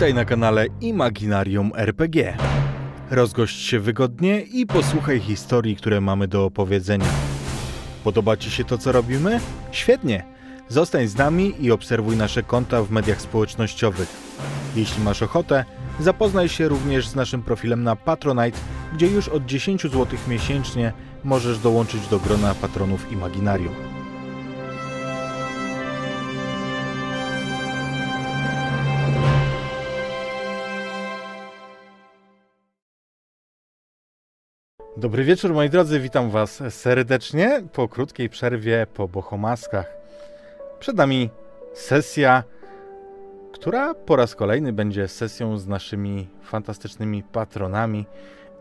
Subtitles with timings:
[0.00, 2.36] Witaj na kanale Imaginarium RPG.
[3.10, 7.06] Rozgość się wygodnie i posłuchaj historii, które mamy do opowiedzenia.
[8.04, 9.40] Podoba Ci się to, co robimy?
[9.72, 10.24] Świetnie!
[10.68, 14.08] Zostań z nami i obserwuj nasze konta w mediach społecznościowych.
[14.76, 15.64] Jeśli masz ochotę,
[16.00, 18.58] zapoznaj się również z naszym profilem na Patronite,
[18.92, 20.92] gdzie już od 10 zł miesięcznie
[21.24, 23.99] możesz dołączyć do grona patronów Imaginarium.
[35.00, 39.92] Dobry wieczór moi drodzy, witam was serdecznie po krótkiej przerwie po Bohomaskach.
[40.80, 41.30] Przed nami
[41.74, 42.44] sesja,
[43.52, 48.06] która po raz kolejny będzie sesją z naszymi fantastycznymi patronami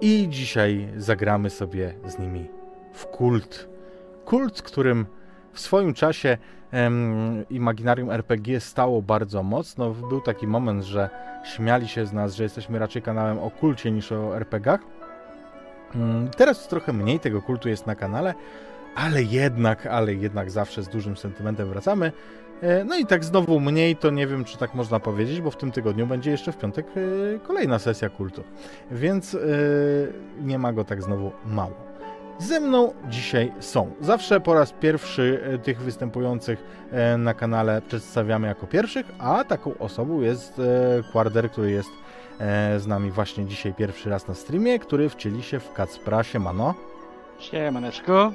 [0.02, 2.46] i dzisiaj zagramy sobie z nimi
[2.94, 3.70] w kult.
[4.26, 5.06] Kult, którym
[5.54, 6.38] w swoim czasie
[6.72, 9.90] em, Imaginarium RPG stało bardzo mocno.
[9.90, 11.10] Był taki moment, że
[11.56, 14.99] śmiali się z nas, że jesteśmy raczej kanałem o kulcie niż o RPGach.
[15.96, 18.34] Mm, Teraz trochę mniej tego kultu jest na kanale,
[18.96, 22.12] ale jednak, ale jednak zawsze z dużym sentymentem wracamy.
[22.62, 25.58] E, No i tak znowu mniej, to nie wiem, czy tak można powiedzieć, bo w
[25.58, 28.44] tym tygodniu będzie jeszcze w piątek e, kolejna sesja kultu,
[28.92, 29.38] więc e,
[30.42, 31.90] nie ma go tak znowu mało.
[32.40, 33.92] Ze mną dzisiaj są.
[34.02, 36.64] Zawsze po raz pierwszy tych występujących
[37.18, 40.62] na kanale przedstawiamy jako pierwszych, a taką osobą jest
[41.12, 41.90] Quarder, który jest
[42.78, 46.74] z nami właśnie dzisiaj pierwszy raz na streamie, który wcieli się w Kacpra, siemano.
[47.40, 48.32] Siemaneczko.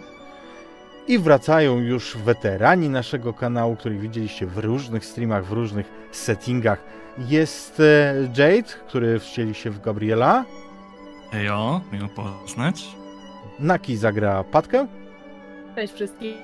[1.08, 6.78] I wracają już weterani naszego kanału, których widzieliście w różnych streamach, w różnych settingach.
[7.18, 10.44] Jest e, Jade, który wcieli się w Gabriela.
[11.32, 12.96] Ejo, miło poznać.
[13.58, 14.86] Naki zagra Patkę.
[15.74, 16.34] Cześć wszystkim.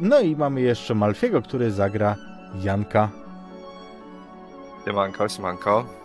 [0.00, 2.16] No i mamy jeszcze Malfiego, który zagra
[2.62, 3.08] Janka.
[4.84, 6.01] Siemanko, siemanko.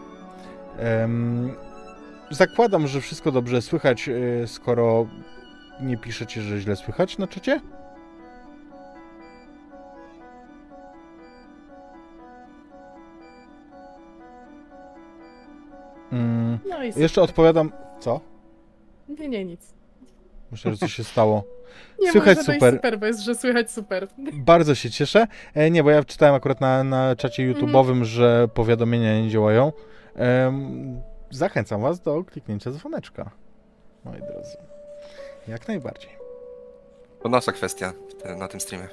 [2.29, 5.07] Zakładam, że wszystko dobrze słychać, e, skoro
[5.81, 7.61] nie piszecie, że źle słychać na czacie.
[16.11, 17.71] Mm, No i jeszcze odpowiadam.
[17.99, 18.21] Co?
[19.09, 19.73] Nie, nie, nic.
[20.51, 21.43] Myślę, że coś się stało.
[22.01, 22.73] Nie Słychać super.
[22.73, 24.07] super, bo jest, że słychać super.
[24.33, 25.27] Bardzo się cieszę.
[25.53, 29.71] E, nie, bo ja czytałem akurat na, na czacie YouTube'owym, że powiadomienia nie działają.
[31.31, 33.31] Zachęcam Was do kliknięcia dzwoneczka,
[34.05, 34.57] moi drodzy.
[35.47, 36.09] Jak najbardziej.
[37.23, 37.93] To nasza kwestia
[38.37, 38.87] na tym streamie.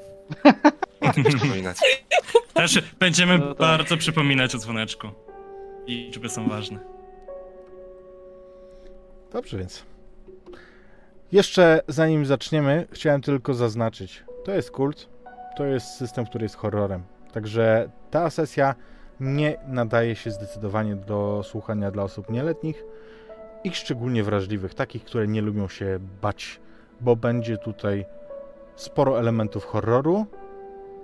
[1.00, 1.76] O tym przypominać.
[2.54, 3.56] Też będziemy No tak.
[3.58, 5.08] bardzo przypominać o dzwoneczku.
[5.86, 6.78] Liczby są ważne.
[9.32, 9.82] Dobrze więc.
[11.32, 14.24] Jeszcze zanim zaczniemy, chciałem tylko zaznaczyć.
[14.44, 15.08] To jest kult,
[15.56, 17.02] to jest system, który jest horrorem.
[17.32, 18.74] Także ta sesja
[19.20, 22.84] nie nadaje się zdecydowanie do słuchania dla osób nieletnich
[23.64, 26.60] i szczególnie wrażliwych, takich, które nie lubią się bać,
[27.00, 28.06] bo będzie tutaj
[28.76, 30.26] sporo elementów horroru,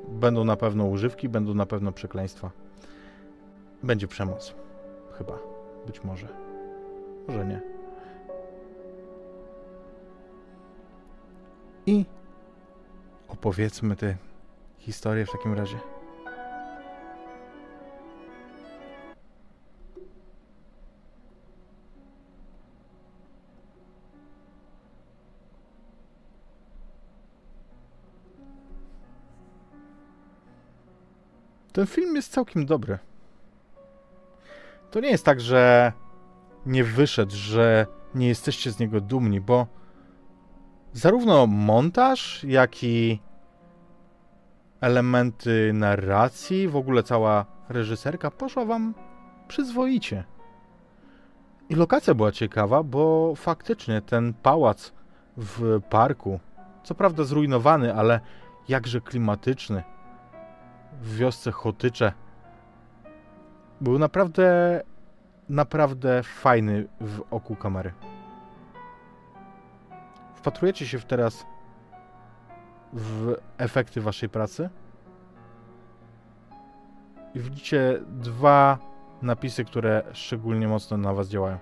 [0.09, 2.51] będą na pewno używki, będą na pewno przekleństwa.
[3.83, 4.55] Będzie przemoc.
[5.19, 5.39] Chyba.
[5.87, 6.29] Być może.
[7.29, 7.61] Może nie.
[11.87, 12.05] I
[13.29, 14.17] opowiedzmy tę
[14.79, 15.79] historię w takim razie.
[31.73, 32.99] Ten film jest całkiem dobry.
[34.91, 35.93] To nie jest tak, że
[36.67, 39.67] nie wyszedł, że nie jesteście z niego dumni, bo
[40.93, 43.21] zarówno montaż, jak i
[44.81, 48.95] elementy narracji, w ogóle cała reżyserka poszła wam
[49.49, 50.25] przyzwoicie.
[51.69, 54.93] I lokacja była ciekawa, bo faktycznie ten pałac
[55.37, 56.41] w parku,
[56.83, 58.21] co prawda zrujnowany, ale
[58.69, 59.83] jakże klimatyczny,
[60.93, 62.13] w wiosce Chotycze,
[63.81, 64.81] był naprawdę,
[65.49, 67.93] naprawdę fajny w oku kamery.
[70.35, 71.47] Wpatrujecie się teraz
[72.93, 74.71] w efekty waszej pracy
[77.35, 78.79] i widzicie dwa
[79.23, 81.59] napisy, które szczególnie mocno na was działają.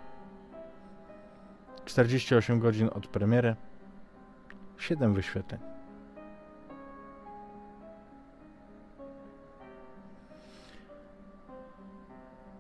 [1.85, 3.57] 48 godzin od premiery,
[4.79, 5.78] 7 wyświetleń.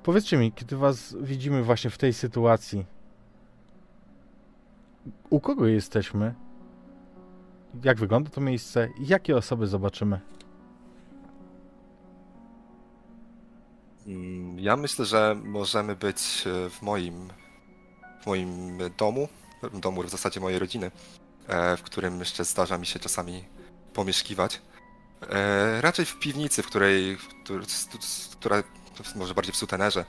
[0.02, 2.86] Powiedzcie mi, kiedy was widzimy właśnie w tej sytuacji,
[5.30, 6.34] u kogo jesteśmy?
[7.84, 8.88] Jak wygląda to miejsce?
[9.00, 10.20] Jakie osoby zobaczymy?
[14.06, 17.28] Mm, Ja myślę, że możemy być e, w moim,
[18.22, 19.28] w moim domu,
[19.74, 20.90] domu w zasadzie mojej rodziny,
[21.48, 23.44] e, w którym jeszcze zdarza mi się czasami
[23.94, 24.60] pomieszkiwać.
[25.30, 27.16] E, Raczej w piwnicy, w której,
[28.32, 28.62] która,
[29.14, 30.04] może bardziej w sutenerze,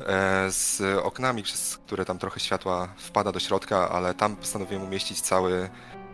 [0.00, 5.20] e, z oknami, przez które tam trochę światła wpada do środka, ale tam postanowiłem umieścić
[5.20, 5.70] cały,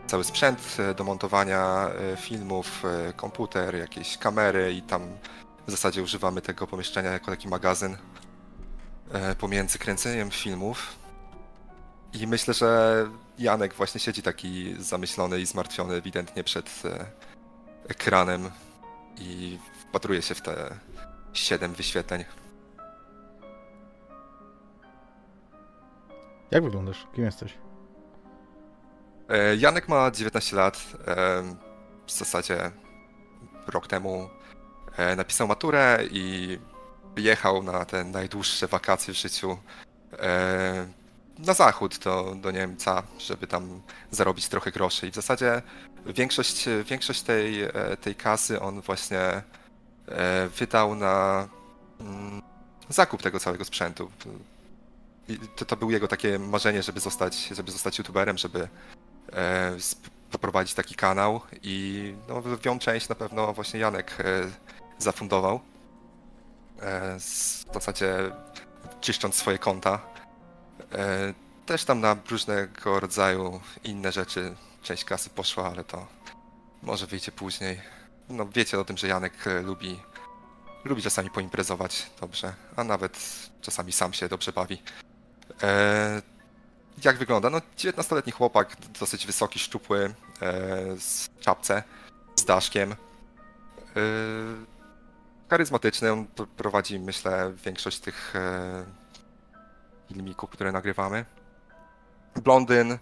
[0.07, 2.83] cały sprzęt e, do montowania e, filmów,
[3.17, 5.03] komputer, jakieś kamery i tam
[5.67, 7.97] w zasadzie używamy tego pomieszczenia jako taki magazyn
[9.39, 10.97] pomiędzy kręceniem filmów.
[12.13, 13.07] I myślę, że
[13.39, 16.83] Janek właśnie siedzi taki zamyślony i zmartwiony ewidentnie przed
[17.89, 18.51] ekranem
[19.19, 19.59] i
[19.91, 20.75] wpatruje się w te
[21.33, 22.25] siedem wyświetleń.
[26.51, 27.07] Jak wyglądasz?
[27.15, 27.55] Kim jesteś?
[29.29, 30.77] E, Janek ma 19 lat.
[31.07, 31.43] e,
[32.07, 32.71] W zasadzie
[33.67, 34.29] rok temu
[34.97, 36.59] e, napisał maturę i
[37.17, 39.59] jechał na te najdłuższe wakacje w życiu
[41.39, 45.07] na zachód do, do Niemca, żeby tam zarobić trochę groszy.
[45.07, 45.63] I w zasadzie
[46.07, 47.55] większość, większość tej,
[48.01, 49.43] tej kasy on właśnie
[50.59, 51.49] wydał na
[52.01, 52.43] mm,
[52.89, 54.11] zakup tego całego sprzętu.
[55.29, 58.69] I to, to było jego takie marzenie, żeby zostać, żeby zostać youtuberem, żeby
[59.33, 59.77] e,
[60.31, 64.25] poprowadzić taki kanał i no, lwią część na pewno właśnie Janek e,
[64.99, 65.61] zafundował.
[66.81, 68.17] E, w zasadzie
[69.01, 70.01] czyszcząc swoje konta.
[70.93, 71.35] E,
[71.67, 76.07] też tam na różnego rodzaju inne rzeczy część kasy poszła, ale to
[76.83, 77.81] może wyjdzie później.
[78.31, 80.01] No wiecie o tym, że Janek e, lubi,
[80.85, 83.19] lubi czasami poimprezować dobrze, a nawet
[83.61, 84.83] czasami sam się dobrze bawi.
[85.63, 86.23] E,
[87.05, 87.51] jak wygląda?
[87.51, 91.83] No 19-letni chłopak, dosyć wysoki, szczupły, e, z czapce,
[92.37, 92.93] z daszkiem.
[92.93, 92.97] E,
[95.51, 98.85] charyzmatyczny, on pr- prowadzi, myślę, większość tych e,
[100.09, 101.25] filmików, które nagrywamy.
[102.43, 102.99] Blondyn,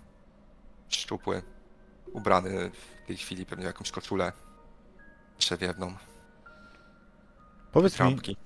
[0.88, 1.42] szczupły,
[2.12, 4.32] ubrany w tej chwili pewnie w jakąś koszulę
[5.38, 5.94] przewiewną,
[7.72, 8.36] Powiedz mi, trampki.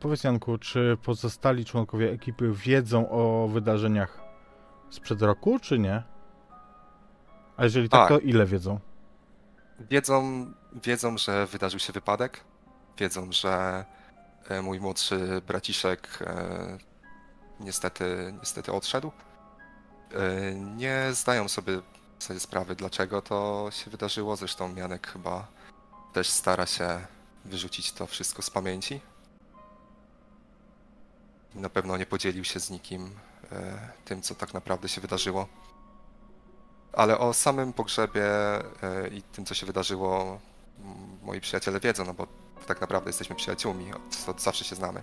[0.00, 4.20] powiedz Janku, czy pozostali członkowie ekipy wiedzą o wydarzeniach
[4.90, 6.02] sprzed roku, czy nie?
[7.56, 8.08] A jeżeli tak, Tak.
[8.08, 8.80] to ile wiedzą?
[9.90, 10.46] Wiedzą,
[10.82, 12.40] wiedzą, że wydarzył się wypadek.
[12.98, 13.84] Wiedzą, że
[14.48, 16.78] e, mój młodszy braciszek e,
[17.60, 19.12] niestety, niestety odszedł.
[20.14, 21.80] E, Nie zdają sobie
[22.20, 24.36] zasadzie sprawy, dlaczego to się wydarzyło.
[24.36, 25.46] Zresztą Janek chyba
[26.12, 27.06] też stara się
[27.44, 29.00] wyrzucić to wszystko z pamięci.
[31.54, 33.10] Na pewno nie podzielił się z nikim
[33.52, 35.48] e, tym, co tak naprawdę się wydarzyło.
[36.92, 40.40] Ale o samym pogrzebie e, i tym, co się wydarzyło,
[41.22, 42.26] moi przyjaciele wiedzą, no bo
[42.66, 45.02] tak naprawdę jesteśmy przyjaciółmi, od, od zawsze się znamy.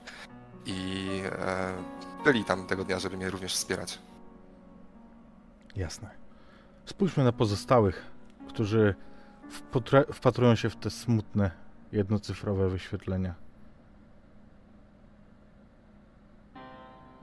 [0.65, 1.73] I e,
[2.23, 3.99] byli tam tego dnia, żeby mnie również wspierać.
[5.75, 6.09] Jasne.
[6.85, 8.05] Spójrzmy na pozostałych,
[8.49, 8.95] którzy
[10.13, 11.51] wpatrują się w te smutne,
[11.91, 13.33] jednocyfrowe wyświetlenia.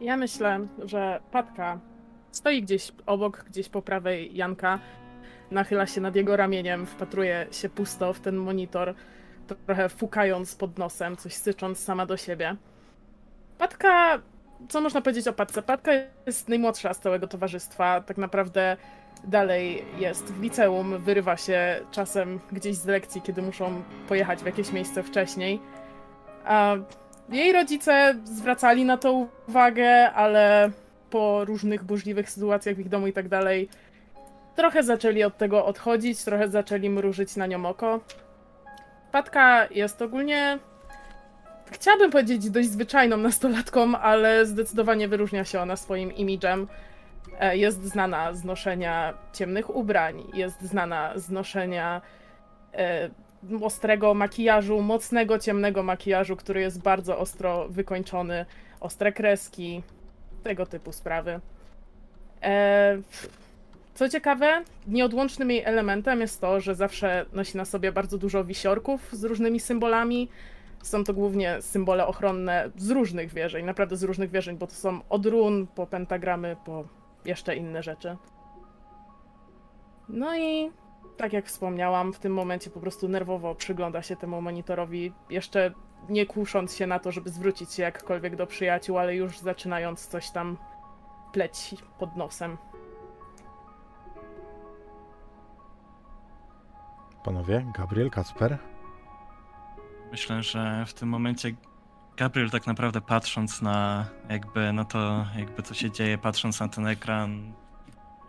[0.00, 1.78] Ja myślę, że Patka
[2.32, 4.78] stoi gdzieś obok, gdzieś po prawej Janka,
[5.50, 8.94] nachyla się nad jego ramieniem, wpatruje się pusto w ten monitor,
[9.66, 12.56] trochę fukając pod nosem, coś sycząc sama do siebie.
[13.58, 14.18] Patka,
[14.68, 15.62] co można powiedzieć o Patce?
[15.62, 15.92] Patka
[16.26, 18.76] jest najmłodsza z całego towarzystwa, tak naprawdę
[19.24, 24.72] dalej jest w liceum, wyrywa się czasem gdzieś z lekcji, kiedy muszą pojechać w jakieś
[24.72, 25.60] miejsce wcześniej.
[26.44, 26.76] A
[27.28, 30.70] jej rodzice zwracali na to uwagę, ale
[31.10, 33.68] po różnych burzliwych sytuacjach w ich domu i tak dalej,
[34.56, 38.00] trochę zaczęli od tego odchodzić, trochę zaczęli mrużyć na nią oko.
[39.12, 40.58] Patka jest ogólnie,
[41.70, 46.68] chciałabym powiedzieć, dość zwyczajną nastolatką, ale zdecydowanie wyróżnia się ona swoim imidżem.
[47.40, 52.00] E, Jest znana z noszenia ciemnych ubrań, jest znana z noszenia
[52.74, 53.10] e,
[53.62, 58.46] ostrego makijażu, mocnego, ciemnego makijażu, który jest bardzo ostro wykończony,
[58.80, 59.82] ostre kreski,
[60.42, 61.40] tego typu sprawy.
[62.42, 62.98] E,
[63.94, 69.08] co ciekawe, nieodłącznym jej elementem jest to, że zawsze nosi na sobie bardzo dużo wisiorków
[69.12, 70.28] z różnymi symbolami.
[70.82, 75.00] Są to głównie symbole ochronne z różnych wierzeń, naprawdę z różnych wierzeń, bo to są
[75.08, 76.84] od run, po pentagramy, po
[77.24, 78.16] jeszcze inne rzeczy.
[80.08, 80.70] No i
[81.16, 85.72] tak jak wspomniałam, w tym momencie po prostu nerwowo przygląda się temu monitorowi, jeszcze
[86.08, 90.30] nie kusząc się na to, żeby zwrócić się jakkolwiek do przyjaciół, ale już zaczynając coś
[90.30, 90.56] tam
[91.32, 92.56] pleć pod nosem.
[97.24, 98.58] Panowie, Gabriel, Kacper,
[100.14, 101.54] Myślę, że w tym momencie
[102.16, 106.86] Gabriel tak naprawdę patrząc na jakby na to, jakby co się dzieje, patrząc na ten
[106.86, 107.52] ekran,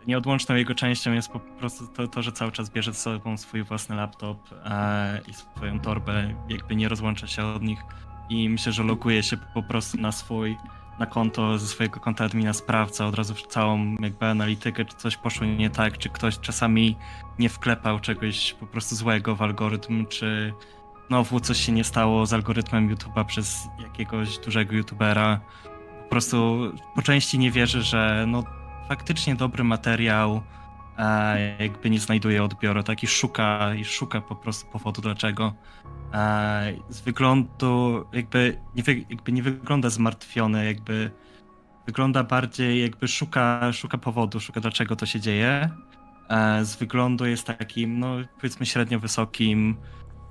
[0.07, 3.63] nieodłączną jego częścią jest po prostu to, to że cały czas bierze ze sobą swój
[3.63, 7.79] własny laptop e, i swoją torbę, jakby nie rozłącza się od nich.
[8.29, 10.57] I myślę, że loguje się po prostu na swój
[10.99, 15.47] na konto ze swojego konta admina sprawdza od razu całą jakby analitykę, czy coś poszło
[15.47, 16.97] nie tak, czy ktoś czasami
[17.39, 20.53] nie wklepał czegoś po prostu złego w algorytm, czy
[21.07, 25.39] znowu coś się nie stało z algorytmem YouTube'a przez jakiegoś dużego YouTubera.
[26.03, 26.59] Po prostu
[26.95, 28.43] po części nie wierzy, że no
[28.89, 30.41] faktycznie dobry materiał
[30.97, 35.53] e, jakby nie znajduje odbioru, tak i szuka, i szuka po prostu powodu dlaczego.
[36.13, 41.11] E, z wyglądu jakby nie, jakby nie wygląda zmartwiony, jakby
[41.85, 45.69] wygląda bardziej jakby szuka, szuka powodu, szuka dlaczego to się dzieje.
[46.29, 49.77] E, z wyglądu jest takim, no powiedzmy średnio wysokim,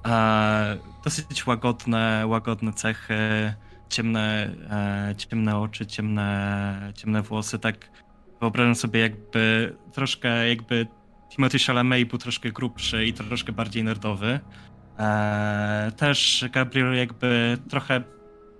[0.06, 3.54] e, dosyć łagodne, łagodne cechy,
[3.88, 7.90] ciemne, e, ciemne oczy, ciemne, ciemne włosy, tak
[8.40, 10.86] wyobrażam sobie jakby troszkę jakby
[11.30, 14.40] Timothy Chalamet był troszkę grubszy i troszkę bardziej nerdowy.
[14.98, 18.02] Eee, też Gabriel jakby trochę,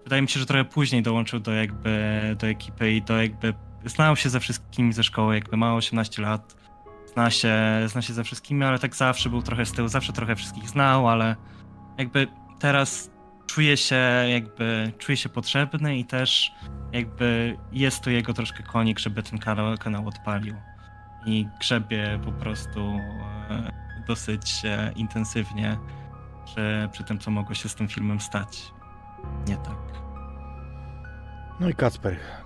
[0.04, 4.16] wydaje mi się, że trochę później dołączył do jakby do ekipy i do jakby znał
[4.16, 6.56] się ze wszystkimi ze szkoły, jakby ma 18 lat,
[7.14, 7.54] zna się,
[7.86, 11.08] zna się ze wszystkimi, ale tak zawsze był trochę z tyłu, zawsze trochę wszystkich znał,
[11.08, 11.36] ale
[11.98, 12.26] jakby
[12.58, 13.10] teraz
[13.46, 13.96] czuje się
[14.28, 16.52] jakby, czuje się potrzebny i też
[16.92, 20.54] jakby jest to jego troszkę konik, żeby ten kanał, kanał odpalił.
[21.26, 22.80] I grzebie po prostu
[23.50, 23.70] e,
[24.06, 25.78] dosyć e, intensywnie
[26.44, 28.72] przy, przy tym, co mogło się z tym filmem stać.
[29.48, 29.76] Nie tak.
[31.60, 32.43] No i Kacper.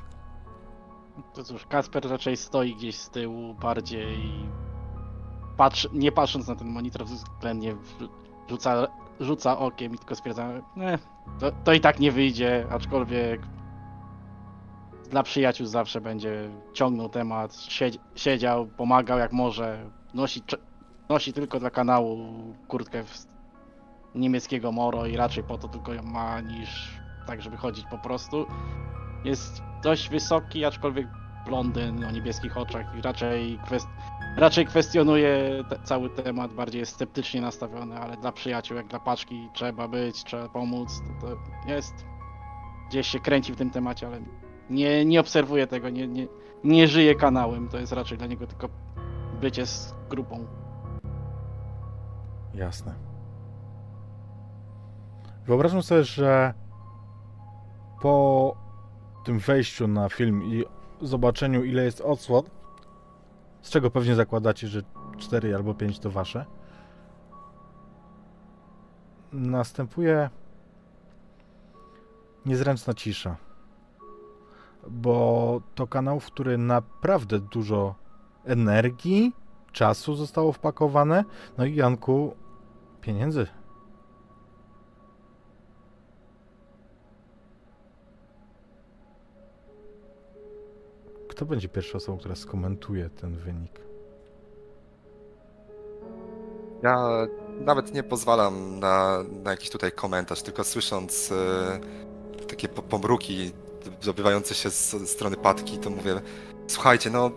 [1.35, 4.19] To cóż, Kasper raczej stoi gdzieś z tyłu bardziej
[5.57, 7.77] patrzy, nie patrząc na ten monitor względnie
[8.49, 8.87] rzuca,
[9.21, 10.99] rzuca okiem i tylko stwierdza, nie,
[11.41, 13.41] to, to i tak nie wyjdzie, aczkolwiek
[15.11, 20.43] dla przyjaciół zawsze będzie ciągnął temat, siedzi, siedział, pomagał jak może, nosi,
[21.09, 22.19] nosi tylko dla kanału
[22.69, 23.05] kurtkę
[24.15, 28.47] niemieckiego Moro i raczej po to tylko ją ma niż tak, żeby chodzić po prostu.
[29.25, 31.09] Jest dość wysoki, aczkolwiek
[31.47, 33.89] blondyn o niebieskich oczach i raczej, kwest...
[34.37, 39.49] raczej kwestionuje te, cały temat, bardziej jest sceptycznie nastawiony, ale dla przyjaciół, jak dla paczki
[39.53, 41.95] trzeba być, trzeba pomóc, to, to jest.
[42.89, 44.21] Gdzieś się kręci w tym temacie, ale
[44.71, 46.27] nie, nie obserwuje tego, nie, nie,
[46.65, 48.69] nie żyje kanałem, to jest raczej dla niego tylko
[49.41, 50.47] bycie z grupą.
[52.55, 52.95] Jasne.
[55.47, 56.55] Wyobrażam sobie, że
[58.01, 58.57] po
[59.29, 60.65] tym wejściu na film i
[61.03, 62.43] zobaczeniu, ile jest odsłon,
[63.63, 64.83] z czego pewnie zakładacie, że
[65.19, 66.45] 4 albo 5 to wasze,
[69.33, 70.31] następuje
[72.47, 73.37] niezręczna cisza.
[74.91, 77.95] Bo to kanał, w który naprawdę dużo
[78.45, 79.33] energii,
[79.73, 81.25] czasu zostało wpakowane.
[81.59, 82.37] No i Janku,
[83.01, 83.47] pieniędzy.
[91.39, 93.81] Kto będzie pierwszą osobą, która skomentuje ten wynik?
[96.83, 97.09] Ja
[97.61, 103.53] nawet nie pozwalam na, na jakiś tutaj komentarz, tylko słysząc e, takie po- pomruki
[104.05, 106.21] dobywające się z, z strony Patki, to mówię,
[106.67, 107.31] słuchajcie, no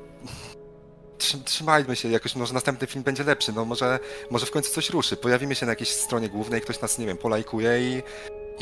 [1.45, 3.99] trzymajmy się, jakoś może następny film będzie lepszy, no może,
[4.31, 7.17] może w końcu coś ruszy, pojawimy się na jakiejś stronie głównej, ktoś nas, nie wiem,
[7.17, 8.03] polajkuje i,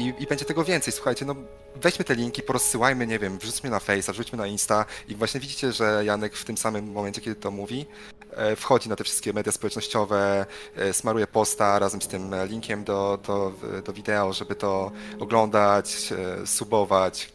[0.01, 1.35] i, i będzie tego więcej, słuchajcie, no
[1.75, 5.71] weźmy te linki, porozsyłajmy, nie wiem, wrzućmy na Face'a, wrzućmy na Insta i właśnie widzicie,
[5.71, 7.85] że Janek w tym samym momencie, kiedy to mówi,
[8.31, 13.19] e, wchodzi na te wszystkie media społecznościowe, e, smaruje posta razem z tym linkiem do,
[13.27, 13.53] do,
[13.85, 17.31] do wideo, żeby to oglądać, e, subować,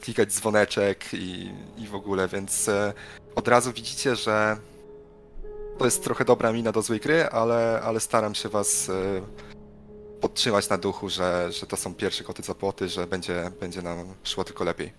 [0.00, 2.70] klikać dzwoneczek i, i w ogóle, więc
[3.36, 4.56] od razu widzicie, że
[5.78, 9.20] to jest trochę dobra mina do złej gry, ale, ale staram się was e,
[10.20, 14.14] podtrzymać na duchu, że, że to są pierwsze koty za płoty, że będzie, będzie nam
[14.24, 14.92] szło tylko lepiej.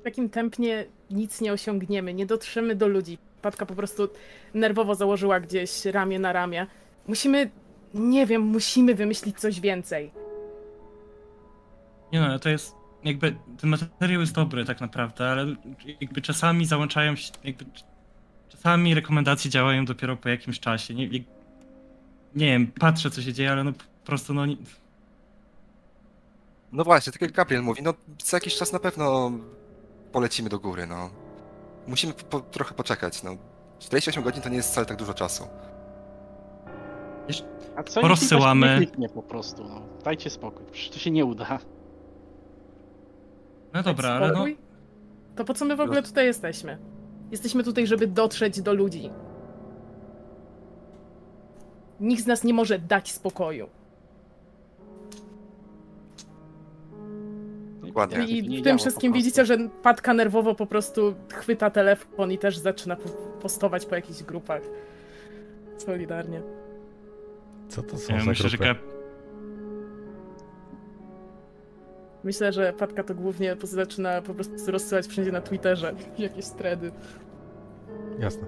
[0.00, 3.18] W takim tempnie nic nie osiągniemy, nie dotrzemy do ludzi.
[3.42, 4.08] Patka po prostu
[4.54, 6.66] nerwowo założyła gdzieś ramię na ramię.
[7.06, 7.50] Musimy,
[7.94, 10.10] nie wiem, musimy wymyślić coś więcej.
[12.12, 15.54] Nie no, to jest jakby ten materiał jest dobry tak naprawdę, ale
[16.00, 17.64] jakby czasami załączają się, jakby
[18.48, 20.94] czasami rekomendacje działają dopiero po jakimś czasie.
[20.94, 21.22] Nie, jak,
[22.34, 24.56] nie wiem, patrzę co się dzieje, ale no po prostu no nie,
[26.72, 29.32] No właśnie, tak jak Gabriel mówi, no za jakiś czas na pewno
[30.12, 31.10] polecimy do góry, no.
[31.86, 33.36] Musimy po, po, trochę poczekać, no.
[33.78, 35.44] 48 godzin to nie jest wcale tak dużo czasu.
[37.76, 39.82] A co coś nie kliknie po prostu, no.
[40.04, 41.58] Dajcie spokój, przecież to się nie uda.
[43.74, 44.46] No dobra, ale no?
[45.36, 46.78] To po co my w ogóle tutaj jesteśmy?
[47.30, 49.10] Jesteśmy tutaj, żeby dotrzeć do ludzi.
[52.00, 53.68] Nikt z nas nie może dać spokoju.
[57.82, 58.24] Dokładnie.
[58.24, 62.96] I w tym wszystkim widzicie, że Patka nerwowo po prostu chwyta telefon i też zaczyna
[62.96, 63.08] po-
[63.42, 64.62] postować po jakichś grupach.
[65.78, 66.42] Solidarnie.
[67.68, 68.74] Co to są ja za myślę, że grupy?
[68.74, 68.97] Gab...
[72.24, 76.92] Myślę, że Patka to głównie zaczyna po prostu rozsyłać wszędzie na Twitterze jakieś thready.
[78.18, 78.46] Jasne.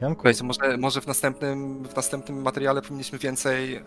[0.00, 3.84] Janku, Słuchajcie, może, może w, następnym, w następnym materiale powinniśmy więcej,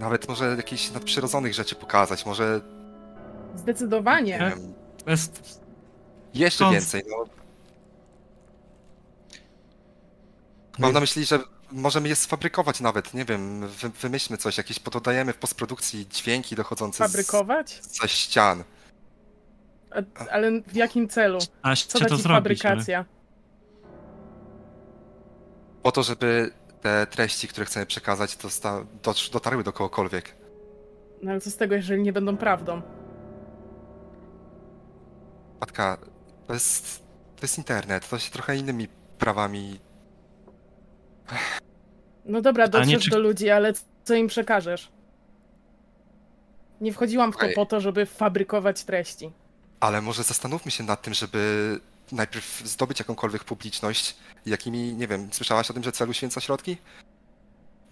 [0.00, 2.60] nawet może jakichś nadprzyrodzonych rzeczy pokazać, może,
[3.52, 4.38] nie Zdecydowanie.
[4.38, 4.74] wiem,
[5.06, 5.60] jest...
[6.34, 7.24] jeszcze więcej, no.
[10.78, 11.38] Mam na myśli, że
[11.72, 17.08] możemy je sfabrykować nawet, nie wiem, wy, wymyślmy coś, jakieś pododajemy w postprodukcji dźwięki dochodzące
[17.08, 17.80] z, Fabrykować?
[17.82, 18.64] ze ścian.
[19.90, 21.38] A, ale w jakim celu?
[21.62, 23.04] A Co da to ci fabrykacja?
[25.82, 28.84] Po to, żeby te treści, które chcemy przekazać, dosta,
[29.32, 30.34] dotarły do kogokolwiek.
[31.22, 32.82] No ale co z tego, jeżeli nie będą prawdą?
[35.60, 35.98] Matka,
[36.46, 36.98] to jest,
[37.36, 39.80] to jest internet, to się trochę innymi prawami
[42.24, 43.72] No dobra, Pytanie, dotrzesz czy- do ludzi, ale
[44.04, 44.88] co im przekażesz?
[46.80, 49.32] Nie wchodziłam w to po to, żeby fabrykować treści.
[49.80, 51.80] Ale może zastanówmy się nad tym, żeby
[52.12, 54.16] najpierw zdobyć jakąkolwiek publiczność,
[54.46, 56.76] jakimi, nie wiem, słyszałaś o tym, że celu święca środki?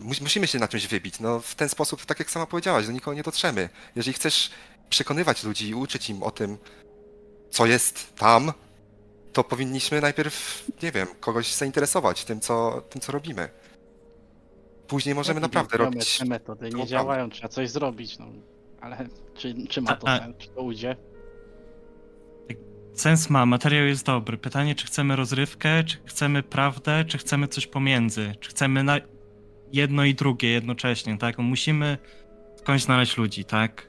[0.00, 1.20] Mus- Musimy się na czymś wybić.
[1.20, 3.68] No w ten sposób, tak jak sama powiedziałaś, do nikogo nie dotrzemy.
[3.96, 4.50] Jeżeli chcesz
[4.90, 6.58] przekonywać ludzi i uczyć im o tym,
[7.50, 8.52] co jest tam,
[9.34, 13.48] to powinniśmy najpierw, nie wiem, kogoś zainteresować tym, co, tym, co robimy.
[14.86, 16.18] Później możemy Jakie naprawdę robić.
[16.18, 18.26] Te metody nie działają, trzeba coś zrobić, no.
[18.80, 20.96] Ale czy, czy ma to A- a- sens, czy to ujdzie?
[22.94, 24.38] Sens ma, materiał jest dobry.
[24.38, 28.34] Pytanie, czy chcemy rozrywkę, czy chcemy prawdę, czy chcemy coś pomiędzy.
[28.40, 29.00] Czy chcemy na
[29.72, 31.38] jedno i drugie jednocześnie, tak?
[31.38, 31.98] Musimy
[32.56, 33.88] skądś znaleźć ludzi, tak?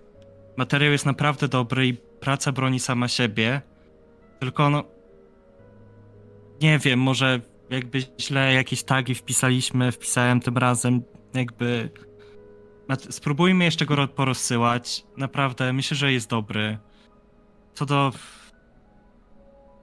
[0.57, 3.61] Materiał jest naprawdę dobry i praca broni sama siebie.
[4.39, 4.94] Tylko no...
[6.61, 11.01] Nie wiem, może jakby źle jakieś tagi wpisaliśmy, wpisałem tym razem,
[11.33, 11.89] jakby...
[12.87, 15.03] mat- Spróbujmy jeszcze go ro- porozsyłać.
[15.17, 16.77] Naprawdę, myślę, że jest dobry.
[17.73, 18.11] Co do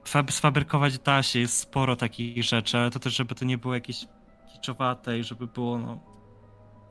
[0.04, 3.74] fab- sfabrykować da się, jest sporo takich rzeczy, ale to też, żeby to nie było
[3.74, 4.06] jakieś
[4.52, 6.12] kiczowate i żeby było, no...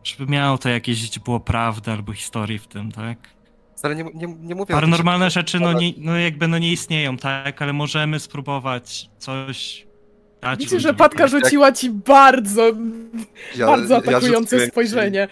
[0.04, 3.41] Żeby miało to jakieś, było prawdy albo historii w tym, tak?
[3.84, 6.72] Ale nie, nie, nie mówię o tym, Paranormalne rzeczy, no, nie, no jakby, no nie
[6.72, 7.62] istnieją, tak?
[7.62, 9.88] Ale możemy spróbować coś
[10.42, 12.72] dać że Patka rzuciła ci bardzo,
[13.56, 15.28] Ja- bardzo ja atakujące ci- spojrzenie.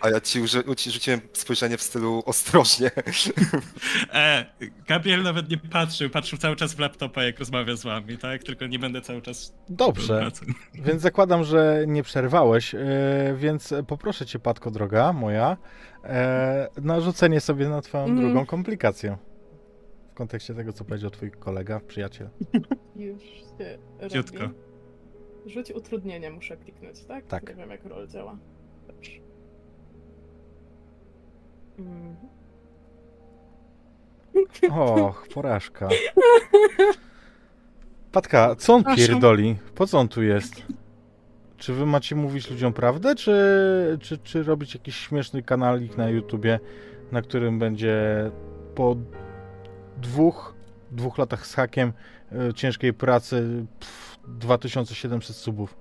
[0.00, 0.42] A ja ci,
[0.76, 2.90] ci rzuciłem spojrzenie w stylu ostrożnie.
[4.12, 4.44] E,
[4.88, 8.42] Gabriel nawet nie patrzył, patrzył cały czas w laptopa, jak rozmawia z wami, tak?
[8.44, 9.54] Tylko nie będę cały czas...
[9.68, 10.30] dobrze.
[10.74, 12.78] Więc zakładam, że nie przerwałeś, e,
[13.38, 15.56] więc poproszę cię, Patko droga moja,
[16.04, 18.20] e, na rzucenie sobie na twoją Mhm.
[18.26, 19.16] drugą komplikację.
[20.10, 22.28] W kontekście tego, co powiedział twój kolega, przyjaciel.
[22.96, 24.38] Już się Ciutko.
[24.38, 24.54] robi.
[25.46, 27.26] Rzuć utrudnienie, muszę kliknąć, tak?
[27.26, 27.48] Tak.
[27.48, 28.36] Nie wiem, jak roll działa.
[28.86, 29.12] Dobrze.
[31.78, 32.16] Mhm.
[34.72, 35.88] Och, porażka.
[38.12, 39.56] Patka, co on pierdoli?
[39.74, 40.62] Po co on tu jest?
[41.58, 43.36] Czy wy macie mówić ludziom prawdę, czy,
[44.00, 46.60] czy, czy robić jakiś śmieszny kanalik na YouTubie,
[47.12, 47.96] na którym będzie
[48.74, 48.96] po
[49.96, 50.54] dwóch,
[50.90, 51.92] dwóch latach z hakiem
[52.32, 55.76] e, ciężkiej pracy pff, 2700 subów?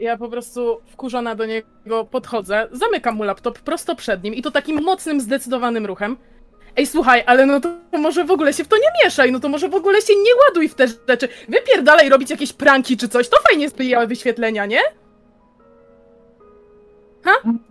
[0.00, 4.50] Ja po prostu wkurzona do niego podchodzę, zamykam mu laptop prosto przed nim i to
[4.50, 6.16] takim mocnym, zdecydowanym ruchem.
[6.76, 9.48] Ej, słuchaj, ale no to może w ogóle się w to nie mieszaj, no to
[9.48, 11.28] może w ogóle się nie ładuj w te rzeczy.
[11.48, 14.80] Wypierdalaj robić jakieś pranki czy coś, to fajnie spija wyświetlenia, nie?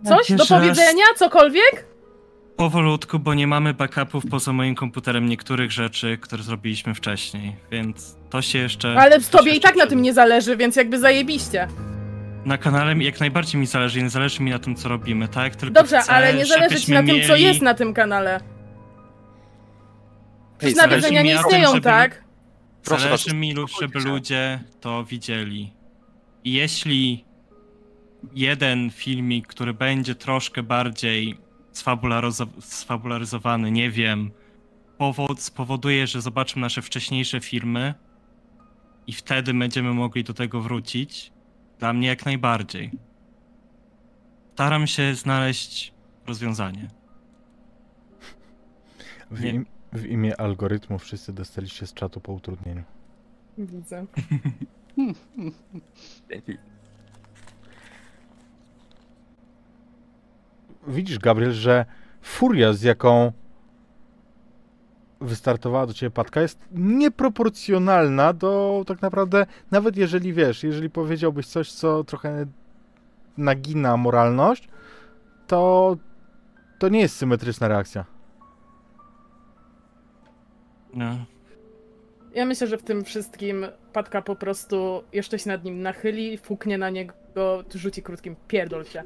[0.08, 1.04] Coś do Wiesz, że powiedzenia?
[1.16, 1.84] Cokolwiek?
[2.56, 8.42] Powolutku, bo nie mamy backupów poza moim komputerem niektórych rzeczy, które zrobiliśmy wcześniej, więc to
[8.42, 8.94] się jeszcze...
[8.98, 11.68] Ale w tobie i tak na tym nie zależy, więc jakby zajebiście.
[12.44, 15.56] Na kanale jak najbardziej mi zależy nie zależy mi na tym, co robimy, tak?
[15.56, 18.40] Tylko Dobrze, chcę, ale nie zależy ci na tym, co jest na tym kanale.
[20.60, 22.24] Zależy nawiedzenia nie istnieją, żeby- tak?
[22.84, 25.72] Proszę Zależy was, mi, żeby ludzie to widzieli.
[26.44, 27.24] I jeśli
[28.34, 31.38] jeden filmik, który będzie troszkę bardziej
[31.72, 34.30] sfabularyzo- sfabularyzowany, nie wiem,
[34.98, 37.94] powód spowoduje, że zobaczą nasze wcześniejsze filmy
[39.06, 41.32] i wtedy będziemy mogli do tego wrócić,
[41.78, 42.90] dla mnie jak najbardziej.
[44.54, 45.92] Staram się znaleźć
[46.26, 46.88] rozwiązanie.
[49.30, 49.62] Nie.
[49.92, 52.82] W imię algorytmu wszyscy dostaliście z czatu po utrudnieniu.
[53.58, 54.06] Widzę.
[56.30, 56.58] Dzięki.
[60.88, 61.84] Widzisz, Gabriel, że
[62.22, 63.32] furia, z jaką
[65.20, 71.72] wystartowała do ciebie Patka, jest nieproporcjonalna do tak naprawdę, nawet jeżeli wiesz, jeżeli powiedziałbyś coś,
[71.72, 72.46] co trochę
[73.36, 74.68] nagina moralność,
[75.46, 75.96] to
[76.78, 78.04] to nie jest symetryczna reakcja.
[80.94, 81.16] No.
[82.34, 86.78] Ja myślę, że w tym wszystkim Patka po prostu jeszcze się nad nim nachyli, fuknie
[86.78, 87.14] na niego,
[87.74, 89.02] rzuci krótkim pierdol się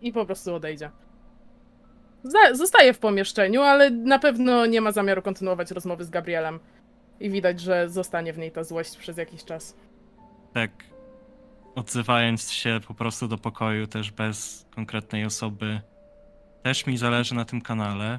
[0.00, 0.90] i po prostu odejdzie.
[2.52, 6.60] Zostaje w pomieszczeniu, ale na pewno nie ma zamiaru kontynuować rozmowy z Gabrielem.
[7.20, 9.76] I widać, że zostanie w niej ta złość przez jakiś czas.
[10.52, 10.70] tak
[11.74, 15.80] odzywając się po prostu do pokoju też bez konkretnej osoby.
[16.62, 18.18] Też mi zależy na tym kanale.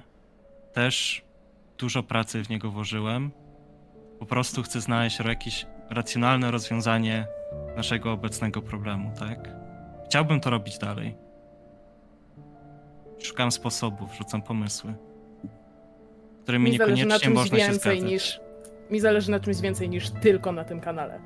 [0.74, 1.22] Też
[1.80, 3.32] dużo pracy w niego włożyłem.
[4.20, 7.28] Po prostu chcę znaleźć jakieś racjonalne rozwiązanie
[7.76, 9.50] naszego obecnego problemu, tak?
[10.06, 11.16] Chciałbym to robić dalej.
[13.20, 14.94] Szukam sposobów, rzucam pomysły,
[16.44, 18.12] którymi Mi na niekoniecznie czymś można się więcej zgadzać.
[18.12, 18.40] niż.
[18.92, 21.20] Mi zależy na czymś więcej niż tylko na tym kanale.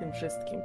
[0.00, 0.60] Tym wszystkim.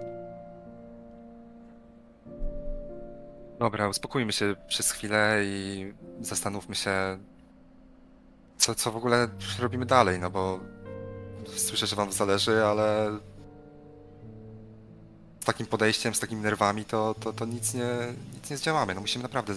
[3.59, 7.17] Dobra, uspokójmy się przez chwilę i zastanówmy się,
[8.57, 10.59] co, co w ogóle robimy dalej, no bo
[11.55, 13.19] słyszę, że wam zależy, ale
[15.39, 17.89] z takim podejściem, z takimi nerwami, to, to, to nic, nie,
[18.33, 18.95] nic nie zdziałamy.
[18.95, 19.53] No musimy naprawdę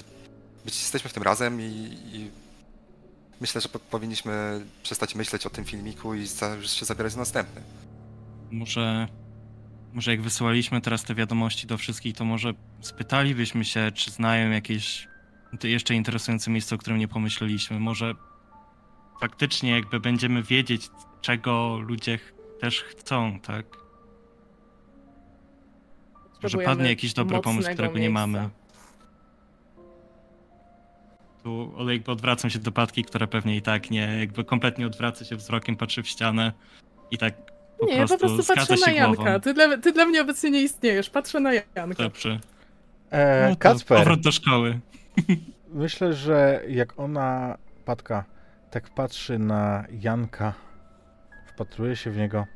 [0.65, 2.31] być, jesteśmy w tym razem i, i
[3.41, 7.19] myślę, że po, powinniśmy przestać myśleć o tym filmiku i za, już się zabierać za
[7.19, 7.63] następny.
[8.51, 9.09] Może,
[9.93, 15.09] może jak wysyłaliśmy teraz te wiadomości do wszystkich, to może spytalibyśmy się, czy znają jakieś
[15.63, 17.81] jeszcze interesujące miejsce, o którym nie pomyśleliśmy.
[17.81, 18.15] Może
[19.21, 23.67] faktycznie jakby będziemy wiedzieć, czego ludzie ch- też chcą, tak?
[26.43, 28.27] Może padnie jakiś dobry pomysł, którego nie miejsca.
[28.27, 28.49] mamy.
[31.43, 35.25] Tu ale jakby odwracam się do Patki, która pewnie i tak nie, jakby kompletnie odwraca
[35.25, 36.53] się wzrokiem, patrzy w ścianę
[37.11, 37.35] i tak
[37.79, 39.41] po nie, prostu, ja po prostu patrzę na Janka.
[39.41, 41.11] Ty dla, ty dla mnie obecnie nie istniejesz.
[41.11, 42.03] Patrzę na Janka.
[42.03, 42.41] Dobrze.
[43.11, 44.81] E, No Kacper, Powrót do szkoły.
[45.73, 48.25] myślę, że jak ona, Patka,
[48.77, 50.53] tak patrzy na Janka,
[51.47, 52.47] wpatruje się w niego,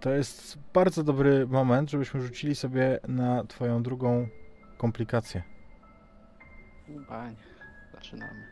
[0.00, 4.28] to jest bardzo dobry moment, żebyśmy rzucili sobie na twoją drugą
[4.78, 5.42] komplikację.
[7.08, 7.36] Panie,
[7.92, 8.49] zaczynamy.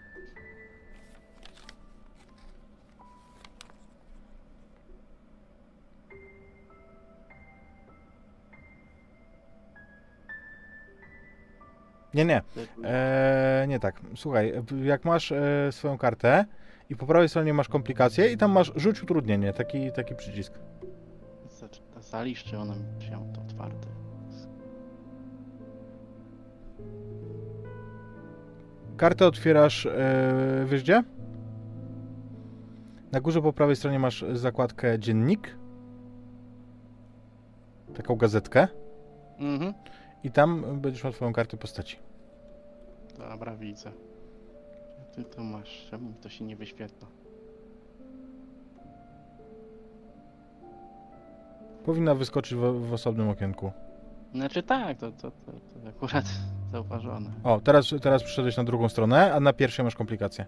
[12.14, 12.42] Nie, nie.
[12.84, 14.00] E, nie tak.
[14.16, 16.44] Słuchaj, jak masz e, swoją kartę
[16.90, 20.52] i po prawej stronie masz komplikacje i tam masz rzuć utrudnienie, taki, taki przycisk.
[21.94, 22.74] Ta zaliszczy ona
[23.10, 23.88] ją to otwarte.
[28.96, 31.02] Kartę otwierasz, e, wiesz gdzie?
[33.12, 35.56] Na górze po prawej stronie masz zakładkę dziennik.
[37.96, 38.68] Taką gazetkę.
[39.38, 39.74] Mhm.
[40.24, 41.96] I tam będziesz miał twoją kartę postaci.
[43.18, 43.92] Dobra, widzę.
[45.14, 47.08] Ty to masz, czemu to się nie wyświetla?
[51.84, 53.72] Powinna wyskoczyć w, w osobnym okienku.
[54.34, 56.24] Znaczy tak, to, to, to, to akurat
[56.72, 57.30] zauważone.
[57.44, 60.46] O, teraz, teraz przyszedłeś na drugą stronę, a na pierwszej masz komplikacje.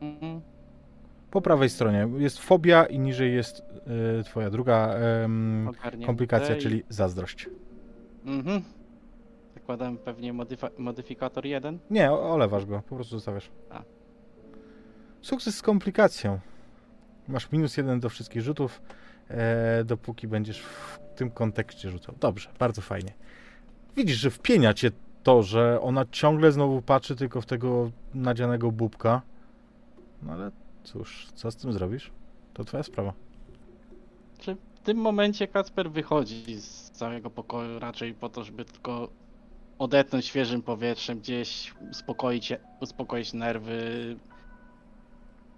[0.00, 0.40] Mhm.
[1.30, 3.62] Po prawej stronie jest fobia i niżej jest
[4.20, 5.68] y, twoja druga em,
[6.06, 7.48] komplikacja, czyli zazdrość.
[8.26, 8.62] Mhm.
[9.54, 11.78] Zakładam pewnie modyfa- modyfikator 1.
[11.90, 13.50] Nie, o- olewasz go, po prostu zostawiasz.
[13.70, 13.82] A.
[15.20, 16.38] Sukces z komplikacją.
[17.28, 18.82] Masz minus jeden do wszystkich rzutów,
[19.28, 22.14] e, dopóki będziesz w tym kontekście rzucał.
[22.20, 23.12] Dobrze, bardzo fajnie.
[23.96, 24.90] Widzisz, że wpienia cię
[25.22, 29.22] to, że ona ciągle znowu patrzy tylko w tego nadzianego bubka.
[30.22, 30.50] No ale
[30.84, 32.10] cóż, co z tym zrobisz?
[32.54, 33.12] To twoja sprawa.
[34.40, 39.08] Czy w tym momencie Kacper wychodzi z całego pokoju raczej po to, żeby tylko
[39.78, 44.16] odetchnąć świeżym powietrzem, gdzieś uspokoić, uspokoić nerwy,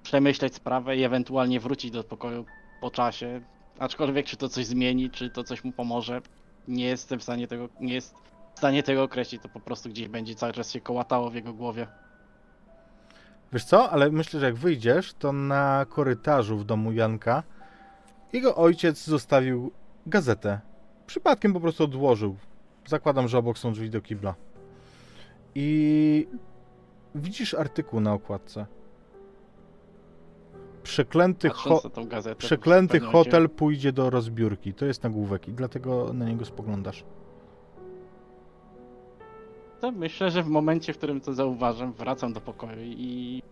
[0.03, 2.45] przemyśleć sprawę i ewentualnie wrócić do pokoju
[2.81, 3.41] po czasie.
[3.79, 6.21] Aczkolwiek czy to coś zmieni, czy to coś mu pomoże,
[6.69, 8.15] nie jestem w stanie tego, nie jest
[8.55, 11.53] w stanie tego określić, to po prostu gdzieś będzie cały czas się kołatało w jego
[11.53, 11.87] głowie.
[13.53, 17.43] Wiesz co, ale myślę, że jak wyjdziesz, to na korytarzu w domu Janka
[18.33, 19.71] jego ojciec zostawił
[20.07, 20.61] gazetę
[21.07, 22.37] Przypadkiem po prostu odłożył.
[22.87, 24.35] Zakładam, że obok są drzwi do kibla.
[25.55, 26.29] I
[27.15, 28.67] widzisz artykuł na okładce.
[30.83, 32.37] Przeklęty, ho- gazetę.
[32.37, 34.75] przeklęty hotel pójdzie do rozbiórki.
[34.75, 37.05] To jest nagłówek i dlatego na niego spoglądasz.
[39.81, 43.43] To myślę, że w momencie, w którym to zauważam, wracam do pokoju i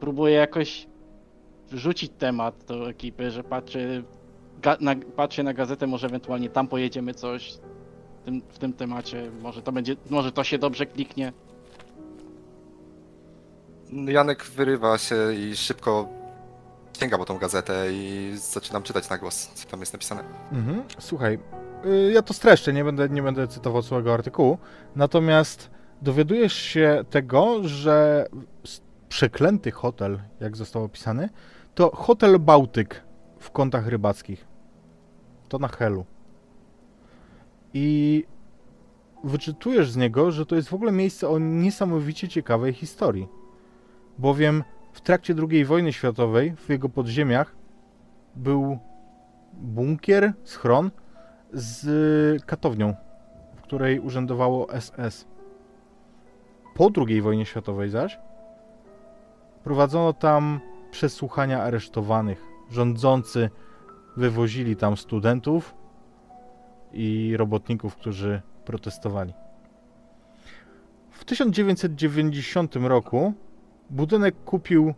[0.00, 0.86] próbuję jakoś
[1.72, 4.02] wrzucić temat do ekipy, że patrzę,
[4.62, 7.52] ga, na, patrzę na gazetę, może ewentualnie tam pojedziemy coś
[8.22, 11.32] w tym, w tym temacie, może to będzie, może to się dobrze kliknie.
[13.92, 16.08] Janek wyrywa się i szybko
[17.00, 20.24] sięga po tą gazetę i zaczynam czytać na głos, co tam jest napisane.
[20.52, 20.82] Mhm.
[20.98, 21.38] Słuchaj,
[21.86, 24.58] y, ja to streszczę, nie będę, nie będę cytował całego artykułu.
[24.96, 25.70] Natomiast
[26.02, 28.26] dowiadujesz się tego, że
[29.08, 31.28] przeklęty hotel, jak został opisany,
[31.74, 33.02] to hotel Bałtyk
[33.38, 34.46] w kątach rybackich.
[35.48, 36.04] To na Helu.
[37.74, 38.24] I
[39.24, 43.28] wyczytujesz z niego, że to jest w ogóle miejsce o niesamowicie ciekawej historii.
[44.18, 47.54] Bowiem w trakcie II wojny światowej w jego podziemiach
[48.36, 48.78] był
[49.52, 50.90] bunkier, schron
[51.52, 52.94] z katownią,
[53.56, 55.26] w której urzędowało SS.
[56.74, 58.18] Po II wojnie światowej zaś
[59.64, 60.60] prowadzono tam
[60.92, 62.44] przesłuchania aresztowanych.
[62.70, 63.50] Rządzący
[64.16, 65.74] wywozili tam studentów
[66.92, 69.34] i robotników, którzy protestowali.
[71.10, 73.32] W 1990 roku
[73.90, 74.94] budynek kupił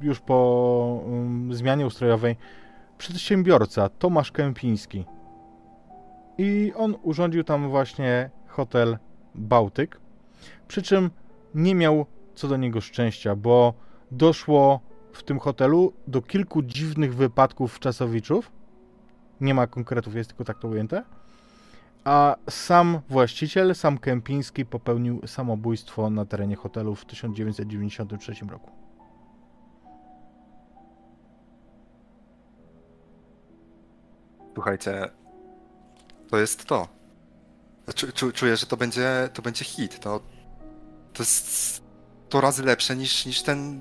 [0.00, 2.36] już po um, zmianie ustrojowej
[2.98, 5.04] przedsiębiorca Tomasz Kępiński.
[6.38, 8.98] I on urządził tam właśnie hotel
[9.34, 10.00] Bałtyk.
[10.68, 11.10] Przy czym
[11.54, 13.74] nie miał co do niego szczęścia, bo
[14.12, 14.80] doszło
[15.12, 18.52] w tym hotelu do kilku dziwnych wypadków czasowiczów.
[19.40, 21.04] Nie ma konkretów, jest tylko tak to ujęte.
[22.04, 28.70] A sam właściciel, sam Kępiński, popełnił samobójstwo na terenie hotelu w 1993 roku.
[34.54, 35.10] Słuchajcie,
[36.30, 36.88] to jest to.
[37.94, 40.00] Czu, czu, czuję, że to będzie, to będzie hit.
[40.00, 40.20] To,
[41.12, 41.82] to jest
[42.28, 43.80] 100 razy lepsze niż, niż ten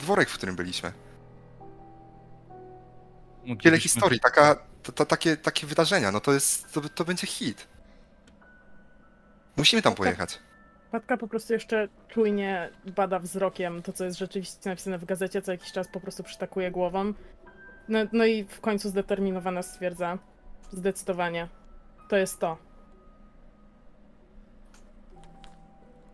[0.00, 0.92] dworek, w którym byliśmy.
[3.42, 7.26] Wiele Moglibyśmy- historii, taka, to, to, takie, takie wydarzenia, no to jest, to, to będzie
[7.26, 7.68] hit.
[9.56, 10.38] Musimy tam pojechać.
[10.90, 15.52] Patka po prostu jeszcze czujnie bada wzrokiem to, co jest rzeczywiście napisane w gazecie, co
[15.52, 17.12] jakiś czas po prostu przytakuje głową.
[17.88, 20.18] No, no i w końcu zdeterminowana stwierdza,
[20.72, 21.48] zdecydowanie,
[22.08, 22.58] to jest to.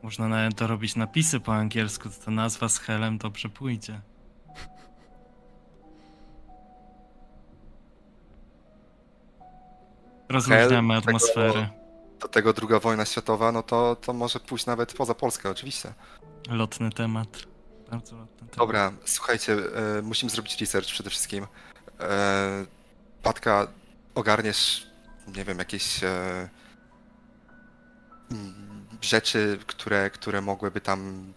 [0.06, 4.00] Można nawet dorobić napisy po angielsku, to ta nazwa z Helem dobrze pójdzie.
[10.28, 11.68] Rozluźniamy Hel, atmosferę.
[12.20, 15.92] Do tego druga wojna światowa, no to, to może pójść nawet poza Polskę, oczywiście.
[16.50, 17.28] Lotny temat.
[17.90, 18.56] Bardzo lotny temat.
[18.56, 19.52] Dobra, słuchajcie,
[19.98, 21.46] e, musimy zrobić research przede wszystkim.
[22.00, 22.66] E,
[23.22, 23.66] Patka,
[24.14, 24.86] ogarniesz,
[25.36, 26.48] nie wiem, jakieś e,
[28.30, 28.65] mm,
[29.06, 31.32] rzeczy, które, które mogłyby tam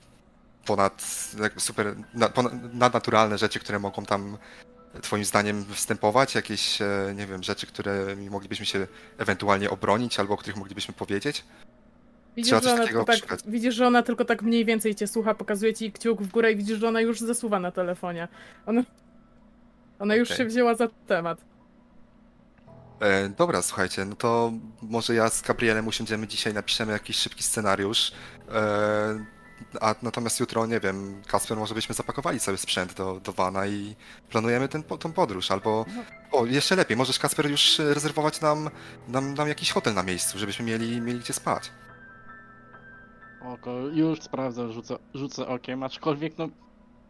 [0.65, 4.37] ponad, jakby super, na, ponad, nadnaturalne rzeczy, które mogą tam
[5.01, 10.37] twoim zdaniem występować, jakieś, e, nie wiem, rzeczy, które moglibyśmy się ewentualnie obronić, albo o
[10.37, 11.43] których moglibyśmy powiedzieć?
[12.35, 16.21] Widzisz, że tak, widzisz, że ona tylko tak mniej więcej cię słucha, pokazuje ci kciuk
[16.21, 18.27] w górę i widzisz, że ona już zasuwa na telefonie.
[18.65, 18.83] Ona,
[19.99, 20.37] ona już Okej.
[20.37, 21.41] się wzięła za temat.
[23.01, 28.11] E, dobra, słuchajcie, no to może ja z Gabrielem usiądziemy dzisiaj, napiszemy jakiś szybki scenariusz.
[28.51, 29.39] E,
[29.81, 33.95] a natomiast jutro, nie wiem, Kasper, może byśmy zapakowali cały sprzęt do, do wana i
[34.29, 35.51] planujemy ten, tą podróż.
[35.51, 35.85] Albo,
[36.31, 38.69] o, jeszcze lepiej, możesz Kasper już rezerwować nam,
[39.07, 41.71] nam, nam jakiś hotel na miejscu, żebyśmy mieli, mieli gdzie spać.
[43.41, 46.49] Oko, już sprawdzę, rzucę, rzucę okiem, aczkolwiek no,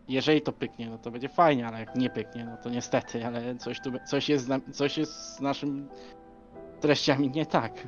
[0.10, 3.56] jeżeli to pyknie, no to będzie fajnie, ale jak nie pyknie, no to niestety, ale
[3.56, 5.88] coś tu, coś jest, coś jest z naszymi
[6.82, 7.88] treściami nie tak.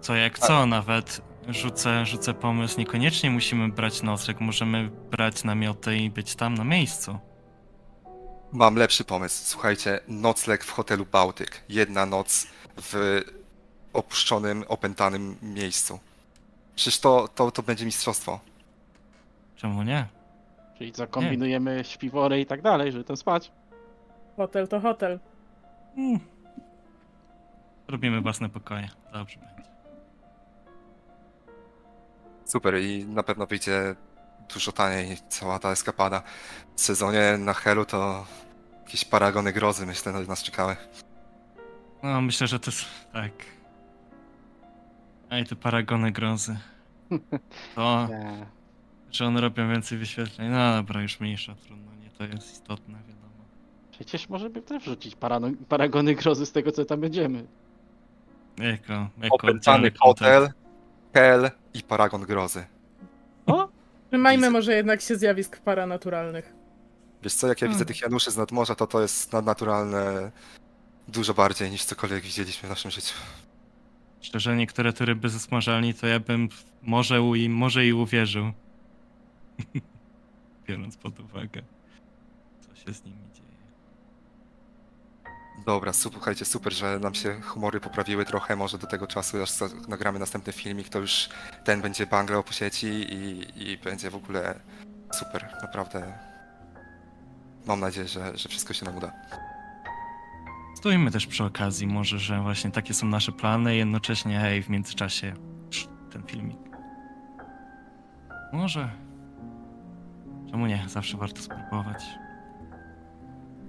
[0.00, 6.10] Co jak co, nawet rzucę, rzucę pomysł, niekoniecznie musimy brać nocleg, możemy brać namioty i
[6.10, 7.18] być tam na miejscu.
[8.52, 9.42] Mam lepszy pomysł.
[9.46, 11.64] Słuchajcie, nocleg w hotelu Bałtyk.
[11.68, 13.20] Jedna noc w
[13.92, 15.98] opuszczonym, opętanym miejscu.
[16.76, 18.40] Przecież to, to, to będzie mistrzostwo.
[19.56, 20.06] Czemu nie?
[20.82, 23.52] Czyli co, kombinujemy śpiwory i tak dalej, żeby tam spać.
[24.36, 25.20] Hotel to hotel.
[25.96, 26.20] Mm.
[27.88, 28.88] Robimy własne pokoje.
[29.12, 29.70] Dobrze będzie.
[32.44, 33.94] Super i na pewno wyjdzie
[34.54, 36.22] dużo taniej cała ta eskapada.
[36.76, 38.26] W sezonie na Helu to
[38.84, 40.76] jakieś paragony grozy myślę na nas czekały.
[42.02, 42.84] No, myślę, że to jest...
[43.12, 43.32] tak.
[45.30, 46.56] Ej, te paragony grozy.
[47.74, 48.08] To,
[49.12, 50.50] Że one robią więcej wyświetleń.
[50.50, 53.44] No dobra, już mniejsza, trudno, nie to jest istotne, wiadomo.
[53.90, 57.46] Przecież możemy też wrzucić parano- paragony grozy z tego, co tam będziemy.
[58.58, 60.50] Jako, jako Opętany oddzielny hotel,
[61.14, 62.64] Hel i Paragon Grozy.
[63.46, 63.68] O!
[64.10, 64.50] Trzymajmy Widzę.
[64.50, 66.52] może jednak się zjawisk paranaturalnych.
[67.22, 67.78] Wiesz co, jak ja Hmm.
[67.78, 70.30] widzę tych Januszy z nadmorza, to to jest nadnaturalne
[71.08, 73.14] dużo bardziej niż cokolwiek widzieliśmy w naszym życiu.
[74.20, 76.48] Szczerze, niektóre te ryby ze smażalni, to ja bym
[76.82, 78.52] może, i, może i uwierzył.
[80.66, 81.62] Biorąc pod uwagę,
[82.60, 83.52] co się z nimi dzieje.
[85.66, 88.56] Dobra, słuchajcie, super, że nam się humory poprawiły trochę.
[88.56, 89.50] Może do tego czasu, aż
[89.88, 91.28] nagramy następny filmik, to już
[91.64, 94.60] ten będzie banglał po sieci i, i będzie w ogóle
[95.12, 95.56] super.
[95.62, 96.18] Naprawdę
[97.66, 99.12] mam nadzieję, że, że wszystko się nam uda.
[100.76, 105.34] Stoimy też przy okazji, może, że właśnie takie są nasze plany, jednocześnie hej, w międzyczasie
[106.12, 106.58] ten filmik.
[108.52, 109.01] Może.
[110.52, 110.84] Czemu nie?
[110.88, 112.04] Zawsze warto spróbować.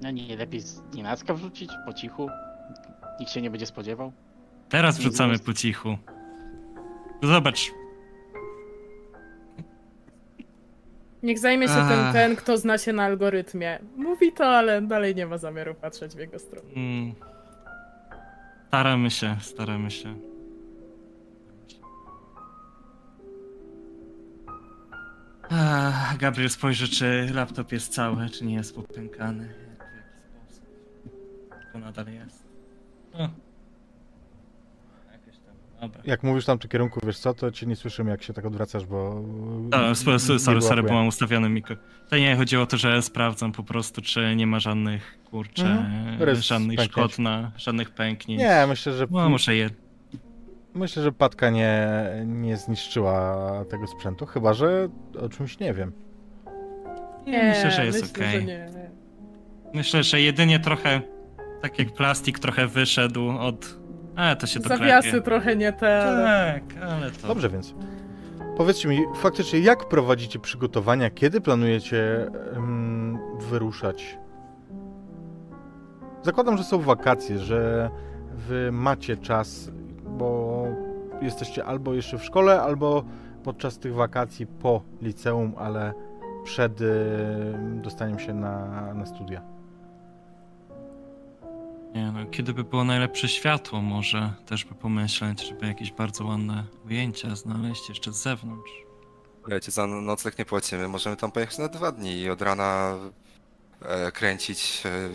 [0.02, 2.30] No nie, lepiej z nienacka wrzucić po cichu.
[3.20, 4.12] Nikt się nie będzie spodziewał.
[4.70, 5.98] Teraz wrzucamy po cichu.
[7.24, 7.72] Zobacz,
[11.24, 11.90] Niech zajmie się Ach.
[11.90, 13.80] ten, ten, kto zna się na algorytmie.
[13.96, 16.70] Mówi to, ale dalej nie ma zamiaru patrzeć w jego stronę.
[16.76, 17.14] Mm.
[18.68, 20.16] Staramy się, staramy się.
[26.20, 29.48] Gabriel spojrzy, czy laptop jest cały, czy nie jest popękany.
[29.48, 31.74] Jak, w jaki sposób.
[31.74, 32.44] To nadal jest.
[33.14, 33.20] O.
[35.12, 36.02] Jakoś tam, dobra.
[36.06, 38.46] Jak mówisz tam w tym kierunku, wiesz co, to cię nie słyszymy, jak się tak
[38.46, 39.24] odwracasz, bo...
[40.02, 40.84] Sp- s- sorry, sorry, wyłapuje.
[40.84, 41.76] byłam ustawiony mikro.
[42.10, 46.22] To nie, chodziło o to, że sprawdzam po prostu, czy nie ma żadnych, kurczę, Mhm.
[46.24, 46.92] Rys żadnych pęknięć.
[46.92, 48.42] szkod na, żadnych pęknięć.
[48.42, 49.08] Nie, myślę, że...
[49.12, 49.70] No, muszę je
[50.74, 51.88] Myślę, że Patka nie,
[52.26, 53.38] nie zniszczyła
[53.70, 55.92] tego sprzętu, chyba że o czymś nie wiem.
[57.26, 58.40] Nie, myślę, że jest myślę, okej.
[58.40, 58.70] że nie.
[59.74, 61.02] Myślę, że jedynie trochę,
[61.62, 63.78] tak jak plastik trochę wyszedł od...
[64.16, 64.84] A, to się doklepie.
[64.84, 66.54] Zawiasy trochę nie te, ale...
[66.54, 67.28] Tak, ale to...
[67.28, 67.76] Dobrze więc.
[68.58, 74.18] Powiedzcie mi, faktycznie jak prowadzicie przygotowania, kiedy planujecie em, wyruszać?
[76.22, 77.90] Zakładam, że są wakacje, że
[78.34, 79.72] wy macie czas,
[80.18, 80.64] bo
[81.22, 83.04] jesteście albo jeszcze w szkole, albo
[83.44, 85.94] podczas tych wakacji po liceum, ale
[86.44, 89.42] przed em, dostaniem się na, na studia.
[91.96, 96.64] Nie no, kiedy by było najlepsze światło może też by pomyśleć, żeby jakieś bardzo ładne
[96.86, 98.72] ujęcia znaleźć jeszcze z zewnątrz.
[99.48, 102.96] Wiecie, za nocleg nie płacimy, możemy tam pojechać na dwa dni i od rana
[103.82, 105.10] e, kręcić e,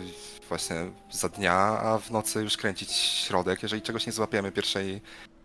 [0.49, 0.75] właśnie
[1.11, 3.63] za dnia, a w nocy już kręcić środek.
[3.63, 5.01] Jeżeli czegoś nie złapiemy pierwszej,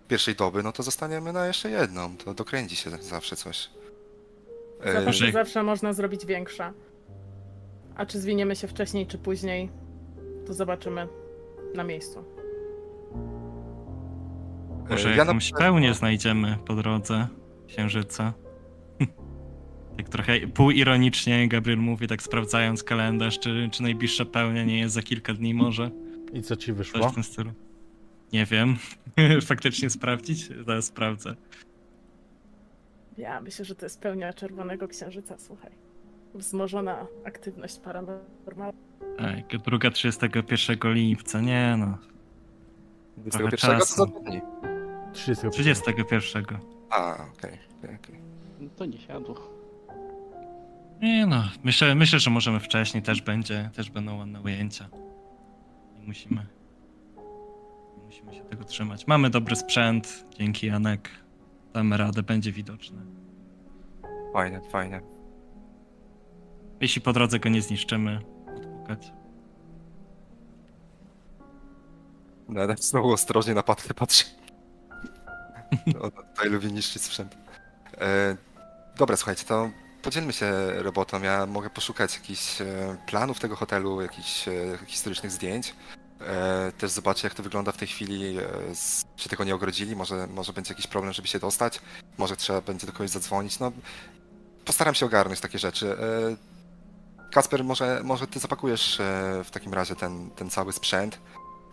[0.08, 3.70] pierwszej doby, no to zostaniemy na jeszcze jedną, to dokręci się zawsze coś.
[4.82, 6.72] E, Zabawy że- zawsze można zrobić większa.
[7.96, 9.70] A czy zwiniemy się wcześniej, czy później,
[10.46, 11.08] to zobaczymy
[11.74, 12.24] na miejscu.
[14.90, 17.26] Może e, ja na jakąś przykład- pełnię znajdziemy po drodze
[17.68, 18.32] księżyca.
[19.96, 25.02] Tak trochę półironicznie Gabriel mówi, tak sprawdzając kalendarz, czy, czy najbliższa pełnia nie jest za
[25.02, 25.90] kilka dni może.
[26.32, 27.08] I co ci Coś wyszło?
[27.08, 27.52] w tym stylu.
[28.32, 28.76] Nie wiem.
[29.46, 30.48] Faktycznie sprawdzić?
[30.66, 31.34] Zaraz sprawdzę.
[33.18, 35.70] Ja myślę, że to jest pełnia czerwonego księżyca, słuchaj.
[36.34, 38.72] Wzmożona aktywność paranormalna.
[39.18, 41.98] Tak, druga 31 lipca, nie no.
[43.16, 44.40] 21 to za dni.
[45.12, 45.50] 30.
[45.50, 46.44] 31.
[46.90, 48.20] A, okej, okej, okej.
[48.60, 49.53] No to nie siadło.
[51.04, 54.88] Nie no, myślę, myślę, że możemy wcześniej, też będzie, też będą ładne ujęcia.
[55.94, 56.46] Nie musimy,
[57.98, 59.06] nie musimy się tego trzymać.
[59.06, 61.10] Mamy dobry sprzęt, dzięki Janek.
[61.72, 63.02] Damy radę, będzie widoczny.
[64.32, 65.00] Fajnie, fajnie.
[66.80, 68.20] Jeśli po drodze go nie zniszczymy,
[68.56, 69.12] odpukać.
[72.48, 74.24] No, znowu ostrożnie na patkę patrzy.
[76.02, 77.36] On tutaj lubi niszczyć sprzęt.
[78.00, 78.36] E,
[78.98, 80.52] dobra, słuchajcie, to podzielmy się
[80.82, 81.22] robotą.
[81.22, 84.52] Ja mogę poszukać jakichś e, planów tego hotelu, jakichś e,
[84.86, 85.74] historycznych zdjęć.
[86.20, 88.36] E, też zobaczę, jak to wygląda w tej chwili,
[89.16, 89.96] czy tego nie ogrodzili.
[89.96, 91.80] Może, może będzie jakiś problem, żeby się dostać.
[92.18, 93.58] Może trzeba będzie do kogoś zadzwonić.
[93.58, 93.72] No,
[94.64, 95.96] postaram się ogarnąć takie rzeczy.
[97.32, 98.98] Kasper, może, może ty zapakujesz
[99.44, 101.20] w takim razie ten, ten cały sprzęt.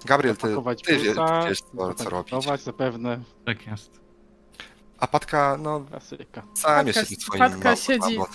[0.05, 0.55] Gabriel, ty,
[0.85, 2.31] ty plusa, wiesz, co, co robić.
[2.31, 3.19] zapakować zapewne.
[3.45, 4.00] Tak jest.
[5.01, 6.41] A Patka, no, Klasyka.
[6.41, 8.25] się Patka- tym swoim Patka małym siedzi- co?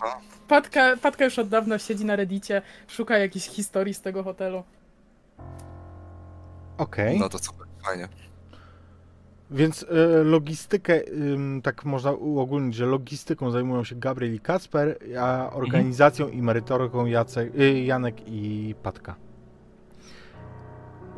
[0.49, 4.63] Patka, Patka już od dawna siedzi na reddicie, szuka jakichś historii z tego hotelu.
[6.79, 7.19] Okej.
[7.19, 8.09] No to super, fajnie.
[9.51, 15.51] Więc e, logistykę, ym, tak można uogólnić, że logistyką zajmują się Gabriel i Kacper, a
[15.53, 19.15] organizacją i merytoryką Jacek, y, Janek i Patka.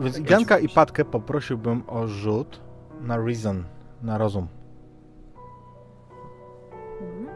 [0.01, 0.69] Więc Tak, Janka i.
[0.69, 2.61] Patkę poprosiłbym o rzut
[3.01, 3.65] na reason,
[4.03, 4.49] na rozum.
[7.01, 7.29] Mhm.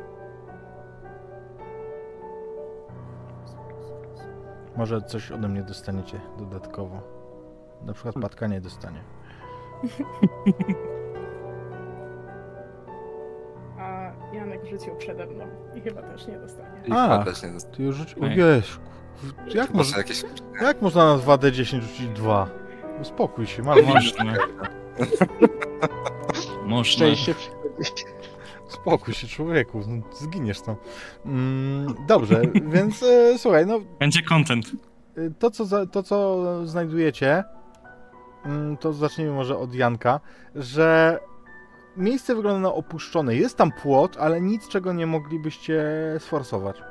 [4.76, 7.00] Może coś ode mnie dostaniecie dodatkowo.
[7.82, 9.00] Na przykład Patka nie dostanie.
[13.78, 15.44] A Janek rzucił przede mną
[15.74, 16.82] i chyba też nie dostanie.
[16.86, 17.24] I A.
[17.24, 17.48] też nie.
[17.76, 18.14] Ty już rzuć...
[18.14, 18.38] O Ej.
[18.38, 20.24] Jak, Może można, jakieś...
[20.62, 22.48] jak można na 2D10 rzucić 2?
[23.00, 24.24] Uspokój się, masz Można.
[26.66, 26.84] Można.
[26.84, 28.04] Szczęście przychodzi.
[28.72, 30.76] Spokój się, człowieku, no, zginiesz tam.
[31.26, 32.42] Mm, dobrze,
[32.74, 34.66] więc e, słuchaj, no Będzie content.
[35.16, 37.44] e, to co, za, to, co znajdujecie,
[38.44, 40.20] mm, to zacznijmy może od Janka,
[40.54, 41.18] że
[41.96, 43.34] miejsce wygląda na opuszczone.
[43.34, 45.84] Jest tam płot, ale nic, czego nie moglibyście
[46.18, 46.82] sforsować.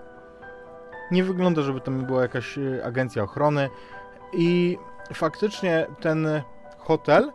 [1.12, 3.70] Nie wygląda, żeby tam była jakaś e, agencja ochrony
[4.34, 4.78] i
[5.14, 6.28] faktycznie ten
[6.78, 7.32] hotel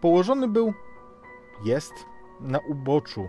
[0.00, 0.74] położony był,
[1.64, 1.92] jest
[2.40, 3.28] na uboczu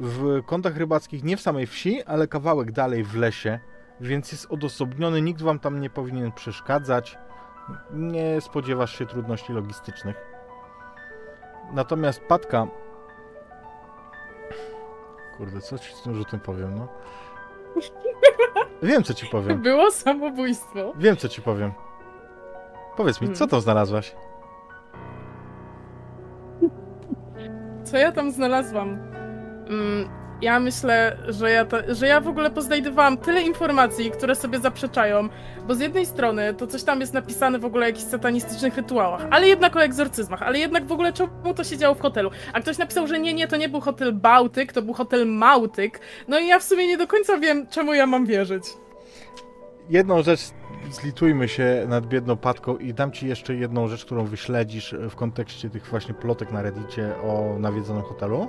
[0.00, 3.58] w kątach rybackich, nie w samej wsi, ale kawałek dalej w lesie,
[4.00, 7.18] więc jest odosobniony, nikt wam tam nie powinien przeszkadzać.
[7.92, 10.16] Nie spodziewasz się trudności logistycznych.
[11.72, 12.66] Natomiast Patka.
[15.36, 16.88] Kurde, co ci z tym rzutem powiem, no?
[18.82, 19.62] Wiem, co ci powiem.
[19.62, 20.92] Było samobójstwo.
[20.96, 21.72] Wiem, co ci powiem.
[22.96, 23.48] Powiedz mi, co Hmm.
[23.50, 24.14] tam znalazłaś?
[27.84, 29.09] Co ja tam znalazłam?
[29.70, 30.08] Mm,
[30.42, 35.28] ja myślę, że ja, ta, że ja w ogóle poznajdywałam tyle informacji, które sobie zaprzeczają,
[35.68, 39.26] bo z jednej strony to coś tam jest napisane w ogóle o jakichś satanistycznych rytuałach,
[39.30, 42.30] ale jednak o egzorcyzmach, ale jednak w ogóle czemu to się działo w hotelu?
[42.52, 46.00] A ktoś napisał, że nie, nie, to nie był hotel Bałtyk, to był hotel Małtyk.
[46.28, 48.64] No i ja w sumie nie do końca wiem, czemu ja mam wierzyć.
[49.90, 50.40] Jedną rzecz,
[50.90, 55.70] zlitujmy się nad biedną Patką i dam ci jeszcze jedną rzecz, którą wyśledzisz w kontekście
[55.70, 58.48] tych właśnie plotek na reddicie o nawiedzonym hotelu.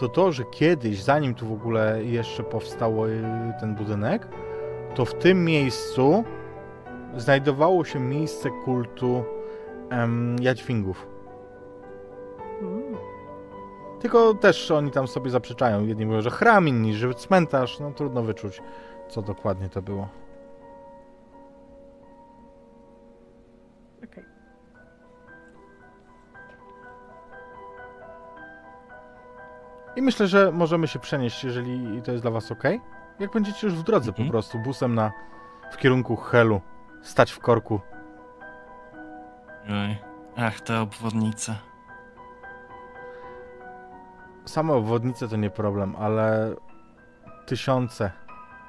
[0.00, 3.22] To to, że kiedyś, zanim tu w ogóle jeszcze powstał y,
[3.60, 4.28] ten budynek,
[4.94, 6.24] to w tym miejscu
[7.16, 9.24] znajdowało się miejsce kultu
[9.90, 11.06] em, jadźwingów.
[12.60, 12.96] Mm.
[14.00, 15.86] Tylko też oni tam sobie zaprzeczają.
[15.86, 17.80] Jedni mówią, że chram, inni, że cmentarz.
[17.80, 18.62] No trudno wyczuć,
[19.08, 20.08] co dokładnie to było.
[29.96, 32.62] I myślę, że możemy się przenieść, jeżeli to jest dla was ok.
[33.18, 34.28] Jak będziecie już w drodze Mhm.
[34.28, 35.12] po prostu, busem na,
[35.72, 36.60] w kierunku Helu,
[37.02, 37.80] stać w korku.
[39.68, 39.98] Oj.
[40.36, 41.56] Ach, te obwodnice.
[44.44, 46.54] Same obwodnice to nie problem, ale
[47.46, 48.10] tysiące,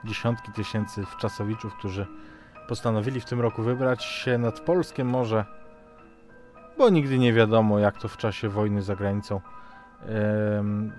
[0.03, 2.07] dziesiątki tysięcy wczasowiczów, którzy
[2.67, 5.45] postanowili w tym roku wybrać się nad polskie morze,
[6.78, 9.41] bo nigdy nie wiadomo, jak to w czasie wojny za granicą.
[10.57, 10.91] Em,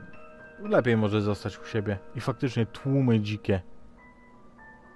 [0.69, 1.99] lepiej może zostać u siebie.
[2.15, 3.61] I faktycznie tłumy dzikie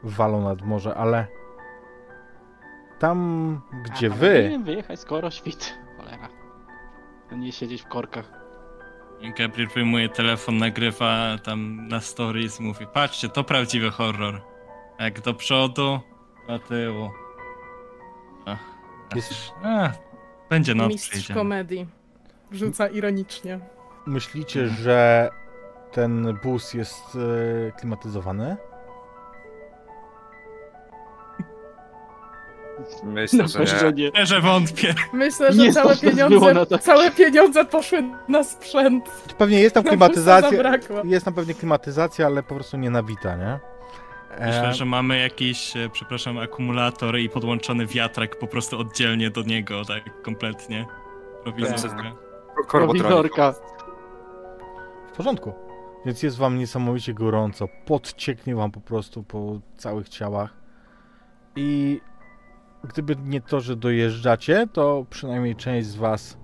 [0.03, 1.27] walą nad morze, ale
[2.99, 4.29] tam, gdzie A, wy...
[4.29, 5.75] Powinienem wyjechać skoro świt.
[5.97, 6.29] Cholera.
[7.33, 8.31] Nie siedzieć w korkach.
[9.39, 14.41] Gabriel wyjmuje telefon, nagrywa tam na stories, mówi patrzcie, to prawdziwy horror.
[14.99, 16.01] Jak do przodu,
[16.49, 17.11] do tyłu.
[18.47, 18.59] Ach,
[19.15, 19.93] Jest- ach,
[20.51, 21.35] będzie noc Mistrz przyjdzie.
[21.35, 21.87] komedii.
[22.53, 23.61] Rzuca ironicznie.
[24.07, 25.31] Myślicie, że
[25.97, 27.19] ten bus jest
[27.69, 28.57] e, klimatyzowany?
[33.05, 34.03] Myślę, No że nie.
[34.05, 34.09] nie.
[34.11, 34.95] Szczerze wątpię.
[35.13, 36.79] Myślę, że Nie całe pieniądze, to.
[36.79, 39.05] całe pieniądze poszły na sprzęt.
[39.39, 40.59] Pewnie jest tam Na klimatyzacja.
[41.05, 43.59] Jest tam pewnie klimatyzacja, ale po prostu nie nawita, nie?
[44.31, 49.43] E, Myślę, że mamy jakiś, e, przepraszam, akumulator i podłączony wiatrak po prostu oddzielnie do
[49.43, 50.87] niego, tak kompletnie.
[51.43, 52.03] Prowizorka.
[52.67, 53.03] Korbotronik.
[53.03, 53.55] Prowizorka.
[55.13, 55.66] W porządku.
[56.07, 57.69] Więc jest wam niesamowicie gorąco.
[57.87, 60.55] Pot cieknie wam po prostu po całych ciałach.
[61.57, 62.01] I
[62.85, 66.39] gdyby nie to, że dojeżdżacie, to przynajmniej część z was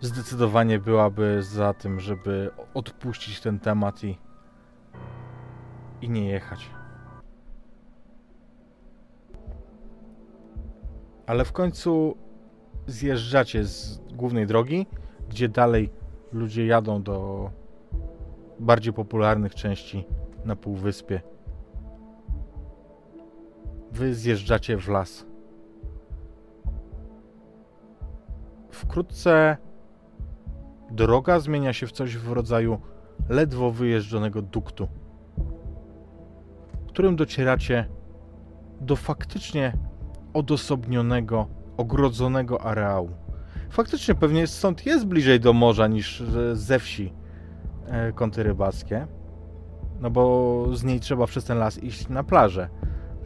[0.00, 4.18] zdecydowanie byłaby za tym, żeby odpuścić ten temat i,
[6.02, 6.70] i nie jechać.
[11.26, 12.16] Ale w końcu
[12.86, 14.86] zjeżdżacie z głównej drogi,
[15.28, 15.90] gdzie dalej
[16.32, 17.50] ludzie jadą do
[18.62, 20.04] bardziej popularnych części
[20.44, 21.20] na Półwyspie.
[23.92, 25.32] Wy zjeżdżacie w las.
[28.92, 29.56] wkrótce
[30.90, 32.78] droga zmienia się w coś w rodzaju
[33.28, 34.88] ledwo wyjeżdżonego duktu,
[36.88, 37.88] którym docieracie
[38.80, 39.72] do faktycznie
[40.34, 41.46] odosobnionego,
[41.76, 43.10] ogrodzonego areału.
[43.70, 47.12] Faktycznie pewnie stąd jest bliżej do morza niż e, ze wsi
[48.14, 49.06] kąty rybackie,
[50.00, 52.68] no bo z niej trzeba przez ten las iść na plażę.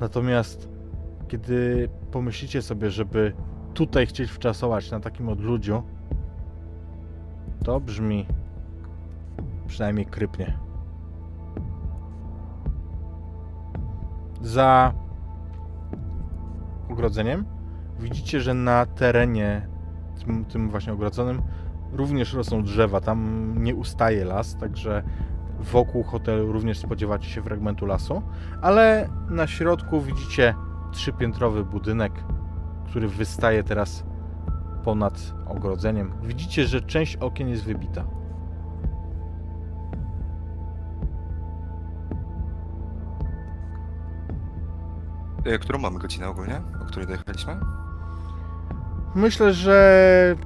[0.01, 0.69] Natomiast
[1.29, 3.33] kiedy pomyślicie sobie, żeby
[3.75, 5.83] tutaj chcieć wczasować na takim odludziu,
[7.65, 8.27] to brzmi
[9.67, 10.59] przynajmniej krypnie.
[14.43, 14.93] Za
[16.91, 17.45] ogrodzeniem
[18.01, 19.69] widzicie, że na terenie
[20.25, 21.43] tym, tym właśnie ogrodzonym
[21.93, 23.01] również rosną drzewa.
[23.01, 25.03] Tam nie ustaje las, także
[25.61, 28.23] wokół hotelu również spodziewacie się fragmentu lasu,
[28.63, 30.55] ale na środku widzicie
[30.93, 32.13] trzypiętrowy budynek,
[32.87, 34.05] który wystaje teraz
[34.85, 36.13] ponad ogrodzeniem.
[36.23, 38.05] Widzicie, że część okien jest wybita.
[45.45, 47.57] E, Którą mamy godzinę ogólnie, o której dojechaliśmy?
[49.15, 50.37] Myślę, że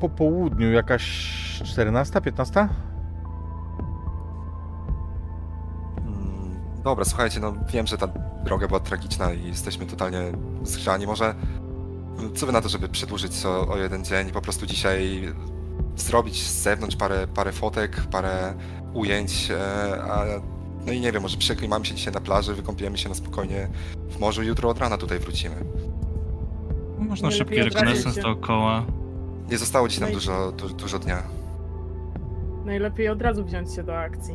[0.00, 1.04] po południu jakaś
[1.64, 2.60] 14, 15?
[2.60, 2.70] Mm,
[6.84, 8.06] Dobra, słuchajcie, no wiem, że ta
[8.44, 10.18] droga była tragiczna i jesteśmy totalnie
[10.62, 11.06] zgrzani.
[11.06, 11.34] Może
[12.18, 15.32] mm, co wy na to, żeby przedłużyć o, o jeden dzień i po prostu dzisiaj
[15.96, 18.54] zrobić z zewnątrz parę, parę fotek, parę
[18.94, 20.24] ujęć, e, a
[20.86, 23.68] no i nie wiem, może przeklimamy się dzisiaj na plaży, wykąpiemy się na spokojnie
[24.10, 25.56] w morzu i jutro od rana tutaj wrócimy.
[26.98, 27.56] Można szybki
[28.14, 28.22] się.
[28.22, 28.99] dookoła.
[29.50, 31.22] Nie zostało dziś nam No dużo, du, dużo dnia.
[32.64, 34.34] Najlepiej od razu wziąć się do akcji.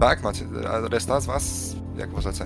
[0.00, 2.44] Tak, macie, a reszta z was, jak możecie?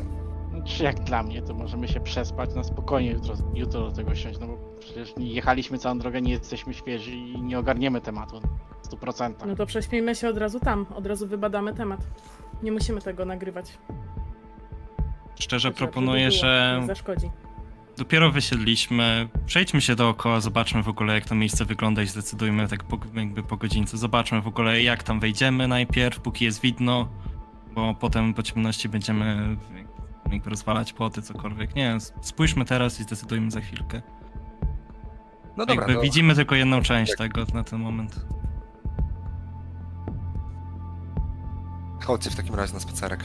[0.64, 4.40] Czy jak dla mnie, to możemy się przespać na spokojnie jutro, jutro do tego siąść,
[4.40, 8.40] no bo przecież nie jechaliśmy całą drogę, nie jesteśmy świeży i nie ogarniemy tematu
[8.82, 9.32] w 100%.
[9.46, 12.00] No to prześpijmy się od razu tam, od razu wybadamy temat.
[12.62, 13.78] Nie musimy tego nagrywać.
[15.40, 17.30] Szczerze żeby proponuję, było, że Nie zaszkodzi.
[17.96, 19.28] Dopiero wysiedliśmy.
[19.46, 23.42] Przejdźmy się dookoła, zobaczmy w ogóle jak to miejsce wygląda i zdecydujmy tak po, jakby
[23.42, 23.98] po godzince.
[23.98, 27.08] Zobaczmy w ogóle jak tam wejdziemy najpierw, póki jest widno,
[27.74, 29.56] bo potem po ciemności będziemy
[30.32, 31.74] jakby rozwalać płoty, cokolwiek.
[31.74, 34.02] Nie, spójrzmy teraz i zdecydujmy za chwilkę.
[35.56, 38.26] No dobra, jakby no, widzimy tylko jedną część Jak- tego na ten moment.
[42.04, 43.24] chodźcie w takim razie na spacerek.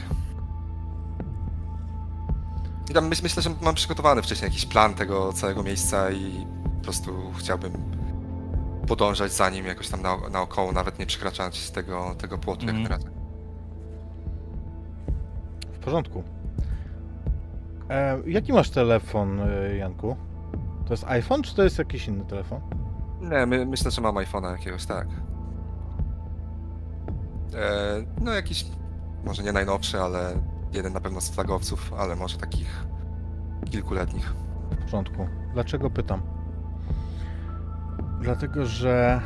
[2.94, 6.46] Tam myśl, myślę, że mam przygotowany wcześniej jakiś plan tego całego miejsca i
[6.78, 7.72] po prostu chciałbym
[8.86, 12.82] podążać za nim jakoś tam na, naokoło, nawet nie przekraczając tego, tego płotu Mhm.
[12.82, 13.08] jak na razie.
[15.72, 16.22] W porządku.
[17.90, 20.16] E, jaki masz telefon, e, Janku?
[20.86, 22.60] To jest iPhone, czy to jest jakiś inny telefon?
[23.20, 25.06] Nie, my, myślę, że mam iPhone'a jakiegoś, tak.
[27.54, 28.66] E, no jakiś,
[29.24, 30.32] może nie najnowszy, ale
[30.72, 32.86] jeden na pewno z flagowców, ale może takich
[33.70, 34.34] kilkuletnich.
[34.70, 35.26] W porządku.
[35.52, 36.22] Dlaczego pytam?
[38.20, 39.20] Dlatego, że.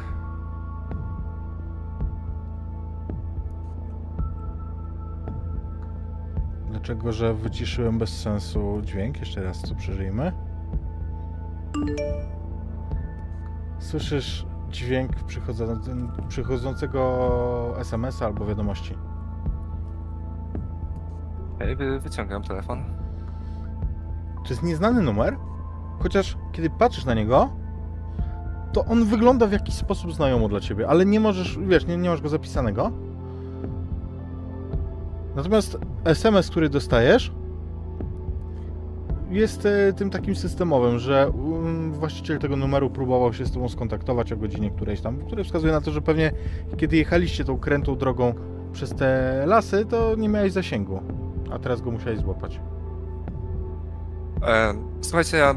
[6.71, 9.21] Dlaczego, że wyciszyłem bez sensu dźwięk?
[9.21, 10.33] Jeszcze raz to przeżyjmy.
[13.79, 15.13] Słyszysz dźwięk
[16.29, 18.95] przychodzącego SMS-a albo wiadomości.
[21.63, 22.85] Ej, wy, wyciągam telefon.
[24.45, 25.37] To jest nieznany numer,
[25.99, 27.51] chociaż kiedy patrzysz na niego,
[28.73, 32.11] to on wygląda w jakiś sposób znajomo dla ciebie, ale nie możesz, wiesz, nie, nie
[32.11, 32.91] masz go zapisanego.
[35.37, 37.33] Natomiast SMS, który dostajesz,
[39.31, 44.33] jest e, tym takim systemowym, że um, właściciel tego numeru próbował się z tobą skontaktować
[44.33, 46.33] o godzinie którejś tam, który wskazuje na to, że pewnie
[46.77, 48.35] kiedy jechaliście tą krętą drogą
[48.73, 51.03] przez te lasy, to nie miałeś zasięgu,
[51.55, 52.61] a teraz go musiałeś złapać.
[54.43, 55.55] E, słuchajcie, ja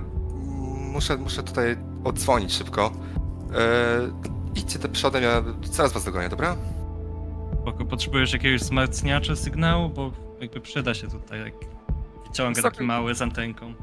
[0.93, 2.91] muszę, muszę tutaj odzwonić szybko.
[3.55, 6.55] E, idźcie te przodem, ja zaraz was dogonię, dobra?
[7.61, 11.53] Spoko, potrzebujesz jakiegoś wzmacniacza sygnału, bo jakby przyda się tutaj, jak
[12.27, 13.73] wyciąga taki mały z antenką.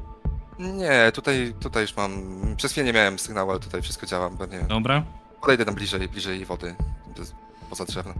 [0.59, 2.11] Nie, tutaj, tutaj już mam.
[2.57, 4.29] Przez chwilę nie miałem sygnału, ale tutaj wszystko działa.
[4.29, 5.03] Pewnie Dobra,
[5.41, 6.75] podejdę tam bliżej, bliżej wody.
[7.69, 8.13] Poza drzewem.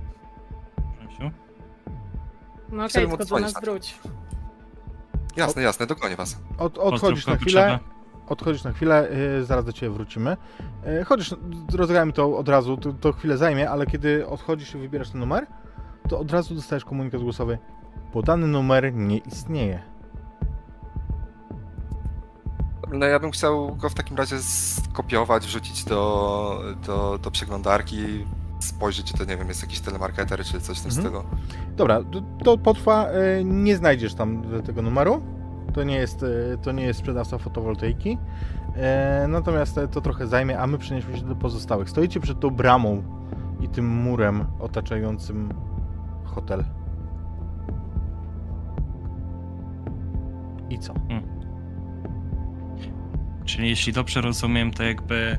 [1.07, 1.31] Grzesiu?
[2.74, 3.99] No okej, Chciałbym tylko do nas na- wróć.
[5.36, 6.38] Jasne, jasne, dogonię was.
[6.57, 7.80] Od, odchodzisz na chwilę,
[8.28, 9.07] odchodzisz na chwilę,
[9.38, 10.38] yy, zaraz do ciebie wrócimy.
[10.86, 11.36] Yy, chodzisz,
[11.74, 15.47] rozgrałem to od razu, to, to chwilę zajmie, ale kiedy odchodzisz i wybierasz ten numer,
[16.09, 17.57] to od razu dostajesz komunikat głosowy.
[18.11, 19.84] Podany numer nie istnieje.
[22.93, 28.26] No ja bym chciał go w takim razie skopiować, wrzucić do, do, do przeglądarki,
[28.68, 31.07] spojrzeć, czy to nie wiem, jest jakiś telemarketer, czy coś w tym Mhm.
[31.07, 31.24] stylu.
[31.78, 35.22] Dobra, to, to potrwa, e, nie znajdziesz tam tego numeru.
[35.74, 38.18] To nie jest, e, to nie jest sprzedawca fotowoltaiki.
[38.76, 41.89] E, Natomiast to trochę zajmie, a my przenieśmy się do pozostałych.
[41.89, 43.03] Stoicie przed tą bramą
[43.61, 45.53] i tym murem otaczającym
[46.24, 46.64] hotel.
[50.70, 50.93] I co?
[53.45, 55.38] Czyli jeśli dobrze rozumiem, to jakby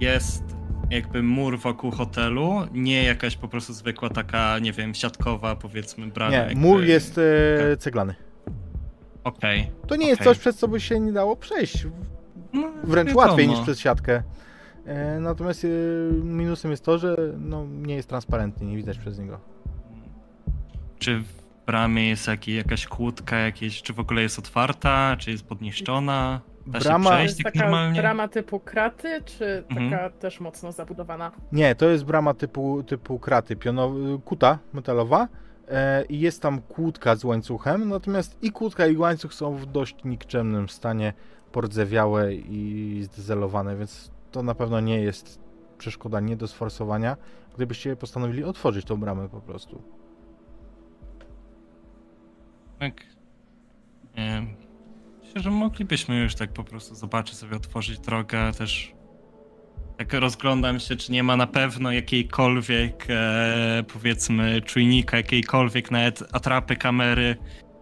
[0.00, 0.55] jest
[0.90, 6.30] jakby mur wokół hotelu, nie jakaś po prostu zwykła taka, nie wiem, siatkowa powiedzmy brama.
[6.30, 6.56] Nie, jakby...
[6.56, 7.18] mur jest
[7.72, 8.14] e, ceglany.
[9.24, 9.70] Okej.
[9.86, 11.86] To nie jest coś, przez co by się nie dało przejść.
[12.52, 13.26] No, Wręcz wiadomo.
[13.26, 14.22] łatwiej niż przez siatkę.
[14.86, 15.68] E, Natomiast e,
[16.24, 19.40] minusem jest to, że no, nie jest transparentny, nie widać przez niego.
[20.98, 25.44] Czy w bramie jest jaki, jakaś kłódka, jakieś, czy w ogóle jest otwarta, czy jest
[25.46, 26.40] podniszczona?
[26.66, 28.00] Da Brama- się To jest tak taka normalnie?
[28.00, 29.90] brama typu kraty, czy Mhm.
[29.90, 31.32] taka też mocno zabudowana?
[31.52, 33.92] Nie, to jest brama typu, typu kraty, piono,
[34.24, 35.28] kuta metalowa
[35.68, 40.04] e, i jest tam kłódka z łańcuchem, natomiast i kłódka i łańcuch są w dość
[40.04, 41.12] nikczemnym stanie,
[41.52, 45.38] pordzewiałe i zdezelowane, więc to na pewno nie jest
[45.78, 47.16] przeszkoda nie do sforsowania,
[47.54, 49.82] gdybyście postanowili otworzyć tą bramę po prostu.
[52.78, 52.94] Tak.
[55.36, 58.94] Myślę, że moglibyśmy już tak po prostu zobaczyć sobie, otworzyć drogę, też
[59.98, 66.76] tak rozglądam się, czy nie ma na pewno jakiejkolwiek, e, powiedzmy, czujnika, jakiejkolwiek nawet atrapy
[66.76, 67.36] kamery,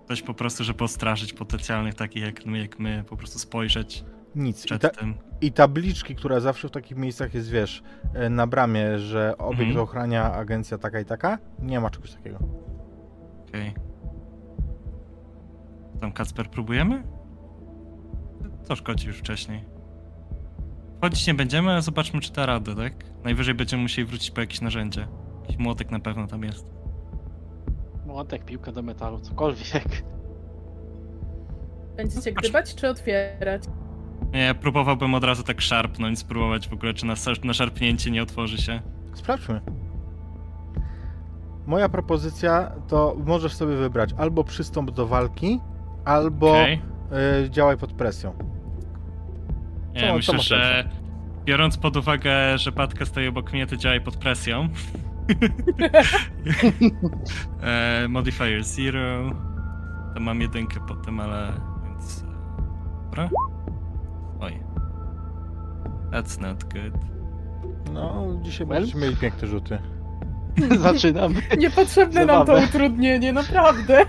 [0.09, 4.67] coś po prostu, żeby ostraszyć potencjalnych takich jak my, jak my po prostu spojrzeć Nic.
[4.67, 5.15] I, ta, tym.
[5.41, 7.83] I tabliczki, która zawsze w takich miejscach jest, wiesz,
[8.15, 9.81] e, na bramie, że obiekt Mhm.
[9.81, 12.39] ochrania agencja taka i taka, nie ma czegoś takiego.
[13.49, 13.75] Okej.
[16.01, 17.14] Tam Kacper próbujemy?
[18.69, 19.65] To szkodzi już wcześniej.
[20.99, 22.93] Wchodzić nie będziemy, ale zobaczmy czy da radę, tak?
[23.25, 25.09] Najwyżej będziemy musieli wrócić po jakieś narzędzie.
[25.41, 26.67] Jakiś młotek na pewno tam jest.
[28.07, 30.05] Młotek, piłka do metalu, cokolwiek.
[31.97, 33.63] Będziecie gdybać, czy otwierać?
[34.33, 38.59] Nie, próbowałbym od razu tak szarpnąć, spróbować w ogóle, czy na, na szarpnięcie nie otworzy
[38.59, 38.81] się.
[39.15, 39.61] Sprawdźmy.
[41.67, 45.61] Moja propozycja to możesz sobie wybrać albo przystąp do walki,
[46.05, 46.83] albo Okej.
[47.45, 48.54] y, działaj pod presją.
[49.95, 50.89] Nie, Co- co myślę, masz że
[51.45, 54.69] biorąc pod uwagę, że Patka stoi obok mnie, to działaj pod presją.
[57.63, 59.31] e, modifier zero.
[60.15, 61.53] To mam jedynkę potem, ale
[61.85, 62.23] więc...
[62.23, 62.27] e,
[63.05, 63.31] Dobra.
[64.41, 64.59] Oj.
[66.13, 66.95] That's not good.
[67.93, 68.79] No, dzisiaj Well?
[68.81, 69.79] będziecie mieli piękne rzuty.
[70.79, 71.43] Zaczynamy.
[71.59, 72.67] Niepotrzebne nam to Zabawę.
[72.67, 74.07] utrudnienie, naprawdę.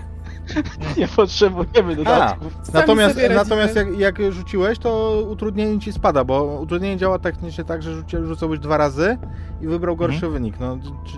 [0.96, 2.52] Nie potrzebujemy dodatków.
[2.52, 7.82] Sami Natomiast, natomiast jak, jak rzuciłeś, to utrudnienie ci spada, bo utrudnienie działa technicznie tak,
[7.82, 9.18] że rzuci, rzucałeś dwa razy
[9.60, 10.32] i wybrał gorszy Mhm.
[10.32, 10.60] wynik.
[10.60, 11.16] No, czy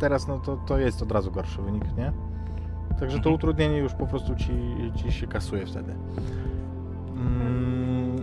[0.00, 2.12] teraz no, to, to jest od razu gorszy wynik, nie?
[2.88, 3.34] Także to Mhm.
[3.34, 4.52] utrudnienie już po prostu ci,
[4.96, 5.94] ci się kasuje wtedy.
[7.16, 8.16] Mm,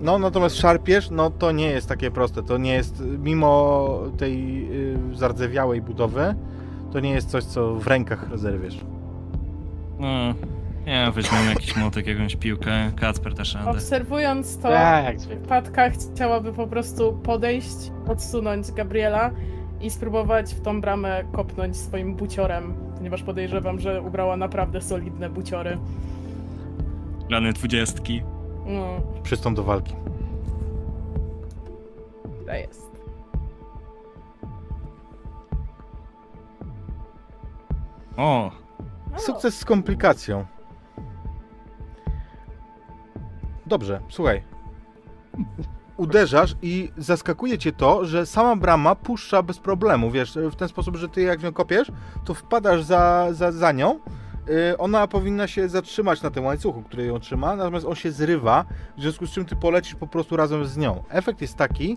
[0.00, 2.42] no, natomiast szarpiesz, no to nie jest takie proste.
[2.42, 4.66] To nie jest, mimo tej
[5.12, 6.34] y, zardzewiałej budowy,
[6.92, 8.80] to nie jest coś, co w rękach rozerwiesz.
[10.02, 10.34] No,
[10.86, 12.92] nie, weźmiemy jakiś młotek, jakąś piłkę.
[12.96, 13.70] Kacper też radę.
[13.70, 15.46] Obserwując to, Tak, jak zwykle.
[15.46, 17.76] Patka chciałaby po prostu podejść,
[18.08, 19.30] odsunąć Gabriela
[19.80, 25.78] i spróbować w tą bramę kopnąć swoim buciorem, ponieważ podejrzewam, że ubrała naprawdę solidne buciory.
[27.28, 28.22] Plany dwudziestki.
[28.66, 29.94] No, Przystąp do walki.
[32.46, 32.92] to jest.
[38.16, 38.50] O,
[39.16, 40.46] Sukces z komplikacją.
[43.66, 44.42] Dobrze, słuchaj.
[45.96, 50.96] Uderzasz i zaskakuje cię to, że sama brama puszcza bez problemu, wiesz, w ten sposób,
[50.96, 51.92] że ty jak w nią kopiesz,
[52.24, 53.98] to wpadasz za, za, za nią,
[54.46, 58.64] yy, ona powinna się zatrzymać na tym łańcuchu, który ją trzyma, natomiast on się zrywa,
[58.96, 61.04] w związku z czym ty polecisz po prostu razem z nią.
[61.08, 61.96] Efekt jest taki,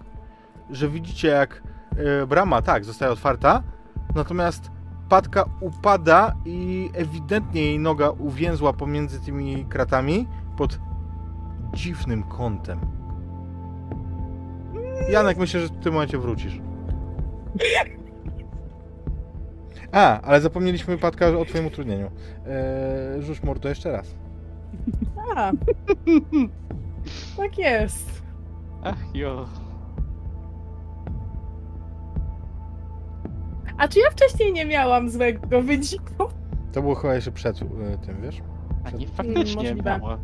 [0.70, 1.63] że widzicie jak
[1.97, 3.63] yy, brama, tak, zostaje otwarta,
[4.16, 4.74] natomiast
[5.10, 10.28] Patka upada i ewidentnie jej noga uwięzła pomiędzy tymi kratami
[10.58, 10.80] pod
[11.74, 12.80] dziwnym kątem.
[15.10, 16.60] Janek, myślę, że w tym momencie wrócisz.
[19.91, 22.12] A, ale zapomnieliśmy, Patka, o twoim utrudnieniu.
[22.47, 24.16] Eee, rzuć mordo jeszcze raz.
[25.36, 25.51] A.
[27.38, 28.22] tak jest.
[28.84, 29.45] Ach, jo.
[33.78, 36.28] A czy ja wcześniej nie miałam złego wyniku?
[36.71, 38.41] To było chyba jeszcze przed e, tym, wiesz?
[38.84, 39.99] A nie, faktycznie możliwe.
[39.99, 40.17] miała.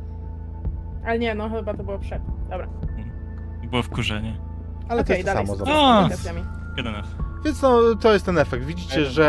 [1.05, 2.21] Ale nie, no chyba to było przed.
[2.49, 2.67] Dobra.
[3.69, 4.37] Było wkurzenie.
[4.89, 5.47] Ale to Okej, jest to dalej.
[5.47, 5.57] samo.
[5.57, 5.73] zobacz.
[5.75, 5.95] A.
[5.95, 6.41] komunikacjami.
[7.45, 8.65] Więc no, to jest ten efekt.
[8.65, 9.27] Widzicie, że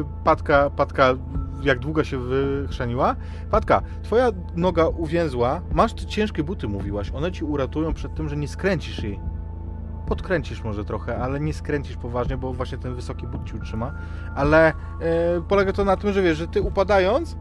[0.00, 1.14] e, Patka, Patka
[1.62, 3.16] jak długo się wychrzeniła.
[3.50, 7.10] Patka, twoja noga uwięzła, masz te ciężkie buty, mówiłaś.
[7.14, 9.20] One ci uratują przed tym, że nie skręcisz jej.
[10.10, 13.92] Podkręcisz może trochę, ale nie skręcisz poważnie, bo właśnie ten wysoki but ci utrzyma.
[14.34, 14.72] Ale e,
[15.48, 17.36] polega to na tym, że wiesz, że ty upadając,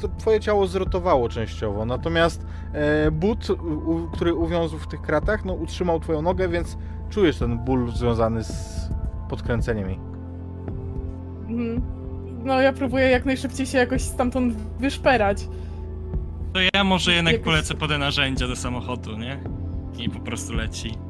[0.00, 1.84] to twoje ciało zrotowało częściowo.
[1.84, 6.78] Natomiast e, but, u, który uwiązł w tych kratach, no utrzymał twoją nogę, więc
[7.10, 8.88] czujesz ten ból związany z
[9.28, 9.98] podkręceniem jej.
[11.48, 11.82] Mhm.
[12.44, 15.48] No ja próbuję jak najszybciej się jakoś stamtąd wyszperać.
[16.52, 19.40] To ja może jednak Jakoś- polecę po te narzędzia do samochodu, nie?
[19.98, 21.05] I po prostu leci.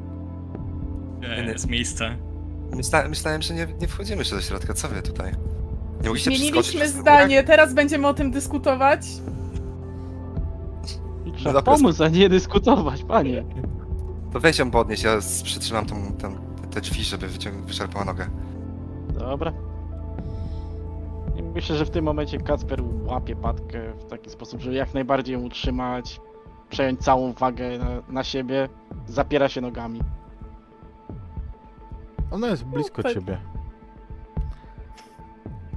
[1.23, 2.05] E, z miejsca.
[2.75, 4.73] Myśla, myślałem, że nie, nie wchodzimy jeszcze do środka.
[4.73, 5.31] Co wy tutaj?
[6.01, 9.01] Nie mogliście Zmieniliśmy zdanie, teraz będziemy o tym dyskutować.
[11.35, 13.43] Trzeba dobra, pomóc, a nie dyskutować, panie.
[14.33, 16.35] To weź ją podnieść, ja przytrzymam tą, tą,
[16.71, 17.27] te drzwi, żeby
[17.65, 18.27] wyczerpała nogę.
[19.19, 19.53] Dobra.
[21.35, 25.33] I myślę, że w tym momencie Kacper łapie patkę w taki sposób, żeby jak najbardziej
[25.33, 26.21] ją utrzymać,
[26.69, 28.69] przejąć całą wagę na, na siebie,
[29.07, 30.01] zapiera się nogami.
[32.31, 33.13] Ona jest blisko tak.
[33.13, 33.37] ciebie.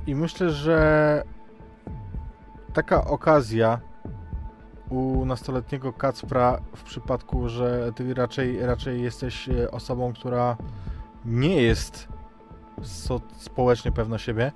[0.06, 1.24] I myślę, że
[2.72, 3.80] taka okazja
[4.88, 10.56] u nastoletniego Kacpra w przypadku, że ty raczej, raczej jesteś e, osobą, która
[11.24, 12.08] nie jest
[12.82, 14.52] so, społecznie pewna siebie,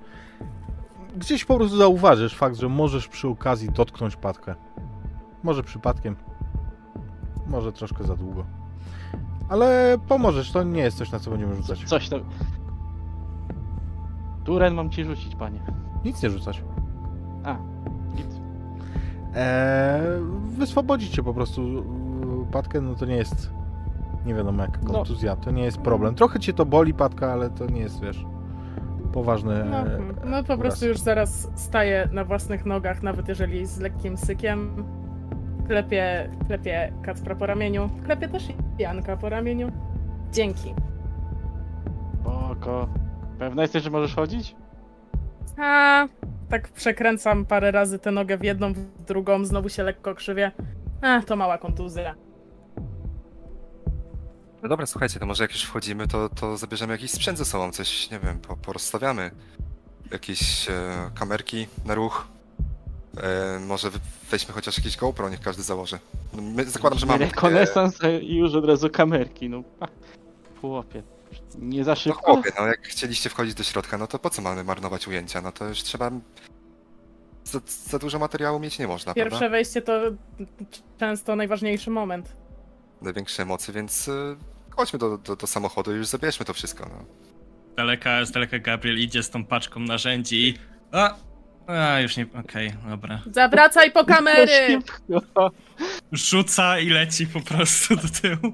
[1.15, 4.55] gdzieś po prostu zauważysz fakt, że możesz przy okazji dotknąć patkę.
[5.43, 6.15] Może przypadkiem,
[7.47, 8.45] może troszkę za długo.
[9.49, 11.83] Ale pomożesz, to nie jest coś, na co będziemy rzucać.
[11.83, 12.19] Coś tam.
[14.43, 15.59] Turen mam ci rzucić, panie.
[16.05, 16.63] Nic nie rzucać.
[17.43, 17.55] A,
[18.15, 18.41] git.
[19.35, 20.01] Eee,
[20.57, 21.61] wyswobodzić cię po prostu
[22.51, 23.51] patkę, no to nie jest
[24.25, 24.93] nie wiadomo jaka No.
[24.93, 26.15] kontuzja, to nie jest problem.
[26.15, 28.25] Trochę cię to boli patka, ale to nie jest, wiesz,
[29.13, 30.59] poważny No, e, no po uraz.
[30.59, 34.83] prostu już zaraz staję na własnych nogach, nawet jeżeli z lekkim sykiem.
[35.67, 37.89] Klepię, klepię Kacpra po ramieniu.
[38.05, 38.43] Klepię też
[38.79, 39.71] Janka po ramieniu.
[40.31, 40.73] Dzięki.
[42.21, 42.89] Spoko.
[43.39, 44.55] Pewna jesteś, że możesz chodzić?
[45.57, 46.07] A,
[46.49, 50.51] tak przekręcam parę razy tę nogę w jedną, w drugą, znowu się lekko krzywię.
[51.01, 52.15] A, to mała kontuzja.
[54.63, 57.71] No dobra, słuchajcie, to może jak już wchodzimy, to, to zabierzemy jakiś sprzęt ze sobą,
[57.71, 59.31] coś, nie wiem, po, porozstawiamy.
[60.11, 60.73] Jakieś e,
[61.15, 62.27] kamerki na ruch.
[63.23, 63.89] E, może
[64.31, 65.99] weźmy chociaż jakieś GoPro, niech każdy założy.
[66.33, 69.63] No, My, zakładam, że mamy Rekonesans i już od razu kamerki, no.
[69.79, 69.87] pa-
[70.61, 71.03] Chłopie.
[71.59, 72.21] Nie za No szybko?
[72.33, 75.41] chłopie, no jak chcieliście wchodzić do środka, no to po co mamy marnować ujęcia?
[75.41, 76.11] No to już trzeba...
[77.43, 77.59] Za,
[77.89, 79.49] za dużo materiału mieć nie można, Pierwsze prawda?
[79.49, 80.01] wejście to
[80.99, 82.35] często najważniejszy moment.
[83.01, 84.35] Największe emocje, więc y,
[84.69, 87.05] chodźmy do, do, do samochodu i już zabierzmy to wszystko, no.
[87.73, 90.57] Z daleka, z daleka Gabriel idzie z tą paczką narzędzi i...
[90.91, 91.15] A!
[91.67, 92.25] A, już nie...
[92.39, 93.21] Okej, dobra.
[93.31, 94.79] Zawracaj po kamery!
[96.11, 98.53] Rzuca i leci po prostu do tyłu.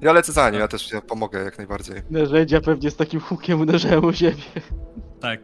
[0.00, 2.02] Ja lecę za nim, ja też ja pomogę jak najbardziej.
[2.10, 4.42] Narzędzia pewnie z takim hukiem uderzają u siebie.
[5.20, 5.40] Tak.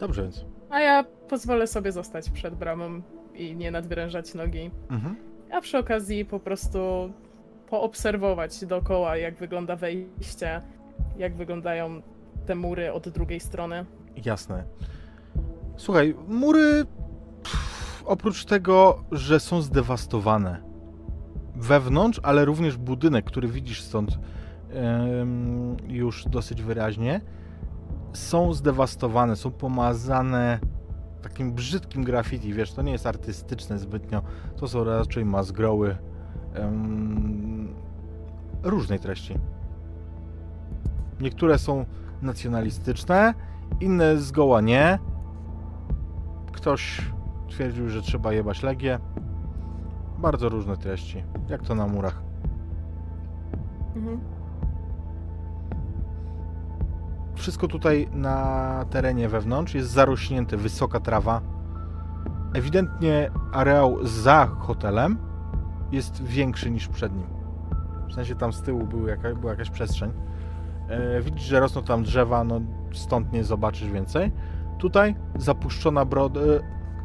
[0.00, 0.44] Dobrze więc.
[0.70, 3.02] A ja pozwolę sobie zostać przed bramą
[3.34, 4.70] i nie nadwyrężać nogi.
[4.90, 5.16] Mhm.
[5.52, 6.78] A przy okazji po prostu
[7.70, 10.62] poobserwować dookoła, jak wygląda wejście,
[11.18, 12.02] jak wyglądają
[12.46, 13.86] te mury od drugiej strony.
[14.24, 14.64] Jasne.
[15.76, 16.84] Słuchaj, mury
[18.04, 20.62] oprócz tego, że są zdewastowane
[21.56, 24.18] wewnątrz, ale również budynek, który widzisz stąd
[25.88, 27.20] już dosyć wyraźnie,
[28.12, 30.58] są zdewastowane, są pomazane
[31.22, 34.22] takim brzydkim graffiti, wiesz, to nie jest artystyczne zbytnio,
[34.56, 35.96] to są raczej mazgroły
[38.62, 39.34] różnej treści.
[41.20, 41.84] Niektóre są
[42.22, 43.34] nacjonalistyczne,
[43.80, 44.98] inne zgoła nie.
[46.52, 47.12] Ktoś
[47.48, 48.98] twierdził, że trzeba jebać Legię.
[50.18, 52.22] Bardzo różne treści, jak to na murach.
[53.96, 54.20] Mhm.
[57.34, 61.40] Wszystko tutaj na terenie wewnątrz jest zarośnięte, wysoka trawa.
[62.54, 65.18] Ewidentnie areał za hotelem
[65.92, 67.26] jest większy niż przed nim.
[68.08, 70.12] W sensie tam z tyłu był jaka, była jakaś przestrzeń.
[70.88, 72.60] E, widzisz, że rosną tam drzewa, no
[72.92, 74.32] stąd nie zobaczysz więcej.
[74.78, 76.40] Tutaj zapuszczona broda,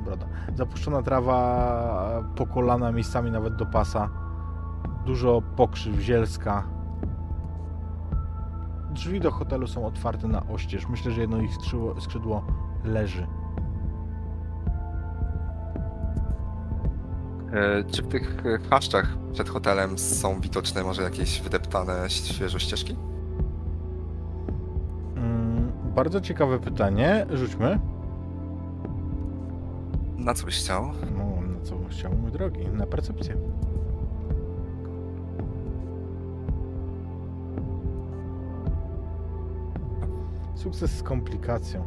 [0.05, 0.25] broda,
[0.55, 4.09] zapuszczona trawa po kolana, miejscami nawet do pasa.
[5.05, 6.63] Dużo pokrzyw, zielska.
[8.91, 10.87] Drzwi do hotelu są otwarte na oścież.
[10.89, 12.43] Myślę, że jedno ich skrzydło, skrzydło
[12.83, 13.27] leży.
[17.53, 22.95] E, Czy w tych e, chaszczach przed hotelem są widoczne może jakieś wydeptane świeżo ścieżki?
[26.01, 27.25] Bardzo ciekawe pytanie.
[27.33, 27.79] Rzućmy.
[30.17, 30.83] Na co byś chciał?
[31.17, 32.67] No, na co bym chciał, mój drogi?
[32.67, 33.35] Na percepcję.
[40.55, 41.83] Sukces z komplikacją.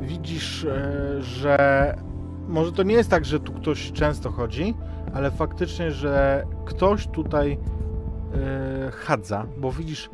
[0.00, 1.96] Widzisz, e, że
[2.48, 4.74] może to nie jest tak, że tu ktoś często chodzi,
[5.14, 7.58] ale faktycznie, że ktoś tutaj
[8.34, 10.10] e, chadza, bo widzisz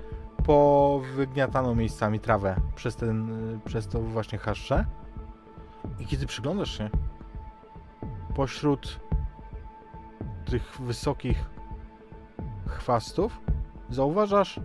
[0.46, 3.30] powygniataną miejscami trawę przez, ten,
[3.64, 4.84] przez to właśnie chaszcze.
[5.98, 6.90] I kiedy przyglądasz się
[8.34, 9.00] pośród
[10.44, 11.50] tych wysokich
[12.68, 13.40] chwastów,
[13.90, 14.60] zauważasz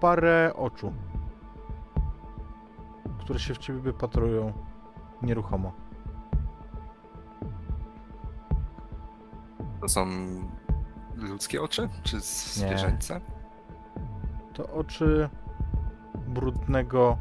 [0.00, 0.92] parę oczu,
[3.20, 4.52] które się w ciebie wypatrują
[5.22, 5.72] nieruchomo.
[9.80, 10.06] To są
[11.16, 11.88] ludzkie oczy?
[12.02, 13.37] Czy Nie.
[14.58, 15.28] To oczy
[16.28, 17.16] brudnego,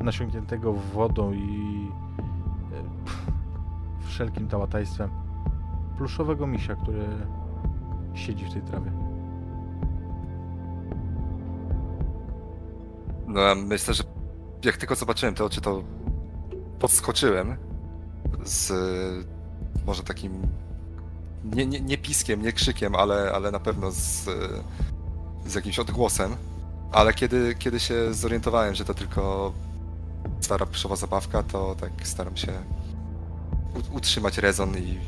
[0.00, 1.88] nasiągniętego wodą i
[2.72, 3.26] e, pff,
[4.00, 5.10] wszelkim tałatajstwem
[5.96, 7.06] pluszowego misia, który
[8.14, 8.92] siedzi w tej trawie.
[13.26, 14.04] No myślę, że
[14.64, 15.82] jak tylko zobaczyłem te oczy, to
[16.78, 17.56] podskoczyłem
[18.44, 18.72] z
[19.86, 20.32] może takim
[21.44, 24.28] nie, nie, nie piskiem, nie krzykiem, ale, ale na pewno z,
[25.46, 26.36] z jakimś odgłosem.
[26.92, 29.52] Ale kiedy, kiedy się zorientowałem, że to tylko
[30.40, 32.52] stara pluszowa zabawka, to tak staram się
[33.92, 34.98] utrzymać rezon i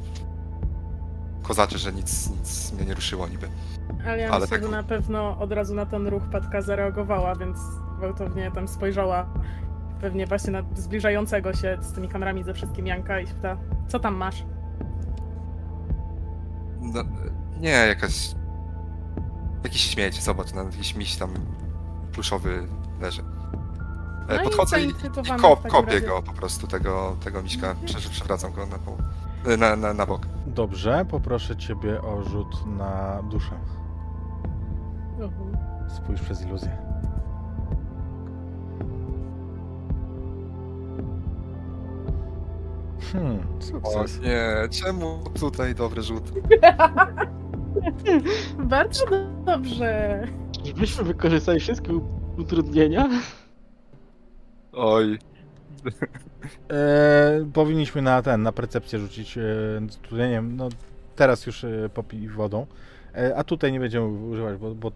[1.43, 3.49] kozaczę, że nic, nic mnie nie ruszyło niby.
[4.07, 7.35] Ale ja Ale myślę, tak- że na pewno od razu na ten ruch Patka zareagowała,
[7.35, 7.59] więc
[7.99, 9.27] gwałtownie tam spojrzała
[10.01, 13.57] pewnie właśnie na zbliżającego się z tymi kamerami ze wszystkim Janka i się pyta,
[13.89, 14.45] co tam masz?
[16.81, 17.03] No,
[17.61, 18.31] nie, jakaś.
[19.65, 21.31] Jakiś śmieć, zobacz, no, jakiś miś tam
[22.13, 22.67] pluszowy
[23.01, 23.23] leży.
[24.29, 24.93] E, No Podchodzę i, i
[25.41, 26.07] kop, kopię razie.
[26.07, 27.75] go po prostu, tego, tego miśka.
[27.85, 28.97] Prze- Przewracam go na pół.
[29.53, 30.27] e, Na, na, na bok.
[30.47, 33.59] Dobrze, poproszę ciebie o rzut na duszę.
[35.21, 35.59] Mhm.
[35.97, 36.77] Spójrz przez iluzję.
[43.13, 44.21] Hmm, O sukces.
[44.21, 46.25] nie, czemu tutaj dobry rzut?
[48.59, 49.07] Bardzo
[49.45, 50.25] dobrze.
[50.65, 52.01] Żebyśmy wykorzystali wszystkie
[52.39, 53.09] utrudnienia.
[54.73, 55.19] Oj.
[56.71, 59.43] E, powinniśmy na ten, na percepcję rzucić e,
[60.03, 60.57] trudnieniem.
[60.57, 60.69] No,
[61.17, 62.67] teraz już e, popij wodą.
[63.15, 64.93] E, a tutaj nie będziemy używać, bo, bo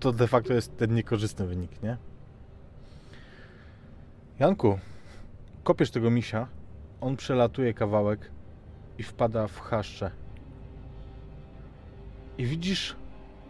[0.00, 1.96] to de facto jest ten niekorzystny wynik, nie?
[4.38, 4.78] Janku,
[5.64, 6.46] kopiesz tego misia,
[7.00, 8.30] on przelatuje kawałek
[8.98, 10.10] i wpada w chaszcze.
[12.38, 12.96] I widzisz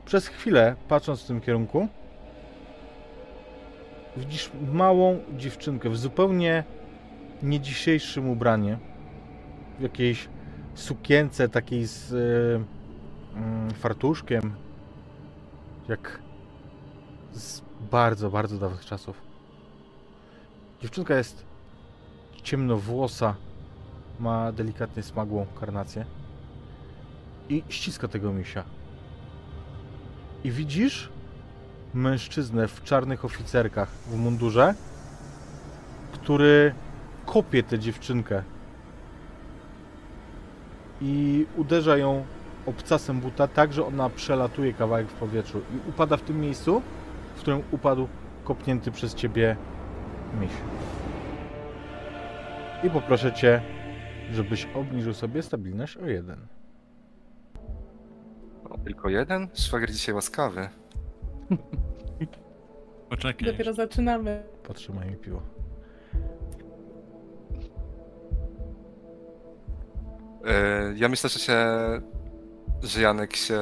[0.05, 1.89] przez chwilę, patrząc w tym kierunku,
[4.17, 6.65] widzisz małą dziewczynkę w zupełnie
[7.43, 8.79] nie dzisiejszym ubranie.
[9.79, 10.29] W jakiejś
[10.75, 12.65] sukience takiej z y,
[13.37, 14.55] mm, fartuszkiem.
[15.89, 16.19] Jak
[17.33, 19.23] z bardzo, bardzo dawnych czasów.
[20.83, 21.45] Dziewczynka jest
[22.43, 23.35] ciemnowłosa,
[24.21, 26.05] ma delikatnie smagłą karnację
[27.49, 28.65] i ściska tego misia.
[30.45, 31.09] I widzisz
[31.95, 34.75] mężczyznę w czarnych oficerkach w mundurze,
[36.13, 36.75] który
[37.27, 38.43] kopie tę dziewczynkę
[41.01, 42.25] i uderza ją
[42.67, 46.83] obcasem buta tak, że ona przelatuje kawałek w powietrzu i upada w tym miejscu,
[47.37, 48.09] w którym upadł
[48.45, 49.57] kopnięty przez ciebie
[50.41, 50.51] miś.
[52.83, 53.63] I poproszę cię,
[54.33, 56.47] żebyś obniżył sobie stabilność o jeden.
[58.73, 59.49] O, tylko jeden?
[59.55, 60.69] Szwagier dzisiaj łaskawy.
[63.11, 63.47] Poczekaj.
[63.53, 64.43] Dopiero zaczynamy.
[64.63, 65.43] Potrzymaj mi piło.
[70.47, 71.57] E, Ja myślę, że się.
[72.83, 73.61] że Janek się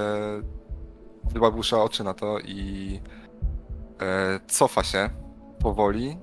[1.24, 3.00] wyłabusza oczy na to i
[4.00, 5.10] e, cofa się
[5.58, 6.16] powoli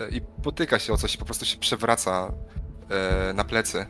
[0.00, 2.32] e, i potyka się o coś i po prostu się przewraca
[2.90, 3.86] e, na plecy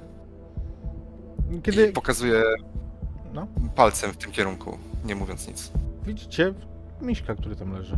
[1.62, 2.42] Kiedy i pokazuje
[3.34, 5.72] no, palcem w tym kierunku, nie mówiąc nic.
[6.06, 6.54] widzicie
[7.00, 7.96] miśka, który tam leży.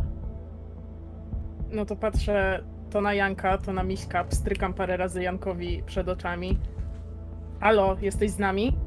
[1.71, 6.59] No to patrzę to na Janka, to na Miśka, pstrykam parę razy Jankowi przed oczami.
[7.59, 8.77] Halo, jesteś z nami?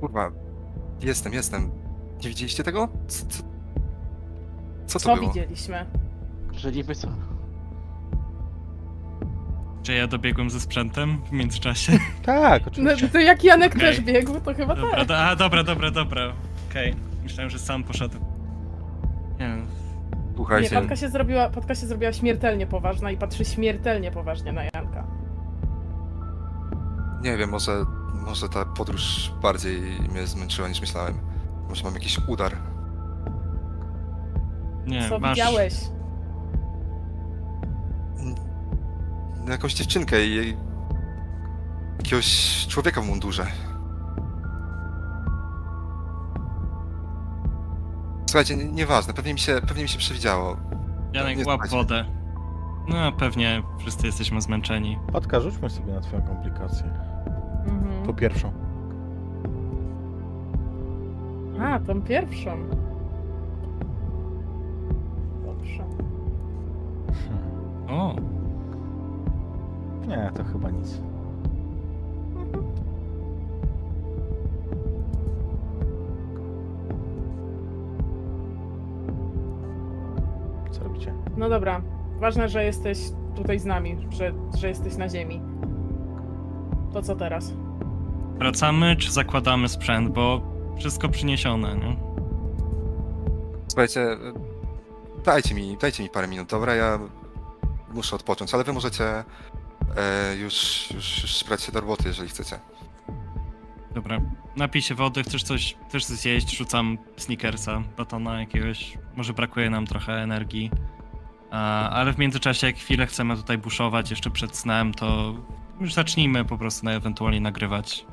[0.00, 0.30] Kurwa,
[1.02, 1.70] jestem, jestem.
[2.22, 2.88] Nie widzieliście tego?
[3.08, 3.42] Co, co,
[4.86, 5.28] co to Co było?
[5.28, 5.86] widzieliśmy?
[6.52, 7.08] Że niby co?
[9.82, 11.92] Czy ja dobiegłem ze sprzętem w międzyczasie?
[12.22, 13.08] Tak, No, oczywiście.
[13.08, 13.80] to jak Janek Okej.
[13.80, 15.08] też biegł, to chyba Dobra, tak.
[15.08, 16.32] do, a dobra, dobra, dobra.
[16.70, 16.94] Okej.
[17.22, 18.18] Myślałem, że sam poszedł.
[19.40, 19.60] Nie wiem.
[19.60, 24.62] Nie, Słuchajcie, Patka się, zrobiła, Patka się zrobiła śmiertelnie poważna i patrzy śmiertelnie poważnie na
[24.64, 25.06] Janka.
[27.22, 27.84] nie wiem, może,
[28.26, 29.80] może ta podróż bardziej
[30.12, 31.14] mnie zmęczyła niż myślałem.
[31.68, 32.52] Może mam jakiś udar.
[34.86, 35.30] Nie, Co masz...
[35.38, 35.74] widziałeś?
[39.48, 40.56] Jakąś dziewczynkę i jej...
[41.98, 43.46] jakiegoś człowieka w mundurze.
[48.26, 50.56] Słuchajcie, nie- nieważne, pewnie mi się, pewnie mi się przewidziało.
[51.12, 52.04] Janek, Nie łap wodę.
[52.88, 54.98] No, pewnie wszyscy jesteśmy zmęczeni.
[55.12, 56.90] Patka, rzućmy sobie na twoją komplikację.
[57.66, 58.02] Mhm.
[58.06, 58.52] Po pierwszą.
[61.60, 62.50] A, tą pierwszą.
[65.46, 65.84] Dobrze.
[67.08, 68.00] Hmm.
[68.00, 68.16] O,
[70.10, 71.00] Nie, to chyba nic.
[80.70, 81.14] Co robicie?
[81.36, 81.80] No dobra.
[82.18, 82.98] Ważne, że jesteś
[83.36, 85.40] tutaj z nami, że, że jesteś na ziemi.
[86.92, 87.52] To co teraz?
[88.40, 90.40] wracamy czy zakładamy sprzęt, bo
[90.78, 91.96] wszystko przyniesione, nie?
[93.68, 94.16] Słuchajcie,
[95.24, 96.74] dajcie mi, dajcie mi parę minut, dobra?
[96.74, 96.98] Ja
[97.92, 99.24] muszę odpocząć, ale wy możecie
[99.96, 102.60] e, już, już, już brać się do roboty, jeżeli chcecie.
[103.94, 104.20] Dobra,
[104.56, 109.86] napij się wody, chcesz coś, chcesz coś zjeść, rzucam sneakersa, batona jakiegoś, może brakuje nam
[109.86, 110.70] trochę energii.
[111.50, 115.34] A, ale w międzyczasie, jak chwilę chcemy tutaj buszować jeszcze przed snem, to
[115.80, 118.06] już zacznijmy po prostu na ewentualnie nagrywać.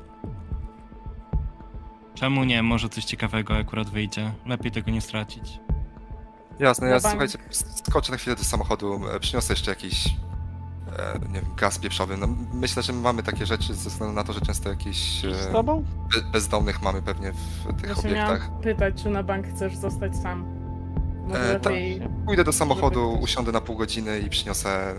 [2.14, 2.62] Czemu nie?
[2.62, 4.32] Może coś ciekawego akurat wyjdzie.
[4.46, 5.60] Lepiej tego nie stracić.
[6.58, 10.04] Jasne, ja słuchajcie, skoczę na chwilę do samochodu, e, przyniosę jeszcze jakiś,
[11.28, 12.16] nie wiem, gaz pieprzowy.
[12.16, 15.52] No, myślę, że mamy takie rzeczy ze względu na to, że często jakichś Z e,
[15.52, 15.84] tobą?
[16.14, 18.40] be- bezdomnych mamy pewnie w tych Właśnie obiektach.
[18.48, 20.44] miałam pytać, czy na bank chcesz zostać sam.
[21.28, 22.00] Może E, lepiej...
[22.26, 24.94] Pójdę do samochodu, ktoś- usiądę na pół godziny i przyniosę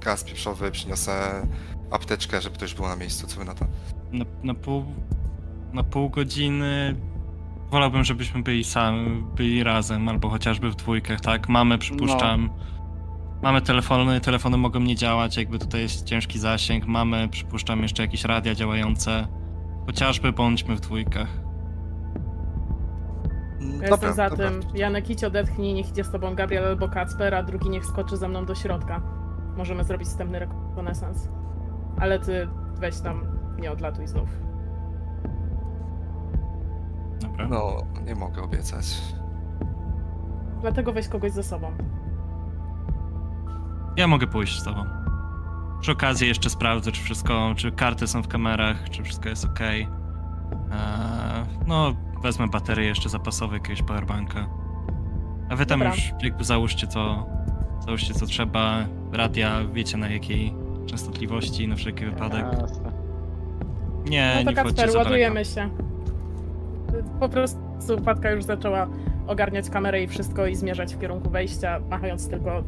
[0.00, 1.46] gaz pieprzowy, przyniosę
[1.90, 3.26] apteczkę, żeby to już było na miejscu.
[3.26, 3.64] Co wy na to?
[4.12, 4.84] Na, na pół...
[5.72, 6.96] Na pół godziny...
[7.70, 11.48] Wolałbym, żebyśmy byli sami, byli razem, albo chociażby w dwójkach, tak?
[11.48, 12.50] Mamy, przypuszczam...
[13.42, 16.86] Mamy telefony, telefony mogą nie działać, jakby tutaj jest ciężki zasięg.
[16.86, 19.26] Mamy, przypuszczam, jeszcze jakieś radia działające.
[19.86, 21.28] Chociażby bądźmy w dwójkach.
[23.82, 24.60] Ja jestem za tym.
[24.74, 28.28] Janek, idź odetchnij, niech idzie z tobą Gabriel albo Kacper, a drugi niech skoczy ze
[28.28, 29.02] mną do środka.
[29.56, 31.28] Możemy zrobić wstępny rekonesans.
[31.98, 33.24] Ale ty weź tam,
[33.60, 34.28] nie odlatuj znów.
[37.20, 37.48] Dobra.
[37.48, 37.76] No,
[38.06, 38.84] nie mogę obiecać.
[40.60, 41.72] Dlatego weź kogoś ze sobą.
[43.96, 44.84] Ja mogę pójść z tobą.
[45.80, 49.60] Przy okazji jeszcze sprawdzę, czy wszystko, czy karty są w kamerach, czy wszystko jest ok.
[49.60, 49.86] Eee,
[51.66, 54.46] no, wezmę baterię jeszcze zapasowe, jakiegoś powerbanka.
[55.50, 55.94] A wy tam Dobra.
[55.94, 57.26] już jakby załóżcie co,
[57.86, 58.84] załóżcie co trzeba.
[59.12, 60.54] Radia, wiecie na jakiej
[60.86, 62.46] częstotliwości, na wszelki wypadek.
[62.60, 62.92] Jasne.
[64.04, 65.70] Nie, No to nie Kacper, ładujemy się.
[67.20, 67.60] Po prostu
[68.04, 68.86] Patka już zaczęła
[69.26, 72.62] ogarniać kamerę i wszystko i zmierzać w kierunku wejścia, machając tylko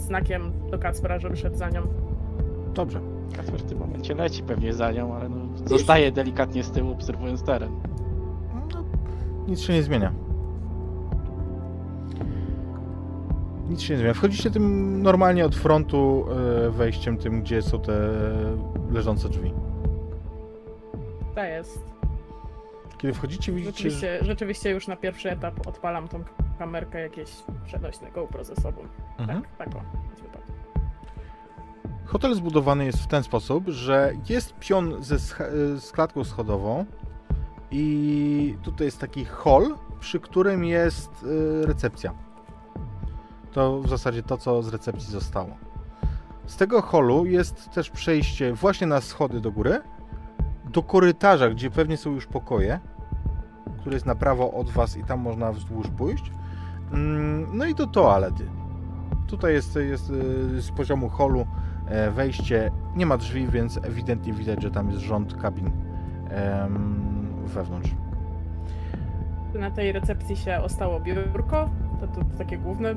[0.00, 1.82] znakiem do Kacpera, żeby szedł za nią.
[2.74, 3.00] Dobrze.
[3.36, 7.42] Kasper w tym momencie leci pewnie za nią, ale no, zostaje delikatnie z tyłu, obserwując
[7.42, 7.72] teren.
[8.54, 8.84] No,
[9.48, 10.12] nic się nie zmienia.
[13.68, 14.14] Nic się nie zmienia.
[14.14, 16.24] Wchodzicie tym normalnie od frontu
[16.66, 18.10] e, wejściem, tym gdzie są te
[18.90, 19.52] leżące drzwi.
[21.34, 21.97] To jest.
[22.98, 26.24] Kiedy wchodzicie, widzicie, Rzeczywiście, rzeczywiście już na pierwszy etap odpalam tą
[26.58, 27.30] kamerkę, jakieś
[27.64, 28.82] przenośne GoPro ze sobą.
[29.18, 29.42] Mhm.
[29.42, 30.08] Tak, tak o.
[32.08, 35.18] Hotel zbudowany jest w ten sposób, że jest pion ze e,
[35.80, 36.84] z klatką schodową
[37.70, 41.10] i tutaj jest taki hall, przy którym jest
[41.62, 42.14] e, recepcja.
[43.52, 45.56] To w zasadzie to, co z recepcji zostało.
[46.46, 49.80] Z tego hallu jest też przejście właśnie na schody do góry,
[50.72, 52.80] do korytarza, gdzie pewnie są już pokoje,
[53.80, 56.32] który jest na prawo od Was i tam można wzdłuż pójść.
[56.92, 58.44] Mm, No i do toalety.
[59.26, 61.46] Tutaj jest, jest e, z poziomu hallu
[61.86, 62.70] e, wejście.
[62.96, 65.70] Nie ma drzwi, więc ewidentnie widać, że tam jest rząd kabin
[67.44, 67.90] wewnątrz.
[69.54, 72.94] Na tej recepcji się ostało biurko, to, to, to takie główne.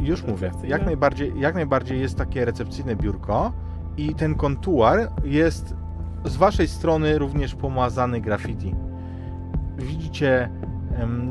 [0.00, 3.52] Już mówię, jak najbardziej, jak najbardziej jest takie recepcyjne biurko
[3.96, 5.74] i ten kontuar jest
[6.24, 8.74] z waszej strony również pomazany graffiti.
[9.78, 10.50] Widzicie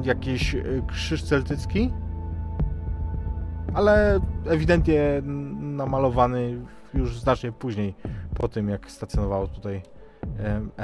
[0.04, 1.94] jakiś e, krzyż celtycki,
[3.74, 5.22] ale ewidentnie
[5.60, 7.96] namalowany już znacznie później,
[8.36, 9.82] po tym jak stacjonowało tutaj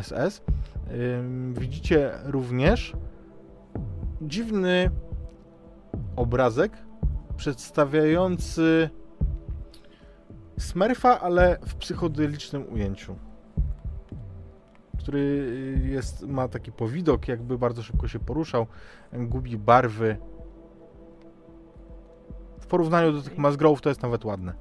[0.02, 0.42] SS.
[1.54, 2.94] Widzicie również
[4.22, 4.90] dziwny
[6.16, 6.72] obrazek
[7.38, 8.90] przedstawiający
[10.60, 13.16] Smurfa, ale w psychodelicznym ujęciu.
[15.06, 18.68] Który y, jest, ma taki powidok, jakby bardzo szybko się poruszał,
[19.14, 20.18] gubi barwy.
[22.60, 24.54] W porównaniu do tych Musgrove to jest nawet ładne.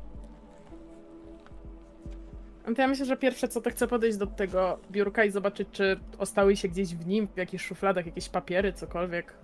[2.66, 5.68] No to ja myślę, że pierwsze co to chcę podejść do tego biurka i zobaczyć,
[5.72, 9.34] czy ostały się gdzieś w nim, w jakichś szufladach, jakieś papiery, cokolwiek.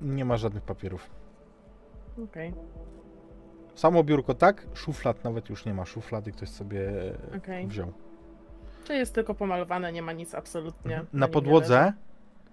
[0.00, 1.10] Nie ma żadnych papierów.
[2.24, 2.52] Okej,
[3.74, 5.84] Samo biurko tak, szuflad nawet już nie ma.
[5.84, 6.90] Szuflady ktoś sobie
[7.36, 7.66] okej.
[7.66, 7.92] wziął.
[8.86, 10.96] Czy jest tylko pomalowane, nie ma nic absolutnie.
[10.96, 11.92] Na nim nie podłodze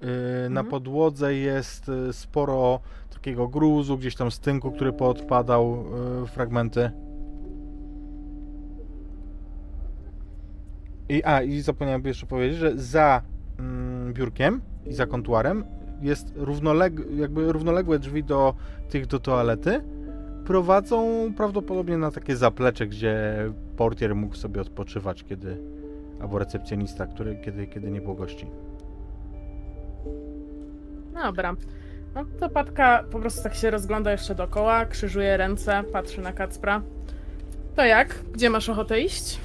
[0.02, 0.08] yy,
[0.50, 0.66] na Mhm.
[0.68, 2.80] podłodze jest y, sporo
[3.14, 5.86] takiego gruzu, gdzieś tam stynku, który poodpadał,
[6.22, 6.92] yy, fragmenty.
[11.10, 13.22] I, a, i zapomniałem jeszcze powiedzieć, że za
[13.60, 15.64] mm, biurkiem i za kontuarem
[16.02, 18.54] jest równoleg jakby równoległe drzwi do
[18.90, 19.82] tych do toalety.
[20.46, 23.36] Prowadzą prawdopodobnie na takie zaplecze, gdzie
[23.78, 25.58] portier mógł sobie odpoczywać, kiedy
[26.24, 28.48] albo recepcjonista, który, kiedy, kiedy nie było gości.
[31.14, 31.56] Dobra.
[32.16, 36.82] No to Patka po prostu tak się rozgląda jeszcze dookoła, krzyżuje ręce, patrzy na Kacpra.
[37.76, 38.24] To jak?
[38.34, 39.40] Gdzie masz ochotę iść?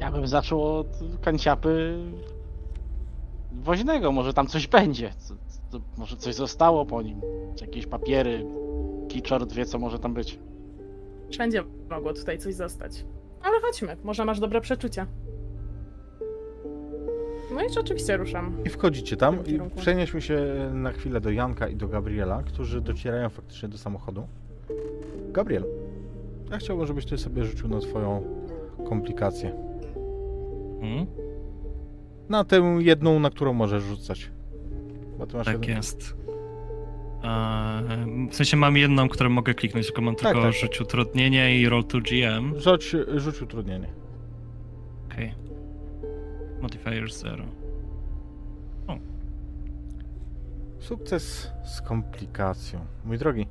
[0.00, 1.98] Ja bym zaczął od kanciapy
[3.52, 5.12] woźnego, może tam coś będzie.
[5.18, 5.34] Co,
[5.68, 7.20] co, może coś zostało po nim.
[7.60, 8.46] Jakieś papiery.
[9.08, 10.38] Kiczor wie, co może tam być.
[11.30, 13.04] Wszędzie mogło tutaj coś zostać.
[13.42, 15.06] Ale chodźmy, może masz dobre przeczucia.
[17.54, 18.56] No i rzeczywiście ruszam.
[18.64, 23.28] I wchodzicie tam i przenieśmy się na chwilę do Janka i do Gabriela, którzy docierają
[23.28, 24.26] faktycznie do samochodu.
[25.28, 25.64] Gabriel,
[26.50, 28.22] ja chciałbym, żebyś ty sobie rzucił na twoją
[28.88, 29.52] komplikację.
[30.80, 31.06] Mhm.
[32.28, 34.30] Na tę jedną, na którą możesz rzucać.
[35.18, 35.76] Bo ty masz Tak jeden...
[35.76, 36.16] jest.
[38.30, 40.52] W sensie mam jedną, którą mogę kliknąć, tylko mam Tak, tylko tak.
[40.52, 42.60] rzuć utrudnienie i roll to GM.
[42.60, 43.88] Rzuć, rzuć utrudnienie.
[45.12, 45.34] Okej.
[46.60, 47.44] Modifier 0.
[50.78, 52.80] Sukces z komplikacją.
[53.04, 53.46] Mój drogi.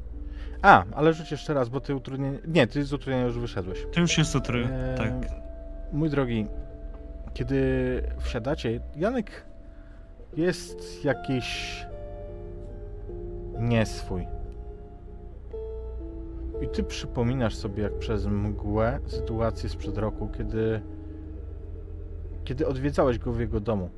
[0.61, 2.37] A, ale rzuć jeszcze raz, bo ty utrudnienie...
[2.47, 3.85] Nie, ty z utrudnienia już wyszedłeś.
[3.93, 4.67] To już jest utry.
[4.71, 5.13] Eee, Tak.
[5.93, 6.45] Mój drogi,
[7.33, 7.63] kiedy
[8.19, 9.45] wsiadacie, Janek
[10.37, 11.75] jest jakiś
[13.59, 14.27] nieswój.
[16.61, 20.81] I ty przypominasz sobie, jak przez mgłę, sytuację sprzed roku, kiedy,
[22.43, 23.89] kiedy odwiedzałeś go w jego domu.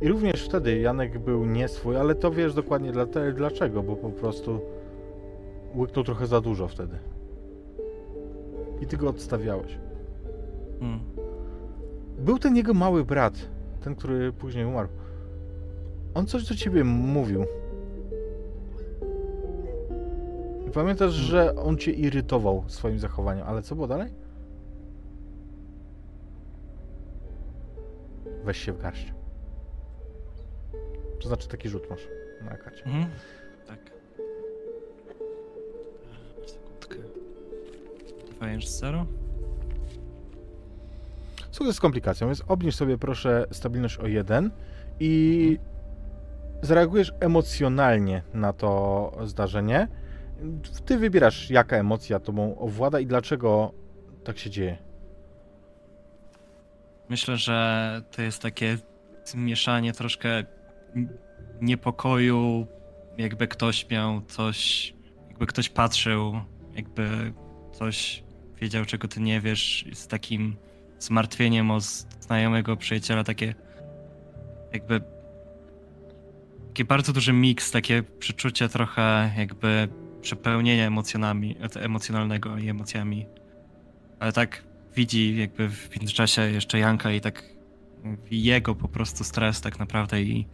[0.00, 4.60] I również wtedy Janek był nieswój, ale to wiesz dokładnie dla, dlaczego, bo po prostu
[5.74, 6.98] łyknął trochę za dużo wtedy.
[8.80, 9.78] I ty go odstawiałeś.
[10.80, 11.00] Mm.
[12.18, 13.34] Był ten jego mały brat,
[13.80, 14.88] ten, który później umarł.
[16.14, 17.44] On coś do ciebie mówił.
[20.74, 24.10] Pamiętasz, że on cię irytował swoim zachowaniem, ale co było dalej?
[28.44, 29.12] Weź się w garść.
[31.20, 32.08] To znaczy taki rzut masz
[32.44, 32.84] na karcie.
[32.84, 33.06] Mhm.
[33.66, 33.78] Tak.
[36.42, 36.96] Eee, Sekundkę.
[38.40, 39.06] Modifier 0.
[41.50, 44.50] Sukces z komplikacją, więc obniż sobie proszę stabilność o 1
[45.00, 45.58] i
[46.62, 49.88] zareagujesz emocjonalnie na to zdarzenie.
[50.86, 53.72] Ty wybierasz, jaka emocja tobą owłada i dlaczego
[54.24, 54.78] tak się dzieje.
[57.08, 58.78] Myślę, że to jest takie
[59.24, 60.44] zmieszanie troszkę
[61.60, 62.66] niepokoju,
[63.18, 64.94] jakby ktoś miał coś,
[65.28, 66.40] jakby ktoś patrzył,
[66.74, 67.32] jakby
[67.72, 68.24] ktoś
[68.60, 70.56] wiedział, czego ty nie wiesz, z takim
[70.98, 71.80] zmartwieniem o
[72.20, 73.54] znajomego przyjaciela, takie
[74.72, 75.00] jakby
[76.68, 79.88] taki bardzo duży miks, takie przeczucie trochę jakby
[80.24, 83.26] przepełnienia emocjonami, emocjonalnego i emocjami.
[84.20, 84.64] Ale tak
[84.96, 87.44] widzi jakby w międzyczasie jeszcze Janka i tak
[88.30, 90.46] jego po prostu stres tak naprawdę i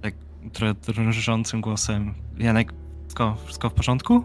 [0.00, 0.14] tak
[0.52, 2.14] trochę drżącym głosem.
[2.38, 2.72] Janek,
[3.02, 4.24] wszystko, wszystko w porządku?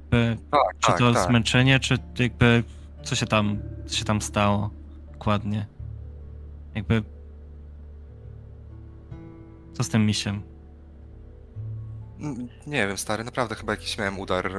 [0.00, 1.28] Jakby, Tak, czy tak, to tak.
[1.28, 2.64] zmęczenie, czy jakby
[3.02, 4.70] co się tam, co się tam stało
[5.12, 5.66] dokładnie?
[6.74, 7.02] Jakby
[9.72, 10.51] co z tym misiem?
[12.66, 14.52] Nie wiem, stary, naprawdę chyba jakiś miałem udar.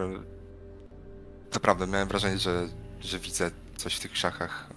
[1.54, 2.68] Naprawdę, miałem wrażenie, że,
[3.02, 4.70] że widzę coś w tych krzakach.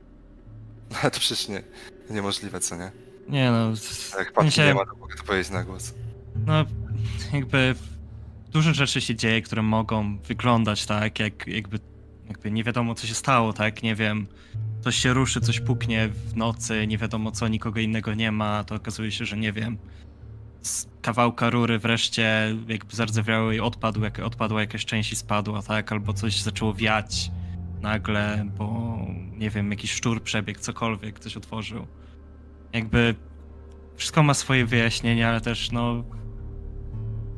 [1.02, 1.62] Ale to przecież nie,
[2.10, 2.90] niemożliwe, co nie?
[3.28, 3.70] Nie no,
[4.18, 5.94] Jak patrzę, sensie- nie ma, to mogę to powiedzieć na głos.
[6.46, 6.64] no
[7.32, 7.74] jakby
[8.50, 11.78] dużo rzeczy się dzieje, które mogą wyglądać tak, jak jakby,
[12.28, 14.26] jakby nie wiadomo co się stało, tak, nie wiem,
[14.80, 18.74] coś się ruszy, coś puknie w nocy, nie wiadomo co, nikogo innego nie ma, to
[18.74, 19.78] okazuje się, że nie wiem,
[20.64, 25.92] z kawałka rury wreszcie jakby zardzewiało i odpadł, jak odpadła jakaś część i spadła, tak,
[25.92, 27.30] albo coś zaczęło wiać
[27.80, 28.98] nagle, bo
[29.32, 31.86] nie wiem, jakiś szczur przebiegł, cokolwiek, coś otworzył.
[32.72, 33.14] Jakby
[33.96, 36.04] wszystko ma swoje wyjaśnienia, ale też no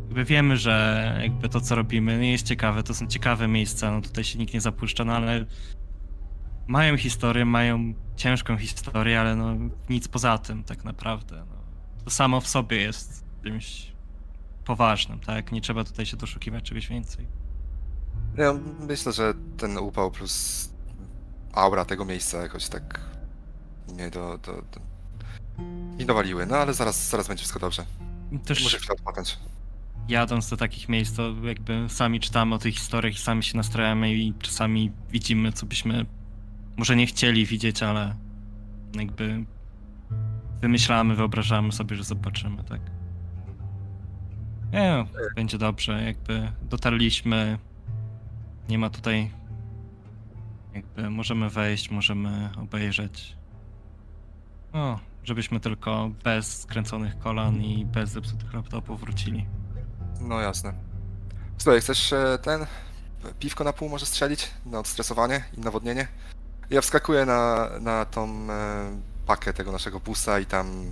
[0.05, 4.01] jakby wiemy, że jakby to, co robimy, nie jest ciekawe, to są ciekawe miejsca, no
[4.01, 5.47] tutaj się nikt nie zapuszcza, no ale
[6.67, 9.55] mają historię, mają ciężką historię, ale no
[9.91, 11.45] nic poza tym tak naprawdę.
[11.51, 11.56] No.
[12.07, 13.93] To samo w sobie jest czymś
[14.65, 15.53] poważnym, tak?
[15.53, 17.27] Nie trzeba tutaj się doszukiwać czegoś więcej.
[18.37, 18.55] Ja
[18.89, 20.69] myślę, że ten upał plus
[21.53, 23.01] aura tego miejsca jakoś tak
[23.89, 24.81] mnie do, do, do...
[26.05, 27.87] dowaliły, no ale zaraz, zaraz będzie wszystko dobrze.
[28.45, 29.39] Też Muszę chwilę odpocząć.
[30.09, 34.15] jadąc do takich miejsc, to jakby sami czytamy o tych historiach i sami się nastrajamy
[34.15, 36.07] i czasami widzimy, co byśmy
[36.77, 38.17] może nie chcieli widzieć, ale
[38.95, 39.45] jakby
[40.61, 42.81] wymyślamy, wyobrażamy sobie, że zobaczymy, tak.
[44.73, 47.59] Nie, no, będzie dobrze, jakby dotarliśmy,
[48.69, 49.31] nie ma tutaj,
[50.75, 53.37] jakby możemy wejść, możemy obejrzeć.
[54.75, 59.47] No, żebyśmy tylko bez skręconych kolan i bez zepsutych laptopów wrócili.
[60.21, 60.73] No jasne.
[61.59, 62.67] Słuchaj, chcesz e, ten
[63.39, 66.09] piwko na pół może strzelić na odstresowanie i nawodnienie?
[66.71, 70.91] Ja wskakuję na, na tą e, pakę tego naszego busa i tam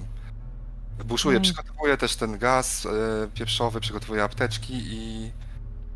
[1.05, 1.43] buszuję, Mm.
[1.43, 2.91] przygotowuję też ten gaz e,
[3.35, 5.33] pieprzowy, przygotowuję apteczki i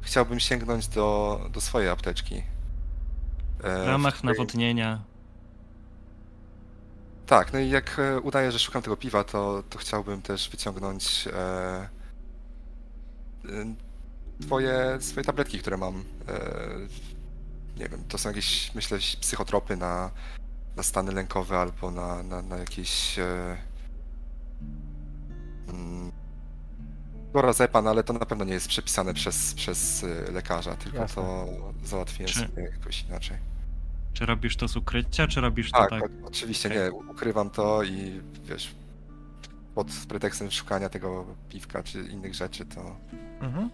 [0.01, 2.43] chciałbym sięgnąć do, do swojej apteczki.
[3.63, 5.03] E, W ramach której- nawodnienia
[7.27, 11.29] Tak, no i jak e, udaję, że szukam tego piwa, to, to chciałbym też wyciągnąć
[11.33, 11.89] e,
[14.43, 16.05] twoje, swoje tabletki, które mam.
[16.29, 16.41] E,
[17.81, 20.11] nie wiem, to są jakieś, myślę, psychotropy na,
[20.79, 23.19] na stany lękowe albo na, na, na jakieś.
[23.19, 23.57] E,
[25.69, 26.13] mm,
[27.35, 31.23] Lorazepam, ale to na pewno nie jest przepisane przez, przez e, lekarza, tylko Jasne.
[31.23, 31.47] to
[31.85, 33.37] załatwiłem Czy- sobie jakoś inaczej.
[34.13, 36.03] Czy robisz to z ukrycia, czy robisz to Tak, tak?
[36.03, 36.81] o- oczywiście Okej.
[36.83, 38.75] nie, ukrywam to i wiesz,
[39.75, 42.97] pod pretekstem szukania tego piwka czy innych rzeczy, to
[43.41, 43.71] Mhm.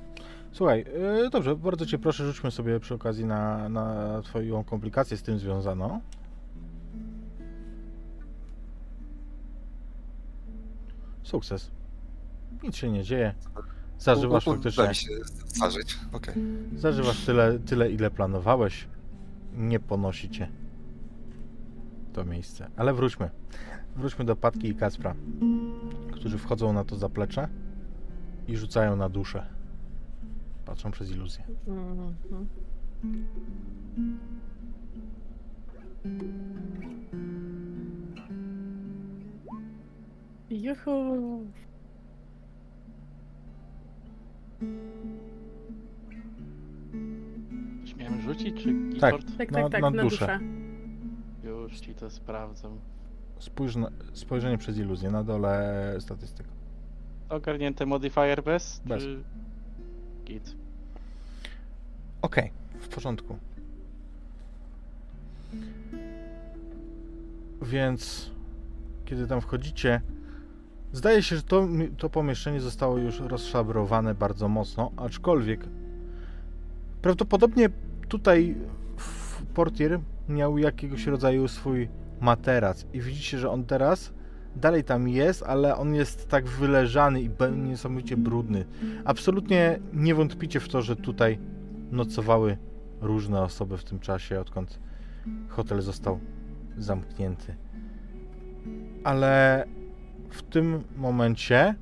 [0.53, 0.85] Słuchaj,
[1.23, 5.39] yy, dobrze, bardzo cię proszę, rzućmy sobie przy okazji na, na twoją komplikację z tym
[5.39, 6.01] związaną.
[11.25, 11.71] Sukces.
[12.63, 13.35] Nic się nie dzieje.
[13.99, 14.89] Zażywasz u- faktycznie.
[14.89, 15.09] mi się
[15.47, 15.99] zażyć.
[16.13, 16.35] Okej.
[16.77, 18.89] Zażywasz tyle, tyle, ile planowałeś.
[19.57, 20.49] Nie ponosi cię
[22.13, 22.71] to miejsce.
[22.77, 23.31] Ale wróćmy.
[23.97, 25.15] Wróćmy do Patki i Kaspra,
[26.13, 27.49] którzy wchodzą na to zaplecze
[28.49, 29.47] i rzucają na duszę.
[30.65, 31.45] Patrzą przez iluzję.
[31.67, 32.15] Mhm.
[40.51, 41.47] Juhu.
[47.85, 49.13] Coś miałem rzucić, czy Tak.
[49.13, 49.39] keyboard?
[49.39, 50.17] Tak, Na- tak, tak, na na, duszę.
[50.27, 50.41] duszę.
[51.45, 52.79] Już ci to sprawdzam.
[53.39, 56.47] Spójrz na, spojrzenie przez iluzję, na dole statystyk.
[57.29, 58.83] Ogarnięte modifier bez?
[58.87, 59.03] Bez.
[59.03, 59.23] Czy...
[60.25, 60.55] Git.
[62.23, 62.51] Okej,
[62.81, 63.39] w porządku.
[67.63, 68.31] Więc
[69.05, 70.01] kiedy tam wchodzicie,
[70.95, 71.69] zdaje się, że to,
[71.99, 75.61] to pomieszczenie zostało już rozszabrowane bardzo mocno, aczkolwiek
[77.03, 77.69] prawdopodobnie
[78.09, 78.57] tutaj
[79.55, 81.89] portier miał jakiegoś rodzaju swój
[82.21, 84.13] materac i widzicie, że on teraz
[84.57, 88.65] dalej tam jest, ale on jest tak wyleżany i niesamowicie brudny.
[89.05, 91.39] Absolutnie nie wątpicie w to, że tutaj
[91.91, 92.57] nocowały
[93.01, 94.79] różne osoby w tym czasie, odkąd
[95.49, 96.19] hotel został
[96.79, 97.55] zamknięty.
[99.05, 99.65] Ale
[100.35, 101.75] w tym momencie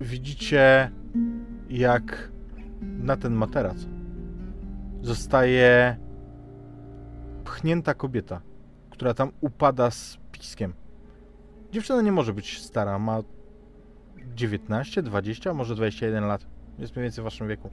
[0.00, 0.90] widzicie,
[1.70, 2.30] jak
[2.82, 3.76] na ten materac
[5.02, 5.96] zostaje
[7.44, 8.40] pchnięta kobieta,
[8.90, 10.72] która tam upada z piskiem.
[11.72, 13.22] Dziewczyna nie może być stara, ma
[14.34, 16.46] 19, 20, może 21 lat.
[16.78, 17.70] Jest mniej więcej w waszym wieku.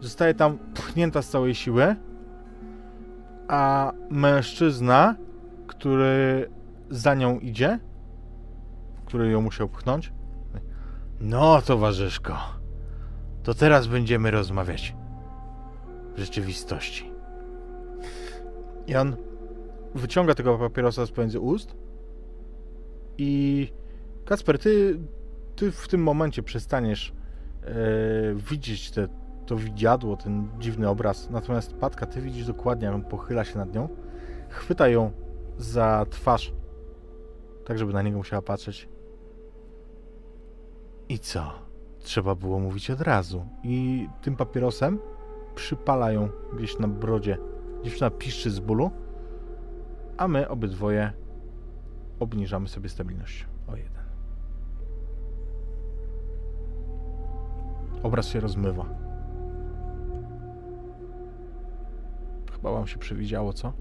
[0.00, 1.96] Zostaje tam pchnięta z całej siły,
[3.48, 5.16] a mężczyzna,
[5.66, 6.48] który
[6.90, 7.78] za nią idzie,
[9.06, 10.12] który ją musiał pchnąć,
[11.20, 12.36] no towarzyszko,
[13.42, 14.94] to teraz będziemy rozmawiać
[16.14, 17.10] w rzeczywistości.
[18.86, 19.16] I on
[19.94, 21.76] wyciąga tego papierosa z pomiędzy ust
[23.18, 23.72] i
[24.24, 24.98] Kacper, ty,
[25.56, 27.12] ty w tym momencie przestaniesz
[28.34, 29.08] widzieć te,
[29.46, 31.30] to widziadło, ten dziwny obraz.
[31.30, 33.88] Natomiast Patka, ty widzisz dokładnie, jak on pochyla się nad nią,
[34.48, 35.10] chwyta ją
[35.58, 36.52] za twarz,
[37.66, 38.88] tak żeby na niego musiała patrzeć.
[41.08, 41.52] I co?
[41.98, 43.46] Trzeba było mówić od razu.
[43.62, 44.98] I tym papierosem
[45.54, 47.38] przypalają gdzieś na brodzie.
[47.84, 48.90] Dziewczyna piszczy z bólu,
[50.16, 51.12] a my obydwoje
[52.20, 54.04] obniżamy sobie stabilność o jeden.
[58.02, 58.84] Obraz się rozmywa.
[62.52, 63.72] Chyba wam się przewidziało, co?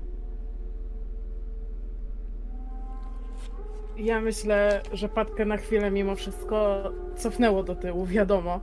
[3.98, 6.84] Ja myślę, że Patkę na chwilę mimo wszystko
[7.16, 8.60] cofnęło do tyłu, wiadomo.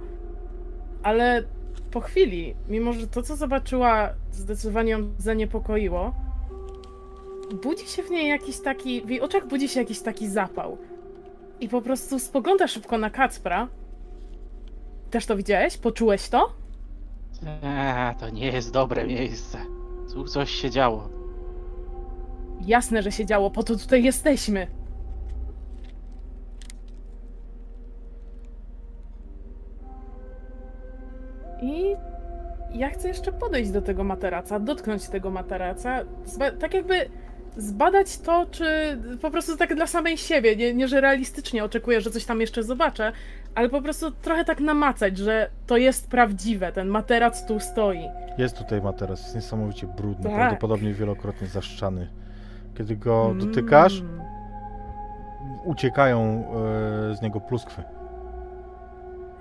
[1.03, 1.45] Ale
[1.91, 6.15] po chwili, mimo że to, co zobaczyła, zdecydowanie ją zaniepokoiło,
[7.63, 10.79] budzi się w niej jakiś taki, w jej oczach budzi się jakiś taki zapał.
[11.61, 13.69] I po prostu spogląda szybko na Kacpra.
[15.11, 15.79] Też to widziałeś?
[15.79, 16.53] Poczułeś to?
[17.63, 19.59] Eee, to nie jest dobre miejsce.
[20.13, 21.09] Tu coś się działo.
[22.67, 24.67] Jasne, że się działo, po to tutaj jesteśmy.
[31.63, 31.97] I
[32.75, 36.01] ja chcę jeszcze podejść do tego materaca, dotknąć tego materaca,
[36.61, 36.95] tak jakby
[37.57, 38.67] zbadać to, czy
[39.23, 42.63] po prostu tak dla samej siebie, nie, nie że realistycznie oczekuję, że coś tam jeszcze
[42.63, 43.13] zobaczę,
[43.55, 48.09] ale po prostu trochę tak namacać, że to jest prawdziwe, ten materac tu stoi.
[48.39, 50.35] Jest tutaj materac, jest niesamowicie brudny, Tak.
[50.35, 52.09] prawdopodobnie wielokrotnie zaszczany.
[52.79, 54.21] Kiedy go dotykasz, Mm.
[55.65, 56.21] uciekają
[57.11, 57.83] e, z niego pluskwy.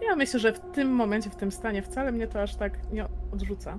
[0.02, 3.06] Ja myślę, że w tym momencie, w tym stanie wcale mnie to aż tak nie
[3.34, 3.78] odrzuca.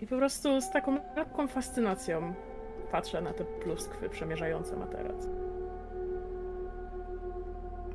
[0.00, 2.34] I po prostu z taką lekką fascynacją
[2.92, 5.28] patrzę na te pluskwy przemierzające materac.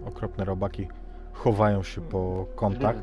[0.06, 0.88] Okropne robaki
[1.34, 2.96] chowają się po kątach.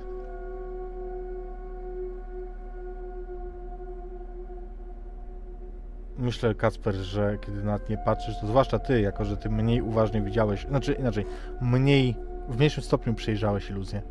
[6.18, 10.22] Myślę, Kacper, że kiedy na nie patrzysz, to zwłaszcza ty, jako że ty mniej uważnie
[10.22, 11.24] widziałeś, znaczy inaczej,
[11.60, 12.16] mniej,
[12.48, 14.02] w mniejszym stopniu przejrzałeś iluzję,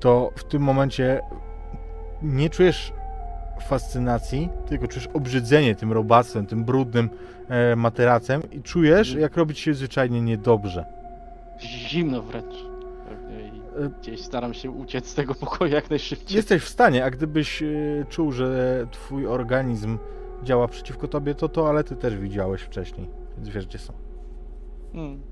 [0.00, 1.20] to w tym momencie
[2.22, 2.92] nie czujesz
[3.60, 7.10] fascynacji, tylko czujesz obrzydzenie tym robactwem, tym brudnym
[7.48, 10.84] e, materacem i czujesz, jak robić się zwyczajnie niedobrze.
[11.60, 12.72] Zimno wręcz.
[13.76, 16.36] E, gdzieś staram się uciec z tego pokoju jak najszybciej.
[16.36, 17.66] Jesteś w stanie, a gdybyś e,
[18.08, 19.98] czuł, że twój organizm
[20.42, 23.92] działa przeciwko tobie, to toalety też widziałeś wcześniej, więc wiesz gdzie są.
[24.92, 25.31] Hmm.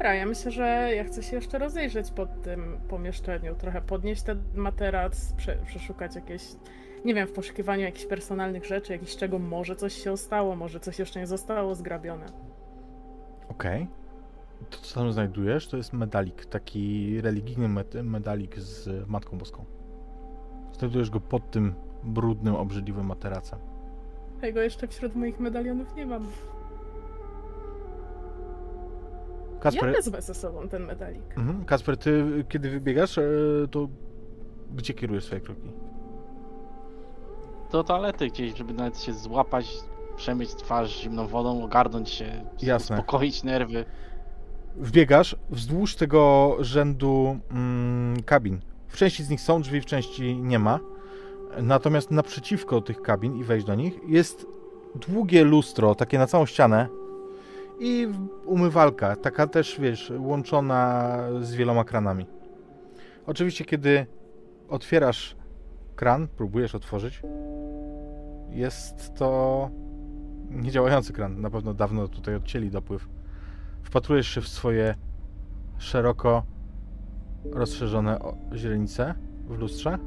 [0.00, 4.42] Dobra, ja myślę, że ja chcę się jeszcze rozejrzeć po tym pomieszczeniu, trochę podnieść ten
[4.54, 6.42] materac, prze, przeszukać jakieś,
[7.04, 10.98] nie wiem, w poszukiwaniu jakichś personalnych rzeczy, jakichś czego może coś się stało, może coś
[10.98, 12.26] jeszcze nie zostało zgrabione.
[13.48, 13.88] Okej.
[14.70, 19.64] To, co tam znajdujesz, to jest medalik, taki religijny med- medalik z Matką Boską.
[20.72, 21.74] Znajdujesz go pod tym
[22.04, 23.58] brudnym, obrzydliwym materacem.
[24.40, 26.26] Tego jeszcze wśród moich medalionów nie mam.
[29.60, 31.38] Ja Kasper, wezmę ze sobą ten medalik.
[31.38, 31.64] mhm.
[31.64, 33.22] Kasper, ty kiedy wybiegasz, e,
[33.70, 33.88] to
[34.74, 35.72] gdzie kierujesz swoje kroki?
[37.72, 39.76] Do toalety gdzieś, żeby nawet się złapać,
[40.16, 42.96] przemyć twarz zimną wodą, ogarnąć się, Jasne.
[42.96, 43.84] uspokoić nerwy.
[44.76, 48.60] Wbiegasz wzdłuż tego rzędu mm, kabin.
[48.88, 50.80] W części z nich są drzwi, w części nie ma.
[51.62, 54.46] Natomiast naprzeciwko tych kabin i wejść do nich jest
[55.08, 56.88] długie lustro, takie na całą ścianę
[57.80, 58.08] i
[58.46, 62.26] umywalka, taka też, wiesz, łączona z wieloma kranami.
[63.26, 64.06] Oczywiście, kiedy
[64.68, 65.36] otwierasz
[65.96, 67.22] kran, próbujesz otworzyć,
[68.50, 69.70] jest to
[70.50, 71.40] niedziałający kran.
[71.40, 73.08] Na pewno dawno tutaj odcięli dopływ.
[73.82, 74.94] Wpatrujesz się w swoje
[75.78, 76.42] szeroko
[77.44, 78.18] rozszerzone
[78.54, 79.14] źrenice
[79.48, 79.98] w lustrze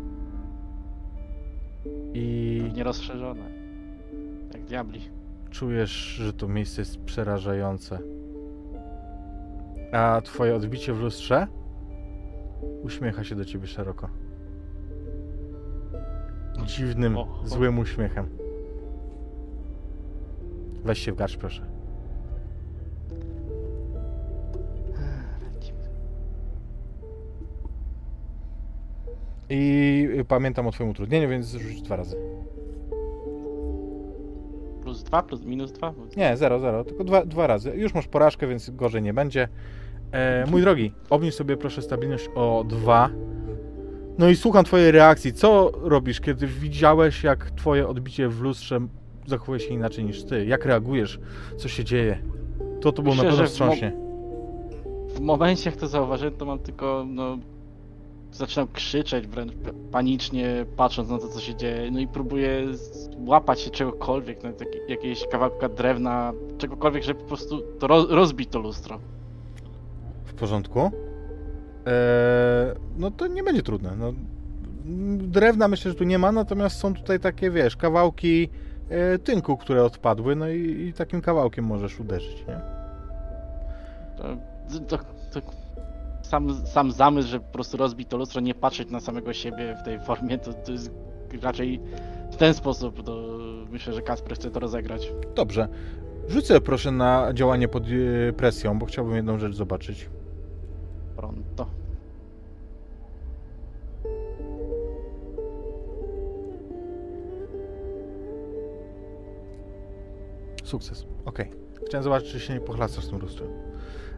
[2.13, 3.49] i Nierozszerzone.
[4.53, 5.22] Jak diabli.
[5.53, 7.99] Czujesz, że to miejsce jest przerażające.
[9.91, 11.47] A twoje odbicie w lustrze
[12.83, 14.09] uśmiecha się do ciebie szeroko.
[16.65, 17.47] Dziwnym, Oho.
[17.47, 18.29] złym uśmiechem.
[20.83, 21.65] Weź się w garść, proszę.
[29.49, 32.32] I pamiętam o twoim utrudnieniu, więc rzuć dwa razy.
[35.13, 35.93] Plus dwa, plus minus dwa?
[36.17, 37.71] Nie, zero, zero, tylko dwa, dwa razy.
[37.75, 39.47] Już masz porażkę, więc gorzej nie będzie.
[40.11, 43.09] E, mój drogi, obniż sobie proszę stabilność o dwa.
[44.17, 45.33] No i słucham twojej reakcji.
[45.33, 48.79] Co robisz, kiedy widziałeś, jak twoje odbicie w lustrze
[49.27, 50.45] zachowuje się inaczej niż ty?
[50.45, 51.19] Jak reagujesz?
[51.57, 52.17] Co się dzieje?
[52.81, 53.93] to to było na Myślę, pewno że w mo- wstrząśnie.
[55.15, 57.37] W momencie, jak to zauważyłem, to mam tylko, no...
[58.33, 59.53] Zaczynam krzyczeć wręcz
[59.91, 62.67] panicznie, patrząc na to, co się dzieje, no i próbuję
[63.25, 68.49] łapać się czegokolwiek, nawet jak, jakiegoś kawałka drewna, czegokolwiek, żeby po prostu to roz, rozbić
[68.49, 68.99] to lustro.
[70.25, 70.79] W porządku.
[70.79, 70.91] Eee,
[72.97, 73.95] no to nie będzie trudne.
[73.97, 74.13] No,
[75.17, 78.49] drewna myślę, że tu nie ma, natomiast są tutaj takie, wiesz, kawałki
[78.89, 82.61] e, tynku, które odpadły, no i, i takim kawałkiem możesz uderzyć, nie?
[84.17, 84.23] To,
[84.87, 84.97] to
[86.33, 89.85] sam, sam zamysł, że po prostu rozbić to lustro, nie patrzeć na samego siebie w
[89.85, 90.91] tej formie, to, to jest
[91.41, 91.79] raczej
[92.31, 93.37] w ten sposób, to
[93.71, 95.13] myślę, że Kasper chce to rozegrać.
[95.35, 95.67] Dobrze.
[96.27, 100.09] Rzucę proszę na działanie pod e, presją, bo chciałbym jedną rzecz zobaczyć.
[101.15, 101.67] Pronto.
[110.63, 111.05] Sukces.
[111.25, 111.49] Okej.
[111.87, 113.72] Chciałem zobaczyć, czy się nie pochlastasz z tym lustrem.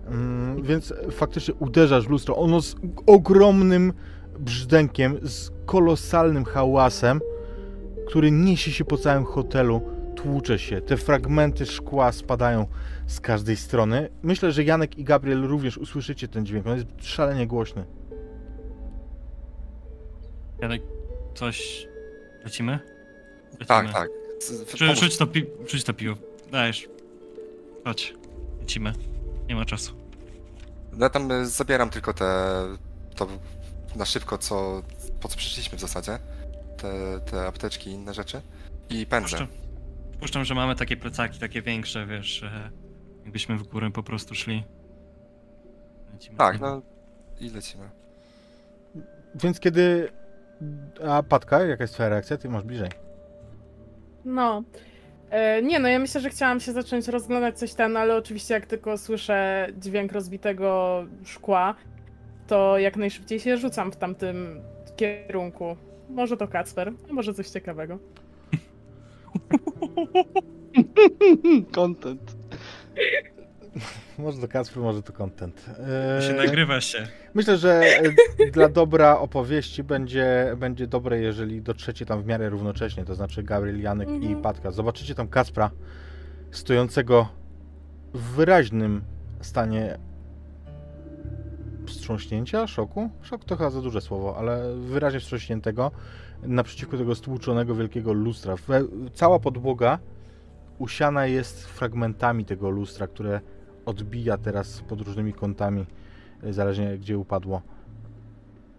[0.05, 2.37] Mm, więc faktycznie uderzasz w lustro.
[2.37, 2.75] Ono z
[3.05, 3.93] ogromnym
[4.39, 7.21] brzdękiem, z kolosalnym hałasem,
[8.07, 9.81] który niesie się po całym hotelu,
[10.15, 10.81] tłucze się.
[10.81, 12.65] Te fragmenty szkła spadają
[13.07, 14.09] z każdej strony.
[14.23, 16.67] Myślę, że Janek i Gabriel również usłyszycie ten dźwięk.
[16.67, 17.85] On jest szalenie głośny.
[20.61, 20.81] Janek,
[21.35, 21.87] coś...
[22.43, 22.79] Lecimy?
[23.51, 23.65] Lecimy.
[23.67, 24.09] Tak, tak.
[24.79, 26.15] Pomóż- Rzuć to, pi- rzuć to piwo.
[26.51, 26.89] Dajesz.
[27.83, 28.13] Chodź.
[28.61, 28.93] Lecimy.
[29.49, 29.95] Nie ma czasu.
[30.91, 32.25] No Ja tam y, zabieram tylko te.
[33.15, 33.27] To
[33.95, 34.81] na szybko, co.
[35.21, 36.19] Po co przyszliśmy w zasadzie.
[36.77, 38.41] Te, te apteczki i inne rzeczy.
[38.89, 39.29] I pędzę.
[39.29, 39.47] Puszczam,
[40.19, 42.71] puszczam, że mamy takie plecaki, takie większe, wiesz, że
[43.23, 44.63] jakbyśmy w górę po prostu szli.
[46.13, 46.37] Lecimy.
[46.37, 46.81] Tak, no.
[47.39, 47.89] I lecimy.
[49.35, 50.11] Więc kiedy...
[51.09, 52.37] A Patka, jaka jest twoja reakcja?
[52.37, 52.89] Ty masz bliżej.
[54.25, 54.63] No.
[55.35, 58.65] E, nie, no ja myślę, że chciałam się zacząć rozglądać coś ten, ale oczywiście jak
[58.65, 61.75] tylko słyszę dźwięk rozbitego szkła,
[62.47, 64.61] to jak najszybciej się rzucam w tamtym
[64.95, 65.77] kierunku.
[66.09, 67.99] Może to Kacper, a może coś ciekawego.
[71.75, 72.35] Content.
[74.17, 75.65] Może to Kacper, może to content.
[75.65, 77.07] To się Eee, nagrywa się.
[77.33, 77.81] Myślę, że
[78.39, 83.43] e, dla dobra opowieści będzie, będzie dobre, jeżeli dotrzecie tam w miarę równocześnie, to znaczy
[83.43, 84.41] Gabriel, Janek i Mhm.
[84.41, 84.71] Patka.
[84.71, 85.71] Zobaczycie tam Kacpra
[86.51, 87.27] stojącego
[88.13, 89.01] w wyraźnym
[89.41, 89.97] stanie
[91.85, 93.09] wstrząśnięcia, szoku.
[93.21, 95.91] Szok to chyba za duże słowo, ale wyraźnie wstrząśniętego
[96.43, 98.55] naprzeciwko tego stłuczonego wielkiego lustra.
[99.13, 99.99] Cała podłoga
[100.79, 103.41] usiana jest fragmentami tego lustra, które
[103.85, 105.85] odbija teraz pod różnymi kątami
[106.43, 107.61] e, zależnie gdzie upadło.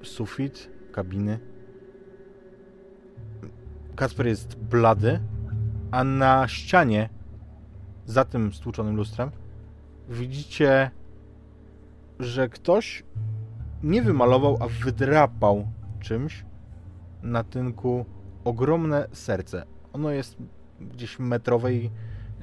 [0.03, 1.39] Sufit, kabiny.
[3.97, 5.20] Kasper jest blady,
[5.91, 7.09] a na ścianie
[8.07, 9.31] za tym stłuczonym lustrem
[10.09, 10.91] widzicie,
[12.19, 13.05] że ktoś
[13.83, 15.66] nie wymalował, a wydrapał
[16.01, 16.45] czymś
[17.23, 18.05] na tynku
[18.45, 19.65] ogromne serce.
[19.93, 20.37] Ono jest
[20.81, 21.91] gdzieś metrowej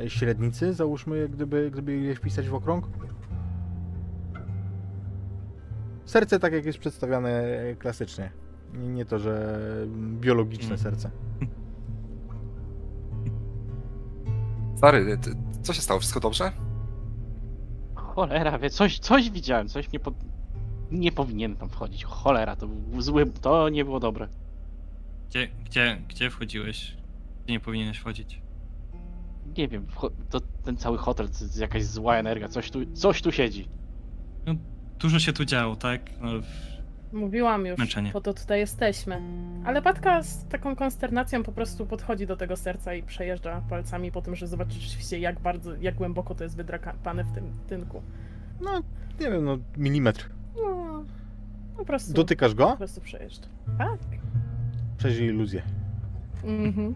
[0.08, 2.88] średnicy, załóżmy, jak gdyby, gdyby je wpisać w okrąg.
[6.06, 7.44] Serce tak jak jest przedstawiane
[7.80, 8.32] klasycznie.
[8.74, 9.60] Nie, nie to, że
[10.20, 10.78] biologiczne Mm.
[10.78, 11.12] serce.
[14.78, 16.00] Stary, ty, co się stało?
[16.00, 16.52] Wszystko dobrze?
[17.96, 20.14] Cholera, wie, coś, coś widziałem, coś mnie pod...
[20.92, 22.04] Nie powinienem tam wchodzić.
[22.04, 24.28] Cholera, to był zły, to nie było dobre.
[25.30, 26.98] Gdzie, gdzie, gdzie wchodziłeś?
[27.44, 28.42] Gdzie nie powinieneś wchodzić?
[29.58, 29.86] Nie wiem,
[30.30, 33.68] to ten cały hotel to jest jakaś zła energia, coś tu, coś tu siedzi.
[35.00, 36.02] Dużo się tu działo, tak?
[36.22, 36.74] No, w-
[37.14, 38.12] Mówiłam już, Męczenie.
[38.12, 39.22] po to tutaj jesteśmy.
[39.66, 44.22] Ale Patka z taką konsternacją po prostu podchodzi do tego serca i przejeżdża palcami po
[44.22, 48.02] tym, że zobaczy rzeczywiście jak bardzo, jak głęboko to jest wydrapane w tym tynku.
[48.62, 48.82] No,
[49.20, 50.30] nie wiem, no milimetr.
[50.56, 51.04] No,
[51.78, 52.78] po prostu, Dotykasz po go?
[52.78, 53.48] prostu przejeżdża.
[53.78, 54.00] Tak.
[54.98, 55.62] Przeżyj iluzję.
[56.44, 56.96] Mhm.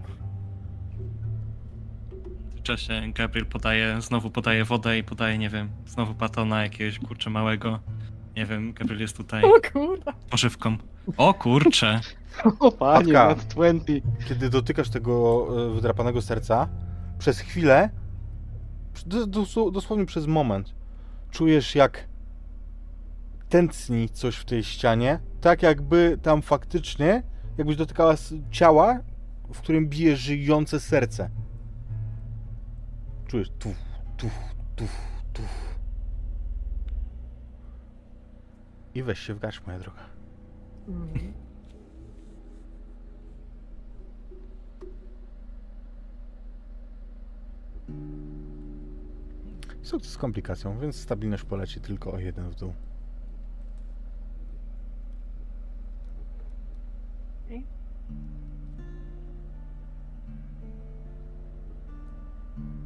[2.68, 7.80] Czasie Gabriel podaje, znowu podaje wodę i podaje, nie wiem, znowu batona jakiegoś kurczę małego.
[8.36, 10.14] Nie wiem, Gabriel jest tutaj O kurwa.
[10.30, 10.78] pożywką.
[11.18, 12.00] O kurcze!
[12.60, 13.28] O panie, Matka.
[13.28, 13.94] nad 20.
[14.30, 16.68] Kiedy dotykasz tego e, wydrapanego serca,
[17.20, 17.90] przez chwilę,
[19.06, 20.76] dos- dos- dosłownie przez moment,
[21.32, 22.08] czujesz jak
[23.50, 27.24] tętni coś w tej ścianie, tak jakby tam faktycznie,
[27.58, 28.16] jakbyś dotykała
[28.52, 29.00] ciała,
[29.54, 31.30] w którym bije żyjące serce.
[33.28, 33.74] Czujesz tu,
[34.18, 34.30] tu,
[34.76, 34.86] tu,
[35.34, 35.42] tu.
[38.96, 40.02] I weź się w garść, moja droga.
[40.88, 41.34] Mhm.
[49.82, 52.74] Sukces z komplikacją, więc stabilność poleci tylko o jeden w dół.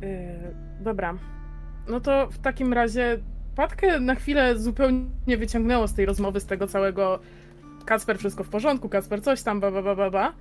[0.02, 1.18] Yy, dobra.
[1.90, 3.20] No to w takim razie
[3.56, 7.20] Patkę na chwilę zupełnie wyciągnęło z tej rozmowy, z tego całego
[7.86, 10.34] Kacper wszystko w porządku, Kacper coś tam, ba, ba, ba, ba, ba.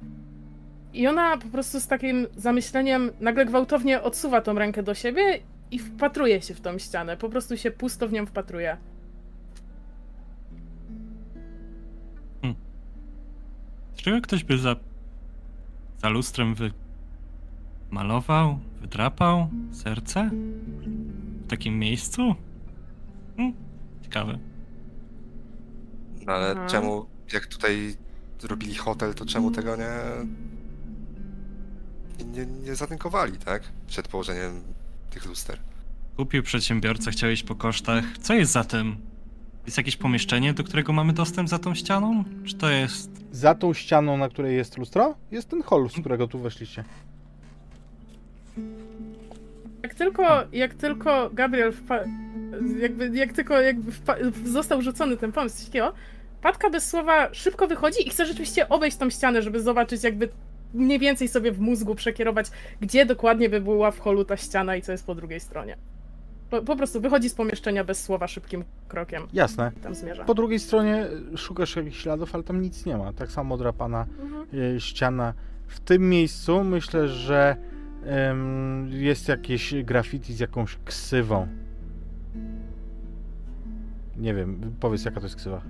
[0.93, 5.23] I ona po prostu z takim zamyśleniem nagle gwałtownie odsuwa tą rękę do siebie
[5.71, 7.17] i wpatruje się w tą ścianę.
[7.17, 8.77] Po prostu się pusto w nią wpatruje.
[13.95, 14.77] Dlaczego ktoś by za,
[15.99, 16.55] za lustrem
[17.91, 20.31] wymalował, wydrapał serce?
[21.45, 22.35] W takim miejscu?
[23.37, 23.55] Hmm,
[24.03, 24.39] ciekawe.
[26.27, 26.67] No ale Aha.
[26.67, 27.95] czemu, jak tutaj
[28.39, 29.91] zrobili hotel, to czemu tego nie...
[32.27, 33.63] Nie, nie zatynkowali, tak?
[33.87, 34.61] Przed położeniem
[35.11, 35.59] tych luster.
[36.17, 38.05] Kupił przedsiębiorca, chciał iść po kosztach.
[38.19, 38.97] Co jest za tym?
[39.67, 42.25] Jest jakieś pomieszczenie, do którego mamy dostęp za tą ścianą?
[42.45, 43.11] Czy to jest...
[43.33, 46.85] Za tą ścianą, na której jest lustro, jest ten hol, z którego tu weszliście.
[49.83, 51.73] Jak tylko, jak tylko Gabriel
[52.79, 53.93] jakby, jak tylko jakby
[54.45, 55.93] został rzucony ten pomysł takiego,
[56.43, 60.29] Patka bez słowa szybko wychodzi i chce rzeczywiście obejść tą ścianę, żeby zobaczyć jakby
[60.75, 62.47] mniej więcej sobie w mózgu przekierować,
[62.81, 65.77] gdzie dokładnie by była w holu ta ściana i co jest po drugiej stronie.
[66.51, 69.27] Po, po prostu wychodzi z pomieszczenia bez słowa szybkim krokiem.
[69.33, 69.73] Jasne.
[69.83, 70.25] Tam zmierza.
[70.25, 71.07] Po drugiej stronie
[71.37, 73.13] szukasz jakichś śladów, ale tam nic nie ma.
[73.13, 74.47] Tak samo drapana Mhm.
[74.77, 75.35] e, ściana.
[75.67, 77.57] W tym miejscu myślę, że
[78.91, 81.49] jest jakieś graffiti z jakąś ksywą.
[84.17, 85.63] Nie wiem, powiedz jaka to jest ksywa.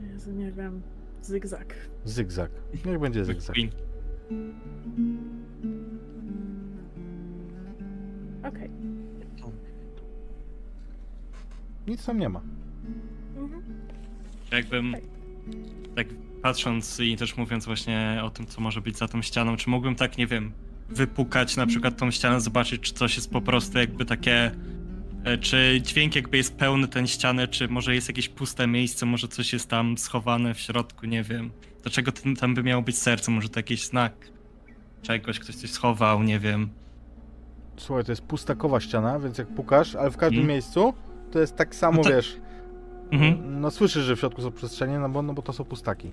[0.00, 0.82] Jezu, nie wiem.
[1.22, 1.74] Zygzak.
[2.04, 2.50] Zygzak.
[2.86, 3.56] Niech będzie zygzak.
[8.48, 8.70] Okej.
[11.86, 12.40] Nic tam nie ma.
[13.36, 13.62] Mhm.
[14.52, 14.94] Jakbym...
[15.96, 16.06] Tak
[16.42, 19.94] patrząc i też mówiąc właśnie o tym, co może być za tą ścianą, czy mógłbym
[19.94, 20.52] tak, nie wiem,
[20.88, 24.50] wypukać na przykład tą ścianę, zobaczyć, czy coś jest po prostu jakby takie...
[25.24, 29.28] e, Czy dźwięk jakby jest pełny ten ściany, czy może jest jakieś puste miejsce, może
[29.28, 31.50] coś jest tam schowane w środku, nie wiem.
[31.82, 33.30] Dlaczego ten, tam by miało być serce?
[33.30, 34.12] Może to jakiś znak
[35.02, 36.68] czegoś, ktoś coś schował, nie wiem.
[37.76, 40.48] Słuchaj, to jest pustakowa ściana, więc jak pukasz, ale w każdym Mhm.
[40.48, 40.94] miejscu
[41.32, 42.36] to jest tak samo, No to- wiesz.
[43.10, 43.60] Mhm.
[43.60, 46.10] No słyszysz, że w środku są przestrzenie, no bo, no bo to są pustaki.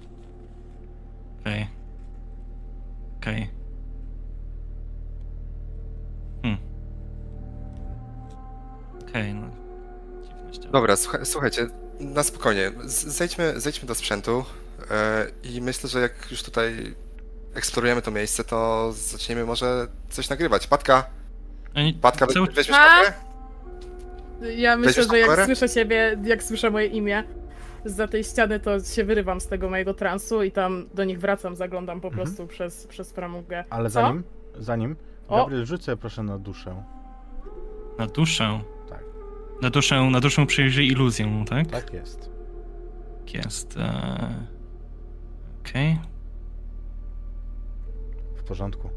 [1.41, 1.67] Okej.
[3.17, 3.35] Okej.
[3.35, 3.60] Hmm.
[9.11, 9.47] Okej, no.
[10.23, 10.71] Dziwne ściany.
[10.71, 11.67] Dobra, słucha- słuchajcie,
[11.99, 12.71] na spokojnie.
[12.85, 14.45] Zejdźmy, zejdźmy do sprzętu
[14.91, 16.95] e, i myślę, że jak już tutaj
[17.53, 20.67] eksplorujemy to miejsce, to zaczniemy może coś nagrywać.
[20.67, 21.03] Patka,
[22.01, 23.13] Patka, we- weźmiesz kamerę?
[24.57, 25.45] Ja myślę, Weźmiesz że jak kamerę?
[25.45, 27.23] słyszę siebie, jak słyszę moje imię
[27.85, 31.55] za tej ściany, to się wyrywam z tego mojego transu i tam do nich wracam,
[31.55, 32.25] zaglądam po Mhm.
[32.27, 33.63] prostu przez, przez framugę.
[33.69, 33.93] Ale Co?
[33.93, 34.23] zanim,
[34.59, 34.95] zanim!
[35.29, 36.83] Gabriel, sobie proszę na duszę.
[37.97, 38.59] Na duszę.
[39.61, 40.45] Na duszę, na duszę
[40.77, 41.67] iluzję, tak?
[41.67, 42.29] Tak jest.
[43.19, 43.77] Tak jest.
[43.77, 44.51] Eee...
[45.59, 45.99] Okej.
[48.35, 48.89] W porządku.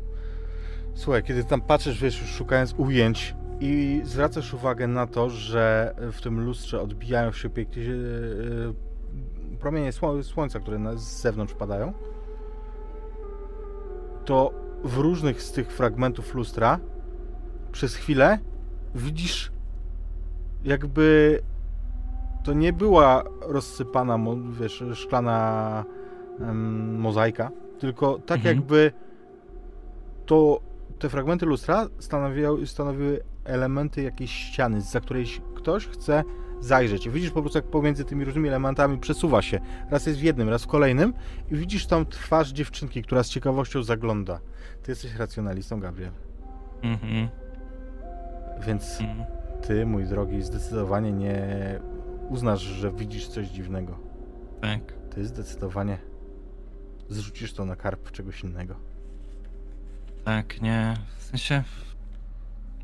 [0.94, 6.20] Słuchaj, kiedy tam patrzysz, wiesz, już szukając ujęć i zwracasz uwagę na to, że w
[6.20, 11.92] tym lustrze odbijają się pięknie e, e, promienie sło- słońca, które z zewnątrz padają,
[14.24, 14.52] to
[14.84, 16.78] w różnych z tych fragmentów lustra
[17.72, 18.38] przez chwilę
[18.94, 19.53] widzisz
[20.64, 21.38] jakby
[22.44, 24.18] to nie była rozsypana,
[24.60, 25.84] wiesz, szklana
[26.40, 28.56] em, mozaika, tylko tak Mhm.
[28.56, 28.92] jakby
[30.26, 30.60] to
[30.98, 36.24] te fragmenty lustra stanowiły, stanowiły elementy jakiejś ściany, za której ktoś chce
[36.60, 37.06] zajrzeć.
[37.06, 39.60] I widzisz po prostu, jak pomiędzy tymi różnymi elementami przesuwa się.
[39.90, 41.14] Raz jest w jednym, raz w kolejnym
[41.50, 44.40] i widzisz tam twarz dziewczynki, która z ciekawością zagląda.
[44.82, 46.10] Ty jesteś racjonalistą, Gabriel.
[46.82, 47.28] Mhm.
[48.66, 49.24] Więc mhm.
[49.66, 51.38] Ty, mój drogi, zdecydowanie nie
[52.28, 53.98] uznasz, że widzisz coś dziwnego.
[54.60, 54.80] Tak.
[55.14, 55.98] Ty zdecydowanie
[57.08, 58.74] zrzucisz to na karp czegoś innego.
[60.24, 60.94] Tak, nie.
[61.18, 61.62] W sensie.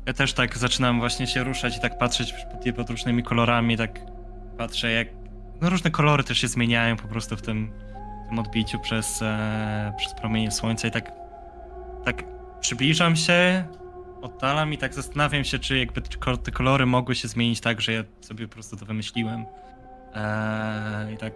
[0.05, 2.33] Ja też tak zaczynam właśnie się ruszać i tak patrzeć
[2.75, 3.99] pod, różnymi kolorami, tak
[4.57, 5.07] patrzę jak.
[5.61, 7.71] No różne kolory też się zmieniają po prostu w tym,
[8.25, 11.11] w tym odbiciu przez, e, przez promienie słońca i tak.
[12.05, 12.23] Tak
[12.59, 13.65] przybliżam się,
[14.21, 17.81] oddalam i tak zastanawiam się, czy jakby te ko- te kolory mogły się zmienić tak,
[17.81, 19.45] że ja sobie po prostu to wymyśliłem.
[20.15, 21.33] E, I tak,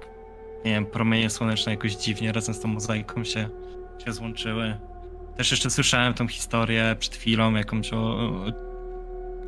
[0.65, 3.49] nie wiem, promienie słoneczne jakoś dziwnie razem z tą mozaiką się,
[4.05, 4.77] się złączyły.
[5.37, 8.29] Też jeszcze słyszałem tą historię przed chwilą, jakąś o,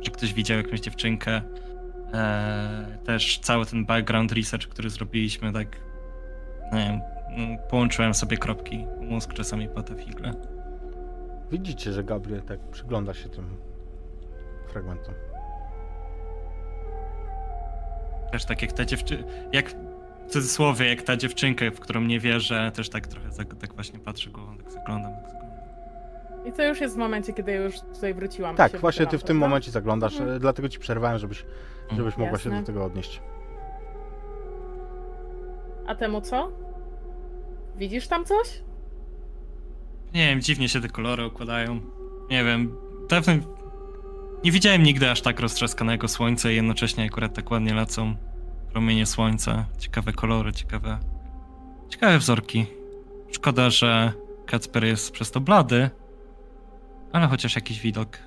[0.00, 1.42] że ktoś widział jakąś dziewczynkę.
[2.14, 5.76] E, też cały ten background research, który zrobiliśmy, tak
[6.72, 8.86] nie wiem, mm, połączyłem sobie kropki.
[9.00, 10.57] Mózg czasami pada figle.
[11.50, 13.56] Widzicie, że Gabriel tak przygląda się tym
[14.68, 15.14] fragmentom.
[18.32, 19.22] Też tak jak ta dziewczyna,
[19.52, 23.28] jak w cudzysłowie, jak ta dziewczynka, w którą nie wierzę, też tak trochę
[23.60, 25.58] tak właśnie patrzę głową, tak zaglądam, tak zaglądam.
[26.44, 28.56] I to już jest w momencie, kiedy już tutaj wróciłam.
[28.56, 29.48] Tak, się właśnie ty w tym prawda?
[29.48, 30.36] momencie zaglądasz, Mhm.
[30.36, 31.44] e, dlatego ci przerwałem, żebyś,
[31.96, 32.60] żebyś mogła się Jasne.
[32.60, 33.22] do tego odnieść.
[35.86, 36.52] A temu co?
[37.76, 38.62] Widzisz tam coś?
[40.14, 41.80] Nie wiem, dziwnie się te kolory układają.
[42.30, 42.76] Nie wiem,
[43.08, 43.40] pewnie
[44.44, 48.16] nie widziałem nigdy aż tak roztrzaskanego słońca i jednocześnie akurat tak ładnie lecą
[48.72, 49.66] promienie słońca.
[49.78, 50.98] Ciekawe kolory, ciekawe,
[51.88, 52.66] ciekawe wzorki.
[53.30, 54.12] Szkoda, że
[54.46, 55.90] Kacper jest przez to blady,
[57.12, 58.18] ale chociaż jakiś widok.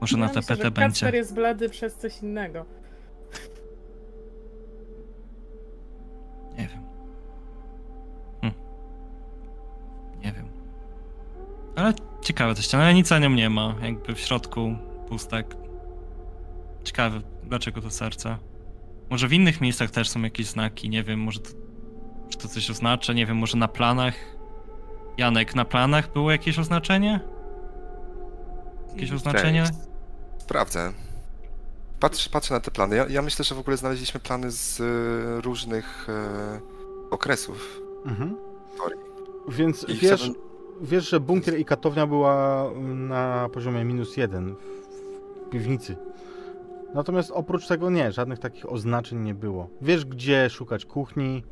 [0.00, 1.00] Może na że będzie.
[1.00, 2.64] Kacper jest blady przez coś innego.
[6.58, 6.85] Nie wiem.
[11.76, 11.92] Ale
[12.22, 13.74] ciekawe te ściany, ale nic za nią nie ma.
[13.82, 14.76] Jakby w środku
[15.08, 15.56] pustek.
[16.84, 18.38] Ciekawe, dlaczego to serce.
[19.10, 21.50] Może w innych miejscach też są jakieś znaki, nie wiem, może to,
[22.28, 24.14] czy to coś oznacza, nie wiem, może na planach.
[25.18, 27.20] Janek, na planach było jakieś oznaczenie?
[28.88, 29.64] Jakieś oznaczenie?
[30.38, 30.92] Sprawdzę.
[32.00, 32.96] Patrz, patrzę na te plany.
[32.96, 36.60] Ja, ja myślę, że w ogóle znaleźliśmy plany z e, różnych e,
[37.10, 37.80] okresów.
[38.06, 38.36] Mhm.
[39.48, 40.45] Więc I wiesz, chciałbym-
[40.80, 45.96] wiesz, że bunkier i katownia była na poziomie minus jeden w piwnicy.
[46.94, 49.68] Natomiast oprócz tego nie, żadnych takich oznaczeń nie było.
[49.82, 51.42] Wiesz, gdzie szukać kuchni,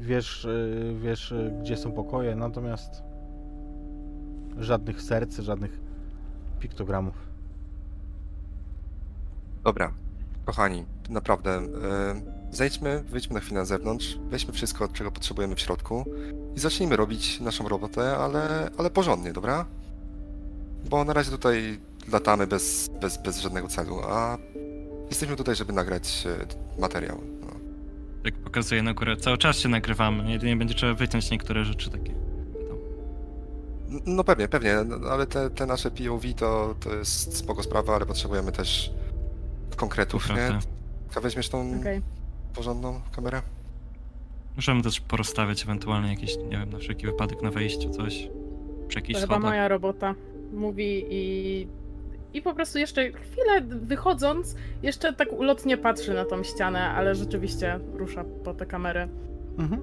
[0.00, 3.02] wiesz, y, wiesz y, gdzie są pokoje, natomiast
[4.58, 5.80] żadnych serc, żadnych
[6.60, 7.14] piktogramów.
[9.64, 9.92] Dobra,
[10.44, 11.50] kochani, naprawdę.
[11.50, 16.04] E, zejdźmy, wyjdźmy na chwilę na zewnątrz, weźmy wszystko, czego potrzebujemy w środku
[16.56, 19.66] i zacznijmy robić naszą robotę, ale, ale porządnie, dobra?
[20.90, 21.80] Bo na razie tutaj
[22.12, 24.38] latamy bez, bez, bez żadnego celu, a
[25.08, 27.20] jesteśmy tutaj, żeby nagrać e, materiał.
[27.40, 27.46] No.
[28.24, 30.32] Jak pokazuję na górę, cały czas się nagrywamy.
[30.32, 32.14] Jedynie będzie trzeba wyciąć niektóre rzeczy takie.
[34.06, 38.06] No pewnie, pewnie, no, ale te, te nasze POV to, to jest spoko sprawa, ale
[38.06, 38.90] potrzebujemy też
[39.76, 40.34] konkretów, nie?
[40.34, 40.58] Prawda.
[41.14, 42.02] A weźmiesz tą Okej.
[42.54, 43.42] Porządną kamerę?
[44.56, 48.28] Możemy też porozstawiać ewentualnie jakieś, nie wiem, na wszelki wypadek na wejściu coś.
[48.88, 49.50] Przy jakichś To chyba schodach.
[49.50, 50.14] moja robota.
[50.52, 51.66] Mówi i.
[52.34, 57.80] I po prostu jeszcze chwilę wychodząc, jeszcze tak ulotnie patrzy na tą ścianę, ale rzeczywiście
[57.92, 59.08] rusza po te kamery.
[59.58, 59.82] Mhm.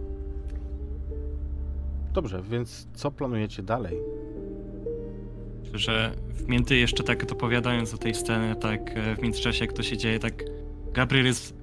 [2.14, 3.98] Dobrze, więc co planujecie dalej?
[5.74, 9.84] Że w między jeszcze tak dopowiadając o tej scenie, tak e, w międzyczasie jak to
[9.84, 10.44] się dzieje, tak
[10.94, 11.57] Gabriel jest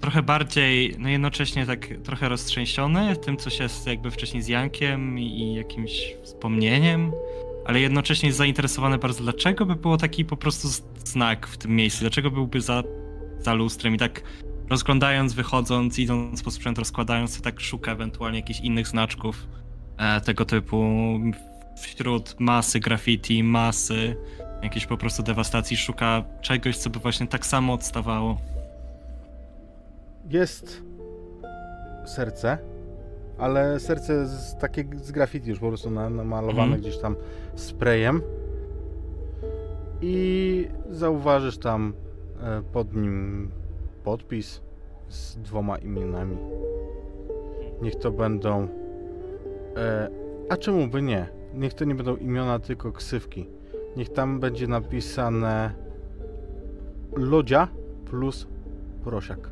[0.00, 5.18] trochę bardziej, no jednocześnie tak trochę roztrzęsiony tym, co się z- jakby wcześniej z Jankiem
[5.18, 7.12] i jakimś wspomnieniem,
[7.66, 10.68] ale jednocześnie zainteresowany bardzo, dlaczego by było taki po prostu
[11.04, 12.82] znak w tym miejscu, dlaczego byłby za,
[13.38, 14.22] za lustrem i tak
[14.70, 19.46] rozglądając, wychodząc, idąc po sprzęt, rozkładając, to tak szuka ewentualnie jakichś innych znaczków
[19.98, 20.84] e, tego typu
[21.82, 24.16] wśród masy graffiti, masy
[24.62, 28.40] jakiejś po prostu dewastacji, szuka czegoś, co by właśnie tak samo odstawało.
[30.30, 30.82] Jest
[32.04, 32.58] serce,
[33.38, 36.80] ale serce z, takie z graffiti już po prostu na- namalowane Mhm.
[36.80, 37.16] gdzieś tam
[37.54, 38.22] sprayem.
[40.02, 41.92] I zauważysz tam
[42.42, 43.50] e, pod nim
[44.04, 44.60] podpis
[45.08, 46.36] z dwoma imionami.
[47.82, 48.68] Niech to będą.
[49.76, 50.08] E,
[50.48, 51.28] a czemu by nie?
[51.54, 53.46] Niech to nie będą imiona, tylko ksywki.
[53.96, 55.70] Niech tam będzie napisane
[57.16, 57.68] Lodzia
[58.04, 58.46] plus
[59.04, 59.50] Prosiak.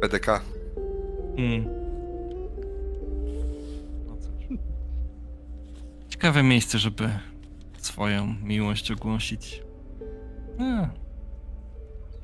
[0.00, 0.40] PDK.
[1.36, 1.64] Hmm.
[4.06, 4.58] No cóż.
[6.08, 7.08] Ciekawe miejsce, żeby
[7.78, 9.62] swoją miłość ogłosić.
[10.58, 10.88] A,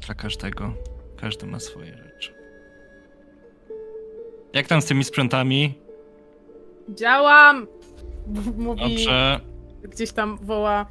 [0.07, 0.73] dla każdego.
[1.17, 2.35] Każdy ma swoje rzeczy.
[4.53, 5.75] Jak tam z tymi sprzętami?
[6.89, 7.67] Działam!
[8.57, 9.41] Mówi, Dobrze.
[9.83, 10.87] gdzieś tam woła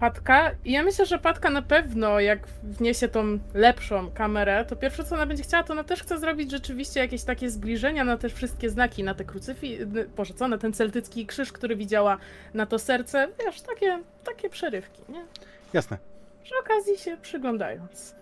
[0.00, 0.50] Patka.
[0.64, 5.14] I ja myślę, że Patka na pewno, jak wniesie tą lepszą kamerę, to pierwsze co
[5.14, 8.70] ona będzie chciała, to ona też chce zrobić rzeczywiście jakieś takie zbliżenia na te wszystkie
[8.70, 9.78] znaki, na te krucyfi,
[10.16, 12.18] boże co, na ten celtycki krzyż, który widziała,
[12.54, 15.24] na to serce, wiesz, takie, takie przerywki, nie?
[15.72, 15.98] Jasne.
[16.42, 18.14] Przy okazji się przyglądając.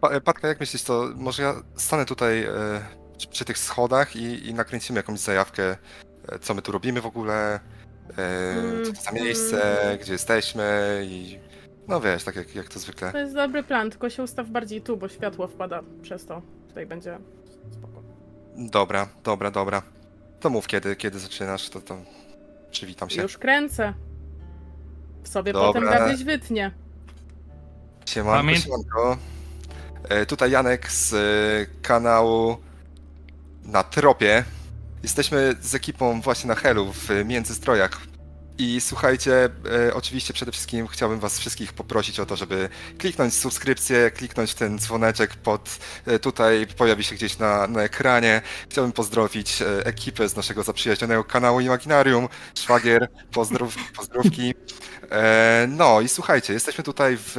[0.00, 2.50] Pa- Patka, jak myślisz, to może ja stanę tutaj e,
[3.30, 5.76] przy tych schodach i, i nakręcimy jakąś zajawkę, e,
[6.40, 7.60] co my tu robimy w ogóle,
[8.18, 11.38] e, co to za Mm, miejsce, gdzie jesteśmy i
[11.88, 13.12] no wiesz, tak jak, jak to zwykle.
[13.12, 16.42] To jest dobry plan, tylko się ustaw bardziej tu, bo światło wpada przez to.
[16.68, 17.18] Tutaj będzie
[17.70, 18.02] spoko.
[18.56, 19.82] Dobra, dobra, dobra.
[20.40, 21.96] To mów kiedy, kiedy zaczynasz, to, to
[22.70, 23.22] przywitam się.
[23.22, 23.94] Już kręcę.
[25.22, 25.68] W sobie Dobra.
[25.82, 26.70] potem Gabryś wytnie.
[28.06, 29.16] Siemanko, Pamię- siemanko.
[30.08, 31.16] E, Tutaj Janek z e,
[31.82, 32.56] kanału
[33.64, 34.44] Na Tropie.
[35.02, 38.00] Jesteśmy z ekipą właśnie na Helu w e, Międzystrojach.
[38.58, 39.48] I słuchajcie,
[39.88, 42.68] e, oczywiście przede wszystkim chciałbym was wszystkich poprosić o to, żeby
[42.98, 48.42] kliknąć subskrypcję, kliknąć ten dzwoneczek pod e, tutaj, pojawi się gdzieś na, na ekranie.
[48.68, 54.54] Chciałbym pozdrowić e, ekipę z naszego zaprzyjaźnionego kanału Imaginarium, Szwagier, pozdrów, pozdrówki.
[55.10, 57.36] E, No i słuchajcie, jesteśmy tutaj w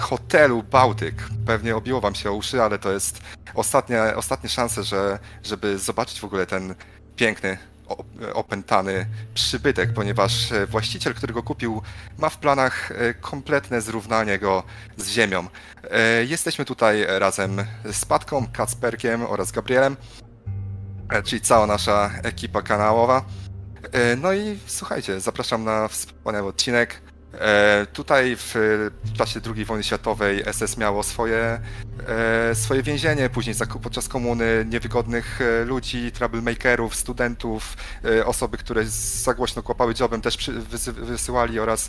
[0.00, 1.14] hotelu Bałtyk.
[1.46, 3.18] Pewnie obiło wam się o uszy, ale to jest
[3.54, 6.74] ostatnia, ostatnie szanse, że, żeby zobaczyć w ogóle ten
[7.16, 7.58] piękny,
[7.88, 8.04] o-
[8.34, 11.82] opętany przybytek, ponieważ e, właściciel, który go kupił,
[12.18, 14.62] ma w planach e, kompletne zrównanie go
[14.96, 15.46] z ziemią.
[15.90, 19.96] E, Jesteśmy tutaj razem z Patką, Kacperkiem oraz Gabrielem,
[21.10, 23.24] e, czyli cała nasza ekipa kanałowa.
[23.92, 27.00] E, No i słuchajcie, zapraszam na wspaniały odcinek.
[27.34, 28.54] E, Tutaj w
[29.18, 31.60] czasie II wojny światowej SS miało swoje,
[32.08, 37.76] e, swoje więzienie, później za- podczas komuny niewygodnych e, ludzi, troublemakerów, studentów,
[38.24, 38.84] osoby, które
[39.24, 40.50] za głośno kłapały dziobem też
[40.92, 41.88] wysyłali oraz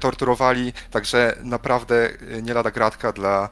[0.00, 2.10] torturowali, także naprawdę
[2.42, 3.48] nie lada gratka dla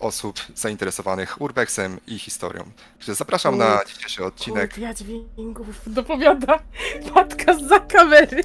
[0.00, 2.70] osób zainteresowanych urbexem i historią.
[2.98, 4.74] Także zapraszam na dzisiejszy odcinek.
[4.74, 6.58] Kult dźwięków dopowiada
[7.14, 8.42] Patka za kamery.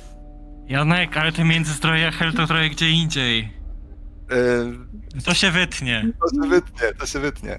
[0.69, 3.51] Janek, ale te międzyzdroje Hel to trochę gdzie indziej.
[5.17, 6.11] E, To się wytnie.
[6.21, 7.57] To się wytnie, to się wytnie.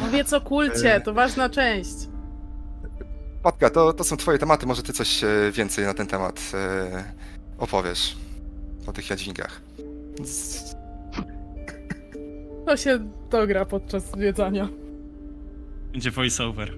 [0.00, 1.94] Powiedz o kulcie, to ważna część.
[3.42, 7.04] Patka, to, to są twoje tematy, może ty coś e, więcej na ten temat e,
[7.58, 8.16] opowiesz
[8.86, 9.60] o tych jadźwigach.
[12.66, 12.98] To się
[13.30, 14.68] dogra podczas zwiedzania.
[15.92, 16.72] Będzie voiceover.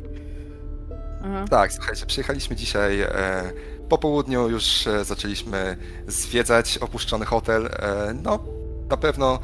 [1.24, 1.44] Aha.
[1.50, 3.08] Tak, słuchajcie, przyjechaliśmy dzisiaj e,
[3.88, 7.66] po południu, już e, zaczęliśmy zwiedzać opuszczony hotel.
[7.66, 8.38] E, no,
[8.90, 9.38] na pewno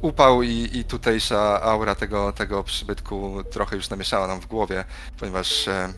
[0.00, 4.84] upał i, i tutejsza aura tego, tego przybytku trochę już namieszała nam w głowie,
[5.20, 5.92] ponieważ e,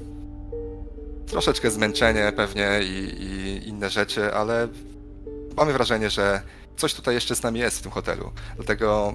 [1.26, 4.68] troszeczkę zmęczenie pewnie i, i inne rzeczy, ale
[5.56, 6.42] mamy wrażenie, że
[6.76, 8.32] coś tutaj jeszcze z nami jest w tym hotelu.
[8.56, 9.14] Dlatego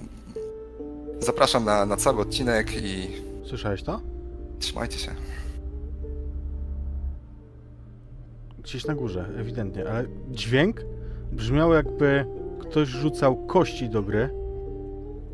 [1.19, 3.09] zapraszam na, na cały odcinek i
[3.49, 4.01] Słyszałeś to?
[4.59, 5.15] trzymajcie się.
[8.63, 10.85] Gdzieś na górze, ewidentnie, ale dźwięk
[11.31, 12.25] brzmiał jakby
[12.59, 14.29] ktoś rzucał kości do gry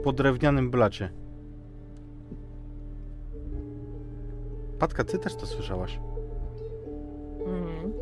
[0.04, 1.12] po drewnianym blacie.
[4.80, 6.00] Patka, ty też to słyszałaś.
[7.40, 7.94] Mhm.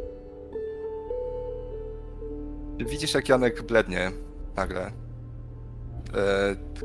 [2.77, 4.11] Widzisz, jak Janek blednie
[4.56, 4.81] nagle.
[4.81, 4.91] E,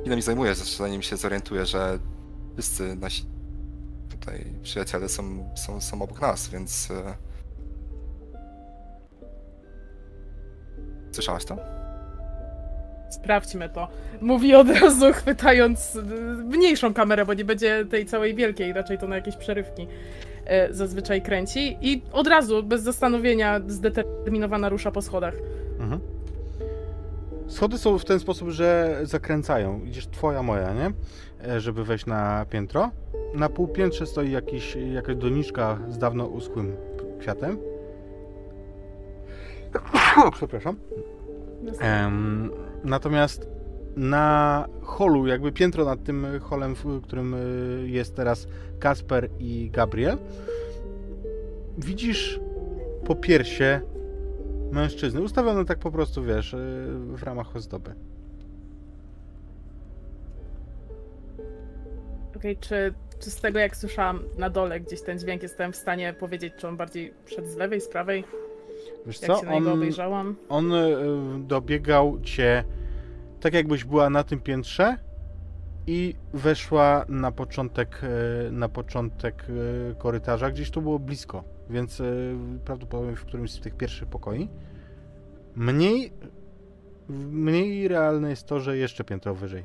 [0.04, 1.98] ile mi zajmuje, zanim się zorientuję, że
[2.52, 3.24] wszyscy nasi
[4.10, 6.88] tutaj przyjaciele są, są, są obok nas, więc.
[11.12, 11.56] Słyszałaś to?
[13.10, 13.88] Sprawdźmy to.
[14.20, 16.02] Mówi od razu, chwytając y,
[16.44, 19.82] mniejszą kamerę, bo nie będzie tej całej wielkiej, raczej to na jakieś przerywki
[20.70, 21.78] y, zazwyczaj kręci.
[21.80, 25.34] I od razu, bez zastanowienia, zdeterminowana rusza po schodach.
[25.80, 26.00] Mhm.
[27.48, 29.80] Schody są w ten sposób, że zakręcają.
[29.84, 30.90] Idziesz twoja, moja, nie?
[31.48, 32.90] E, Żeby wejść na piętro.
[33.34, 36.76] Na półpiętrze stoi jakiś, jakaś doniczka z dawno uschłym
[37.20, 37.58] kwiatem.
[40.32, 40.76] Przepraszam.
[42.84, 43.48] Natomiast
[43.96, 48.46] na holu, jakby piętro nad tym holem, w którym y, jest teraz
[48.78, 50.18] Kasper i Gabriel,
[51.78, 52.40] widzisz
[53.04, 53.80] po piersie
[54.72, 56.56] mężczyzny, ustawione tak po prostu, wiesz, y,
[56.96, 57.94] w ramach ozdoby.
[62.36, 66.12] Okej, czy, czy z tego jak słyszałam na dole gdzieś ten dźwięk, jestem w stanie
[66.12, 68.24] powiedzieć, czy on bardziej szedł z lewej, z prawej?
[69.06, 70.36] Wiesz Jak co, się na niego on, obejrzałam?
[70.48, 70.96] on y,
[71.38, 72.64] dobiegał cię
[73.40, 74.96] tak jakbyś była na tym piętrze
[75.86, 78.00] i weszła na początek,
[78.48, 79.46] y, na początek
[79.90, 82.02] y, korytarza, gdzieś tu było blisko, więc
[82.64, 84.48] prawdopodobnie w którymś z tych pierwszych pokoi.
[85.56, 86.12] Mniej,
[87.30, 89.64] mniej realne jest to, że jeszcze piętro wyżej.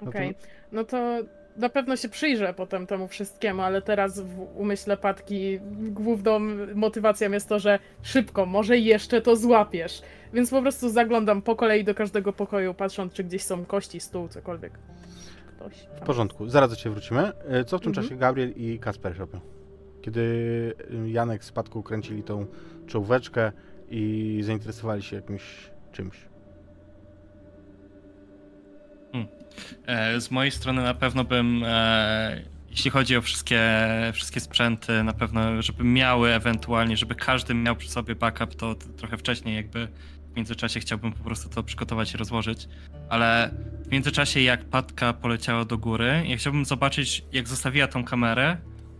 [0.00, 0.34] No to- Okej,
[0.72, 1.18] no to
[1.60, 6.38] na pewno się przyjrzę potem temu wszystkiemu, ale teraz w umyśle Patki główną
[6.74, 10.02] motywacją jest to, że szybko, może jeszcze to złapiesz.
[10.32, 14.28] Więc po prostu zaglądam po kolei do każdego pokoju, patrząc, czy gdzieś są kości, stół,
[14.28, 14.72] cokolwiek.
[15.56, 15.74] ktoś.
[15.96, 17.32] W porządku, zaraz do Ciebie wrócimy.
[17.48, 18.06] E, Co w tym Mhm.
[18.06, 19.40] czasie Gabriel i Kasper robią?
[20.02, 22.46] Kiedy y, Janek z spadku kręcili tą
[22.86, 23.52] czołóweczkę
[23.90, 26.29] i zainteresowali się jakimś czymś.
[30.18, 33.60] Z mojej strony na pewno bym, e, jeśli chodzi o wszystkie,
[34.12, 39.16] wszystkie sprzęty, na pewno, żeby miały ewentualnie, żeby każdy miał przy sobie backup, to trochę
[39.16, 39.88] wcześniej jakby
[40.32, 42.68] w międzyczasie chciałbym po prostu to przygotować i rozłożyć.
[43.08, 43.50] Ale
[43.86, 48.56] w międzyczasie jak Patka poleciała do góry, ja chciałbym zobaczyć, jak zostawiła tą kamerę,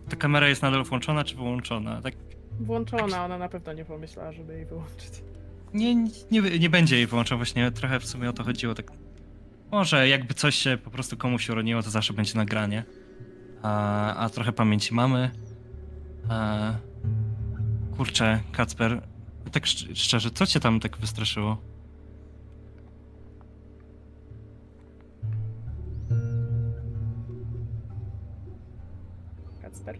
[0.09, 2.01] ta kamera jest nadal włączona czy wyłączona?
[2.01, 2.13] Tak
[2.59, 5.09] Włączona, ona na pewno nie pomyślała, żeby jej wyłączyć.
[5.73, 5.95] nie,
[6.31, 8.75] nie, nie będzie jej wyłączał, właśnie trochę w sumie o to chodziło.
[8.75, 8.91] Tak,
[9.71, 12.83] może jakby coś się po prostu komuś uroniło, to zawsze będzie nagranie.
[13.61, 15.31] A, a trochę pamięci mamy.
[16.29, 16.73] A,
[17.97, 19.01] kurczę, Kacper,
[19.51, 21.57] tak szcz- szczerze, co cię tam tak wystraszyło?
[29.61, 29.97] Kacper.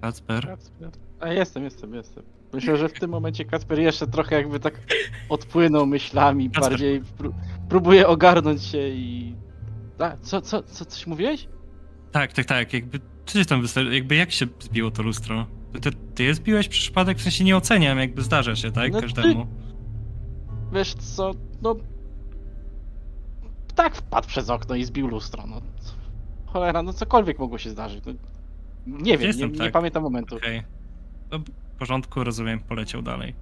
[0.00, 0.46] Kacper?
[0.46, 0.90] Kacper.
[1.22, 2.22] A jestem, jestem, jestem.
[2.52, 4.80] Myślę, że w tym momencie Kacper jeszcze trochę jakby tak
[5.28, 6.70] odpłynął myślami, Kacper.
[6.70, 7.32] bardziej pró-
[7.68, 9.34] próbuje ogarnąć się i...
[9.98, 11.48] A, co, co, co, coś mówiłeś?
[12.12, 13.94] Tak, tak, tak, jakby cię tam wystraszyło?
[13.94, 15.46] Jakby jak się zbiło to lustro?
[15.82, 17.18] Ty, ty je zbiłeś przy przypadek?
[17.18, 18.92] W sensie nie oceniam, jakby zdarza się, tak?
[18.92, 19.46] No ty- Każdemu.
[20.72, 21.30] Wiesz co,
[21.62, 21.76] no...
[23.74, 25.60] Tak wpadł przez okno i zbił lustro, no.
[26.46, 28.04] Cholera, no cokolwiek mogło się zdarzyć.
[28.06, 28.12] No,
[28.86, 29.72] nie wiem, nie, Jestem, nie tak.
[29.72, 30.36] pamiętam momentu.
[30.36, 30.62] Okej.
[31.32, 33.34] No, w porządku, rozumiem, poleciał dalej.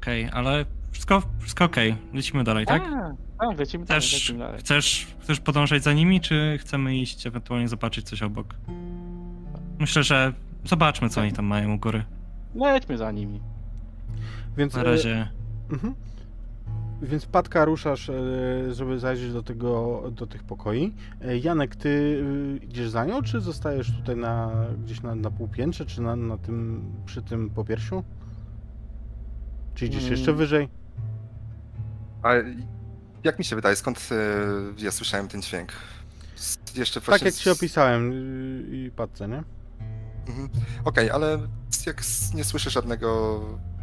[0.00, 1.96] Okej, ale wszystko, wszystko okej.
[2.12, 2.82] Lecimy dalej, tak?
[2.82, 3.14] A,
[3.48, 4.60] tak, lecimy dalej, Chcesz, lecimy dalej.
[4.60, 8.54] chcesz, chcesz podążać za nimi, czy chcemy iść ewentualnie zobaczyć coś obok?
[9.78, 10.32] Myślę, że
[10.64, 12.04] zobaczmy, co oni tam mają u góry.
[12.54, 13.40] Lećmy za nimi.
[14.56, 15.28] Więc, Na e, razie.
[15.72, 15.94] Mhm.
[17.04, 18.14] Więc Patka ruszasz, e,
[18.74, 20.94] żeby zajrzeć do, tego, do tych pokoi.
[21.20, 22.22] E, Janek, ty
[22.62, 24.50] e, idziesz za nią, czy zostajesz tutaj na,
[24.84, 28.04] gdzieś na, na półpiętrze, czy na, na tym, przy tym popiersiu?
[29.74, 30.12] Czy idziesz Mm.
[30.12, 30.68] jeszcze wyżej?
[32.22, 32.32] A
[33.24, 34.08] jak mi się wydaje, skąd
[34.78, 35.72] ja słyszałem ten dźwięk?
[36.76, 39.42] Jeszcze Tak jak z- ci opisałem y, i Patce, nie?
[40.28, 40.48] Mhm.
[40.84, 41.38] Okej, ale
[41.86, 42.02] jak
[42.34, 43.73] nie słyszę żadnego mm, ża-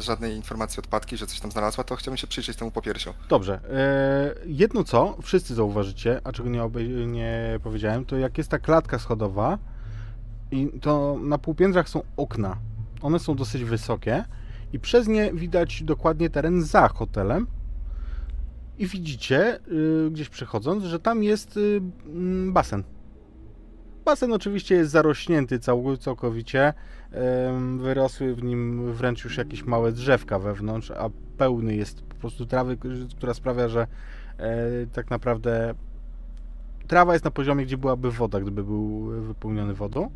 [0.00, 3.14] żadnej informacji od Patki, że coś tam znalazła, to chciałbym się przyjrzeć temu popiersiu.
[3.28, 3.60] Dobrze.
[3.70, 8.58] E, jedno co, wszyscy zauważycie, a czego nie, obej- nie powiedziałem, to jak jest ta
[8.58, 9.58] klatka schodowa
[10.50, 12.56] i to na półpiętrach są okna.
[13.02, 14.24] One są dosyć wysokie
[14.72, 17.46] i przez nie widać dokładnie teren za hotelem.
[18.78, 19.58] I widzicie,
[20.06, 21.80] y, gdzieś przechodząc, że tam jest y,
[22.46, 22.84] basen.
[24.04, 26.74] Basen oczywiście jest zarośnięty cał, całkowicie.
[27.76, 32.76] Wyrosły w nim wręcz już jakieś małe drzewka wewnątrz, a pełny jest po prostu trawy,
[33.16, 33.86] która sprawia, że
[34.38, 35.74] e, tak naprawdę
[36.86, 40.10] trawa jest na poziomie, gdzie byłaby woda, gdyby był wypełniony wodą.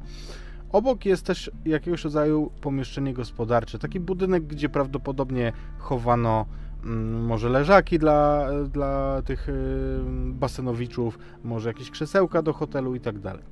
[0.72, 6.46] Obok jest też jakiegoś rodzaju pomieszczenie gospodarcze, taki budynek, gdzie prawdopodobnie chowano
[6.84, 9.48] mm, może leżaki dla, dla tych
[10.26, 13.44] basenowiczów, może jakieś krzesełka do hotelu i tak dalej.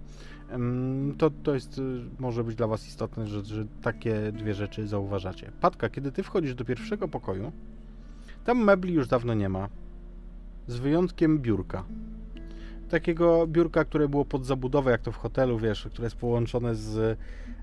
[1.19, 5.53] To, to jest, y, może być dla Was istotne, że, że takie dwie rzeczy zauważacie.
[5.61, 7.53] Patka, kiedy Ty wchodzisz do pierwszego pokoju,
[8.45, 9.69] tam mebli już dawno nie ma,
[10.67, 11.85] z wyjątkiem biurka.
[12.89, 17.19] Takiego biurka, które było pod zabudowę, jak to w hotelu, wiesz, które jest połączone z,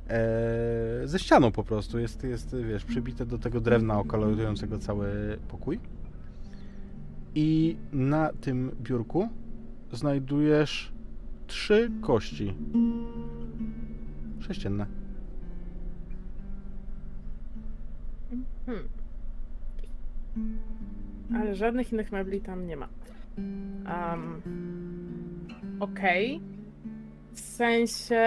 [0.09, 1.99] e, ze ścianą po prostu.
[1.99, 5.79] Jest, jest, wiesz, przybite do tego drewna okolorującego cały pokój.
[7.35, 9.29] I na tym biurku
[9.91, 10.94] znajdujesz
[11.47, 12.53] trzy kości.
[14.39, 14.85] Sześcienne.
[18.65, 18.83] Hmm.
[21.35, 22.87] Ale żadnych innych mebli tam nie ma.
[23.37, 24.41] Um,
[25.79, 26.41] Okej.
[27.33, 28.25] W sensie...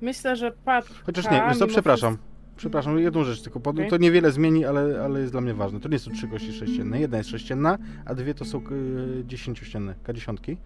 [0.00, 0.94] Myślę, że patka...
[1.04, 2.18] Chociaż nie, wiesz co, przepraszam.
[2.56, 3.60] Przepraszam, jedną rzecz tylko.
[3.60, 3.90] Pod, Okej.
[3.90, 5.80] To niewiele zmieni, ale, ale jest dla mnie ważne.
[5.80, 7.00] To nie są trzy kości sześcienne.
[7.00, 10.56] Jedna jest sześcienna, a dwie to są y, dziesięciościenne, K10.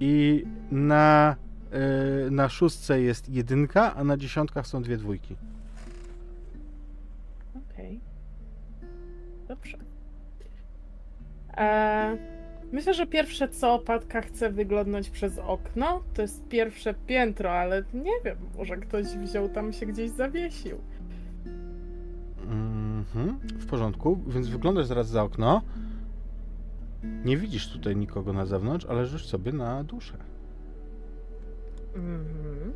[0.00, 1.36] I na,
[2.26, 5.36] y, na szóstce jest jedynka, a na dziesiątkach są dwie dwójki.
[7.56, 8.00] Okej.
[9.48, 9.78] Dobrze.
[11.56, 12.16] E,
[12.72, 18.12] myślę, że pierwsze co Patka chce wyglądnąć przez okno, to jest pierwsze piętro, ale nie
[18.24, 20.78] wiem, może ktoś wziął tam się gdzieś zawiesił.
[22.50, 25.62] Mhm, w porządku, więc wyglądasz zaraz za okno.
[27.24, 30.16] Nie widzisz tutaj nikogo na zewnątrz, ale rzuć sobie na duszę.
[31.94, 32.72] Mhm.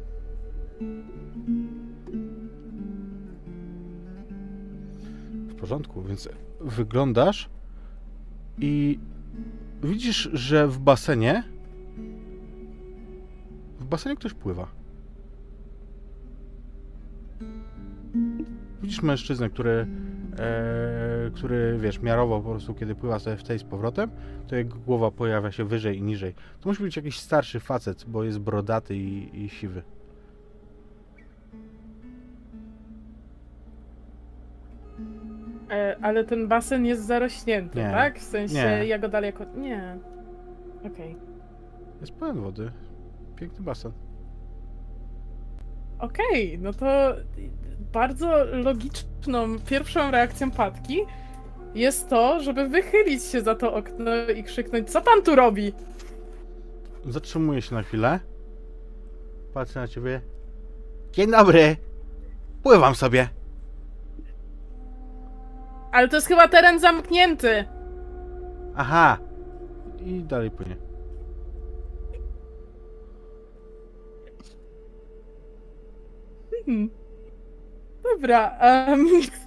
[5.48, 6.28] W porządku, więc
[6.60, 7.50] wyglądasz
[8.58, 8.98] i
[9.84, 11.44] Widzisz, że w basenie.
[13.80, 14.66] W basenie ktoś pływa.
[18.82, 19.86] Widzisz mężczyznę, który,
[21.34, 24.10] który wiesz, miarowo po prostu, kiedy pływa sobie w tej z powrotem,
[24.46, 26.34] to jego głowa pojawia się wyżej i niżej.
[26.60, 29.82] To musi być jakiś starszy facet, bo jest brodaty i, i siwy.
[35.70, 37.90] E, ale ten basen jest zarośnięty, Nie.
[37.90, 38.18] tak?
[38.18, 38.86] W sensie Nie.
[38.86, 39.44] ja go dalej jako...
[39.56, 39.96] Nie.
[40.86, 41.16] Okej.
[42.00, 42.70] Jest pełen wody.
[43.36, 43.92] Piękny basen.
[45.98, 47.14] Okej, no to
[47.92, 51.00] bardzo logiczną pierwszą reakcją Patki
[51.74, 55.72] jest to, żeby wychylić się za to okno i krzyknąć, co pan tu robi?
[57.06, 58.20] Zatrzymuję się na chwilę.
[59.54, 60.20] Patrzę na ciebie.
[61.12, 61.76] Dzień dobry.
[62.62, 63.28] Pływam sobie.
[65.92, 67.64] Ale to jest chyba teren zamknięty.
[68.76, 69.18] Aha.
[70.04, 70.76] I dalej płynie.
[76.66, 77.03] Hmm.
[78.12, 78.58] Dobra.
[78.58, 79.06] em.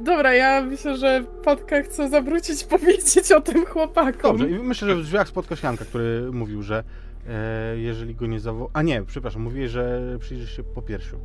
[0.00, 4.38] Dobra, ja myślę, że Patka chce zawrócić powiedzieć o tym chłopakom.
[4.38, 6.84] Dobrze, i myślę, że w drzwiach spotkasz Janka, który mówił, że
[7.28, 8.70] e, jeżeli go nie zawo...
[8.72, 11.16] A nie, przepraszam, mówiłeś, że przyjrzysz się po piersiu.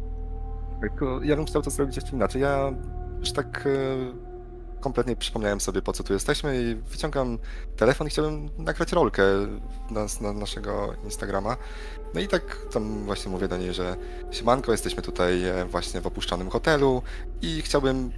[0.81, 2.41] Tylko ja bym chciał to zrobić jeszcze inaczej.
[2.41, 2.73] Ja
[3.19, 4.24] już tak e,
[4.79, 7.37] kompletnie przypomniałem sobie, po co tu jesteśmy i wyciągam
[7.77, 9.23] telefon i chciałbym nagrać rolkę
[9.91, 11.57] na, na naszego Instagrama.
[12.13, 13.95] No i tak tam właśnie mówię do niej, że
[14.31, 17.01] siemanko, jesteśmy tutaj e, właśnie w opuszczonym hotelu
[17.41, 18.11] i chciałbym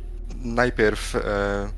[0.43, 1.69] najpierw e,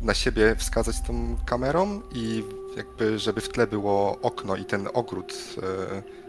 [0.00, 2.44] na siebie wskazać tą kamerą i
[2.76, 5.34] jakby, żeby w tle było okno i ten ogród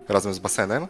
[0.08, 0.88] e, razem z basenem.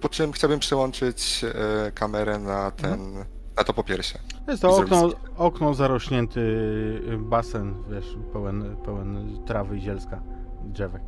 [0.00, 3.24] Po czym chciałbym przełączyć e, kamerę na ten,
[3.56, 4.18] na to popiersie.
[4.48, 10.22] Jest to okno, okno zarośnięty y, basen, wiesz, pełen, pełen trawy i zielska,
[10.64, 11.02] drzewek.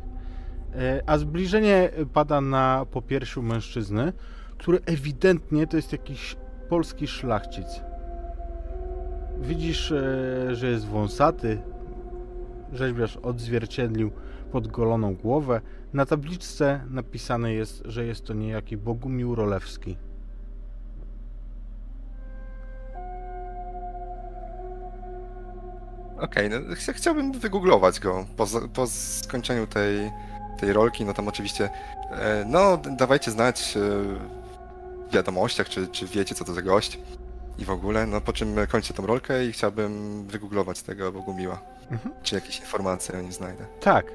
[0.75, 4.13] E, A zbliżenie pada na popiersiu mężczyzny,
[4.57, 6.35] który ewidentnie to jest jakiś
[6.69, 7.81] polski szlachcic.
[9.41, 11.61] Widzisz, e, że jest wąsaty.
[12.73, 14.11] Rzeźbiarz odzwierciedlił
[14.51, 15.61] podgoloną głowę.
[15.93, 19.97] Na tabliczce napisane jest, że jest to niejaki Bogumił Rolewski.
[26.21, 30.11] Okej, no chcia- chciałbym wygooglować go po, po skończeniu tej,
[30.59, 31.69] tej rolki, no tam oczywiście,
[32.11, 33.79] e, no dawajcie znać e,
[35.09, 36.99] w wiadomościach, czy, czy wiecie co to za gość
[37.59, 41.59] i w ogóle, no po czym kończę tą rolkę i chciałbym wygooglować tego Bogumiła,
[41.91, 42.15] Mhm.
[42.23, 43.65] czy jakieś informacje o nim znajdę.
[43.81, 44.05] Tak.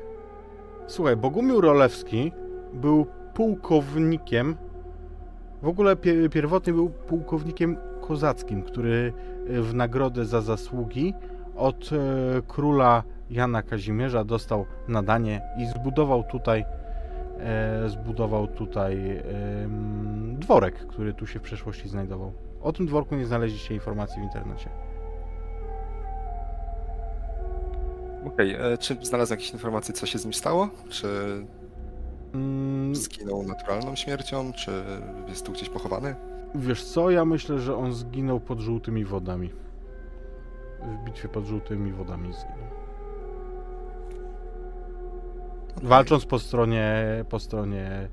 [0.87, 2.33] Słuchaj, Bogumił Rolewski
[2.73, 4.57] był pułkownikiem.
[5.63, 9.13] W ogóle pie- pierwotnie był pułkownikiem kozackim, który
[9.51, 11.15] e, w nagrodę za zasługi
[11.57, 16.65] od e, króla Jana Kazimierza dostał nadanie i zbudował tutaj
[17.39, 19.23] e, zbudował tutaj
[20.33, 22.33] dworek, który tu się w przeszłości znajdował.
[22.63, 24.69] O tym dworku nie znaleźliście informacji w internecie.
[28.27, 30.69] Okej, e, czy znalazłem jakieś informacje, co się z nim stało?
[30.89, 31.07] Czy
[32.35, 34.71] Mm, zginął naturalną śmiercią, czy
[35.29, 36.15] jest tu gdzieś pochowany?
[36.55, 39.51] Wiesz co, ja myślę, że on zginął pod żółtymi wodami.
[40.83, 42.83] W bitwie pod żółtymi wodami zginął.
[45.83, 48.09] Walcząc po stronie, po stronie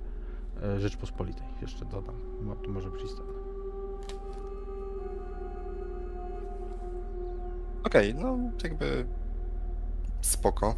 [0.64, 2.16] e, Rzeczpospolitej, jeszcze dodam.
[2.42, 3.40] Bo to może być istotne.
[7.84, 9.06] Okej, no jakby
[10.22, 10.76] spoko.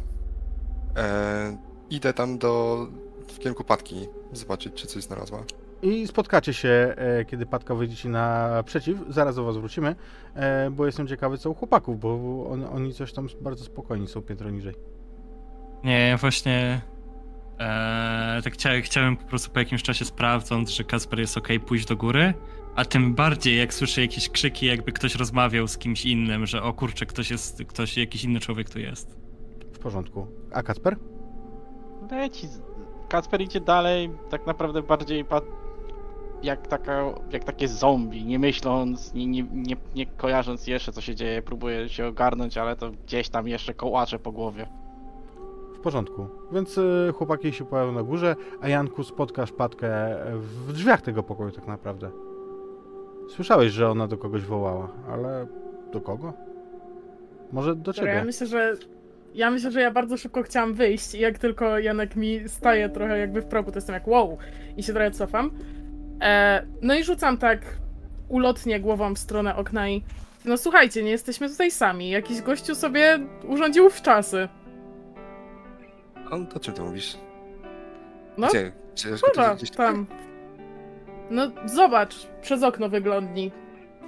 [0.96, 1.56] E,
[1.90, 2.86] idę tam do
[3.28, 5.44] w kierunku Patki zobaczyć, czy coś znalazła.
[5.82, 8.98] I spotkacie się, e, kiedy Patka wyjdzie ci naprzeciw.
[9.08, 9.94] Zaraz do was wrócimy,
[10.34, 14.22] e, bo jestem ciekawy co u chłopaków, bo on, oni coś tam bardzo spokojni są
[14.22, 14.74] piętro niżej.
[15.84, 16.80] Nie, ja właśnie.
[17.60, 21.86] E, tak chciałem, chciałem po prostu po jakimś czasie sprawdząc, że Kasper jest ok, pójść
[21.86, 22.34] do góry.
[22.76, 26.72] A tym bardziej, jak słyszę jakieś krzyki, jakby ktoś rozmawiał z kimś innym, że o
[26.72, 29.16] kurczę, ktoś jest, ktoś, jakiś inny człowiek tu jest.
[29.72, 30.26] W porządku.
[30.52, 30.96] A Kacper?
[32.10, 32.46] Leci.
[32.46, 32.62] z-
[33.08, 35.44] Kacper idzie dalej, tak naprawdę bardziej pat...
[36.42, 41.14] jak, taka, jak takie zombie, nie myśląc, nie, nie, nie, nie kojarząc jeszcze co się
[41.14, 44.66] dzieje, próbuje się ogarnąć, ale to gdzieś tam jeszcze kołacze po głowie.
[45.74, 46.26] W porządku.
[46.52, 51.50] Więc y, chłopaki się pojawią na górze, a Janku spotkasz Patkę w drzwiach tego pokoju
[51.50, 52.10] tak naprawdę.
[53.28, 55.46] Słyszałeś, że ona do kogoś wołała, ale
[55.92, 56.32] do kogo?
[57.52, 58.26] Może do Dobra, ja ciebie.
[58.26, 58.76] myślę, że
[59.34, 63.18] ja myślę, że ja bardzo szybko chciałam wyjść i jak tylko Janek mi staje trochę
[63.18, 64.38] jakby w progu, to jestem jak wow
[64.76, 65.50] i się trochę cofam.
[66.22, 67.60] E, no i rzucam tak
[68.28, 70.02] ulotnie głową w stronę okna i
[70.44, 72.10] no słuchajcie, nie jesteśmy tutaj sami.
[72.10, 74.48] Jakiś gościu sobie urządził w czasy.
[76.30, 77.16] On, o czym ty mówisz?
[78.38, 78.72] No, Gdzie?
[79.24, 79.56] Tutaj?
[79.76, 80.06] tam.
[81.30, 83.52] No zobacz, przez okno wyglądnij.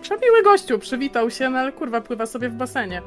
[0.01, 3.03] Przemiły gościu, przywitał się, no ale kurwa pływa sobie w basenie.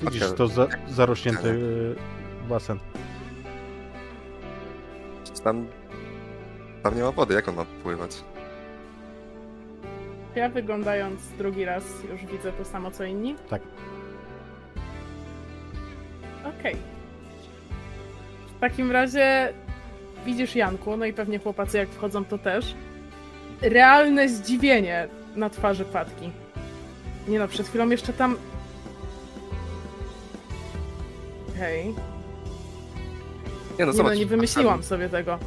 [0.00, 1.96] Widzisz, to za, zarośnięty y,
[2.48, 2.78] basen.
[5.44, 5.66] Tam,
[6.82, 8.24] tam nie ma wody, jak on ma pływać?
[10.34, 13.34] Ja wyglądając drugi raz już widzę to samo co inni?
[13.50, 13.62] Tak.
[16.58, 16.76] Okej.
[18.56, 19.52] W takim razie
[20.26, 22.74] widzisz Janku, no i pewnie chłopacy jak wchodzą to też.
[23.62, 26.30] Realne zdziwienie na twarzy Patki.
[27.28, 28.36] Nie no, przed chwilą jeszcze tam...
[31.48, 31.94] Okej.
[33.78, 35.38] Nie no, Nie no, nie wymyśliłam sobie tego.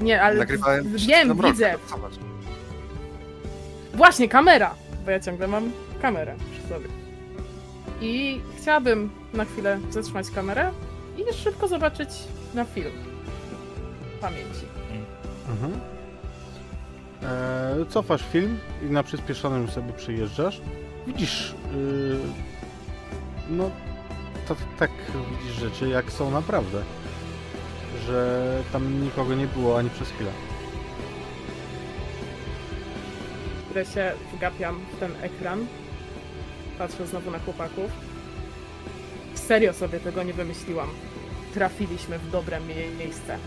[0.00, 1.74] Nie, ale Nagrywałem wiem, widzę.
[1.90, 2.12] Zobacz.
[3.94, 4.74] Właśnie, kamera!
[5.04, 5.72] Bo ja ciągle mam
[6.02, 6.86] kamerę przy sobie.
[8.00, 10.70] I chciałabym na chwilę zatrzymać kamerę
[11.18, 12.08] i szybko zobaczyć
[12.54, 12.92] na film.
[14.16, 14.66] W pamięci.
[15.48, 15.80] Mhm.
[17.22, 20.60] E, cofasz film i na przyspieszonym sobie przyjeżdżasz.
[21.06, 22.16] Widzisz, y,
[23.50, 23.70] no
[24.48, 24.90] to tak
[25.30, 26.82] widzisz rzeczy jak są naprawdę.
[28.06, 28.42] Że
[28.72, 30.30] tam nikogo nie było ani przez chwilę.
[33.64, 35.66] które się wgapiam w ten ekran.
[36.78, 37.90] Patrzę znowu na chłopaków.
[39.34, 40.88] Serio sobie tego nie wymyśliłam.
[41.54, 43.38] Trafiliśmy w dobre mie- miejsce.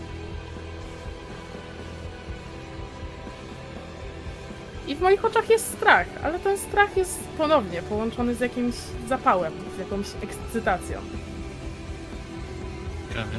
[4.86, 8.74] I w moich oczach jest strach, ale ten strach jest ponownie połączony z jakimś
[9.08, 10.98] zapałem, z jakąś ekscytacją.
[13.12, 13.38] Prawie.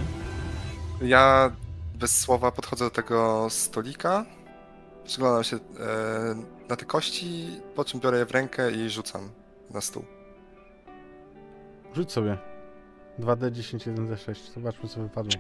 [1.04, 1.52] Ja
[1.96, 4.26] bez słowa podchodzę do tego stolika,
[5.06, 5.60] przyglądam się e,
[6.70, 9.30] na te kości, po czym biorę je w rękę i rzucam
[9.74, 10.06] na stół.
[11.96, 12.38] Rzuć sobie.
[13.20, 14.54] 2D10, 1D6.
[14.54, 15.32] Zobaczmy co wypadło.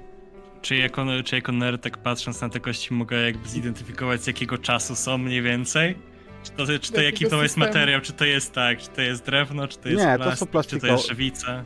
[0.61, 4.57] Czy jako, czy jako nerd, tak patrząc na te kości, mogę jakby zidentyfikować z jakiego
[4.57, 6.12] czasu są mniej więcej?
[6.43, 8.01] Czy to, czy to jaki to jest materiał?
[8.01, 8.77] Czy to jest tak?
[8.79, 9.67] Czy to jest drewno?
[9.67, 10.73] Czy to jest Nie, to są plastik?
[10.81, 11.63] Czy to jest plastiko- żywica?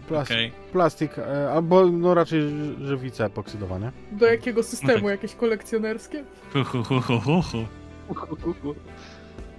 [0.71, 2.41] Plastik, e, albo no raczej
[2.81, 3.91] żywica epoksydowa, nie?
[4.11, 4.93] Do jakiego systemu?
[4.93, 5.03] tak.
[5.03, 6.23] Jakieś kolekcjonerskie?
[6.53, 7.65] Hu, hu, hu, hu, hu.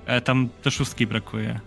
[0.06, 1.60] E, tam do szóstki brakuje.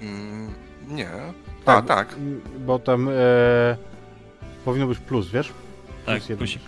[0.00, 0.54] Mm,
[0.88, 1.08] nie.
[1.10, 1.32] A,
[1.64, 1.86] Tak.
[1.86, 2.12] tak.
[2.12, 3.12] M, Bo tam e,
[4.64, 5.48] powinno być plus, wiesz?
[6.06, 6.38] Tak, Plus jeden.
[6.38, 6.62] plusik.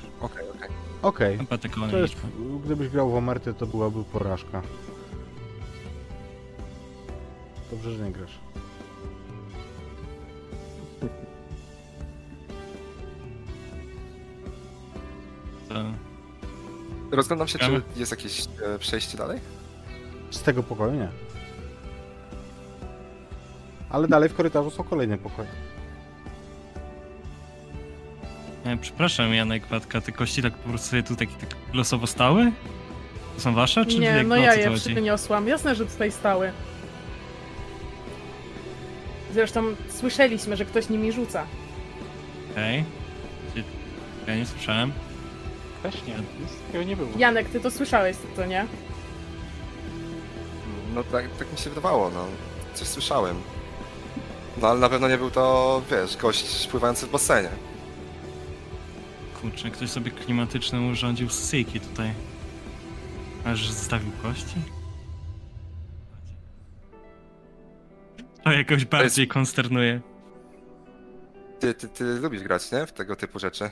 [1.03, 1.39] Okej,
[1.91, 2.15] To jest,
[2.65, 4.63] gdybyś grał w Omerty, to byłaby porażka.
[7.71, 8.39] Dobrze, że nie grasz.
[17.11, 19.41] Rozglądam się, czy jest jakieś e, przejście dalej?
[20.31, 21.09] Z tego pokoju nie.
[23.91, 25.49] Ale dalej w korytarzu są kolejne pokoje.
[28.65, 32.53] E, przepraszam, Janek, Patka, te kości tak po prostu sobie tu tak, tak losowo stały?
[33.37, 34.81] To są wasze, czy Nie, no ja je chodzi?
[34.95, 35.49] przyniosłam.
[35.49, 36.53] Jasne, że tutaj stały.
[39.35, 41.47] Zresztą słyszeliśmy, że ktoś nimi rzuca.
[42.53, 42.85] Okej.
[43.53, 43.63] Gdzie-
[44.27, 44.93] Ja nie słyszałem.
[45.83, 47.09] Też nie, nic takiego nie było.
[47.19, 48.67] Janek, ty to słyszałeś, co nie?
[50.95, 52.27] No tak, tak mi się wydawało, no.
[52.75, 53.37] Coś słyszałem.
[54.61, 57.49] No ale na pewno nie był to, wiesz, gość pływający w basenie.
[59.41, 62.11] Kurczę, ktoś sobie klimatyczny urządził syjki tutaj.
[63.45, 64.55] Aż zostawił kości?
[68.45, 70.01] To jakoś bardziej konsternuje.
[71.61, 72.87] Ty, ty, ty lubisz grać, nie?
[72.87, 73.71] W tego typu rzeczy.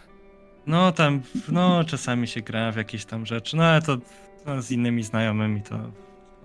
[0.67, 3.97] No tam, no czasami się gra w jakieś tam rzeczy, no ale to
[4.47, 5.77] no, z innymi znajomymi to...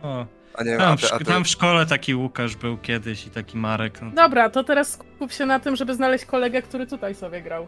[0.02, 2.78] O, A nie, tam, a w, ty, a ty, tam w szkole taki Łukasz był
[2.78, 4.02] kiedyś i taki Marek.
[4.02, 7.68] No, Dobra, to teraz skup się na tym, żeby znaleźć kolegę, który tutaj sobie grał.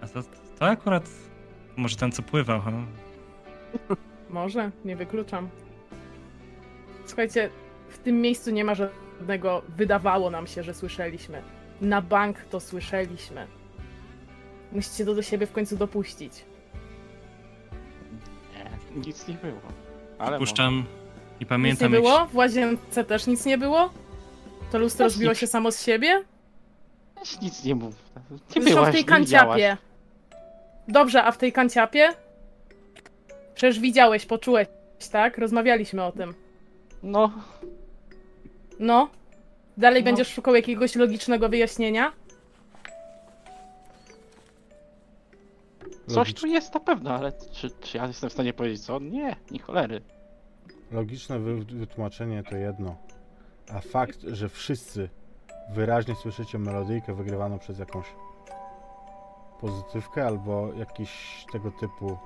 [0.00, 0.22] a to,
[0.58, 1.08] to akurat...
[1.76, 2.72] Może ten co pływał, ha?
[4.30, 5.48] Może, nie wykluczam.
[7.06, 7.50] Słuchajcie,
[7.88, 11.42] w tym miejscu nie ma żadnego wydawało nam się, że słyszeliśmy.
[11.80, 13.46] Na bank to słyszeliśmy.
[14.72, 16.32] Musicie to do siebie w końcu dopuścić.
[18.54, 19.60] Nie, nic nie było.
[20.18, 22.26] Ale Puszczam i Nic nie pamiętam było?
[22.26, 23.90] W łazience też nic nie było?
[24.72, 25.38] To lustro Też zbiło nic.
[25.38, 26.24] się samo z siebie?
[27.14, 27.94] Też nic nie mów.
[28.30, 29.60] Nie Zresztą byłaś, w tej nie widziałaś.
[29.62, 29.76] kanciapie.
[30.88, 32.08] Dobrze, a w tej kanciapie?
[33.54, 34.68] Przecież widziałeś, poczułeś,
[35.12, 35.38] tak?
[35.38, 36.34] Rozmawialiśmy o tym.
[37.02, 37.32] No,
[38.78, 39.08] No?
[39.76, 40.04] Dalej No.
[40.04, 42.12] będziesz szukał jakiegoś logicznego wyjaśnienia?
[46.06, 46.40] Coś Logiczne.
[46.40, 48.98] tu jest na pewno, ale czy, czy ja jestem w stanie powiedzieć co?
[48.98, 50.00] Nie, nie cholery.
[50.92, 52.96] Logiczne wy- wytłumaczenie to jedno,
[53.74, 55.08] a fakt, że wszyscy
[55.70, 58.06] wyraźnie słyszycie melodyjkę wygrywaną przez jakąś
[59.60, 62.18] pozytywkę albo jakiś tego typu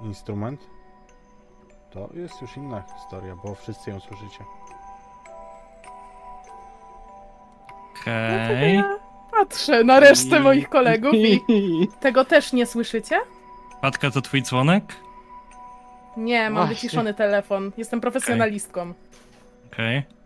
[0.00, 0.60] instrument,
[1.90, 4.44] to jest już inna historia, bo wszyscy ją słyszycie.
[8.00, 8.74] Okej.
[8.74, 8.98] ja
[9.30, 11.40] patrzę na resztę I- moich kolegów i
[12.00, 13.20] tego też nie słyszycie?
[13.80, 14.84] Patka to twój dzwonek?
[16.16, 16.74] Nie, mam Właśnie.
[16.74, 17.72] wyciszony telefon.
[17.76, 18.94] Jestem profesjonalistką.
[19.72, 19.98] Okej.
[19.98, 20.23] O.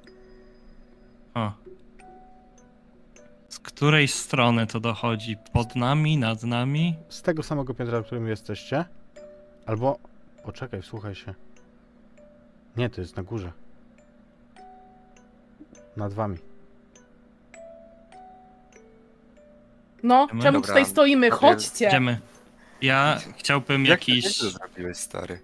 [3.49, 5.37] Z której strony to dochodzi?
[5.53, 6.97] Pod nami, nad nami?
[7.09, 8.85] Z tego samego piętra, na którym jesteście,
[9.67, 9.99] albo...
[10.45, 11.35] Poczekaj, słuchaj się.
[12.77, 13.53] Nie, to jest na górze.
[15.97, 16.39] Nad wami.
[20.03, 20.43] No, Idziemy?
[20.43, 21.31] czemu Dobra, tutaj stoimy?
[21.31, 21.89] Chodźcie!
[21.89, 22.21] Idziemy.
[22.83, 24.39] Ja chciałbym Jak, jak jakiś...
[24.39, 25.41] to zrobiłeś, stary?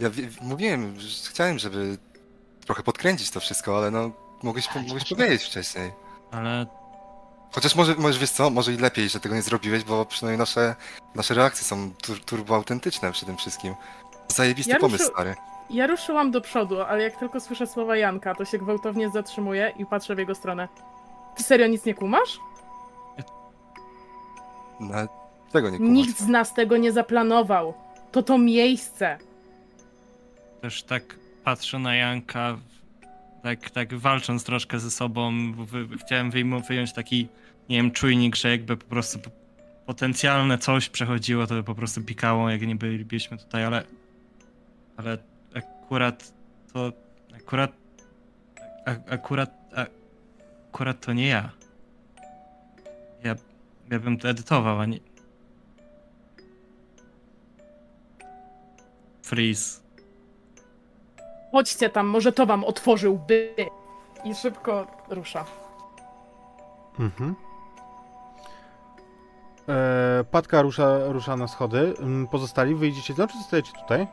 [0.00, 1.98] Ja wie- mówiłem, że chciałem, żeby
[2.64, 4.10] trochę podkręcić to wszystko, ale no,
[4.42, 5.92] mogłeś, po- mogłeś powiedzieć wcześniej.
[6.30, 6.66] Ale
[7.52, 10.74] Chociaż może, może wiesz co, może i lepiej, że tego nie zrobiłeś, bo przynajmniej nasze,
[11.14, 13.74] nasze reakcje są tur, turbo autentyczne przy tym wszystkim.
[14.28, 15.34] Zajebisty Ja pomysł, ruszy- stary.
[15.70, 19.86] Ja ruszyłam do przodu, ale jak tylko słyszę słowa Janka, to się gwałtownie zatrzymuję i
[19.86, 20.68] patrzę w jego stronę.
[21.36, 22.38] Ty serio nic nie kumasz?
[24.80, 24.94] No,
[25.52, 25.92] tego nie kumasz.
[25.92, 27.74] Nikt z nas tego nie zaplanował.
[28.12, 29.18] To to miejsce.
[30.62, 31.02] też tak
[31.44, 32.56] patrzę na Janka,
[33.42, 37.28] tak, tak walcząc troszkę ze sobą, wy, chciałem wyjmu, wyjąć taki,
[37.68, 39.18] nie wiem, czujnik, że jakby po prostu
[39.86, 43.84] potencjalne coś przechodziło, to by po prostu pikało, jak nie byli- byliśmy tutaj, ale
[44.96, 45.18] ale
[45.54, 46.32] akurat
[46.72, 46.92] to,
[47.36, 47.72] akurat
[48.86, 49.86] a, akurat a,
[50.68, 51.50] akurat to nie ja.
[53.24, 53.36] Ja,
[53.90, 54.98] ja bym to edytował, a nie...
[59.22, 59.87] Freeze.
[61.52, 63.54] Chodźcie tam, może to wam otworzyłby.
[64.24, 65.44] I szybko rusza.
[66.98, 67.34] Mhm.
[69.68, 71.94] E, Patka rusza, rusza na schody.
[71.98, 74.06] Mm, Pozostali wyjdziecie tam, czy zostajecie tutaj?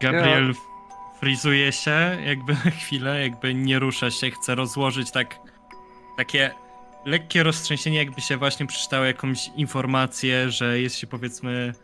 [0.00, 0.54] Gabriel
[1.20, 5.38] frizuje się jakby na chwilę, jakby nie rusza się, chce rozłożyć tak
[6.16, 6.50] takie
[7.04, 11.74] lekkie roztrzęsienie, jakby się właśnie przeczytało jakąś informację, że jest się powiedzmy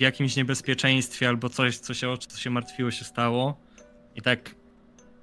[0.00, 3.56] w jakimś niebezpieczeństwie albo coś, co się, o co się martwiło, się stało.
[4.16, 4.54] I tak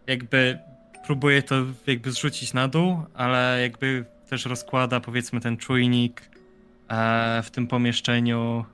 [0.07, 0.59] jakby
[1.05, 1.55] próbuje to
[1.87, 6.29] jakby zrzucić na dół, ale jakby też rozkłada powiedzmy ten czujnik
[6.89, 8.65] e, w tym pomieszczeniu,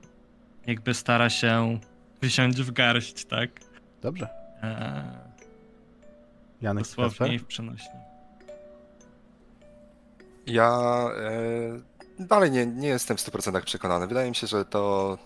[0.66, 1.78] jakby stara się
[2.22, 3.50] wziąć w garść, tak?
[4.02, 4.28] Dobrze.
[4.62, 5.04] Eee,
[6.60, 8.00] Janek dosłownie i w przenośni.
[10.46, 10.80] Ja
[12.18, 14.06] e, dalej nie, nie jestem w 100% przekonany.
[14.06, 15.18] Wydaje mi się, że to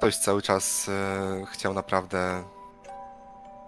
[0.00, 2.44] ktoś cały czas e, chciał naprawdę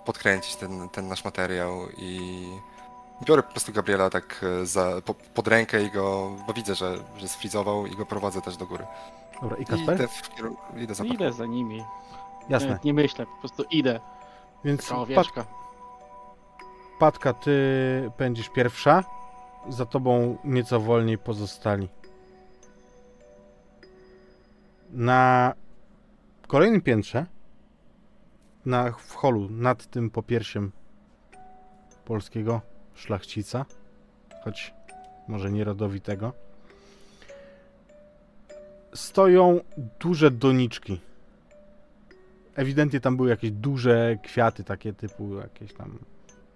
[0.04, 2.42] podkręcić ten, ten nasz materiał i
[3.26, 6.98] biorę po prostu Gabriela tak e, za, po, pod rękę i go, bo widzę, że,
[7.16, 8.86] że sfrizował i go prowadzę też do góry.
[9.42, 9.94] Dobra, i I Kasper?
[9.94, 11.84] idę, w, idę za Idę za nimi.
[12.48, 12.68] Jasne.
[12.68, 14.00] Nawet nie myślę, po prostu idę.
[14.64, 15.26] Więc Pat.
[16.98, 19.04] Patka, ty pędzisz pierwsza.
[19.68, 21.88] Za tobą nieco wolniej pozostali.
[24.90, 25.52] Na
[26.52, 27.26] kolejnym piętrze,
[28.66, 30.72] na, w holu nad tym popiersiem
[32.04, 32.60] polskiego
[32.94, 33.64] szlachcica,
[34.44, 34.74] choć
[35.28, 36.32] może nie rodowitego,
[38.94, 39.60] stoją
[40.00, 41.00] duże doniczki.
[42.56, 45.98] Ewidentnie tam były jakieś duże kwiaty, takie typu jakieś tam.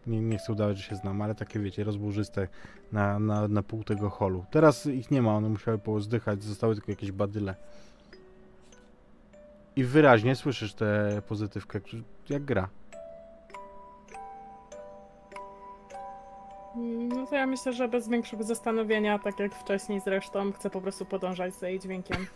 [0.06, 2.48] Nie, nie chcę udawać, że się znam, ale takie wiecie, rozburzyste
[2.93, 4.44] na, na, na pół tego holu.
[4.51, 7.55] Teraz ich nie ma, one musiały pozdychać, zostały tylko jakieś badyle.
[9.77, 11.81] I wyraźnie słyszysz tę pozytywkę,
[12.28, 12.69] jak gra.
[16.77, 20.81] Mm, No to ja myślę, że bez większego zastanowienia, tak jak wcześniej zresztą, chcę po
[20.81, 22.27] prostu podążać za jej dźwiękiem.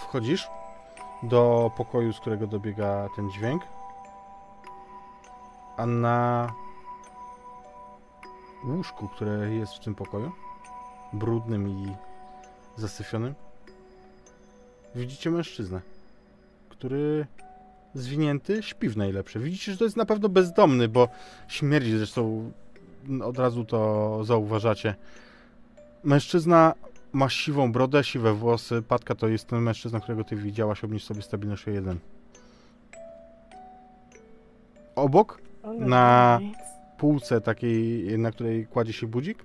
[0.00, 0.48] Wchodzisz
[1.22, 3.62] do pokoju, z którego dobiega ten dźwięk.
[5.76, 6.52] A na
[8.64, 10.32] łóżku, które jest w tym pokoju,
[11.12, 11.96] brudnym i
[12.76, 13.34] zasyfionym,
[14.96, 15.80] widzicie mężczyznę,
[16.68, 17.26] który
[17.94, 19.40] zwinięty śpi w najlepsze.
[19.40, 21.08] Widzicie, że to jest na pewno bezdomny, bo
[21.48, 22.52] śmierdzi, zresztą
[23.24, 24.94] od razu to zauważacie.
[26.04, 26.74] Mężczyzna
[27.12, 28.82] ma siwą brodę, siwe włosy.
[28.82, 31.98] Patka to jest ten mężczyzna, którego ty widziałaś, obniż sobie stabilność o jeden.
[34.94, 35.40] Obok,
[35.78, 36.40] Na-
[36.98, 39.44] półce takiej, na której kładzie się budzik,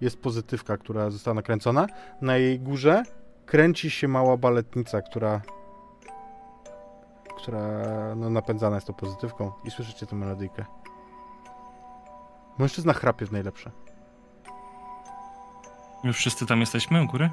[0.00, 1.86] jest pozytywka, która została nakręcona.
[2.20, 3.02] Na jej górze
[3.48, 5.40] kręci się mała baletnica, która
[7.36, 7.60] która
[8.16, 10.64] no, napędzana jest tą pozytywką i słyszycie tę melodyjkę.
[12.58, 13.70] Mężczyzna chrapie w najlepsze.
[16.04, 17.30] Już wszyscy tam jesteśmy u góry?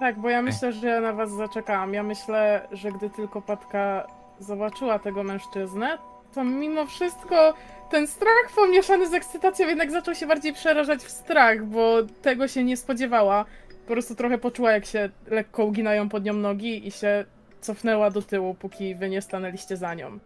[0.00, 1.94] Tak, bo ja myślę, że ja na was zaczekałam.
[1.94, 4.06] Ja myślę, że gdy tylko Patka
[4.38, 5.98] zobaczyła tego mężczyznę,
[6.34, 7.54] to mimo wszystko
[7.90, 12.64] ten strach pomieszany z ekscytacją jednak zaczął się bardziej przerażać w strach, bo tego się
[12.64, 13.44] nie spodziewała.
[13.88, 17.24] Po prostu trochę poczuła, jak się lekko uginają pod nią nogi i się
[17.60, 20.18] cofnęła do tyłu, póki wy nie stanęliście za nią.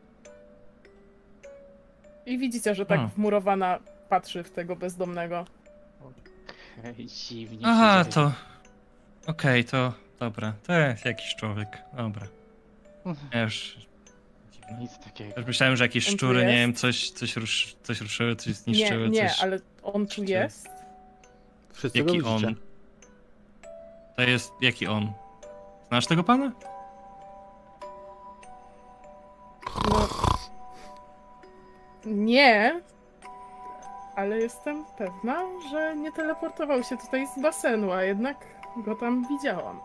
[2.26, 3.06] I widzicie, że tak A.
[3.06, 3.78] wmurowana
[4.09, 5.44] patrzy w tego bezdomnego.
[7.06, 7.59] Dziwnie.
[7.62, 8.32] Aha, to...
[9.26, 9.93] Okej, to...
[10.20, 11.68] Dobra, to jest jakiś człowiek.
[11.97, 12.26] Dobra.
[13.32, 13.76] Ja już...
[14.78, 15.32] Nic takiego.
[15.36, 18.55] Już myślałem, że jakieś On szczury, nie wiem, coś, coś, rusz, coś ruszyły, coś Nie,
[18.55, 19.43] zniszczyły, nie, coś...
[19.43, 20.68] ale on tu jest.
[21.72, 22.40] Wszyscy Jaki go on?
[22.40, 22.72] widzicie.
[24.16, 24.52] To jest...
[24.60, 25.12] Jaki on?
[25.89, 26.52] Znasz tego pana?
[29.90, 30.09] No.
[32.06, 32.80] Nie,
[34.16, 38.36] ale jestem pewna, że nie teleportował się tutaj z basenu, a jednak
[38.76, 39.80] go tam widziałam.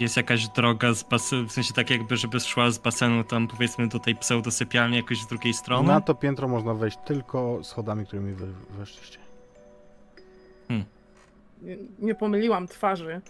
[0.00, 3.88] Jest jakaś droga z basenu, w sensie tak jakby, żeby szła z basenu tam powiedzmy
[3.88, 5.88] do tej pseudosypialni jakoś z drugiej strony?
[5.88, 9.18] Na to piętro można wejść tylko schodami, którymi wy weszliście.
[10.70, 10.84] Nie,
[11.98, 13.20] nie pomyliłam twarzy.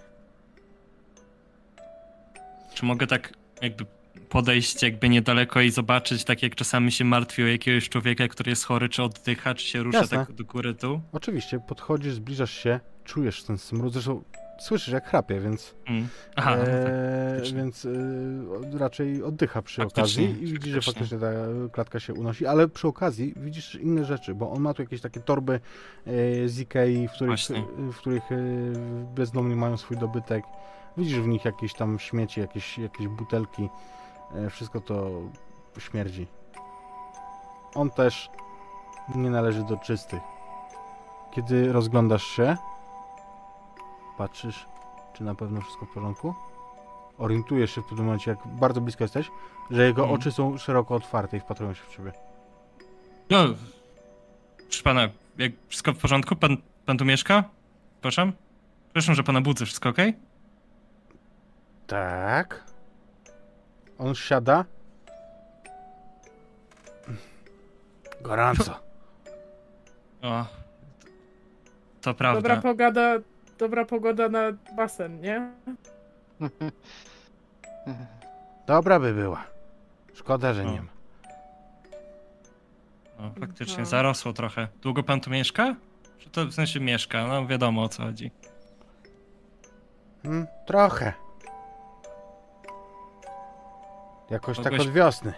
[2.74, 3.32] Czy mogę tak
[3.62, 3.86] jakby
[4.28, 8.64] podejść jakby niedaleko i zobaczyć, tak jak czasami się martwi o jakiegoś człowieka, który jest
[8.64, 10.18] chory, czy oddycha, czy się rusza Jasne.
[10.18, 11.00] tak do góry tu?
[11.12, 14.22] Oczywiście, podchodzisz, zbliżasz się, czujesz ten smród, zresztą
[14.58, 16.08] słyszysz jak chrapie, więc, Mm.
[16.36, 16.68] Aha, no tak.
[16.74, 17.58] e, faktycznie.
[17.58, 17.84] więc
[18.74, 21.18] e, raczej oddycha przy Faktycznie, okazji i widzisz, że faktycznie.
[21.18, 21.26] ta
[21.72, 25.20] klatka się unosi, ale przy okazji widzisz inne rzeczy, bo on ma tu jakieś takie
[25.20, 25.60] torby
[26.06, 27.64] e, z Ikei, w których, Właśnie.
[27.78, 28.36] w których e,
[29.14, 30.44] bezdomni mają swój dobytek.
[30.96, 33.68] Widzisz w nich jakieś tam śmieci, jakieś, jakieś butelki,
[34.34, 35.10] e, wszystko to
[35.78, 36.26] śmierdzi.
[37.74, 38.30] On też
[39.14, 40.20] nie należy do czystych.
[41.34, 42.56] Kiedy rozglądasz się,
[44.18, 44.66] patrzysz,
[45.14, 46.34] czy na pewno wszystko w porządku.
[47.18, 49.30] Orientujesz się w pewnym momencie, jak bardzo blisko jesteś,
[49.70, 50.20] że jego Mhm.
[50.20, 52.12] oczy są szeroko otwarte i wpatrują się w ciebie.
[53.30, 53.38] No,
[54.56, 55.08] proszę pana,
[55.38, 56.36] jak wszystko w porządku?
[56.36, 56.56] Pan,
[56.86, 57.44] pan tu mieszka?
[58.00, 58.32] Proszę?
[58.92, 60.14] Proszę, że pana budzę, wszystko okej?
[61.86, 62.64] Tak.
[63.98, 64.64] On siada.
[68.20, 68.80] Gorąco.
[70.22, 70.46] O,
[72.00, 72.40] to prawda.
[72.42, 73.14] Dobra pogoda,
[73.62, 74.40] dobra pogoda na
[74.76, 75.50] basen, nie?
[78.66, 79.44] Dobra by była.
[80.14, 80.82] Szkoda, że nie O.
[80.82, 80.92] ma.
[83.26, 83.86] O, faktycznie, Mhm.
[83.86, 84.68] zarosło trochę.
[84.82, 85.74] Długo pan tu mieszka?
[86.18, 87.26] Czy to w sensie mieszka?
[87.26, 88.30] No wiadomo o co chodzi.
[90.22, 91.12] Hmm, trochę.
[94.30, 95.32] Jakoś tak Mogłeś- od wiosny.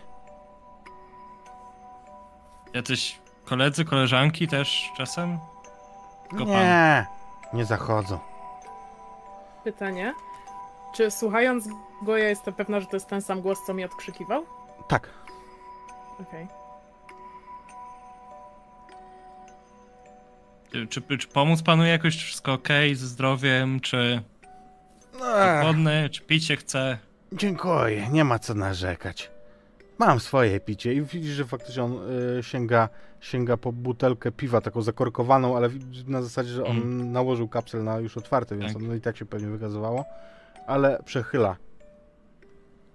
[2.74, 5.38] Jacyś koledzy, koleżanki też czasem?
[6.30, 7.06] Tylko Nie,
[7.54, 8.18] nie zachodzą.
[9.64, 10.14] Pytanie.
[10.94, 11.68] Czy słuchając
[12.02, 14.44] go, ja jestem pewna, że to jest ten sam głos, co mi odkrzykiwał?
[14.88, 15.10] Tak.
[16.20, 16.48] Okej.
[20.72, 22.16] Czy, czy, czy pomóc panu jakoś?
[22.16, 23.80] Czy wszystko okej ze zdrowiem?
[23.80, 24.22] Czy
[25.36, 26.10] Ech?
[26.10, 26.98] Czy pić się chce?
[27.32, 29.33] dziękuję, nie ma co narzekać.
[29.98, 31.92] Mam swoje picie i widzisz, że faktycznie on
[32.38, 32.88] y, sięga,
[33.20, 35.68] sięga po butelkę piwa, taką zakorkowaną, ale
[36.06, 37.12] na zasadzie, że on Mm.
[37.12, 38.82] nałożył kapsel na już otwarty, więc Tak.
[38.82, 40.04] ono i tak się pewnie wygazowało,
[40.66, 41.56] ale przechyla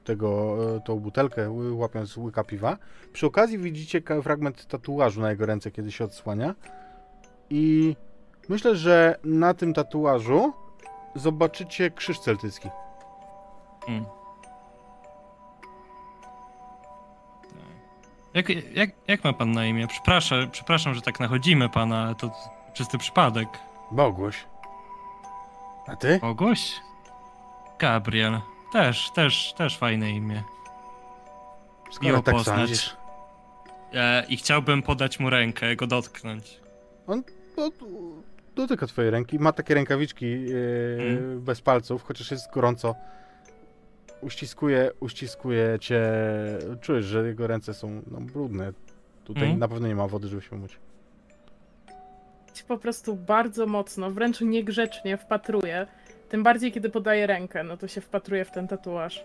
[0.03, 2.77] tego, y, tą butelkę, łapiąc łyka piwa.
[3.13, 6.55] Przy okazji widzicie fragment tatuażu na jego ręce, kiedy się odsłania
[7.49, 7.95] i
[8.49, 10.53] myślę, że na tym tatuażu
[11.15, 12.69] zobaczycie krzyż celtycki.
[13.87, 14.05] Mm.
[18.39, 19.87] Jak, jak, jak ma pan na imię?
[19.87, 22.31] Przepraszam, przepraszam, że tak nachodzimy pana, ale to
[22.73, 23.47] czysty przypadek.
[23.91, 24.45] Boguś.
[25.87, 26.19] A ty?
[26.21, 26.73] Ogoś?
[27.79, 28.39] Gabriel.
[28.73, 30.43] Też, też, też fajne imię.
[31.91, 32.57] Skoro miło tak poznać.
[32.59, 32.95] sądzisz.
[33.93, 36.59] E, I chciałbym podać mu rękę, go dotknąć.
[37.07, 37.23] On
[37.55, 37.69] do,
[38.55, 39.39] dotyka twojej ręki.
[39.39, 41.41] Ma takie rękawiczki e, Mm.
[41.41, 42.95] bez palców, chociaż jest gorąco.
[44.21, 46.01] Uściskuje, uściskuje cię.
[46.81, 48.73] Czujesz, że jego ręce są no, brudne.
[49.25, 49.59] Tutaj Mm.
[49.59, 50.77] na pewno nie ma wody, żeby się umyć.
[52.53, 55.87] Ci po prostu bardzo mocno, wręcz niegrzecznie wpatruje.
[56.29, 59.23] Tym bardziej, kiedy podaje rękę, no to się wpatruje w ten tatuaż.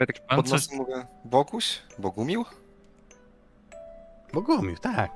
[0.00, 1.78] Ja tak pod coś- mówię, Boguś?
[1.98, 2.44] Bogumił?
[4.32, 5.10] Bogumił, tak.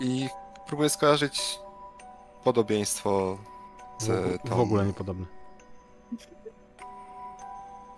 [0.00, 0.28] I
[0.66, 1.58] próbuję skojarzyć
[2.44, 3.38] podobieństwo
[4.00, 4.56] z W, tą...
[4.56, 5.26] w ogóle niepodobne.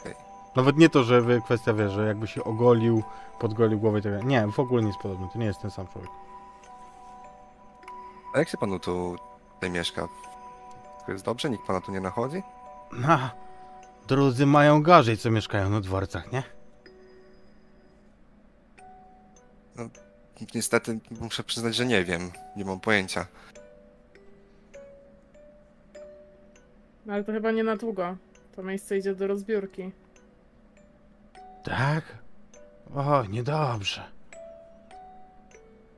[0.01, 0.15] Okej.
[0.57, 3.03] Nawet nie to, że kwestia, wiesz, że jakby się ogolił,
[3.39, 4.27] podgolił głowę i tak dalej.
[4.27, 5.29] Nie, w ogóle nie jest podobny.
[5.33, 6.11] To nie jest ten sam człowiek.
[8.35, 9.17] A jak się panu tu
[9.55, 10.09] tutaj mieszka?
[11.07, 11.51] To jest dobrze?
[11.51, 12.43] Nikt pana tu nie nachodzi?
[12.93, 13.19] No,
[14.09, 16.43] drudzy mają gorzej, co mieszkają na dworcach, nie?
[20.55, 22.31] Niestety muszę przyznać, że nie wiem.
[22.57, 23.27] Nie mam pojęcia.
[27.09, 28.17] Ale to chyba nie na długo.
[28.57, 29.93] To miejsce idzie do rozbiórki.
[31.65, 32.05] Tak?
[32.95, 34.03] O, niedobrze.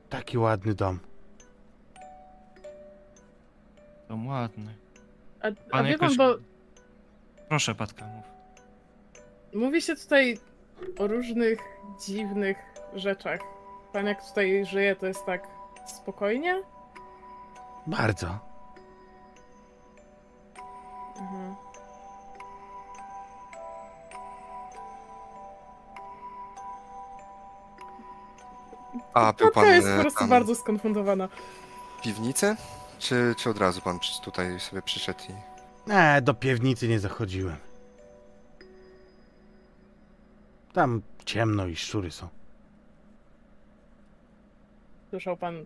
[0.09, 0.99] Taki ładny dom.
[4.07, 4.75] To ładny.
[5.41, 6.17] A, a Pan wie pan, jakoś...
[6.17, 6.35] bo
[7.49, 8.25] Proszę, Patka, mów.
[9.53, 10.37] mówi się tutaj
[10.99, 11.59] o różnych
[12.05, 12.57] dziwnych
[12.93, 13.39] rzeczach.
[13.93, 15.47] Pan jak tutaj żyje, to jest tak
[15.87, 16.61] spokojnie?
[17.87, 18.39] Bardzo.
[21.19, 21.55] Mhm.
[29.13, 31.27] A był Matka pan jest e, po prostu tam bardzo skonfundowana.
[31.97, 32.55] w piwnicy?
[32.99, 35.33] Czy, czy od razu pan przy- tutaj sobie przyszedł i...
[35.89, 37.55] Nie, do piwnicy nie zachodziłem.
[40.73, 42.27] Tam ciemno i szczury są.
[45.09, 45.65] Słyszał pan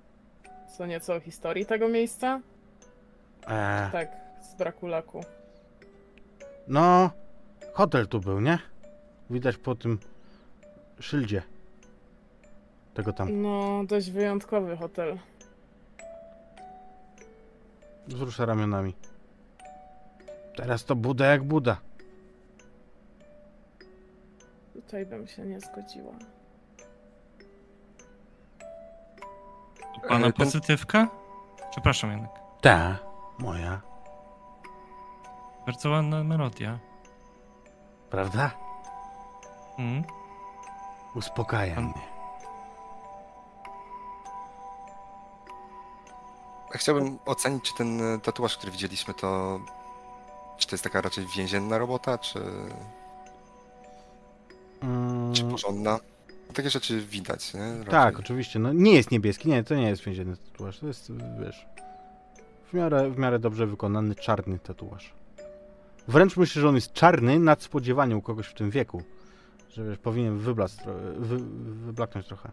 [0.78, 2.40] co nieco o historii tego miejsca?
[3.48, 4.08] E, Tak,
[4.52, 5.24] z braku laku.
[6.70, 7.10] No,
[7.74, 8.60] hotel tu był, nie?
[9.30, 10.00] Widać po tym
[11.00, 11.44] szyldzie.
[12.94, 13.42] Tego tam.
[13.42, 15.20] No, dość wyjątkowy hotel.
[18.08, 18.96] Wzrusza ramionami.
[20.56, 21.78] Teraz to Buda jak Buda.
[24.74, 26.14] Tutaj bym się nie zgodziła.
[30.08, 31.08] Pana E, pozytywka?
[31.72, 32.30] Przepraszam, Janek.
[32.62, 33.00] Ta,
[33.40, 33.89] moja.
[35.70, 36.80] Bardzo ładna melodia.
[38.10, 38.52] Prawda?
[39.80, 40.04] Mm.
[41.16, 42.02] Uspokaja Pan- mnie.
[46.72, 49.60] Chciałbym ocenić, czy ten e, tatuaż, który widzieliśmy, to...
[50.58, 52.40] Czy to jest taka raczej więzienna robota, czy,
[54.82, 56.00] Mm, czy porządna?
[56.54, 57.70] Takie rzeczy widać, nie?
[57.78, 57.92] Raczej.
[57.92, 58.60] tak, oczywiście.
[58.60, 59.50] No, nie jest niebieski.
[59.50, 60.80] Nie, to nie jest więzienny tatuaż.
[60.80, 61.12] To jest,
[61.46, 61.66] wiesz,
[62.70, 65.19] w miarę, w miarę dobrze wykonany czarny tatuaż.
[66.10, 69.04] Wręcz myślę, że on jest czarny nad spodziewaniem u kogoś w tym wieku.
[69.70, 70.54] Że wiesz, powinien wy,
[71.86, 72.52] wyblaknąć trochę.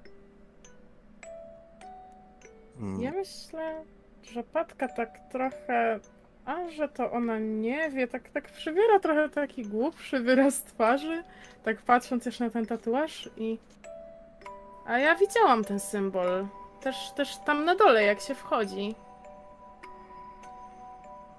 [2.80, 3.84] Mm, Ja myślę,
[4.22, 6.00] że Patka tak trochę.
[6.44, 11.22] A że to ona nie wie, tak, tak przybiera trochę taki głupszy wyraz twarzy,
[11.64, 13.58] tak patrząc jeszcze na ten tatuaż i.
[14.86, 16.46] A ja widziałam ten symbol.
[16.80, 18.94] Też, też tam na dole, jak się wchodzi.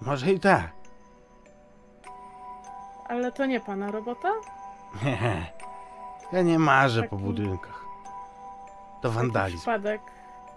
[0.02, 0.77] Może i tak.
[3.08, 4.32] Ale to nie pana robota?
[6.34, 7.86] ja nie marzę po Taki- budynkach.
[9.02, 9.58] To wandalizm.
[9.58, 10.02] Przypadek.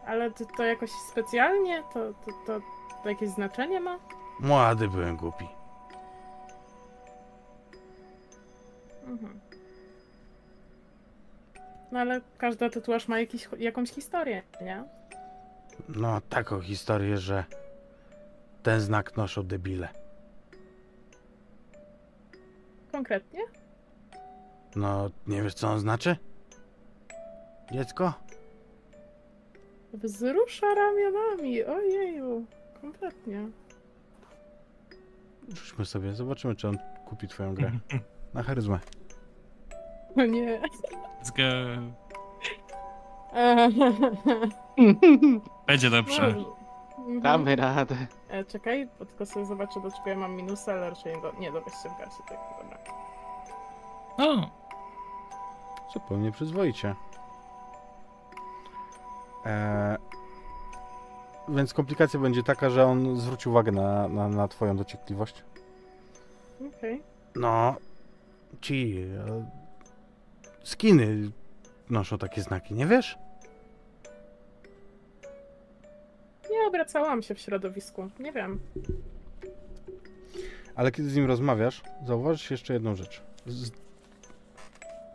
[0.07, 1.83] Ale to, to jakoś specjalnie?
[1.95, 2.61] To, to, to,
[3.03, 3.99] to jakieś znaczenie ma?
[4.41, 5.49] Młody byłem głupi.
[9.07, 9.41] Mhm.
[11.93, 14.85] No ale każdy tatuaż ma jakiś, jakąś historię, nie?
[15.89, 17.45] No, taką historię, że
[18.63, 19.89] ten znak noszą debile.
[23.01, 23.41] Konkretnie?
[24.77, 26.17] No, nie wiesz co on znaczy?
[27.73, 28.13] Dziecko?
[29.95, 32.45] Wzrusza ramionami, ojeju,
[32.81, 33.49] kompletnie.
[35.49, 37.71] Rzućmy sobie, zobaczymy czy on kupi twoją grę.
[38.35, 38.79] Na charyzmę.
[40.17, 40.61] O nie.
[41.23, 41.43] Let's go.
[45.67, 46.35] Będzie dobrze.
[47.11, 47.23] Mhm.
[47.23, 47.97] Damy radę.
[48.29, 51.33] E, czekaj, bo tylko sobie zobaczę, do czego ja mam minusa, ale raczej nie do,
[51.33, 52.79] nie do wejścia w gasie, tak, dobra.
[54.19, 54.51] O,
[55.93, 56.95] Zupełnie przyzwoicie.
[59.45, 59.99] Eee,
[61.49, 65.45] więc komplikacja będzie taka, że on zwróci uwagę na, na, na twoją dociekliwość.
[66.79, 67.03] Okej.
[67.35, 67.75] No,
[68.61, 68.97] ci
[69.29, 69.51] e,
[70.65, 71.31] skiny
[71.91, 73.19] noszą takie znaki, nie wiesz?
[76.61, 78.61] Nie obracałam się w środowisku, nie wiem.
[80.75, 83.23] Ale kiedy z nim rozmawiasz, zauważysz jeszcze jedną rzecz.
[83.47, 83.71] Z...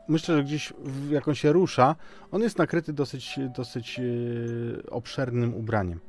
[0.08, 1.96] Myślę, że gdzieś w- jak on się rusza,
[2.32, 4.04] on jest nakryty dosyć, dosyć e,
[4.92, 6.00] obszernym ubraniem.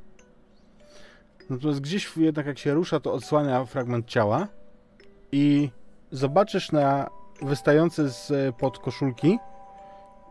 [1.49, 4.47] Natomiast gdzieś jednak jak się rusza, to odsłania fragment ciała
[5.31, 5.69] i
[6.11, 7.09] zobaczysz na
[7.41, 9.39] wystający z pod koszulki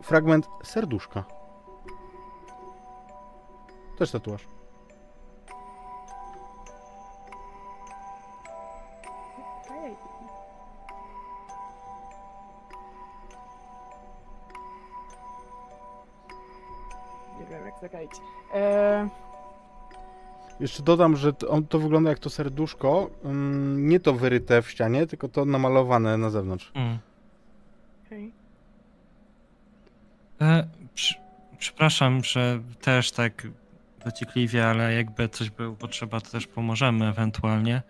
[0.03, 1.24] fragment serduszka.
[3.99, 4.56] Też tatuaż.
[20.61, 24.70] Jeszcze dodam, że to- on to wygląda jak to serduszko, mm, nie to wyryte w
[24.70, 26.73] ścianie, tylko to namalowane na zewnątrz.
[26.74, 26.99] Mm.
[28.07, 28.33] okej.
[30.41, 31.15] E, przy,
[31.59, 33.47] przepraszam, że też tak
[34.05, 37.83] dociekliwie, ale jakby coś było potrzeba, to też pomożemy ewentualnie.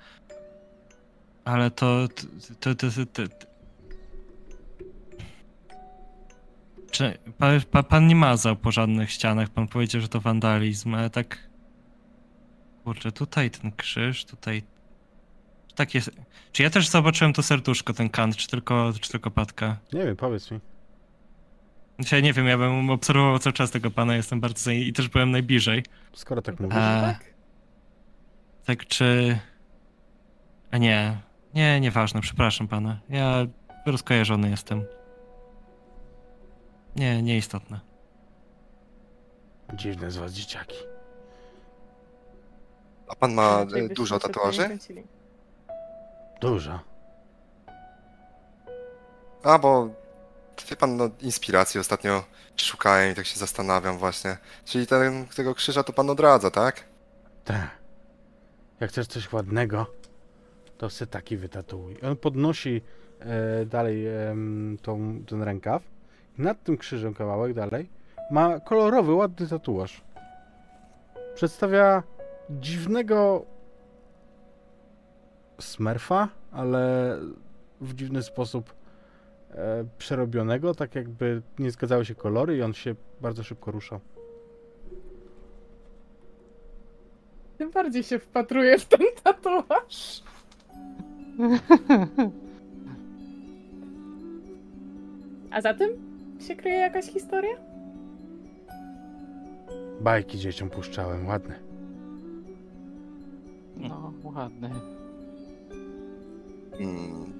[1.45, 2.09] Ale to.
[2.61, 3.47] to, to, to, to, to.
[6.91, 9.49] Czy pa, pa, pan nie mazał po żadnych ścianach?
[9.49, 11.46] Pan powiedział, że to wandalizm, ale tak.
[12.87, 14.63] Kurczę, tutaj ten krzyż, tutaj.
[15.75, 16.11] Tak jest.
[16.53, 19.77] Czy ja też zobaczyłem to serduszko, ten kant, czy tylko, czy tylko patka?
[19.93, 20.61] Nie wiem, powiedz mi.
[22.01, 25.09] Dzisiaj nie wiem, ja bym obserwował cały czas tego pana, jestem bardzo zaj- i też
[25.09, 25.85] byłem najbliżej.
[26.15, 26.77] Skoro tak mówisz.
[26.77, 27.25] A, Tak?
[28.65, 29.39] tak czy...
[30.71, 31.17] A nie,
[31.55, 33.01] nie, nieważne, przepraszam pana.
[33.09, 33.47] Ja
[33.87, 34.85] rozkojarzony jestem.
[36.97, 37.81] Nie, nieistotne.
[39.75, 40.77] Dziwne z was dzieciaki.
[43.09, 44.65] A pan ma Inaczej e, byśmy dużo nie tatuaży?
[44.65, 45.03] kręcili.
[46.41, 46.81] Dużo.
[49.43, 49.89] A, bo
[50.71, 52.25] wie pan, no inspiracji ostatnio
[52.57, 54.37] szukałem i tak się zastanawiam właśnie.
[54.65, 56.85] Czyli ten, tego krzyża to pan odradza, tak?
[57.45, 57.71] Tak.
[58.81, 59.87] Jak chcesz coś ładnego,
[60.79, 61.97] to se taki wytatuuj.
[62.03, 62.83] On podnosi
[63.21, 65.83] e, dalej em, tą, ten rękaw.
[66.39, 67.89] I nad tym krzyżem kawałek dalej
[68.31, 70.01] ma kolorowy, ładny tatuaż.
[71.35, 72.03] Przedstawia
[72.51, 73.45] dziwnego
[75.61, 77.17] smerfa, ale
[77.81, 78.75] w dziwny sposób
[79.51, 84.01] e, przerobionego, tak jakby nie zgadzały się kolory i on się bardzo szybko ruszał.
[87.59, 90.23] Tym bardziej się wpatruję w ten tatuaż.
[95.51, 95.91] A za tym
[96.49, 97.57] się kryje jakaś historia?
[100.01, 101.66] Bajki dzieciom puszczałem, ładne.
[103.77, 104.71] No, ładny.
[106.79, 107.33] Hmm.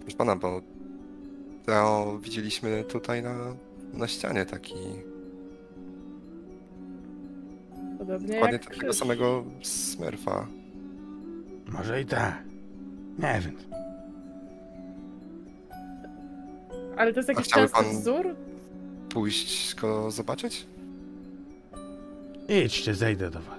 [0.00, 0.60] Proszę pana, bo
[1.66, 3.36] to widzieliśmy tutaj na,
[3.92, 4.74] na ścianie taki.
[7.98, 8.96] Podobnie Dokładnie jak takiego krzyż.
[8.98, 10.46] samego smerfa.
[11.72, 12.42] Może i tak.
[13.18, 13.56] Nie wiem.
[16.96, 18.34] Ale to jest jakiś chciałby częsty pan- wzór?
[19.08, 20.66] Pójść go zobaczyć?
[22.64, 23.57] Idźcie, zejdę do was.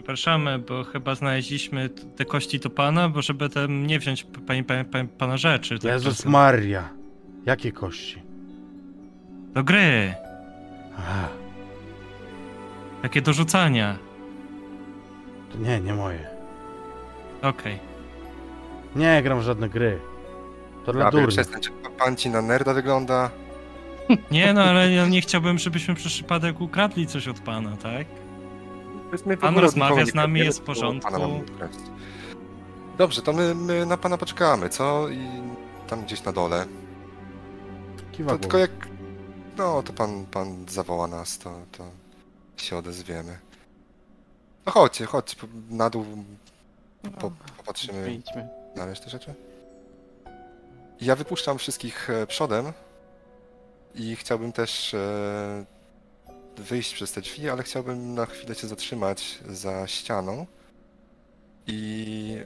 [0.00, 4.84] Przepraszamy, bo chyba znaleźliśmy te kości do pana, bo żeby tam nie wziąć pani, pani,
[4.84, 5.78] pani, pana rzeczy.
[5.78, 6.32] tak Jezus czasem.
[6.32, 6.88] Maria.
[7.46, 8.22] Jakie kości?
[9.54, 10.14] Do gry,
[10.98, 11.28] Aha,
[13.02, 13.96] takie do rzucania.
[15.52, 16.28] to nie, nie moje.
[17.42, 17.78] Okej.
[18.96, 19.98] Nie gram w żadne gry.
[20.86, 21.28] To dla durni.
[21.28, 21.60] przestań,
[21.98, 23.30] pan ci na nerda wygląda?
[24.30, 28.06] Nie no, ale nie chciałbym, żebyśmy przez przypadek ukradli coś od pana, tak?
[29.40, 31.14] Pan rozmawia z nami, jest w porządku.
[32.98, 35.08] Dobrze, to my, my na pana poczekamy, co?
[35.08, 35.28] I
[35.86, 36.66] tam gdzieś na dole.
[38.12, 38.70] Kiwa To tylko jak.
[39.56, 41.84] No, to pan, pan zawoła nas, to, to
[42.56, 43.38] się odezwiemy.
[44.66, 45.36] No chodźcie, chodźcie
[45.70, 46.04] na dół,
[47.20, 48.48] po, popatrzymy Wyjdźmy.
[48.76, 49.34] na resztę rzeczy.
[51.00, 52.72] Ja wypuszczam wszystkich e, przodem
[53.94, 55.64] i chciałbym też e,
[56.60, 60.46] wyjść przez te drzwi, ale chciałbym na chwilę się zatrzymać za ścianą
[61.66, 62.36] i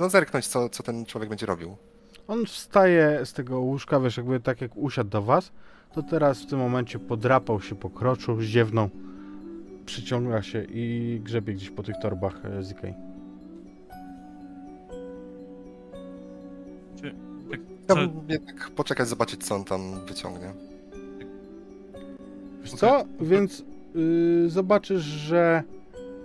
[0.00, 1.76] no zerknąć, co, co ten człowiek będzie robił.
[2.28, 5.52] On wstaje z tego łóżka, wiesz, jakby tak jak usiadł do was,
[5.92, 8.90] to teraz w tym momencie podrapał się po kroczu, ziewnął,
[9.86, 12.94] przyciąga się i grzebie gdzieś po tych torbach e, z Ikei.
[16.96, 20.71] Co, Chciałbym jednak poczekać, zobaczyć, co on tam wyciągnie.
[22.62, 23.04] Wiesz co?
[23.20, 23.64] Więc
[23.96, 25.62] y, zobaczysz, że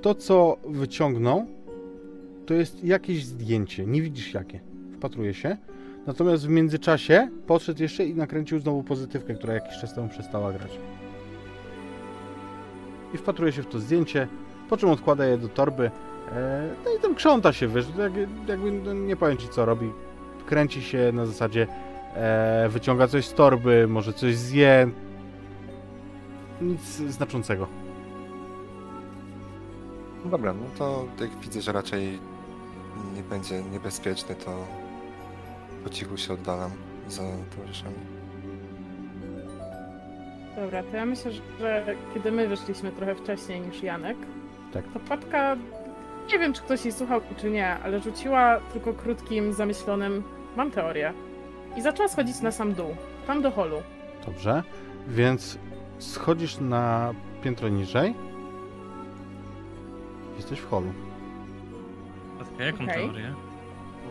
[0.01, 1.45] to, co wyciągnął,
[2.45, 3.85] to jest jakieś zdjęcie.
[3.85, 4.59] Nie widzisz jakie.
[4.97, 5.57] Wpatruje się.
[6.07, 10.71] Natomiast w międzyczasie podszedł jeszcze i nakręcił znowu pozytywkę, która jakiś czas temu przestała grać.
[13.13, 14.27] I wpatruje się w to zdjęcie,
[14.69, 15.91] po czym odkłada je do torby.
[16.31, 18.11] E, no i tam krząta się, wiesz, jak,
[18.47, 19.91] jakby no, nie powiem ci co robi.
[20.45, 21.67] Kręci się na zasadzie
[22.15, 24.89] e, wyciąga coś z torby, może coś zje,
[26.61, 27.67] nic znaczącego.
[30.25, 32.19] No dobra, no to jak widzę, że raczej
[33.15, 34.65] nie będzie niebezpieczny, to
[35.83, 36.71] po cichu się oddalam
[37.07, 37.23] za
[37.55, 37.95] towarzyszami.
[40.55, 44.17] Dobra, to ja myślę, że kiedy my wyszliśmy trochę wcześniej niż Janek,
[44.73, 44.83] Tak.
[44.93, 45.55] to Patka,
[46.33, 50.23] nie wiem czy ktoś jej słuchał czy nie, ale rzuciła tylko krótkim, zamyślonym
[50.55, 51.13] mam teorię.
[51.77, 52.95] I zaczęła schodzić na sam dół,
[53.27, 53.77] tam do holu.
[54.25, 54.63] Dobrze.
[55.07, 55.57] Więc
[55.99, 57.13] schodzisz na
[57.43, 58.13] piętro niżej.
[60.37, 60.93] Jesteś w holu.
[62.39, 62.95] Patka, jaką Okej.
[62.95, 63.33] teorię?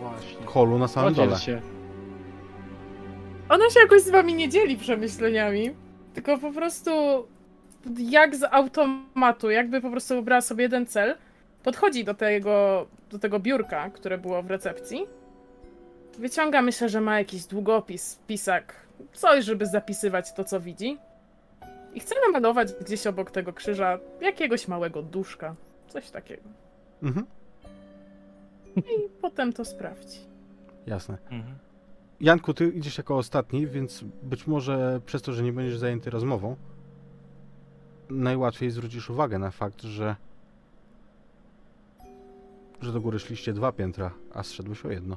[0.01, 0.47] Właśnie.
[0.47, 1.41] Holu na samym Podziel dole.
[1.41, 1.61] się.
[3.49, 5.71] Ona się jakoś z wami nie dzieli przemyśleniami,
[6.15, 6.91] tylko po prostu
[7.99, 11.17] jak z automatu, jakby po prostu wybrała sobie jeden cel,
[11.63, 15.07] podchodzi do tego, do tego biurka, które było w recepcji,
[16.19, 18.75] wyciąga, myślę, że ma jakiś długopis, pisak,
[19.13, 20.99] coś, żeby zapisywać to, co widzi
[21.97, 25.55] i chce namalować gdzieś obok tego krzyża jakiegoś małego duszka,
[25.89, 26.49] coś takiego.
[27.03, 27.27] Mhm.
[28.77, 30.19] I potem to sprawdzi.
[30.87, 31.19] Jasne.
[31.31, 31.59] Mhm.
[32.21, 36.57] Janku, ty idziesz jako ostatni, więc być może przez to, że nie będziesz zajęty rozmową,
[38.11, 40.17] najłatwiej zwrócisz uwagę na fakt, że
[42.81, 45.17] że do góry szliście dwa piętra, a zszedłeś o jedno.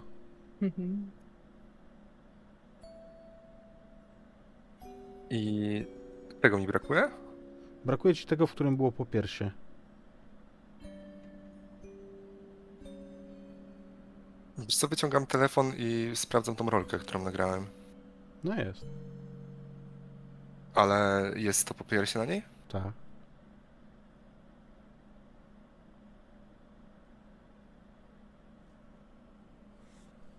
[5.30, 5.86] I
[6.42, 7.10] czego mi brakuje?
[7.86, 9.52] Brakuje ci tego, w którym było po piersie.
[14.58, 17.66] Wiesz co, wyciągam telefon i sprawdzam tą rolkę, którą nagrałem.
[18.44, 18.86] No jest,
[20.76, 22.42] Ale jest to po piersi na niej?
[22.72, 22.94] tak.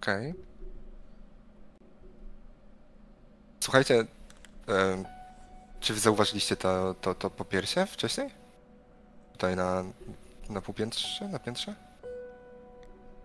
[0.01, 0.35] Okej.
[3.61, 3.95] Słuchajcie,
[4.67, 5.05] em,
[5.81, 8.31] czy wy zauważyliście to, to, to popiersie wcześniej?
[9.33, 9.85] Tutaj na,
[10.49, 11.75] na półpiętrze, na piętrze?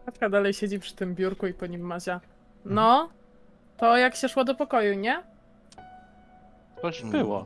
[0.06, 2.22] Patka dalej siedzi przy tym biurku i po nim mazia.
[2.66, 3.10] No,
[3.78, 5.24] to jak się szło do pokoju, nie?
[6.82, 7.12] Coś Mm.
[7.12, 7.46] było.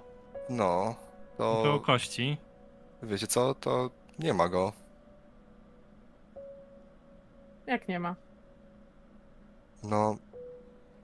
[0.49, 0.95] No,
[1.37, 2.37] to Było kości.
[3.03, 4.73] wiecie co, to nie ma go.
[7.67, 8.15] Jak nie ma.
[9.83, 10.17] No,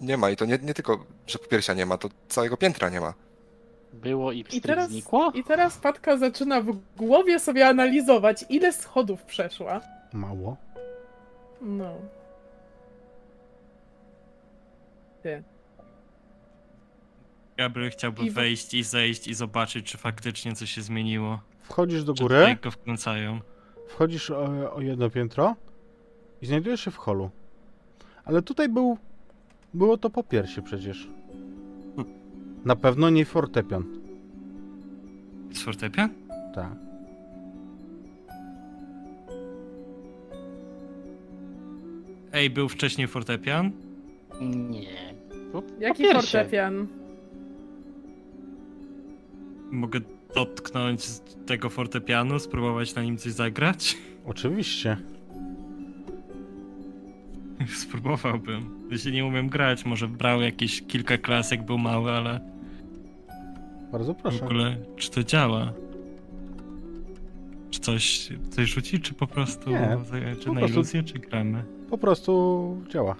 [0.01, 3.01] nie ma i to nie, nie tylko, że popiersia nie ma, to całego piętra nie
[3.01, 3.13] ma.
[3.95, 5.31] Było i I teraz, znikło?
[5.31, 9.81] I teraz Patka zaczyna w głowie sobie analizować, ile schodów przeszła.
[10.13, 10.57] Mało.
[11.61, 11.93] No.
[15.23, 15.43] Ty.
[17.57, 21.39] Gabriel chciałby I wejść i zejść i zobaczyć, czy faktycznie coś się zmieniło.
[21.61, 23.39] Wchodzisz do Czy góry, tutaj go wkręcają.
[23.87, 25.55] wchodzisz o, o jedno piętro
[26.41, 27.29] i znajdujesz się w holu.
[28.25, 28.97] Ale tutaj był.
[29.73, 31.07] Było to po piersie przecież.
[32.65, 33.83] Na pewno nie fortepian.
[35.51, 36.09] Z fortepian?
[36.55, 36.75] Tak.
[42.33, 43.71] Ej, był wcześniej fortepian?
[44.41, 45.15] Nie.
[45.79, 46.87] Jaki fortepian?
[49.71, 49.99] Mogę
[50.35, 53.97] dotknąć z tego fortepianu, spróbować na nim coś zagrać?
[54.25, 54.97] Oczywiście.
[57.83, 58.87] Spróbowałbym.
[58.91, 62.54] Jeśli nie umiem grać, może brał jakieś kilka klas, jak był mały, ale
[63.91, 64.45] Bardzo w proszę.
[64.45, 65.73] ogóle czy to działa?
[67.71, 69.97] Czy coś, coś rzuci, czy po prostu, Nie,
[70.39, 71.63] czy po na prostu- iluzję, czy gramy?
[71.89, 73.15] Po prostu działa.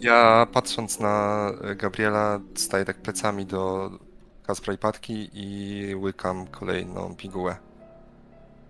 [0.00, 3.90] Ja patrząc na Gabriela, staję tak plecami do
[4.42, 7.56] Kaspra i Patki i łykam kolejną pigułę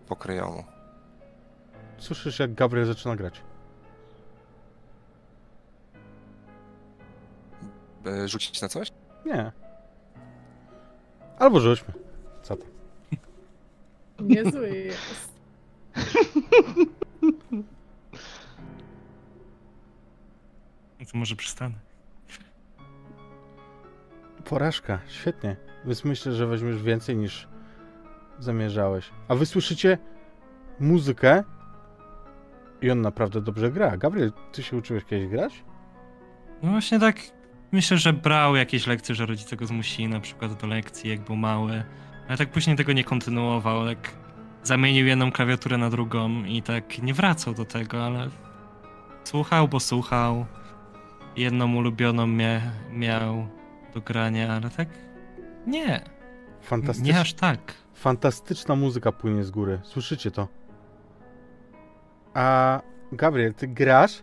[0.08, 0.64] pokryjomu.
[1.98, 3.40] Słyszysz, jak Gabriel zaczyna grać.
[8.26, 8.88] Rzucić na coś?
[9.26, 9.52] Nie.
[11.38, 11.94] Albo rzućmy.
[12.42, 12.64] Co to?
[14.20, 15.34] Niezły jest.
[21.00, 21.74] No to może przestanę.
[24.44, 24.98] Porażka.
[25.08, 25.56] Świetnie.
[25.84, 27.48] Więc myślę, że weźmiesz więcej niż
[28.38, 29.10] zamierzałeś.
[29.28, 29.98] A wy słyszycie
[30.80, 31.44] muzykę
[32.82, 33.96] i on naprawdę dobrze gra.
[33.96, 35.64] Gabriel, ty się uczyłeś kiedyś grać?
[36.62, 37.16] No właśnie tak,
[37.74, 41.36] myślę, że brał jakieś lekcje, że rodzice go zmusili na przykład do lekcji, jak był
[41.36, 41.84] mały.
[42.28, 44.10] Ale tak później tego nie kontynuował, tak
[44.62, 48.28] zamienił jedną klawiaturę na drugą i tak nie wracał do tego, ale
[49.24, 50.46] słuchał, bo słuchał.
[51.36, 53.48] Jedną ulubioną mia miał
[53.94, 54.88] do grania, ale tak
[55.66, 56.04] nie,
[56.60, 57.06] Fantastycz...
[57.06, 57.74] nie aż tak.
[57.94, 59.80] Fantastyczna muzyka płynie z góry.
[59.82, 60.48] Słyszycie to?
[62.34, 62.80] A
[63.12, 64.22] Gabriel, ty grasz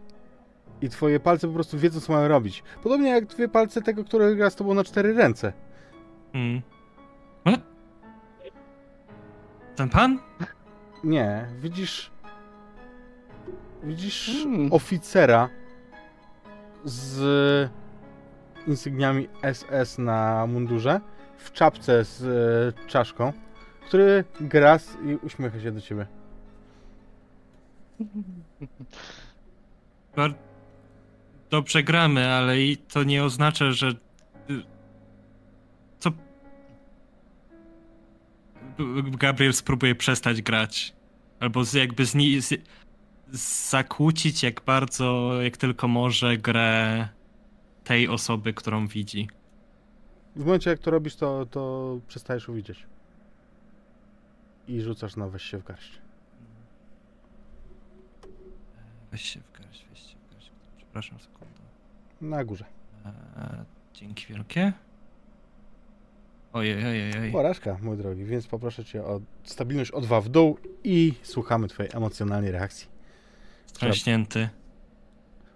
[0.81, 2.63] i twoje palce po prostu wiedzą, co mają robić.
[2.83, 5.53] Podobnie jak twoje palce tego, który gra z tobą na cztery ręce.
[6.33, 6.61] Mm.
[9.75, 10.19] Ten pan?
[11.03, 12.11] Nie, widzisz.
[13.83, 14.73] Widzisz Mm.
[14.73, 15.49] oficera
[16.85, 17.69] z
[18.67, 21.01] insygniami SS na mundurze,
[21.37, 23.33] w czapce z e, czaszką,
[23.87, 26.05] który gra i uśmiecha się do ciebie.
[31.51, 33.89] Dobrze gramy, ale i to nie oznacza, że.
[33.89, 33.93] y,
[35.99, 36.11] Co.
[39.11, 40.93] Gabriel spróbuje przestać grać.
[41.39, 42.53] Albo z, jakby zni- z,
[43.69, 47.07] zakłócić jak bardzo, jak tylko może grę
[47.83, 49.27] tej osoby, którą widzi.
[50.35, 52.85] W momencie jak to robisz, to, to przestajesz ją widzieć.
[54.67, 56.01] I rzucasz na weź się w garść.
[59.11, 60.20] Weź się w garść, weź się w garść.
[60.91, 61.61] Przepraszam, sekundę.
[62.21, 62.65] Na górze.
[63.05, 63.11] Eee,
[63.93, 64.73] dzięki wielkie.
[66.53, 67.31] Ojej, ojej, ojej.
[67.31, 71.91] Porażka, mój drogi, więc poproszę cię o stabilność o dwa w dół i słuchamy twojej
[71.95, 72.87] emocjonalnej reakcji,
[73.73, 74.49] która, Trzaśnięty.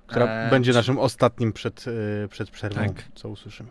[0.08, 3.04] która Eee, będzie naszym ostatnim przed, y, przed przerwą, Tak.
[3.16, 3.70] co usłyszymy.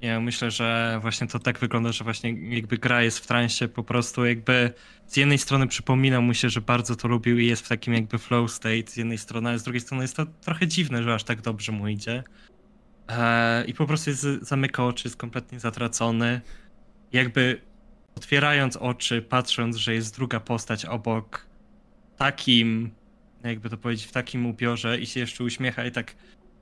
[0.00, 3.84] Ja myślę, że właśnie to tak wygląda, że właśnie jakby gra jest w transie, po
[3.84, 4.72] prostu jakby
[5.06, 8.18] z jednej strony przypomina mu się, że bardzo to lubił i jest w takim jakby
[8.18, 11.24] flow state z jednej strony, a z drugiej strony jest to trochę dziwne, że aż
[11.24, 12.24] tak dobrze mu idzie.
[13.08, 16.40] Eee, I po prostu jest, zamyka oczy, jest kompletnie zatracony.
[17.12, 17.60] Jakby
[18.16, 21.46] otwierając oczy, patrząc, że jest druga postać obok,
[22.16, 22.90] takim,
[23.44, 26.14] jakby to powiedzieć, w takim ubiorze i się jeszcze uśmiecha i tak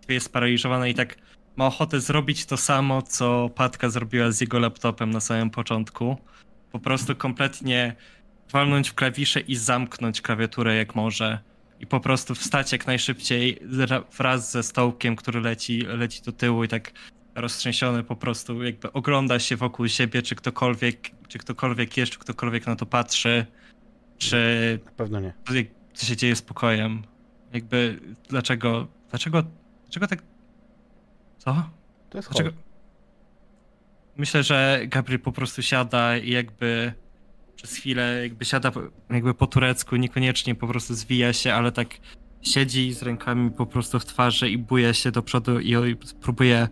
[0.08, 1.16] jest sparaliżowana i tak
[1.56, 6.16] ma ochotę zrobić to samo, co Patka zrobiła z jego laptopem na samym początku.
[6.72, 7.94] Po prostu kompletnie
[8.52, 11.38] walnąć w klawisze i zamknąć klawiaturę jak może.
[11.80, 16.64] I po prostu wstać jak najszybciej ra- wraz ze stołkiem, który leci, leci do tyłu
[16.64, 16.92] i tak
[17.34, 22.66] roztrzęsiony po prostu jakby ogląda się wokół siebie, czy ktokolwiek, czy ktokolwiek jest, czy ktokolwiek
[22.66, 23.46] na to patrzy,
[24.18, 25.32] czy Na pewno nie.
[25.94, 27.02] co się dzieje z pokojem.
[27.52, 29.44] Jakby dlaczego, dlaczego,
[29.84, 30.22] dlaczego tak,
[31.46, 31.70] co?
[32.10, 32.50] To jest Dlaczego?
[34.16, 36.92] Myślę, że Gabriel po prostu siada i jakby
[37.56, 41.88] przez chwilę jakby siada po- jakby po turecku, niekoniecznie po prostu zwija się, ale tak
[42.42, 46.68] siedzi z rękami po prostu w twarzy i buje się do przodu i próbuje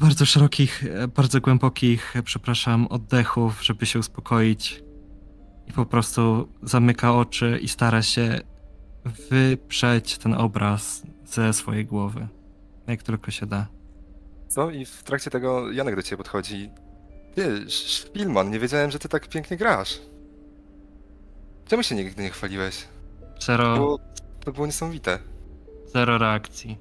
[0.00, 0.84] bardzo szerokich,
[1.16, 4.82] bardzo głębokich, przepraszam, oddechów, żeby się uspokoić.
[5.68, 8.40] I po prostu zamyka oczy i stara się
[9.30, 12.28] wyprzeć ten obraz ze swojej głowy,
[12.90, 13.66] jak tylko się da.
[14.48, 14.70] Co?
[14.70, 16.70] I w trakcie tego Janek do ciebie podchodzi.
[17.34, 20.00] Ty, Sz- Szpilman, nie wiedziałem, że ty tak pięknie grasz.
[21.68, 22.88] Czemu się nigdy nie chwaliłeś?
[23.40, 23.98] Zero, Było,
[24.44, 25.18] to było niesamowite.
[25.86, 26.78] zero reakcji.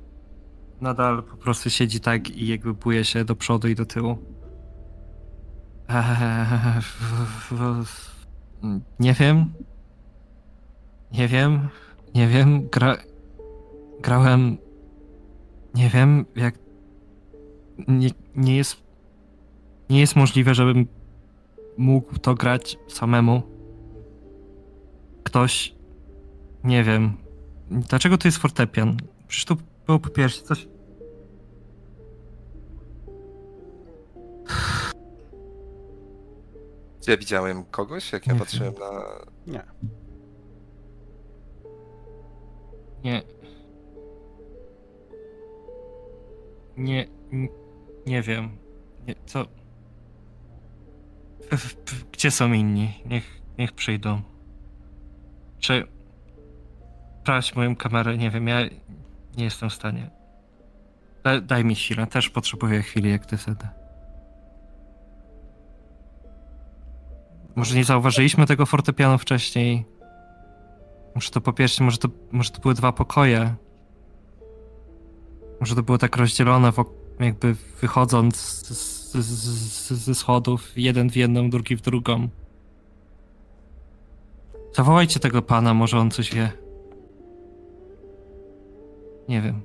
[0.81, 4.17] Nadal po prostu siedzi tak i jakby buje się do przodu i do tyłu.
[5.89, 8.19] Eee, w- w- w-
[8.99, 9.53] nie wiem.
[11.11, 11.69] Nie wiem.
[12.15, 12.69] Nie wiem.
[12.69, 12.97] Gra...
[14.01, 14.57] Grałem.
[15.75, 16.59] Nie wiem, jak.
[17.87, 18.83] Nie, nie jest.
[19.89, 20.87] Nie jest możliwe, żebym
[21.77, 23.41] mógł to grać samemu.
[25.23, 25.75] Ktoś.
[26.63, 27.17] Nie wiem.
[27.71, 28.97] Dlaczego to jest fortepian?
[29.27, 30.67] Przecież to było po pierwsze coś.
[37.01, 39.03] Gdzie widziałem kogoś, jak ja Nie patrzyłem na...
[39.47, 39.63] Nie.
[43.03, 43.38] Nie.
[46.79, 47.07] Nie.
[48.05, 48.57] Nie wiem.
[49.07, 49.45] Nie, co.
[52.11, 52.93] Gdzie są inni?
[53.05, 54.21] Niech, niech przyjdą.
[55.59, 55.87] Czy.
[57.21, 58.59] Sprawdź moją kamerę, nie wiem, ja
[59.37, 60.09] nie jestem w stanie.
[61.23, 63.67] Da, daj mi chwilę, też potrzebuję chwili, jak ty wtedy.
[67.55, 69.85] Może nie zauważyliśmy tego fortepianu wcześniej?
[71.15, 73.55] Może to po pierwsze, może to, może to były dwa pokoje.
[75.59, 76.71] Może to było tak rozdzielone,
[77.19, 82.29] jakby wychodząc z, z, z, ze schodów, jeden w jedną, drugi w drugą.
[84.75, 86.51] Zawołajcie tego pana, może on coś wie.
[89.29, 89.61] Nie wiem.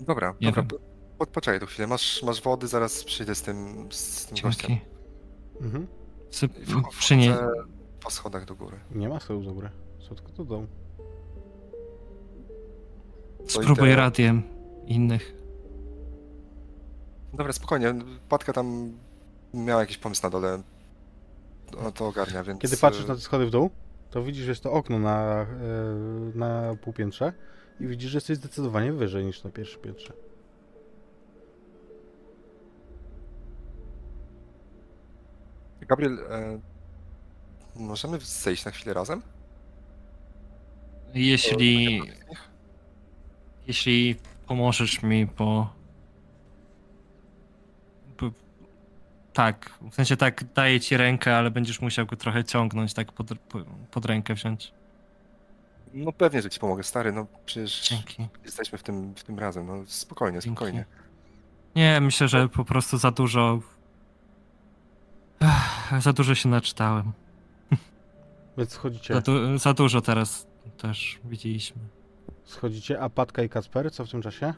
[0.00, 0.68] Dobra, Nie dobra, wiem.
[1.18, 1.86] po, po, poczekaj tu chwilę.
[1.88, 4.76] Masz, masz wody, zaraz przyjdę z tym, z tym gościem.
[5.60, 5.86] Mhm.
[6.30, 6.48] Sy-
[6.98, 7.36] Przynie...
[8.04, 8.76] po schodach do góry.
[8.94, 9.70] Nie ma schodów do góry.
[9.98, 10.66] Są tylko do dołu.
[13.48, 14.42] Spróbuj te- radiem
[14.86, 15.34] innych.
[17.34, 17.94] Dobra, spokojnie.
[18.28, 18.92] Patka tam
[19.54, 20.62] miała jakiś pomysł na dole.
[21.82, 22.60] No to ogarnia, więc...
[22.60, 23.70] Kiedy patrzysz e, na te schody w dół,
[24.10, 25.46] to widzisz, że jest to okno na, e,
[26.34, 27.32] na półpiętrze
[27.80, 30.12] i widzisz, że jesteś zdecydowanie wyżej niż na pierwszym piętrze.
[35.80, 36.60] Gabriel, e,
[37.76, 39.22] możemy zejść na chwilę razem?
[41.14, 42.02] Jeśli,
[43.66, 44.16] jeśli
[44.46, 45.72] pomożesz mi, bo
[49.32, 53.26] tak, w sensie tak daję ci rękę, ale będziesz musiał go trochę ciągnąć, tak pod,
[53.48, 54.72] po- pod rękę wziąć.
[55.94, 58.26] No pewnie, że ci pomogę, stary, no przecież Dzięki.
[58.44, 60.56] jesteśmy w tym, w tym razem, no spokojnie, Dzięki.
[60.56, 60.84] spokojnie.
[61.76, 63.60] Nie, myślę, że po prostu za dużo.
[65.92, 67.12] Ech, za dużo się naczytałem.
[68.58, 70.46] Więc schodzicie, Za, du- za dużo teraz
[70.78, 71.76] też widzieliśmy.
[72.44, 74.54] Schodzicie, a Patka i Kasper, co w tym czasie?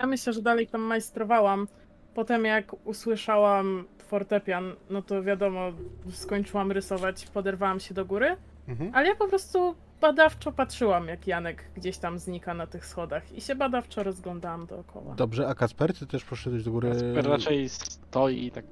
[0.00, 1.68] Ja myślę, że dalej tam majstrowałam.
[2.14, 5.72] Potem jak usłyszałam fortepian, no to wiadomo,
[6.10, 8.36] skończyłam rysować, poderwałam się do góry,
[8.68, 8.90] Mhm.
[8.94, 13.40] ale ja po prostu badawczo patrzyłam, jak Janek gdzieś tam znika na tych schodach i
[13.40, 15.14] się badawczo rozglądałam dookoła.
[15.14, 16.88] Dobrze, a Kasper, ty też poszedłeś do góry?
[16.90, 18.64] Kasper raczej stoi i tak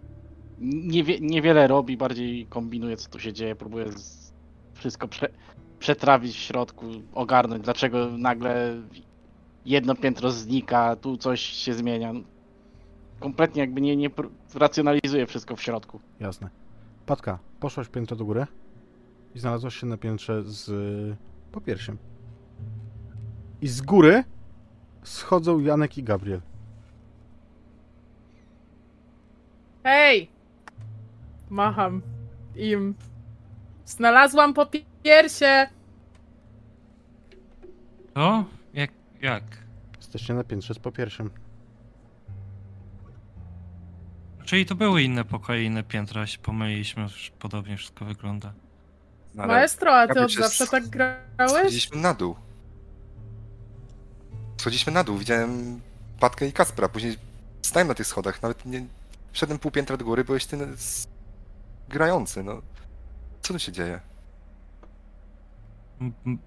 [0.61, 3.87] niewie, niewiele robi, bardziej kombinuje co tu się dzieje, próbuje
[4.75, 5.29] wszystko prze,
[5.81, 8.77] przetrawić w środku, ogarnąć dlaczego nagle
[9.67, 12.13] jedno piętro znika, tu coś się zmienia.
[13.21, 14.11] Kompletnie jakby nie, nie
[14.55, 16.01] racjonalizuje wszystko w środku.
[16.21, 16.51] Jasne.
[17.07, 18.47] Patka, poszłaś piętro do góry
[19.35, 20.71] i znalazłaś się na piętrze z
[21.53, 21.99] popiersiem.
[23.61, 24.25] I z góry
[25.03, 26.41] schodzą Janek i Gabriel.
[29.85, 30.29] Hej!
[31.51, 32.03] Macham
[32.57, 32.95] im.
[33.91, 35.67] Znalazłam popiersie!
[38.15, 38.45] O?
[38.75, 38.91] Jak?
[39.23, 39.43] Jak?
[39.97, 41.31] Jesteście na piętrze z popiersiem.
[44.45, 48.53] Czyli to były inne pokoje, inne piętra, się pomyliliśmy, już podobnie wszystko wygląda.
[49.35, 51.17] No, ale Maestro, a ty od zawsze tak grałeś?
[51.49, 52.37] schodziliśmy na dół.
[54.61, 55.81] Schodziliśmy na dół, widziałem
[56.21, 57.17] Patkę i Kaspra, później
[57.63, 58.87] stałem na tych schodach, nawet nie...
[59.33, 61.09] Wszedłem pół piętra do góry, byłeś ty s-
[61.89, 62.63] grający, no.
[63.41, 64.01] Co tu się dzieje?
[66.01, 66.39] M- m-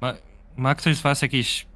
[0.00, 0.14] Ma,
[0.56, 1.66] ma ktoś z was jakiś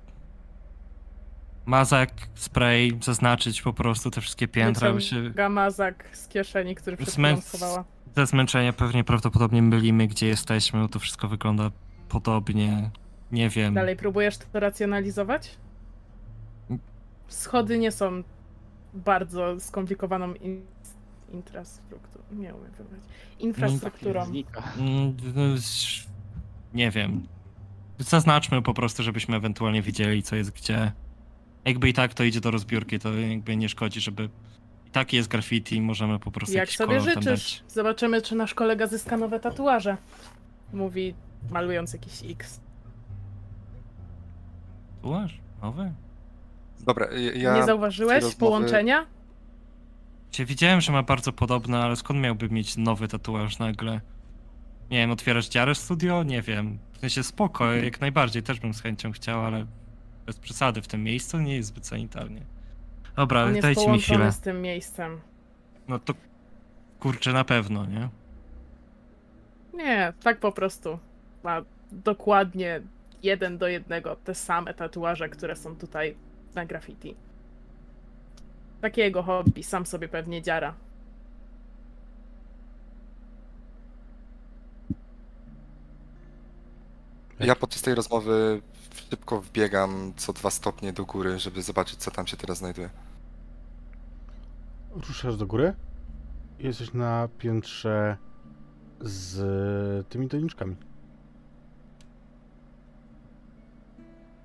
[1.66, 5.30] mazak, spray, zaznaczyć po prostu te wszystkie piętra, by się...
[5.30, 7.84] Gamazak z kieszeni, który przed Zmę- schowała.
[8.16, 11.70] Ze zmęczenia pewnie prawdopodobnie mylimy, gdzie jesteśmy, bo to wszystko wygląda
[12.08, 12.90] podobnie.
[13.32, 13.74] Nie wiem.
[13.74, 15.56] Dalej próbujesz to racjonalizować?
[17.28, 18.22] Schody nie są
[18.94, 20.66] bardzo skomplikowaną in-
[21.36, 22.24] infrastrukturą.
[22.32, 23.05] Nie umiem powiedzieć.
[23.39, 24.24] Infrastrukturą.
[24.24, 24.62] Znika.
[24.78, 25.42] Mm, no,
[26.74, 27.26] Nie wiem.
[27.98, 30.92] Zaznaczmy po prostu, żebyśmy ewentualnie widzieli, co jest gdzie.
[31.65, 34.28] Jakby i tak to idzie do rozbiórki, to jakby nie szkodzi, żeby.
[34.86, 37.60] I tak jest graffiti, możemy po prostu Jak jakiś sobie kolor tam życzysz.
[37.62, 37.73] dać.
[37.74, 39.97] Zobaczymy, czy nasz kolega zyska nowe tatuaże.
[40.73, 41.15] Mówi,
[41.50, 42.60] malując jakiś X.
[44.97, 45.39] Tatuaż?
[45.62, 45.92] Nowy?
[46.81, 47.32] Dobra, ja...
[47.32, 49.06] ja Nie zauważyłeś rozmowy- połączenia?
[50.30, 54.00] Cię widziałem, że ma bardzo podobne, ale skąd miałby mieć nowy tatuaż nagle?
[54.90, 56.22] Nie wiem, otwierasz dziarę w studio?
[56.22, 56.78] Nie wiem.
[56.92, 59.66] W sensie spoko, jak najbardziej, też bym z chęcią chciał, ale
[60.26, 62.42] bez przesady w tym miejscu nie jest zbyt sanitarnie.
[63.16, 64.32] Dobra, On jest dajcie mi połączony chwilę.
[64.32, 65.20] z tym miejscem.
[65.88, 66.14] No to
[67.00, 68.08] kurczę, na pewno, nie?
[69.74, 70.98] Nie, tak po prostu.
[71.44, 72.80] Ma dokładnie
[73.22, 76.16] jeden do jednego te same tatuaże, które są tutaj
[76.55, 77.14] na graffiti.
[78.86, 80.74] Takie jego hobby, sam sobie pewnie dziara.
[87.40, 88.62] Ja podczas tej rozmowy
[89.10, 92.90] szybko wbiegam co dwa stopnie do góry, żeby zobaczyć, co tam się teraz znajduje.
[94.90, 95.74] Ruszasz do góry
[96.58, 98.16] jesteś na piętrze
[99.00, 100.76] z tymi doniczkami.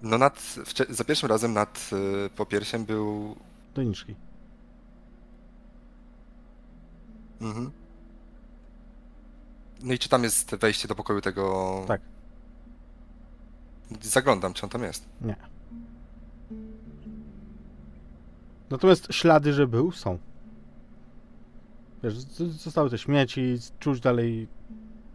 [0.01, 0.55] No nad,
[0.89, 1.89] za pierwszym razem nad
[2.25, 3.35] y, popiersiem był...
[3.75, 4.15] Doniczki.
[7.41, 7.71] Mhm.
[9.83, 11.85] No i czy tam jest wejście do pokoju tego...
[11.87, 12.01] Tak.
[14.01, 15.05] Zaglądam, czy on tam jest.
[15.21, 15.35] Nie.
[18.69, 20.17] Natomiast ślady, że był, są.
[22.03, 22.17] Wiesz,
[22.63, 24.47] zostały te śmieci, czuć dalej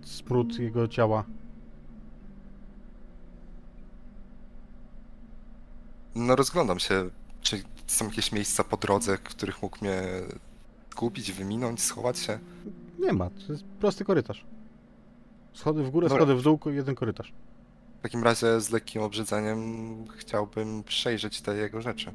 [0.04, 1.24] smród jego ciała.
[6.14, 10.02] No rozglądam się, czy są jakieś miejsca po drodze, w których mógł mnie
[10.96, 12.38] kupić, wyminąć, schować się.
[12.98, 14.44] Nie ma, to jest prosty korytarz.
[15.52, 17.32] Schody w górę, schody w dół, jeden korytarz.
[17.98, 19.58] W takim razie z lekkim obrzydzeniem
[20.16, 22.12] chciałbym przejrzeć te jego rzeczy.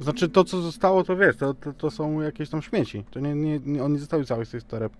[0.00, 3.04] Znaczy to, co zostało, to wiesz, to, to, to są jakieś tam śmieci.
[3.10, 4.92] To nie, nie, nie, on nie zostawił całych tych toreb.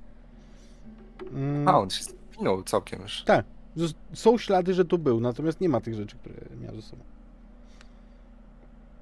[1.33, 3.25] Mm, A, on się zwinął całkiem już.
[3.77, 7.03] zos- Są ślady, że tu był, natomiast nie ma tych rzeczy, które miał ze sobą.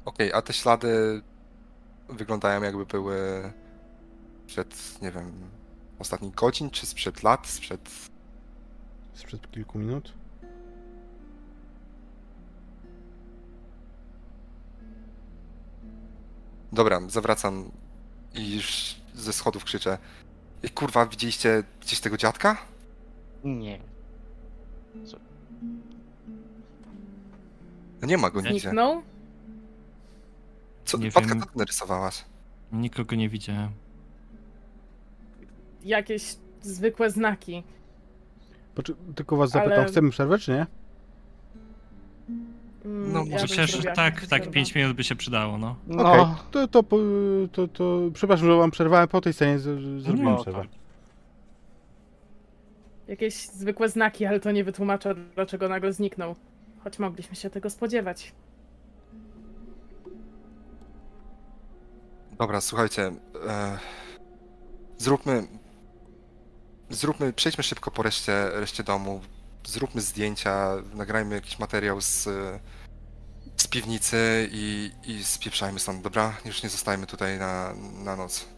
[0.05, 1.23] Okej, a te ślady
[2.12, 3.52] wyglądają jakby były
[4.47, 5.32] sprzed, nie wiem,
[5.99, 7.91] ostatnich godzin, czy sprzed lat, sprzed...
[9.15, 10.12] Sprzed kilku minut.
[16.73, 17.70] Dobra, zawracam
[18.34, 19.99] i już ze schodów krzyczę.
[20.62, 22.57] I kurwa, widzieliście gdzieś tego dziadka?
[23.44, 23.81] Nie.
[28.00, 28.60] No nie ma go nigdzie.
[28.60, 29.02] Zniknął?
[30.85, 31.41] Co, Nie Patka, wiem.
[31.41, 32.25] co ty narysowałaś?
[32.73, 33.70] Nikogo nie widziałem.
[35.85, 37.62] Jakieś zwykłe znaki.
[38.75, 40.67] Poczy- tylko was zapytam, Ale- chcemy przerwę, czy nie?
[42.85, 44.55] Mm, No, ja może bym zrobiła tak, jakąś tak, przerwę.
[44.55, 45.77] 5 minut by się przydało, no.
[45.86, 46.97] No, Okej, to, to, po-
[47.52, 50.61] to, to, przepraszam, że wam przerwałem po tej scenie, z- z- zrobiłem No, przerwę.
[50.61, 50.69] tak.
[53.09, 56.35] Jakieś zwykłe znaki, ale to nie wytłumacza, dlaczego nagle zniknął.
[56.85, 58.33] Choć mogliśmy się tego spodziewać.
[62.39, 63.12] Dobra, słuchajcie.
[63.49, 63.78] E,
[64.99, 65.47] zróbmy.
[66.91, 69.20] Zróbmy, przejdźmy szybko po reszcie, reszcie domu.
[69.67, 72.23] Zróbmy zdjęcia, nagrajmy jakiś materiał z,
[73.57, 76.35] z piwnicy i, i spieprzajmy stąd, dobra?
[76.44, 78.49] Już nie zostajmy tutaj na, na noc.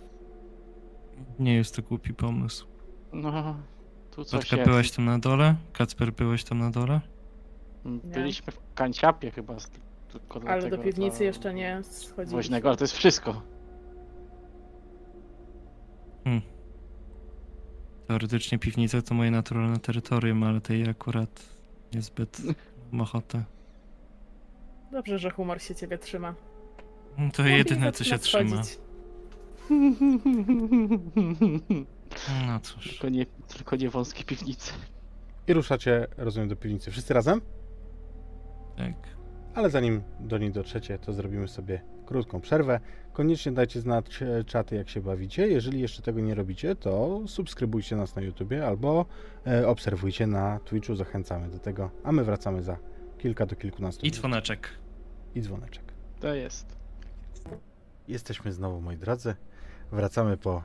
[1.39, 2.67] Nie jest to głupi pomysł.
[3.13, 3.57] no.
[4.11, 4.71] Tu coś Patka, jest.
[4.71, 5.55] byłeś tam na dole?
[5.73, 7.01] Kacper, byłeś tam na dole?
[7.85, 9.61] Byliśmy w kanciapie chyba.
[9.61, 9.71] z-
[10.13, 12.37] Tylko Ale do dlatego piwnicy to jeszcze nie schodziliśmy.
[12.37, 13.43] Woźnego, ale to jest wszystko.
[18.09, 21.43] Teoretycznie piwnica to moje naturalne terytorium, ale tej akurat
[21.95, 22.39] niezbyt
[22.93, 23.45] mam ochotę.
[24.93, 26.35] Dobrze, że humor się ciebie trzyma.
[27.19, 28.63] No To Lepiej jedyne, co się zaczyna trzyma.
[28.65, 28.79] schodzić.
[32.47, 32.89] No cóż.
[32.91, 34.73] tylko, nie, tylko nie wąskie piwnice.
[35.49, 36.91] I ruszacie, rozumiem, do piwnicy.
[36.91, 37.41] Wszyscy razem?
[38.77, 38.95] Tak.
[39.55, 42.81] Ale zanim do niej dotrzecie, to zrobimy sobie krótką przerwę.
[43.13, 45.49] Koniecznie dajcie znać e, czaty, jak się bawicie.
[45.49, 49.07] Jeżeli jeszcze tego nie robicie, to subskrybujcie nas na YouTubie albo
[49.47, 50.95] e, obserwujcie na Twitchu.
[50.95, 51.91] Zachęcamy do tego.
[52.05, 52.77] A my wracamy za
[53.19, 54.69] kilka do kilkunastu I dzwoneczek.
[55.35, 55.85] I dzwoneczek.
[56.21, 56.77] To jest.
[58.09, 59.35] Jesteśmy znowu, moi drodzy.
[59.93, 60.63] Wracamy po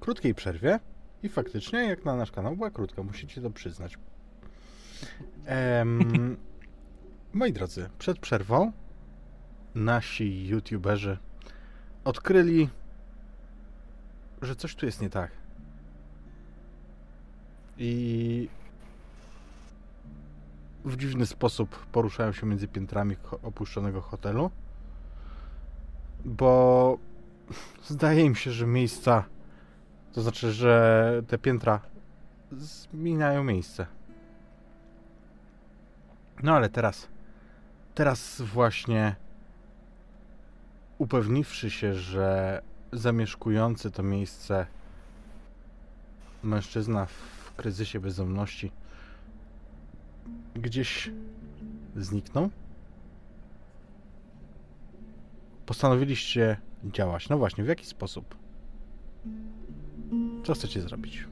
[0.00, 0.80] krótkiej przerwie.
[1.22, 3.98] I faktycznie, jak na nasz kanał, była krótka, musicie to przyznać.
[5.46, 6.36] Em,
[7.32, 8.72] moi drodzy, przed przerwą
[9.74, 11.18] nasi youtuberzy
[12.04, 12.68] odkryli,
[14.42, 15.30] że coś tu jest nie tak.
[17.78, 18.48] I
[20.84, 24.50] w dziwny sposób poruszają się między piętrami opuszczonego hotelu
[26.24, 26.98] bo
[27.84, 29.24] zdaje im się, że miejsca,
[30.12, 31.80] to znaczy, że te piętra
[32.52, 33.86] zmieniają miejsce.
[36.42, 37.08] No ale teraz,
[37.94, 39.16] teraz właśnie
[41.02, 44.66] upewniwszy się, że zamieszkujący to miejsce
[46.42, 48.72] mężczyzna w kryzysie bezdomności
[50.54, 51.10] gdzieś
[51.96, 52.50] zniknął,
[55.66, 57.28] postanowiliście działać.
[57.28, 58.34] No właśnie, w jaki sposób?
[60.44, 61.26] Co chcecie zrobić?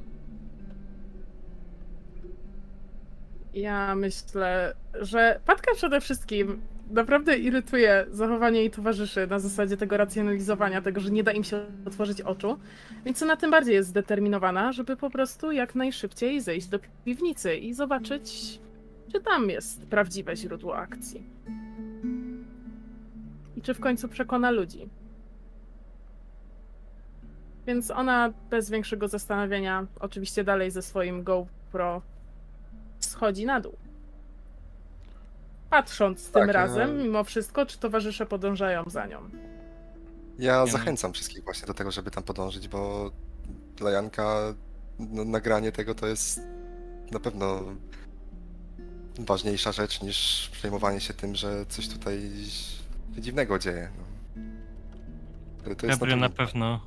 [3.55, 10.82] Ja myślę, że Patka przede wszystkim naprawdę irytuje zachowanie jej towarzyszy na zasadzie tego racjonalizowania,
[10.82, 12.58] tego, że nie da im się otworzyć oczu.
[13.04, 17.74] Więc ona tym bardziej jest zdeterminowana, żeby po prostu jak najszybciej zejść do piwnicy i
[17.74, 18.58] zobaczyć,
[19.12, 21.22] czy tam jest prawdziwe źródło akcji.
[23.56, 24.88] I czy w końcu przekona ludzi.
[27.66, 32.02] Więc ona bez większego zastanowienia, oczywiście dalej ze swoim GoPro
[32.98, 33.80] schodzi na dół.
[35.70, 37.05] Patrząc tym Tak, razem, no.
[37.05, 39.31] mimo wszystko, czy towarzysze podążają za nią.
[40.39, 40.70] Ja Nie.
[40.70, 43.10] zachęcam wszystkich właśnie do tego, żeby tam podążyć, bo
[43.76, 44.55] dla Janka
[44.99, 46.40] no, nagranie tego to jest
[47.12, 47.62] na pewno
[49.18, 52.20] ważniejsza rzecz niż przejmowanie się tym, że coś tutaj
[53.15, 53.90] się dziwnego dzieje.
[53.99, 54.05] No.
[55.65, 56.81] To, to jest Gabriel na pewno- pewno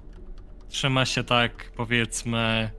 [0.70, 2.70] trzyma się tak, powiedzmy,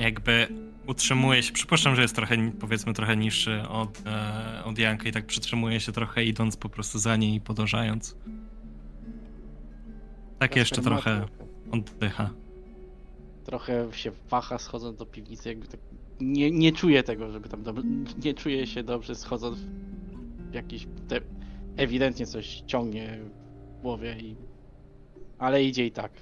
[0.00, 0.48] jakby
[0.86, 1.52] utrzymuje się.
[1.52, 5.92] Przypuszczam, że jest trochę, powiedzmy, trochę niższy od, e, od Janka i tak przytrzymuje się
[5.92, 8.16] trochę, idąc po prostu za niej i podążając.
[10.38, 11.26] Tak jeszcze trochę
[11.70, 12.30] oddycha.
[13.44, 15.80] Trochę się waha schodząc do piwnicy, jakby tak
[16.20, 19.58] nie, nie czuje tego, żeby tam dob- nie czuje się dobrze schodząc
[20.50, 21.20] w jakiś te,
[21.76, 23.18] ewidentnie coś ciągnie
[23.78, 24.36] w głowie i
[25.38, 26.12] ale idzie i tak.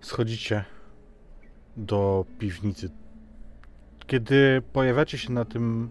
[0.00, 0.64] Schodzicie
[1.76, 2.90] do piwnicy.
[4.06, 5.90] Kiedy pojawiacie się na tym.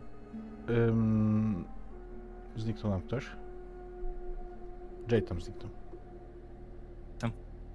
[0.70, 1.66] Ym...
[2.56, 3.26] Zniknął nam ktoś?
[5.12, 5.70] Jay tam zniknął.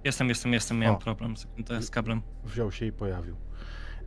[0.03, 0.99] Jestem, jestem, jestem, miałem O.
[0.99, 1.47] problem z,
[1.79, 2.21] z kablem.
[2.43, 3.35] Wziął się i pojawił.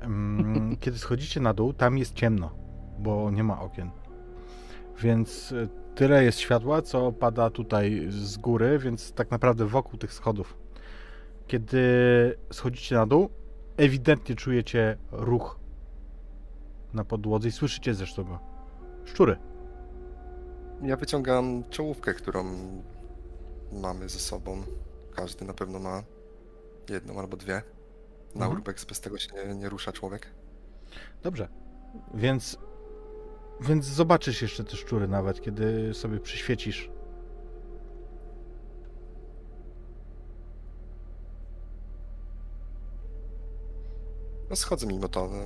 [0.02, 2.50] Ym, Kiedy schodzicie na dół, tam jest ciemno,
[2.98, 3.90] bo nie ma okien.
[5.02, 10.12] Więc y, tyle jest światła, co pada tutaj z góry, więc tak naprawdę wokół tych
[10.12, 10.56] schodów.
[11.46, 11.78] Kiedy
[12.52, 13.28] schodzicie na dół,
[13.76, 15.58] ewidentnie czujecie ruch
[16.94, 18.38] na podłodze i słyszycie zresztą go.
[19.04, 19.36] Szczury.
[20.82, 22.44] Ja wyciągam czołówkę, którą
[23.72, 24.62] mamy ze sobą.
[25.16, 26.02] Każdy na pewno ma
[26.90, 27.54] jedną albo dwie.
[28.34, 28.52] Na Mhm.
[28.52, 30.26] urbex bez tego się nie, nie rusza człowiek.
[31.22, 31.48] Dobrze.
[32.14, 32.58] Więc,
[33.60, 36.90] więc zobaczysz jeszcze te szczury nawet, kiedy sobie przyświecisz.
[44.54, 45.28] No schodzę mimo to.
[45.28, 45.36] No,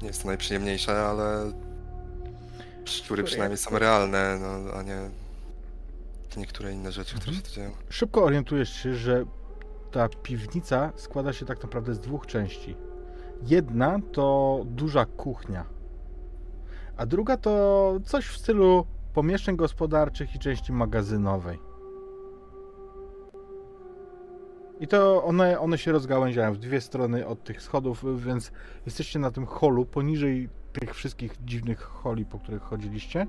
[0.00, 1.52] nie jest to najprzyjemniejsze, ale
[2.84, 5.10] szczury przynajmniej są realne, no, a nie
[6.36, 7.70] niektóre inne rzeczy, które się tu dzieją.
[7.88, 9.24] Szybko orientujesz się, że
[9.90, 12.76] ta piwnica składa się tak naprawdę z dwóch części.
[13.42, 15.64] Jedna to duża kuchnia,
[16.96, 21.58] a druga to coś w stylu pomieszczeń gospodarczych i części magazynowej.
[24.82, 28.52] I to one, one się rozgałęziają w dwie strony od tych schodów, więc
[28.86, 33.26] jesteście na tym holu poniżej tych wszystkich dziwnych holi, po których chodziliście.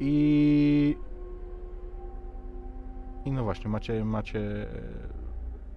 [0.00, 0.96] I
[3.24, 4.66] i no właśnie, macie, macie e,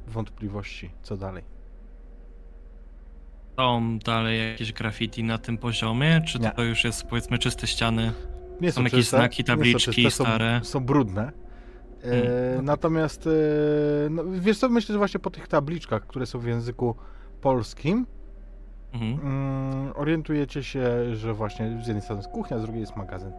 [0.07, 1.43] wątpliwości, co dalej.
[3.57, 6.51] Są dalej jakieś graffiti na tym poziomie, czy Nie.
[6.51, 8.13] to już jest powiedzmy czyste ściany?
[8.61, 10.59] Nie Są jakieś czyste, znaki, nie są tabliczki czyste, są, stare?
[10.63, 11.31] Są brudne.
[12.03, 12.65] E, Hmm.
[12.65, 16.95] Natomiast, e, no, wiesz co, myślę, że właśnie po tych tabliczkach, które są w języku
[17.41, 18.05] polskim,
[18.93, 19.19] Mhm.
[19.23, 23.31] mm, orientujecie się, że właśnie z jednej strony jest kuchnia, z drugiej jest magazyn.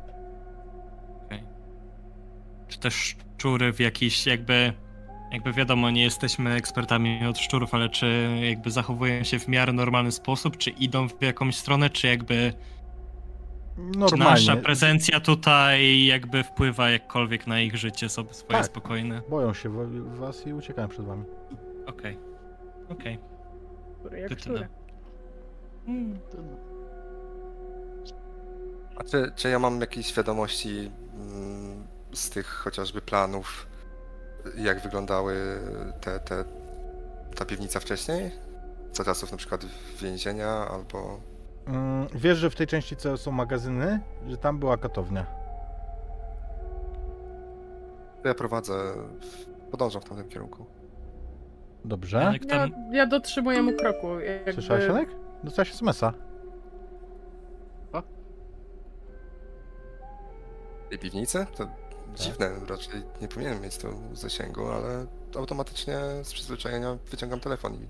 [2.69, 4.73] Czy też szczury w jakiś jakby,
[5.33, 10.13] jakby wiadomo, nie jesteśmy ekspertami od szczurów, ale czy jakby zachowują się w miarę normalny
[10.13, 12.53] sposób, czy idą w jakąś stronę, czy jakby
[13.77, 14.25] Normalnie.
[14.25, 18.67] nasza prezencja tutaj jakby wpływa jakkolwiek na ich życie sobie swoje Tak.
[18.67, 19.23] spokojne.
[19.31, 21.25] Boją się wa- was i uciekają przed wami.
[21.87, 22.19] Okej.
[22.89, 23.19] Okej.
[24.39, 24.69] Szczury jak.
[25.87, 26.19] Hmm.
[28.97, 33.67] A czy, czy ja mam jakieś świadomości mm, z tych chociażby planów,
[34.57, 35.59] jak wyglądały
[36.01, 36.45] te, te,
[37.37, 38.31] ta piwnica wcześniej?
[38.93, 39.67] Za czasów na przykład
[40.01, 41.21] więzienia albo...
[41.67, 45.27] Mm, Wiesz, że w tej części, co są magazyny, że tam była katownia.
[48.23, 48.95] To ja prowadzę,
[49.71, 50.67] podążam w tamtym kierunku.
[51.85, 52.19] Dobrze?
[52.19, 54.21] Janek Ja, tam, ja dotrzymuję mu kroku.
[54.21, 54.53] Jakby...
[54.53, 55.09] Słyszałeś, Janek?
[55.45, 56.13] Dostałeś SMS-a.
[60.93, 61.47] tej piwnicy?
[61.57, 61.67] To
[62.15, 67.89] dziwne, raczej nie powinienem mieć to w zasięgu, ale automatycznie z przyzwyczajenia wyciągam telefon i...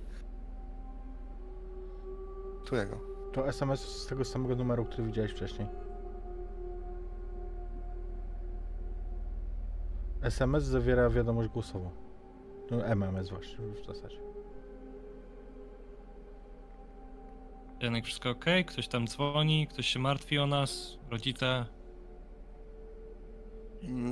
[2.66, 3.11] Tu jego.
[3.32, 5.68] To SMS z tego samego numeru, który widziałeś wcześniej.
[10.22, 11.90] SMS zawiera wiadomość głosową.
[12.70, 14.18] No, MMS właśnie w zasadzie.
[17.80, 18.44] Janek, wszystko ok?
[18.66, 21.66] Ktoś tam dzwoni, ktoś się martwi o nas, rodzice.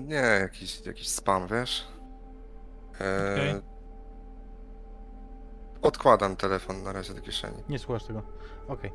[0.07, 1.89] Nie, jakiś, jakiś spam, wiesz?
[3.01, 3.63] Eee, Okej.
[5.83, 7.63] Odkładam telefon na razie do kieszeni.
[7.69, 8.23] Nie słuchasz tego.
[8.71, 8.91] Okej.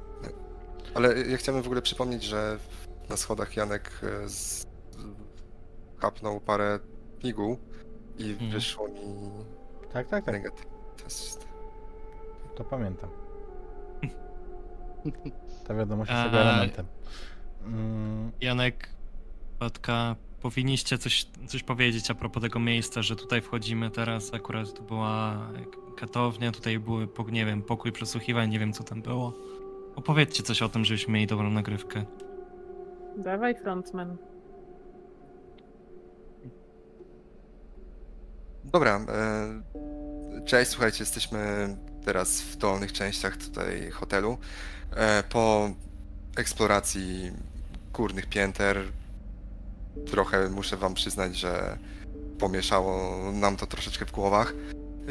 [0.93, 2.57] Ale ja chciałbym w ogóle przypomnieć, że
[3.09, 3.91] na schodach Janek
[4.25, 4.65] e, z...
[5.99, 6.79] kapnął parę
[7.19, 7.57] piguł
[8.17, 8.51] i Mhm.
[8.51, 9.01] wyszło mi
[9.93, 10.41] Tak, tak, tak.
[11.03, 11.47] test.
[12.55, 13.09] To pamiętam.
[15.67, 16.85] Ta wiadomość jest A- tego elementem.
[17.65, 18.89] Mm, Janek,
[19.59, 24.83] Patka, powinniście coś, coś powiedzieć a propos tego miejsca, że tutaj wchodzimy teraz, akurat tu
[24.83, 25.47] była
[25.97, 29.33] katownia, tutaj były, nie wiem, pokój przesłuchiwań, nie wiem co tam było.
[29.95, 32.05] Opowiedzcie coś o tym, żebyśmy mieli dobrą nagrywkę.
[33.17, 34.17] Dawaj, frontman.
[38.63, 41.75] Dobra, e, cześć, słuchajcie, jesteśmy
[42.05, 44.37] teraz w dolnych częściach tutaj hotelu.
[44.95, 45.69] E, Po
[46.37, 47.31] eksploracji
[47.93, 48.77] górnych pięter
[50.05, 51.77] trochę muszę wam przyznać, że
[52.39, 54.53] pomieszało nam to troszeczkę w głowach.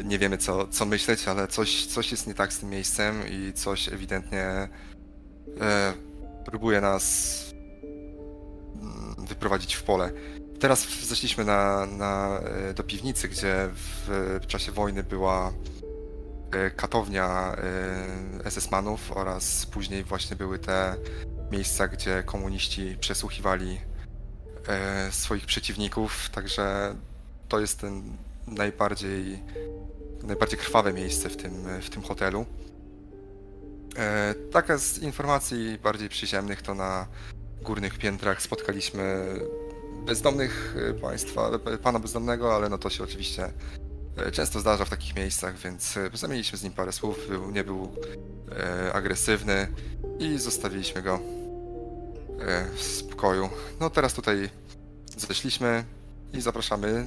[0.03, 3.53] Nie wiemy co, co myśleć, ale coś, coś jest nie tak z tym miejscem i
[3.53, 4.69] coś ewidentnie
[5.61, 5.93] e,
[6.45, 7.45] próbuje nas
[8.75, 10.11] mm, wyprowadzić w pole.
[10.59, 15.51] Teraz zeszliśmy na, na, e, do piwnicy, gdzie w, w czasie wojny była
[16.51, 17.55] e, katownia
[18.43, 20.95] e, SS-manów oraz później właśnie były te
[21.51, 23.79] miejsca, gdzie komuniści przesłuchiwali
[25.11, 26.95] swoich przeciwników, także
[27.49, 28.17] to jest ten
[28.47, 29.39] najbardziej,
[30.23, 32.45] najbardziej krwawe miejsce w tym, w tym hotelu.
[33.97, 37.07] E, Taka z informacji bardziej przyziemnych to na
[37.61, 39.25] górnych piętrach spotkaliśmy
[40.05, 43.51] bezdomnych e, państwa, e, pana bezdomnego, ale no to się oczywiście
[44.31, 47.91] często zdarza w takich miejscach, więc zamieniliśmy z nim parę słów, był, nie był
[48.51, 49.67] e, agresywny
[50.19, 51.19] i zostawiliśmy go
[52.39, 53.49] e, w spokoju.
[53.79, 54.49] No teraz tutaj
[55.17, 55.83] zeszliśmy
[56.33, 57.05] i zapraszamy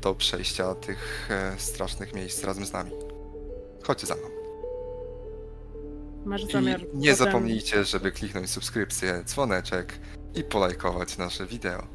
[0.00, 2.90] do przejścia tych e, strasznych miejsc razem z nami.
[3.82, 4.24] Chodźcie za mną.
[6.24, 6.80] Masz I zamiar.
[6.94, 9.98] nie potem- zapomnijcie, żeby kliknąć subskrypcję, dzwoneczek
[10.34, 11.86] i polajkować nasze wideo.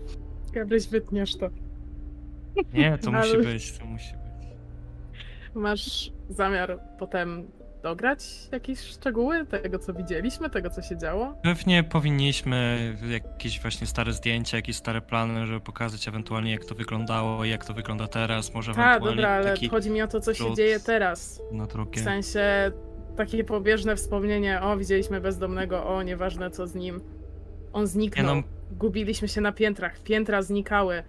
[0.53, 1.49] Gabryś, wytniesz to.
[2.73, 4.47] Nie, to musi być, to musi być.
[5.53, 7.47] Masz zamiar potem
[7.83, 11.33] dograć jakieś szczegóły tego, co widzieliśmy, tego, co się działo?
[11.43, 17.45] Pewnie powinniśmy jakieś właśnie stare zdjęcia, jakieś stare plany, żeby pokazać ewentualnie jak to wyglądało,
[17.45, 20.55] jak to wygląda teraz, może Tak, ewentualnie dobra, ale chodzi mi o to, co się
[20.55, 21.41] dzieje teraz.
[21.51, 22.01] na W drugie.
[22.03, 22.71] sensie
[23.17, 27.01] takie pobieżne wspomnienie, o widzieliśmy bezdomnego, o nieważne co z nim.
[27.73, 28.35] On zniknął.
[28.35, 31.03] No, Gubiliśmy się na piętrach, piętra znikały.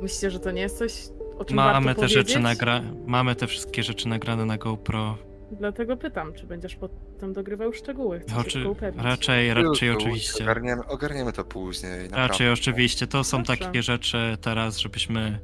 [0.00, 0.92] Myślicie, że to nie jest coś,
[1.38, 2.28] o czym warto mamy te powiedzieć?
[2.28, 2.80] rzeczy nagra...
[3.06, 5.18] mamy te wszystkie rzeczy nagrane na GoPro.
[5.52, 8.20] Dlatego pytam, czy będziesz potem dogrywał szczegóły?
[8.20, 9.04] Chcę tylko upewnić.
[9.04, 10.44] Raczej, raczej oczywiście.
[10.44, 12.02] Ogarniemy, ogarniemy to później.
[12.02, 12.16] Naprawdę.
[12.28, 13.06] Raczej oczywiście.
[13.06, 13.56] To są Dobrze.
[13.64, 15.38] takie rzeczy teraz, żebyśmy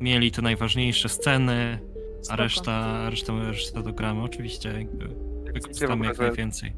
[0.00, 1.78] mieli te najważniejsze sceny,
[2.20, 2.42] a Spoko.
[2.42, 4.22] reszta, resztę, resztę dogramy.
[4.22, 5.08] Oczywiście jakby
[5.52, 6.72] wykorzystamy jak że- najwięcej.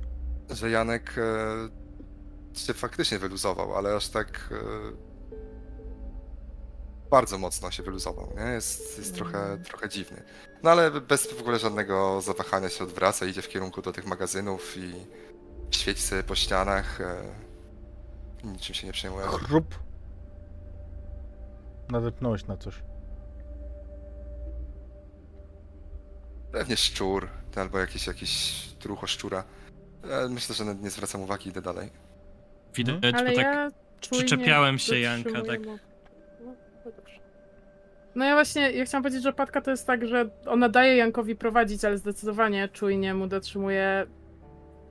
[0.50, 4.56] Że Janek e, się faktycznie wyluzował, ale aż tak e,
[7.10, 8.52] bardzo mocno się wyluzował, nie?
[8.52, 9.62] Jest, jest trochę, Mm.
[9.64, 10.22] trochę dziwny.
[10.64, 14.76] No ale bez w ogóle żadnego zawahania się odwraca, idzie w kierunku do tych magazynów
[14.76, 14.92] i
[15.70, 17.00] świeci sobie po ścianach.
[17.00, 17.22] E,
[18.44, 19.26] niczym się nie przejmuje.
[19.26, 19.74] Chrup.
[21.90, 22.74] Nadepnąłeś na coś.
[26.52, 29.44] Pewnie szczur, albo jakiś, jakiś trucho szczura.
[30.04, 31.90] E, Myślę, że nie zwracam uwagi, idę dalej.
[32.74, 33.70] Widać, Ale bo tak ja
[34.00, 35.60] czujnie przyczepiałem się Janka, tak.
[35.66, 35.78] No,
[36.84, 37.23] no dobrze.
[38.14, 41.36] No ja właśnie, ja chciałam powiedzieć, że Patka to jest tak, że ona daje Jankowi
[41.36, 44.06] prowadzić, ale zdecydowanie czujnie mu dotrzymuje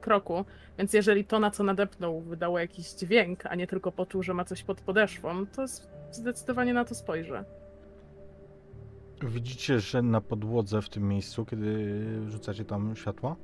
[0.02, 0.46] kroku.
[0.78, 4.46] Więc jeżeli to, na co nadepnął, wydało jakiś dźwięk, a nie tylko poczuł, że ma
[4.46, 5.66] coś pod podeszwą, to
[6.12, 7.46] zdecydowanie na to spojrzę.
[9.24, 13.36] Widzicie, że na podłodze w tym miejscu, kiedy rzucacie tam światło,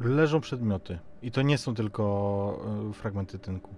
[0.00, 0.98] leżą przedmioty.
[1.22, 3.74] I to nie są tylko e, fragmenty tynku.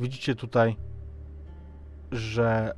[0.00, 0.76] Widzicie tutaj,
[2.12, 2.74] że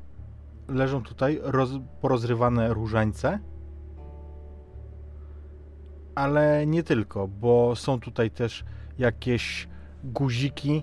[0.69, 1.71] leżą tutaj roz,
[2.01, 3.39] porozrywane różańce,
[6.15, 8.65] ale nie tylko, bo są tutaj też
[8.99, 9.69] jakieś
[10.05, 10.83] guziki,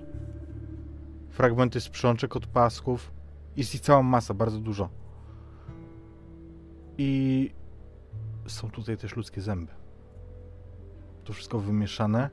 [1.30, 3.12] fragmenty sprzączek od pasków.
[3.58, 4.90] Jest ich cała masa, bardzo dużo.
[6.98, 7.52] I
[8.48, 9.72] są tutaj też ludzkie zęby.
[11.24, 12.30] To wszystko wymieszane.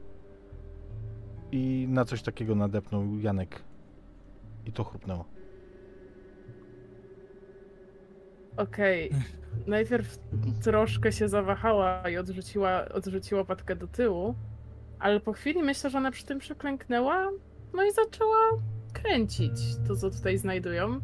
[1.53, 3.63] I na coś takiego nadepnął Janek.
[4.67, 5.25] I to chrupnęło.
[8.63, 9.11] Okej.
[9.67, 10.19] Najpierw
[10.63, 14.35] troszkę się zawahała i odrzuciła, odrzuciła patkę do tyłu,
[14.99, 17.31] ale po chwili myślę, że ona przy tym przyklęknęła,
[17.75, 18.39] no i zaczęła
[18.93, 19.53] kręcić
[19.89, 21.01] to, co tutaj znajdują.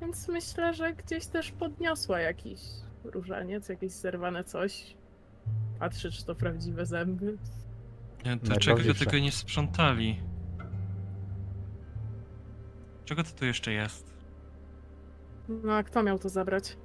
[0.00, 2.60] Więc myślę, że gdzieś też podniosła jakiś
[3.04, 4.96] różaniec, jakieś zerwane coś.
[5.78, 7.26] Patrzy, czy to prawdziwe zęby.
[8.24, 9.04] Nie, Dlaczego Najprawdziwsze.
[9.04, 10.20] tego nie sprzątali?
[13.04, 14.14] Czego to tu jeszcze jest?
[15.48, 16.76] No a kto miał to zabrać?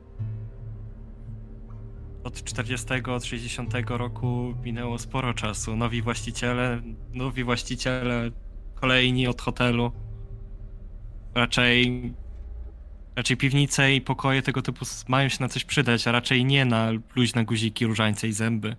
[2.23, 5.75] Od 40, od 60 roku minęło sporo czasu.
[5.75, 6.81] Nowi właściciele,
[7.14, 8.31] nowi właściciele,
[8.75, 9.91] kolejni od hotelu.
[11.35, 12.14] Raczej,
[13.15, 16.91] raczej piwnice i pokoje tego typu mają się na coś przydać, a raczej nie na
[17.15, 18.75] luźne guziki, różańce i zęby.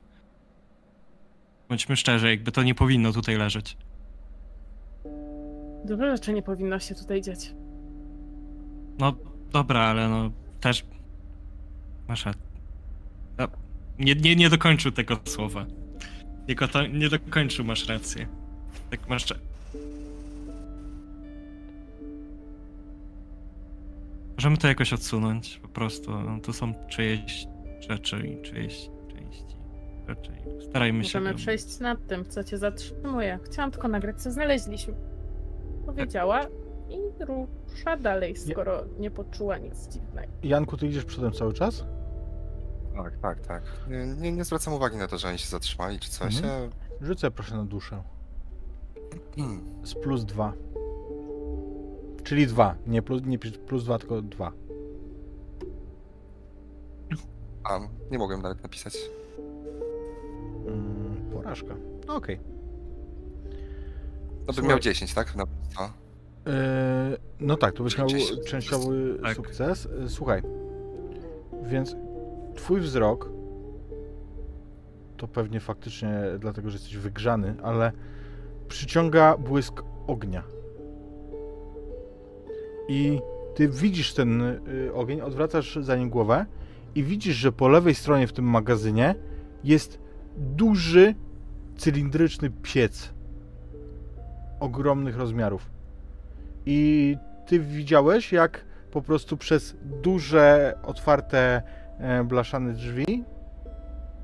[1.68, 3.76] Bądźmy szczerzy, jakby to nie powinno tutaj leżeć.
[5.84, 7.54] Dużo rzeczy nie powinno się tutaj dziać.
[8.98, 9.14] No
[9.50, 10.86] dobra, ale no też
[12.08, 12.49] masz rację.
[14.00, 15.66] Nie, nie, nie dokończył tego słowa.
[16.48, 18.26] Nie, goto- nie dokończył, masz rację.
[18.90, 19.34] Tak masz.
[24.36, 26.10] Możemy to jakoś odsunąć, po prostu.
[26.10, 27.46] No, to są czyjeś
[27.88, 29.56] rzeczy i czyjeś części.
[30.06, 30.34] Raczej
[30.70, 31.20] starajmy się.
[31.20, 33.38] Możemy przejść nad tym, co cię zatrzymuje.
[33.44, 34.94] Chciałam tylko nagrać, co znaleźliśmy.
[35.86, 36.40] Powiedziała
[36.90, 40.32] i rusza dalej, skoro nie poczuła nic dziwnego.
[40.42, 41.84] Janku, ty idziesz przodem cały czas?
[42.96, 43.62] Tak, tak, tak.
[43.88, 46.36] Nie, nie, nie zwracam uwagi na to, że oni się zatrzymali czy coś.
[46.36, 46.70] Mhm.
[47.00, 48.02] Rzucę proszę na duszę.
[49.36, 49.60] Hmm.
[49.84, 50.52] Z plus dwa.
[52.24, 52.74] Czyli dwa.
[52.86, 54.52] Nie plus, nie plus dwa, tylko dwa.
[57.64, 57.78] A,
[58.10, 58.94] nie mogłem nawet napisać.
[60.66, 61.74] Mm, porażka.
[62.06, 62.36] No Okej.
[64.46, 64.68] bym Słuchaj.
[64.68, 65.36] miał 10, tak?
[65.36, 65.44] Na?
[66.46, 66.52] Yy,
[67.40, 69.36] no tak, to byś miał Częściowy częściowy Tak.
[69.36, 69.88] sukces.
[70.00, 70.42] Yy, Słuchaj,
[71.62, 71.96] więc
[72.60, 73.30] twój wzrok
[75.16, 77.92] to pewnie faktycznie dlatego, że jesteś wygrzany, ale
[78.68, 80.42] przyciąga błysk ognia.
[82.88, 83.20] I
[83.54, 86.46] ty widzisz ten y, ogień, odwracasz za nim głowę
[86.94, 89.14] i widzisz, że po lewej stronie w tym magazynie
[89.64, 89.98] jest
[90.36, 91.14] duży,
[91.76, 93.14] cylindryczny piec
[94.60, 95.70] ogromnych rozmiarów.
[96.66, 97.16] I
[97.46, 101.62] ty widziałeś, jak po prostu przez duże, otwarte,
[102.24, 103.24] blaszane drzwi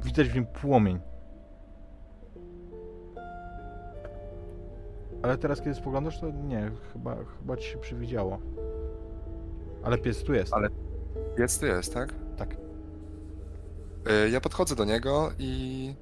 [0.05, 0.99] widać w nim płomień.
[5.23, 8.39] Ale teraz, kiedy spoglądasz, to nie, chyba, chyba ci się przywidziało.
[9.83, 10.53] Ale pies tu jest.
[10.55, 10.69] Ale-
[11.39, 12.15] Jest, to jest, tak?
[12.37, 12.53] Tak.
[14.25, 15.95] Y, Ja podchodzę do niego i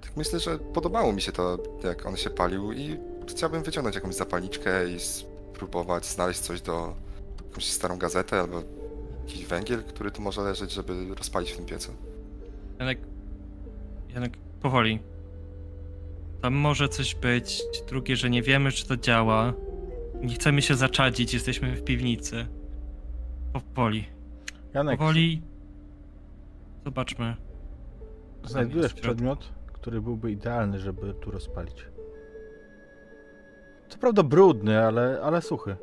[0.00, 4.14] tak myślę, że podobało mi się to, jak on się palił i chciałbym wyciągnąć jakąś
[4.14, 6.94] zapalniczkę i spróbować znaleźć coś do
[7.48, 8.62] jakąś starą gazetę albo
[9.26, 11.92] jakiś węgiel, który tu może leżeć, żeby rozpalić w tym piecu.
[12.78, 12.98] Janek,
[14.14, 15.00] Janek, powoli.
[16.42, 17.62] Tam może coś być.
[17.88, 19.52] Drugie, że nie wiemy, czy to działa.
[20.22, 22.46] Nie chcemy się zaczadzić, jesteśmy w piwnicy.
[23.52, 24.04] Powoli.
[24.74, 25.42] Janek, Powoli.
[26.84, 27.36] Zobaczmy.
[28.44, 31.84] znajdujesz przedmiot, który byłby idealny, żeby tu rozpalić.
[33.88, 35.76] Co prawda brudny, ale, ale suchy.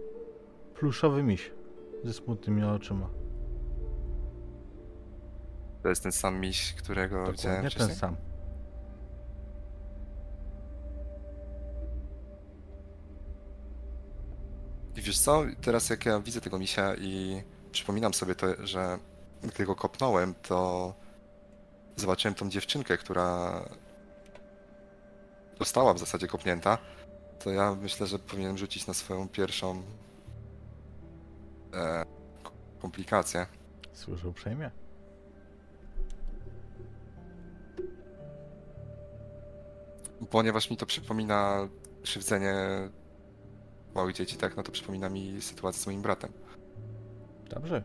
[0.76, 1.52] Pluszowy miś
[2.04, 3.10] ze smutnymi oczyma.
[5.90, 7.98] To jest ten sam miś, którego widziałem Dokładnie ten wcześniej.
[7.98, 8.16] sam.
[14.96, 19.00] I wiesz co, teraz jak ja widzę tego misia i przypominam sobie to, że
[19.44, 20.94] gdy go kopnąłem, to
[21.96, 23.62] zobaczyłem tą dziewczynkę, która
[25.60, 26.78] została w zasadzie kopnięta,
[27.40, 29.84] to ja myślę, że powinienem rzucić na swoją pierwszą
[31.74, 32.06] e,
[32.80, 33.46] komplikację.
[33.94, 34.72] Słyszę uprzejmie.
[40.30, 41.68] Ponieważ mi to przypomina
[42.02, 42.54] krzywdzenie
[43.96, 44.58] małych dzieci, tak?
[44.58, 46.32] No to przypomina mi sytuację z moim bratem.
[47.50, 47.84] Dobrze.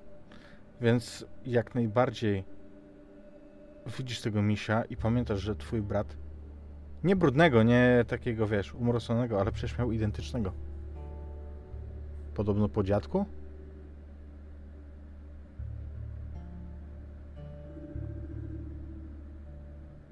[0.81, 2.45] Więc jak najbardziej
[3.99, 6.17] widzisz tego misia i pamiętasz, że twój brat
[7.05, 10.53] nie brudnego, nie takiego, wiesz, umrosonego, ale przecież miał identycznego.
[12.35, 13.27] Podobno po dziadku?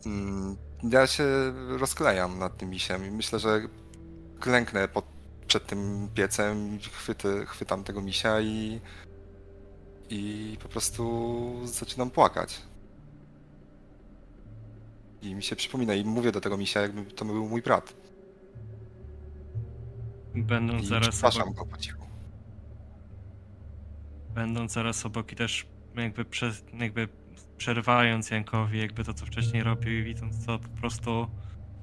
[0.06, 0.56] Mm,
[0.90, 1.24] Ja się
[1.78, 3.60] rozklejam nad tym misiem i myślę, że
[4.40, 5.04] klęknę pod,
[5.46, 8.80] przed tym piecem, chwyty, chwytam tego misia i,
[10.10, 12.62] i po prostu zaczynam płakać.
[15.22, 17.94] I mi się przypomina i mówię do tego misia, jakby to był mój brat.
[20.34, 22.06] Będąc I zaraz przepraszam obok, go po cichu.
[24.34, 27.08] będąc zaraz obok i też jakby, przez, jakby
[27.56, 31.26] przerywając Jankowi jakby to, co wcześniej robił i widząc to po prostu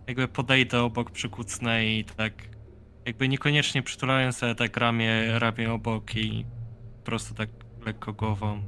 [0.08, 2.34] jakby podejdę obok, przykucnę i tak
[3.06, 6.46] jakby niekoniecznie przytulając, ale tak ramię, ramię obok i
[7.00, 7.50] po prostu tak
[7.86, 8.62] lekko głową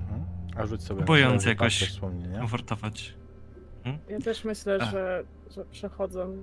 [0.00, 0.24] Mhm.
[0.56, 2.00] A rzuć sobie Próbując na wypadek jakoś-
[2.38, 3.14] komfortować.
[4.08, 4.90] Ja też myślę, Ach.
[4.90, 6.38] że, że przechodząc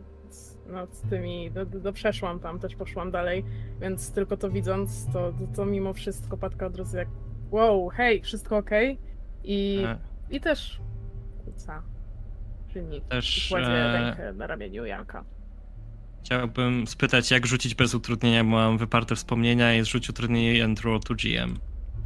[0.67, 3.45] nad tymi, do, do, przeszłam tam, też poszłam dalej,
[3.81, 7.07] więc tylko to widząc, to, to, to mimo wszystko Patka od razu jak
[7.51, 8.97] wow, hej, wszystko okej?
[9.45, 9.97] I, E,
[10.29, 10.79] I też
[11.45, 11.81] kuca
[12.67, 15.23] przy nich i Też kładzie e, rękę na ramieniu Janka.
[16.23, 21.03] chciałbym spytać, jak rzucić bez utrudnienia, bo mam wyparte wspomnienia i rzuć utrudnienie and draw
[21.03, 21.57] to GM.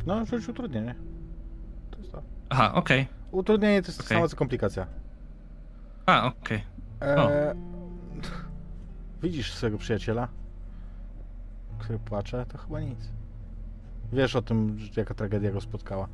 [0.05, 0.95] No, rzuć utrudnienie.
[1.91, 2.23] To jest to.
[2.49, 3.07] Aha, okej.
[3.31, 4.17] Utrudnienie to jest to Okej.
[4.17, 4.87] samo co komplikacja.
[6.05, 6.63] A, okej.
[7.01, 7.55] Eee,
[9.21, 10.27] widzisz swojego przyjaciela,
[11.79, 12.99] który płacze, to chyba nic.
[14.13, 16.07] Wiesz o tym, jaka tragedia go spotkała.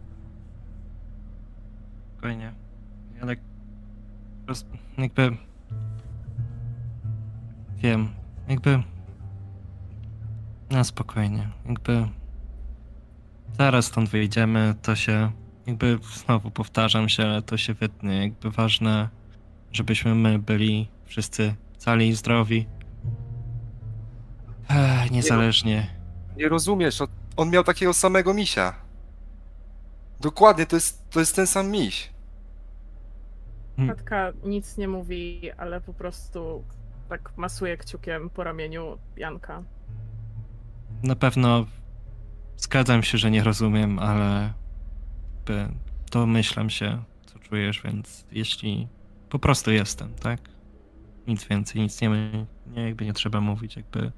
[2.26, 2.54] Spokojnie.
[3.22, 3.36] Ale
[4.48, 4.66] roz...
[4.98, 5.38] jakby...
[7.78, 8.10] Wiem,
[8.48, 8.84] jakby...
[10.70, 12.08] Na spokojnie, jakby...
[13.58, 15.32] Zaraz stąd wyjdziemy, to się...
[15.68, 18.22] Jakby znowu powtarzam się, ale to się wytnie.
[18.22, 19.10] Jakby ważne,
[19.72, 22.68] żebyśmy my byli wszyscy cali i zdrowi.
[24.70, 25.95] Ech, niezależnie.
[26.38, 28.74] Nie rozumiesz, on- on miał takiego samego misia.
[30.22, 32.15] Dokładnie, to jest, to jest ten sam miś.
[33.76, 33.95] Hmm.
[33.95, 36.64] Patka nic nie mówi, ale po prostu
[37.10, 39.64] tak masuje kciukiem po ramieniu Janka.
[41.04, 41.66] Na pewno
[42.58, 44.54] zgadzam się, że nie rozumiem, ale
[46.12, 48.88] domyślam się, co czujesz, więc jeśli
[49.30, 50.40] po prostu jestem, tak?
[51.28, 52.10] Nic więcej, nic nie,
[52.68, 54.12] nie jakby nie trzeba mówić, jakby.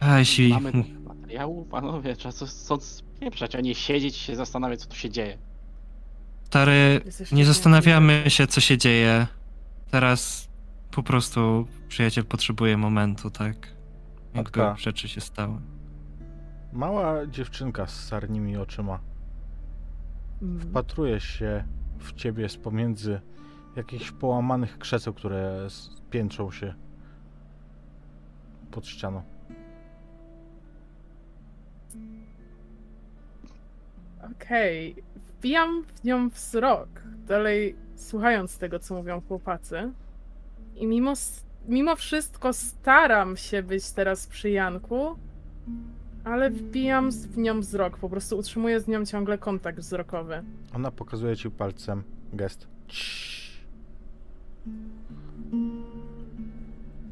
[0.00, 0.50] A jeśli.
[0.50, 4.96] Mamy tych materiałów, panowie, trzeba coś spieprzać, a nie siedzieć i się zastanawiać, co tu
[4.96, 5.38] się dzieje.
[6.44, 7.00] Stary,
[7.32, 9.26] nie zastanawiamy się, co się dzieje.
[9.90, 10.48] Teraz
[10.90, 13.54] po prostu przyjaciel potrzebuje momentu, tak?
[14.34, 14.76] Jakby Matka.
[14.76, 15.60] rzeczy się stały.
[16.72, 19.00] Mała dziewczynka z sarnimi oczyma
[20.42, 20.60] Mm.
[20.60, 21.64] wpatruje się
[21.98, 23.20] w ciebie z pomiędzy
[23.76, 25.68] jakichś połamanych krzeseł, które
[26.10, 26.74] piętrzą się
[28.70, 29.22] pod ścianą.
[34.32, 34.96] Okej,
[35.44, 36.88] wbijam w nią wzrok,
[37.28, 39.92] dalej słuchając tego, co mówią chłopacy.
[40.76, 41.12] I mimo,
[41.68, 45.16] mimo wszystko staram się być teraz przy Janku,
[46.24, 50.42] ale wbijam w nią wzrok, po prostu utrzymuję z nią ciągle kontakt wzrokowy.
[50.74, 52.68] Ona pokazuje ci palcem gest.
[52.88, 53.64] Ciii.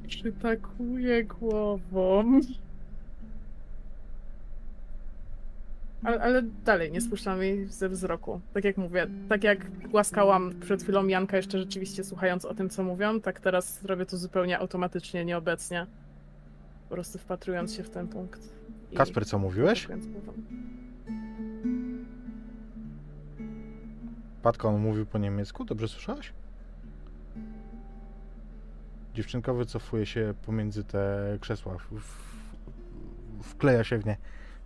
[0.09, 2.41] Przytakuję głową.
[6.05, 8.41] Ale, ale dalej nie spuszczam jej ze wzroku.
[8.55, 12.83] Tak jak mówię, tak jak głaskałam przed chwilą Janka, jeszcze rzeczywiście słuchając o tym, co
[12.83, 15.87] mówią, tak teraz robię to zupełnie automatycznie, nieobecnie.
[16.89, 18.41] Po prostu wpatrując się w ten punkt.
[18.93, 19.89] i Kasper, co mówiłeś?
[24.43, 26.33] Patka, on mówił po niemiecku, dobrze słyszałaś?
[29.15, 32.05] Dziewczynka wycofuje się pomiędzy te krzesła, w,
[33.43, 34.17] wkleja się w nie,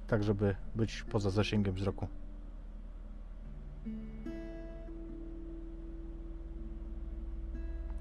[0.07, 2.09] tak żeby być poza zasięgiem wzroku.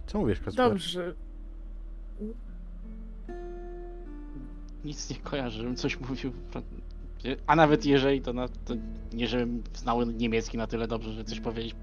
[0.07, 0.69] Co mówisz, Kasper?
[0.69, 1.13] Dobrze.
[4.83, 6.31] Nic nie kojarzę, żebym coś mówił.
[7.47, 8.73] A nawet jeżeli, to, na, to
[9.13, 11.75] nie żebym znał niemiecki na tyle dobrze, że coś powiedzieć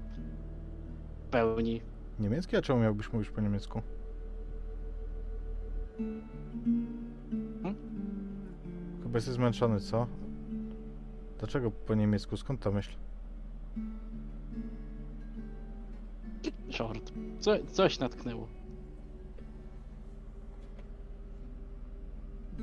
[1.27, 1.81] w pełni.
[2.19, 2.57] Niemiecki?
[2.57, 3.81] A czemu miałbyś mówić po niemiecku?
[9.13, 10.07] Chyba jesteś zmęczony, co?
[11.39, 12.37] Dlaczego po niemiecku?
[12.37, 12.91] Skąd ta myśl?
[16.71, 17.11] Short.
[17.39, 18.47] Co, coś natknęło.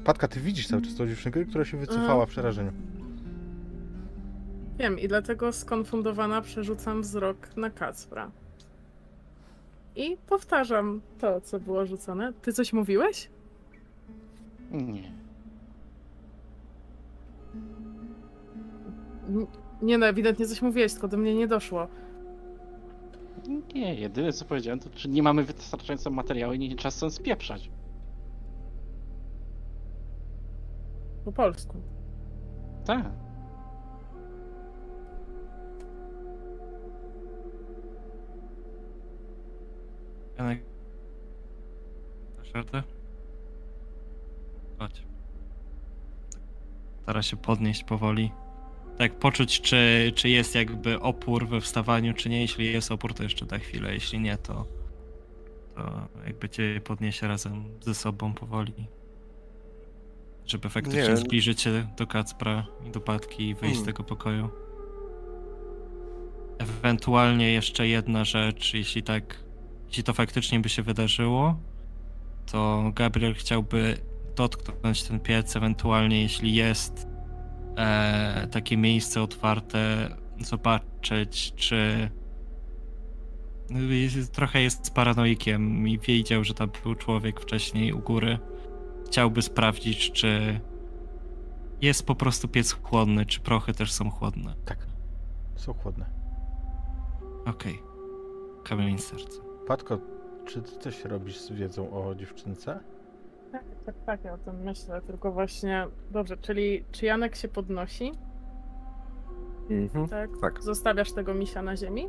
[0.04, 2.72] Patka, ty widzisz cały czas tą dziewczynkę, która się wycofała w przerażeniu.
[4.78, 8.30] Wiem i dlatego skonfundowana przerzucam wzrok na Kacpra.
[9.96, 12.32] I powtarzam to, co było rzucone.
[12.42, 13.30] Ty coś mówiłeś?
[14.70, 15.19] Nie.
[19.82, 21.88] Nie no, ewidentnie coś mówiłeś, tylko do mnie nie doszło.
[23.74, 27.70] Nie, jedyne co powiedziałem, to że nie mamy wystarczająco materiału i nie, trzeba stąd spieprzać.
[31.24, 31.76] Po polsku.
[32.84, 33.04] Tak.
[40.38, 40.62] Janek.
[42.36, 42.82] Dasz radę?
[44.78, 45.06] Chodź.
[47.02, 48.32] Stara się podnieść powoli.
[49.00, 52.40] Tak, poczuć, czy, czy jest jakby opór we wstawaniu, czy nie.
[52.40, 53.94] Jeśli jest opór, to jeszcze da chwilę.
[53.94, 54.66] Jeśli nie, to,
[55.74, 58.86] to jakby cię podniesie razem ze sobą powoli.
[60.46, 61.16] Żeby faktycznie Nie.
[61.16, 63.86] zbliżyć się do Kacpra i do Patki i wyjść z Hmm.
[63.86, 64.48] tego pokoju.
[66.58, 69.44] Ewentualnie jeszcze jedna rzecz, jeśli tak,
[69.88, 71.58] jeśli to faktycznie by się wydarzyło,
[72.52, 73.96] to Gabriel chciałby
[74.36, 77.09] dotknąć ten piec, ewentualnie jeśli jest
[77.80, 80.08] e, takie miejsce otwarte,
[80.40, 82.10] zobaczyć, czy
[83.90, 88.38] jest, trochę jest paranoikiem i wiedział, że tam był człowiek wcześniej u góry.
[89.06, 90.60] Chciałby sprawdzić, czy
[91.80, 94.54] jest po prostu piec chłodny, czy prochy też są chłodne.
[94.64, 94.86] Tak.
[95.56, 96.10] Są chłodne.
[97.46, 97.82] Okej.
[98.64, 99.40] Kamień serca.
[99.66, 99.98] Patko,
[100.46, 102.80] czy ty coś robisz z wiedzą o dziewczynce?
[103.52, 105.86] Tak, tak, tak, ja o tym myślę, tylko właśnie...
[106.10, 108.12] Dobrze, czyli czy Janek się podnosi?
[109.70, 110.08] Mhm.
[110.08, 110.30] Tak?
[110.40, 110.62] Tak.
[110.62, 112.08] Zostawiasz tego misia na ziemi?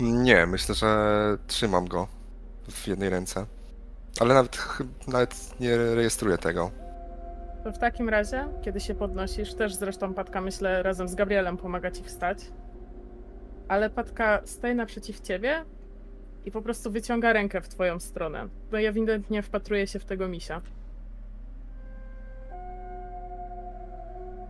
[0.00, 0.88] Nie, myślę, że
[1.46, 2.08] trzymam go
[2.70, 3.46] w jednej ręce.
[4.20, 4.58] Ale nawet,
[5.08, 6.70] nawet nie rejestruję tego.
[7.64, 11.90] To w takim razie, kiedy się podnosisz, też zresztą Patka, myślę, razem z Gabrielem pomaga
[11.90, 12.38] ci wstać.
[13.68, 15.64] Ale Patka stoi naprzeciw ciebie
[16.44, 18.48] i po prostu wyciąga rękę w twoją stronę.
[18.72, 20.60] No i ewidentnie wpatruje się w tego misia.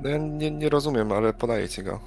[0.00, 2.00] No ja nie, nie rozumiem, ale podaję ci go.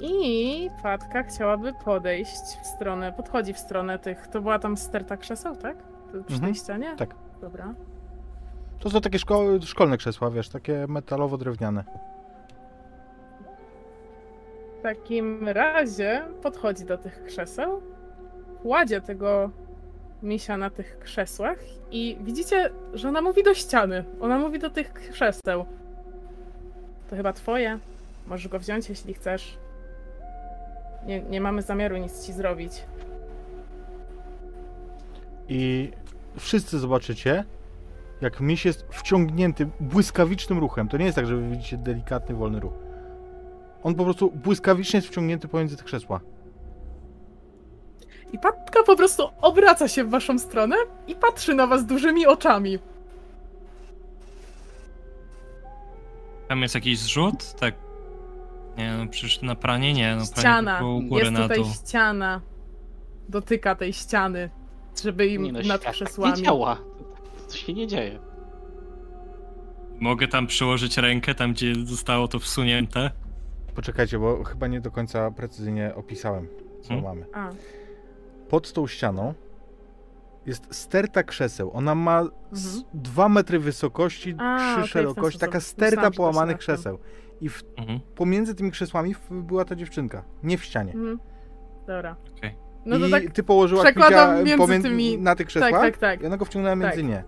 [0.00, 4.26] I Patka chciałaby podejść w stronę, podchodzi w stronę tych.
[4.28, 5.76] To była tam sterta krzeseł, tak?
[6.08, 6.96] Przy Mhm, tej ścianie?
[6.96, 7.14] tak.
[7.40, 7.74] Dobra.
[8.80, 11.82] To są takie szko- szkolne krzesła, wiesz, takie metalowo-drewniane.
[14.86, 17.82] Takim razie podchodzi do tych krzeseł,
[18.62, 19.50] kładzie tego
[20.22, 21.58] misia na tych krzesłach
[21.90, 24.04] i widzicie, że ona mówi do ściany.
[24.20, 25.64] Ona mówi do tych krzeseł.
[27.10, 27.78] To chyba twoje.
[28.26, 29.58] Możesz go wziąć, jeśli chcesz.
[31.06, 32.72] Nie, nie mamy zamiaru nic ci zrobić.
[35.48, 35.90] I
[36.38, 37.44] wszyscy zobaczycie,
[38.20, 40.88] jak miś jest wciągnięty błyskawicznym ruchem.
[40.88, 42.85] To nie jest tak, że wy widzicie delikatny, wolny ruch.
[43.86, 46.20] On po prostu błyskawicznie jest wciągnięty pomiędzy te krzesła.
[48.32, 50.76] I Patka po prostu obraca się w waszą stronę
[51.08, 52.78] i patrzy na was dużymi oczami.
[56.48, 57.52] Tam jest jakiś zrzut?
[57.60, 57.74] Tak.
[58.78, 60.86] Nie, no przecież na pranie nie, no pranie Ściana.
[60.86, 61.66] u góry Jest na tutaj dół.
[61.74, 62.40] ściana.
[63.28, 64.50] Dotyka tej ściany,
[65.02, 66.38] żeby im Nie no, nad świat tak krzesłami.
[66.38, 66.76] nie działa.
[67.48, 68.18] To się nie dzieje.
[70.00, 73.10] Mogę tam przyłożyć rękę, tam gdzie zostało to wsunięte.
[73.76, 76.48] Poczekajcie, bo chyba nie do końca precyzyjnie opisałem,
[76.82, 77.04] co Hmm?
[77.04, 77.26] mamy.
[77.32, 77.50] A,
[78.48, 79.34] Pod tą ścianą
[80.46, 81.70] jest sterta krzeseł.
[81.74, 82.32] Ona ma Mhm.
[82.94, 86.98] 2 metry wysokości, A, 3 okej, w ten szerokości, taka sterta Myślałam, połamanych krzeseł.
[87.40, 90.92] I w, Mhm, pomiędzy tymi krzesłami była ta dziewczynka, nie w ścianie.
[90.92, 91.18] mhm.
[91.86, 92.16] Dobra.
[92.38, 92.54] okej.
[92.86, 93.22] No to I tak.
[93.32, 96.22] ty położyłaś przekładam misia między pomiędzy, tymi- na tych krzesłach Tak, tak, tak.
[96.22, 97.06] i ona go wciągnęła między Tak.
[97.08, 97.24] nie.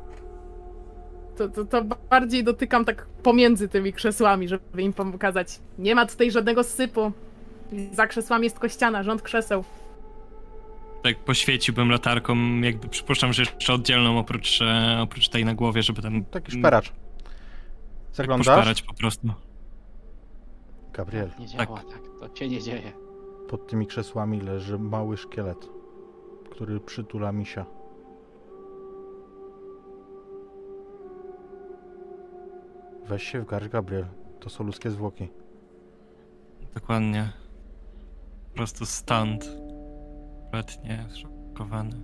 [1.39, 5.61] To, to, to bardziej dotykam tak pomiędzy tymi krzesłami, żeby im pokazać.
[5.79, 7.13] Nie ma tutaj żadnego sypu.
[7.93, 9.65] Za krzesłami jest kościana, rząd krzeseł.
[11.03, 16.03] Tak poświeciłbym latarką, jakby przypuszczam, że jeszcze oddzielną oprócz, e, oprócz tej na głowie, żeby
[16.03, 16.89] tam Taki szperacz.
[16.89, 16.97] tak
[18.13, 18.47] Zaglądasz?
[18.47, 19.29] poszperać po prostu.
[20.93, 22.31] Gabriel, Nie działa tak.
[22.31, 22.93] To się nie dzieje.
[23.49, 25.69] pod tymi krzesłami leży mały szkielet,
[26.51, 27.65] który przytula misia.
[33.09, 34.07] Weź się w garść, Gabriel.
[34.41, 35.29] To są ludzkie zwłoki.
[36.75, 37.33] Dokładnie.
[38.51, 39.49] Po prostu stand.
[40.43, 41.97] Kompletnie zszokowany.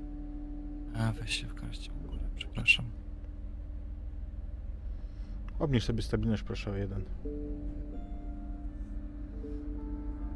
[0.99, 2.85] A, weź się w garść w górę, przepraszam.
[5.59, 7.05] Obniż sobie stabilność, proszę o jeden.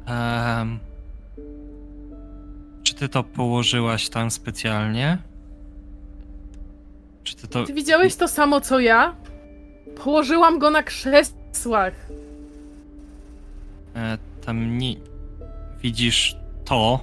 [0.05, 0.79] Em,
[2.83, 5.17] czy ty to położyłaś tam specjalnie?
[7.23, 7.63] Czy ty to...
[7.63, 9.15] Ty widziałeś to samo co ja?
[9.95, 11.93] Położyłam go na krzesłach.
[13.95, 14.95] E, tam nie...
[15.81, 16.99] Widzisz to,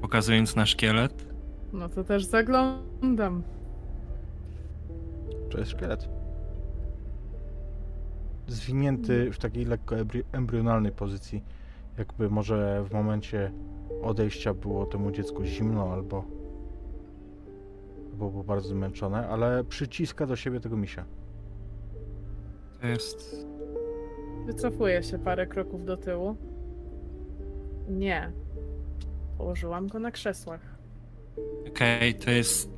[0.00, 1.24] pokazując na szkielet?
[1.72, 3.42] No to też zaglądam.
[5.50, 6.08] To jest szkielet.
[8.48, 9.96] Zwinięty w takiej lekko
[10.32, 11.42] embrionalnej pozycji.
[11.98, 13.52] Jakby może w momencie
[14.02, 16.24] odejścia było temu dziecku zimno albo
[18.20, 21.04] albo było bardzo zmęczone, ale przyciska do siebie tego misia.
[22.80, 23.46] To jest...
[24.46, 26.36] Wycofuję się parę kroków do tyłu.
[27.88, 28.32] Nie.
[29.38, 30.60] Położyłam go na krzesłach.
[31.68, 32.70] Okej, to jest...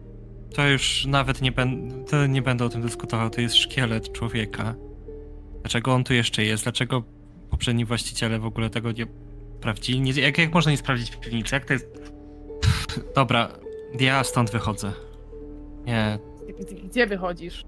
[0.55, 2.05] To już nawet nie będę...
[2.05, 4.75] To nie będę o tym dyskutował, to jest szkielet człowieka.
[5.61, 6.63] Dlaczego on tu jeszcze jest?
[6.63, 7.03] Dlaczego
[7.51, 9.07] poprzedni właściciele w ogóle tego nie
[9.59, 10.01] sprawdzili?
[10.01, 11.55] Nie, jak, jak można nie sprawdzić w piwnicy?
[11.55, 12.13] Jak to jest...
[13.17, 13.49] Dobra,
[14.01, 14.93] ja stąd wychodzę.
[15.87, 16.19] Nie,
[16.85, 17.65] Gdzie wychodzisz?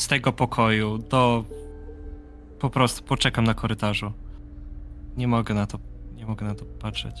[0.00, 1.44] Z tego pokoju do...
[2.58, 4.12] Po prostu poczekam na korytarzu.
[5.16, 5.78] Nie mogę na to...
[6.14, 7.16] Nie mogę na to patrzeć.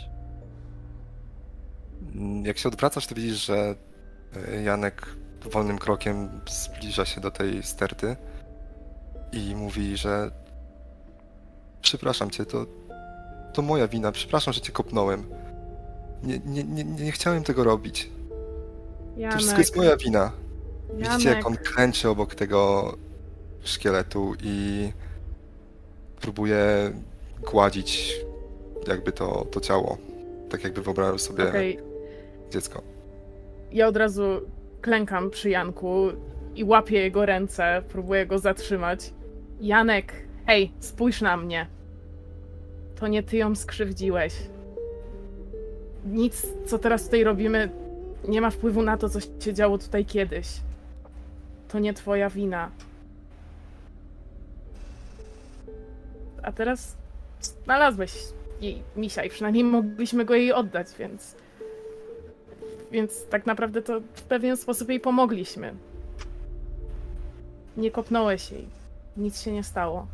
[2.42, 3.74] Jak się odwracasz, to widzisz, że
[4.48, 5.16] e, Janek
[5.52, 8.16] wolnym krokiem zbliża się do tej sterty
[9.32, 10.30] i mówi, że
[11.82, 12.66] przepraszam cię, to,
[13.52, 15.24] to moja wina, przepraszam, że cię kopnąłem.
[16.22, 18.10] Nie, nie, nie, nie chciałem tego robić.
[19.30, 20.32] To wszystko jest moja wina.
[20.94, 22.92] Widzicie, jak on klęczy obok tego
[23.64, 24.88] szkieletu i
[26.20, 26.92] próbuje
[27.50, 28.20] gładzić
[28.88, 29.98] jakby to, to ciało.
[30.50, 31.78] Tak jakby wyobrażał sobie Okej,
[32.50, 32.82] dziecko.
[33.72, 34.22] ja od razu
[34.80, 36.08] klękam przy Janku
[36.54, 39.14] i łapię jego ręce, próbuję go zatrzymać.
[39.60, 40.12] Janek,
[40.46, 41.66] hej, spójrz na mnie.
[43.00, 44.34] To nie ty ją skrzywdziłeś.
[46.06, 47.70] Nic, co teraz tutaj robimy,
[48.28, 50.46] nie ma wpływu na to, co się działo tutaj kiedyś.
[51.72, 52.70] To nie twoja wina.
[56.42, 56.96] A teraz
[57.40, 58.12] znalazłeś
[58.60, 61.36] jej misia i przynajmniej mogliśmy go jej oddać, więc
[62.90, 65.74] więc tak naprawdę to w pewien sposób jej pomogliśmy.
[67.76, 68.66] Nie kopnąłeś jej.
[69.16, 70.06] Nic się nie stało.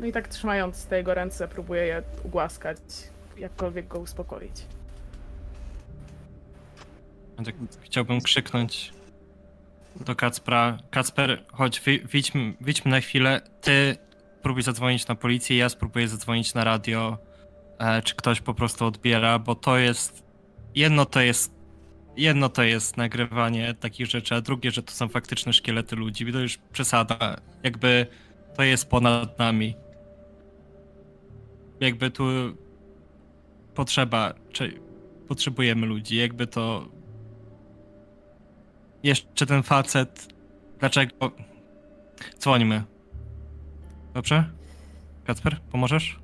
[0.00, 2.78] No i tak trzymając te jego ręce, próbuję je ugłaskać,
[3.38, 4.52] jakkolwiek go uspokoić.
[7.80, 8.92] Chciałbym krzyknąć
[9.96, 10.78] do Kacpra.
[10.90, 13.40] Kacper, chodź, wy, wyjdźmy, wyjdźmy na chwilę.
[13.60, 13.96] Ty
[14.42, 17.18] próbuj zadzwonić na policję, ja spróbuję zadzwonić na radio,
[17.78, 20.24] e, czy ktoś po prostu odbiera, bo to jest,
[20.74, 21.52] jedno to jest,
[22.16, 26.38] jedno to jest nagrywanie takich rzeczy, a drugie, że to są faktyczne szkielety ludzi, to
[26.38, 28.06] już przesada, jakby
[28.56, 29.74] to jest ponad nami.
[31.80, 32.24] Jakby tu
[33.74, 34.80] potrzeba, czy
[35.28, 36.88] potrzebujemy ludzi, jakby to
[39.02, 40.28] jeszcze ten facet,
[40.78, 41.30] dlaczego,
[42.38, 42.82] dzwońmy.
[44.14, 44.44] Dobrze?
[45.24, 46.18] Kacper, pomożesz?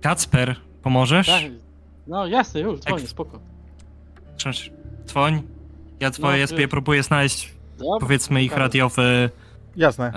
[0.00, 1.26] Kacper, pomożesz?
[1.26, 1.42] Tak.
[2.06, 3.40] No jasne, już, dzwonię, spoko.
[4.36, 4.72] Cześć,
[5.06, 5.42] Dzwoń.
[6.00, 9.30] Ja dzwonię, No, próbuję znaleźć, Dobra, powiedzmy, ich radiowy,
[9.76, 10.12] Jasne,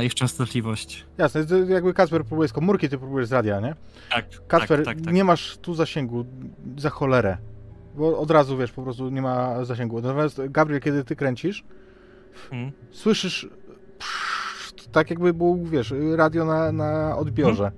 [0.00, 1.06] e, ich częstotliwość.
[1.18, 1.40] jasne.
[1.68, 3.74] Jakby Kacper próbuje z komórki, ty próbujesz z radia, nie?
[4.10, 5.14] Tak, Kacper, tak, tak, tak.
[5.14, 6.24] nie masz tu zasięgu
[6.76, 7.38] za cholerę.
[7.94, 10.00] Bo od razu wiesz, po prostu nie ma zasięgu.
[10.00, 11.64] Natomiast Gabriel, kiedy ty kręcisz,
[12.52, 12.72] Mhm.
[12.90, 13.48] słyszysz
[13.98, 17.72] pszt, tak jakby był, wiesz, radio na, na odbiorze.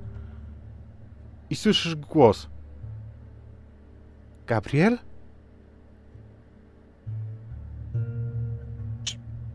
[1.50, 2.48] I słyszysz głos.
[4.46, 4.98] Gabriel?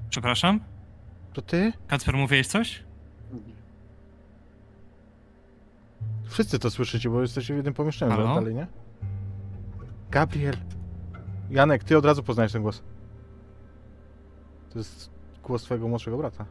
[0.09, 0.59] Przepraszam?
[1.33, 1.73] To ty?
[1.87, 2.83] Kacper, mówiłeś coś?
[6.25, 8.35] Wszyscy to słyszycie, bo jesteście w jednym pomieszczeniu Halo?
[8.35, 8.67] dalej, nie?
[10.11, 10.55] Gabriel.
[11.49, 12.83] Janek, ty od razu poznajesz ten głos.
[14.69, 15.09] To jest
[15.43, 16.45] głos twojego młodszego brata.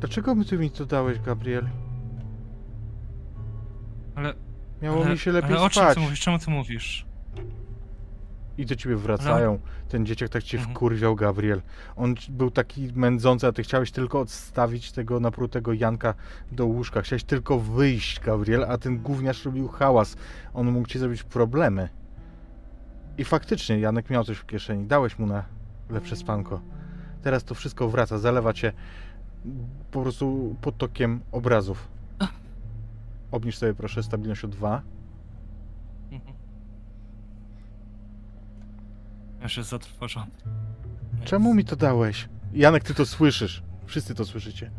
[0.00, 1.68] Dlaczego my ty mi to dałeś, Gabriel?
[4.14, 4.34] Ale,
[4.82, 5.94] Miało ale, mi się lepiej ale o czym spać.
[5.94, 6.20] ty mówisz?
[6.20, 7.06] Czemu ty mówisz?
[8.60, 9.58] I do ciebie wracają.
[9.88, 10.74] Ten dzieciak tak cię Mhm.
[10.76, 11.62] wkurwiał, Gabriel.
[11.96, 16.14] On był taki mędzący, a ty chciałeś tylko odstawić tego naprutego Janka
[16.52, 17.02] do łóżka.
[17.02, 20.16] Chciałeś tylko wyjść, Gabriel, a ten gówniarz robił hałas.
[20.54, 21.88] On mógł ci zrobić problemy.
[23.18, 24.86] I faktycznie Janek miał coś w kieszeni.
[24.86, 25.44] Dałeś mu na
[25.90, 26.60] lepsze spanko.
[27.22, 28.72] Teraz to wszystko wraca, zalewa cię
[29.90, 31.88] po prostu potokiem obrazów.
[33.30, 34.82] Obniż sobie proszę stabilność o 2.
[36.12, 36.34] Mhm.
[39.42, 40.30] Już jest zatrwożony.
[41.24, 42.28] Czemu mi to dałeś?
[42.52, 43.62] Janek, ty to słyszysz.
[43.86, 44.70] Wszyscy to słyszycie.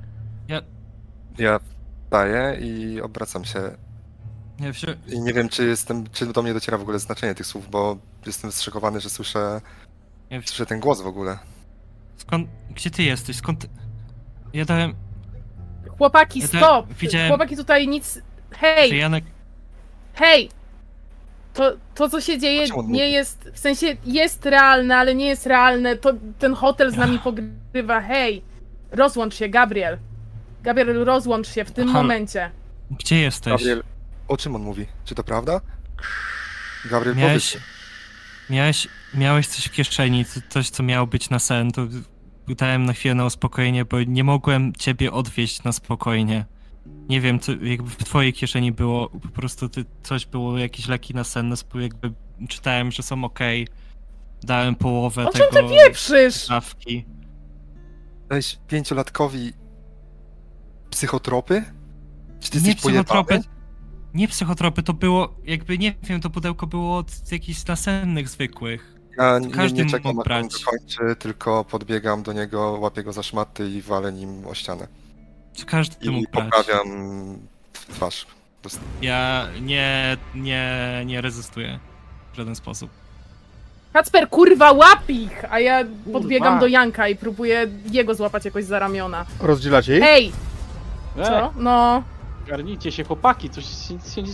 [1.37, 1.59] Ja
[2.05, 3.59] wstaję i obracam się.
[4.59, 4.71] Nie,
[5.07, 7.97] I nie wiem, czy jestem, czy do mnie dociera w ogóle znaczenie tych słów, bo
[8.25, 9.61] jestem zszokowany, że słyszę,
[10.31, 11.37] nie, wsi- słyszę ten głos w ogóle.
[12.17, 13.35] skąd, gdzie ty jesteś?
[13.35, 13.67] Skąd?
[14.53, 14.95] Ja dałem,
[15.97, 16.93] Chłopaki, Ja te- stop!
[16.93, 18.13] widziałem- Chłopaki tutaj nic...
[18.15, 19.23] że Hej, Janek,
[20.13, 20.49] hej!
[21.53, 23.49] To, to, co się dzieje, nie jest...
[23.53, 25.95] W sensie jest realne, ale nie jest realne.
[25.97, 28.01] To ten hotel z nami pogrywa.
[28.01, 28.41] Hej!
[28.91, 29.97] Rozłącz się, Gabriel.
[30.63, 32.01] Gabriel, rozłącz się w tym Halo.
[32.03, 32.51] momencie.
[32.91, 33.51] gdzie jesteś?
[33.51, 33.83] Gabriel,
[34.27, 34.85] o czym on mówi?
[35.05, 35.61] Czy to prawda?
[36.89, 37.65] Gabriel, Miałeś, powiedz.
[38.49, 41.81] miałeś, miałeś coś w kieszeni, co- coś co miało być na sen, to
[42.47, 46.45] dałem na chwilę na uspokojenie, bo nie mogłem ciebie odwieźć na spokojnie.
[46.85, 51.13] Nie wiem, co jakby w twojej kieszeni było, po prostu ty, coś było, jakieś leki
[51.13, 52.13] na sen, spo- jakby
[52.49, 53.67] czytałem, że są okej.
[54.43, 56.47] Dałem połowę O czym tego ty pieprzysz?
[56.47, 57.05] dawki.
[58.29, 59.53] Dałeś pięciolatkowi
[60.89, 61.63] psychotropy?
[62.39, 63.39] Czy ty Nie psychotropy,
[64.13, 68.95] nie psychotropy, to było jakby, nie wiem, to pudełko było od jakichś nasennych zwykłych.
[69.17, 73.13] Ja nie, każdy nie mógł czekam, aż on dokończy, tylko podbiegam do niego, łapię go
[73.13, 74.87] za szmaty i walę nim o ścianę.
[75.53, 76.49] Czy każdy I mógł brać?
[76.49, 76.87] poprawiam
[77.73, 78.25] twarz.
[79.01, 81.79] Ja nie, nie, nie rezystuję
[82.33, 82.89] w żaden sposób.
[83.93, 85.45] Kacper, kurwa, łap ich!
[85.53, 89.25] A ja podbiegam do Janka i próbuję jego złapać jakoś za ramiona.
[89.39, 90.03] Rozdzielacie ich?
[90.03, 90.31] Hej!
[91.17, 91.53] E, Co?
[91.57, 92.03] No...
[92.47, 94.33] Garnijcie się, chłopaki, coś się, się nie...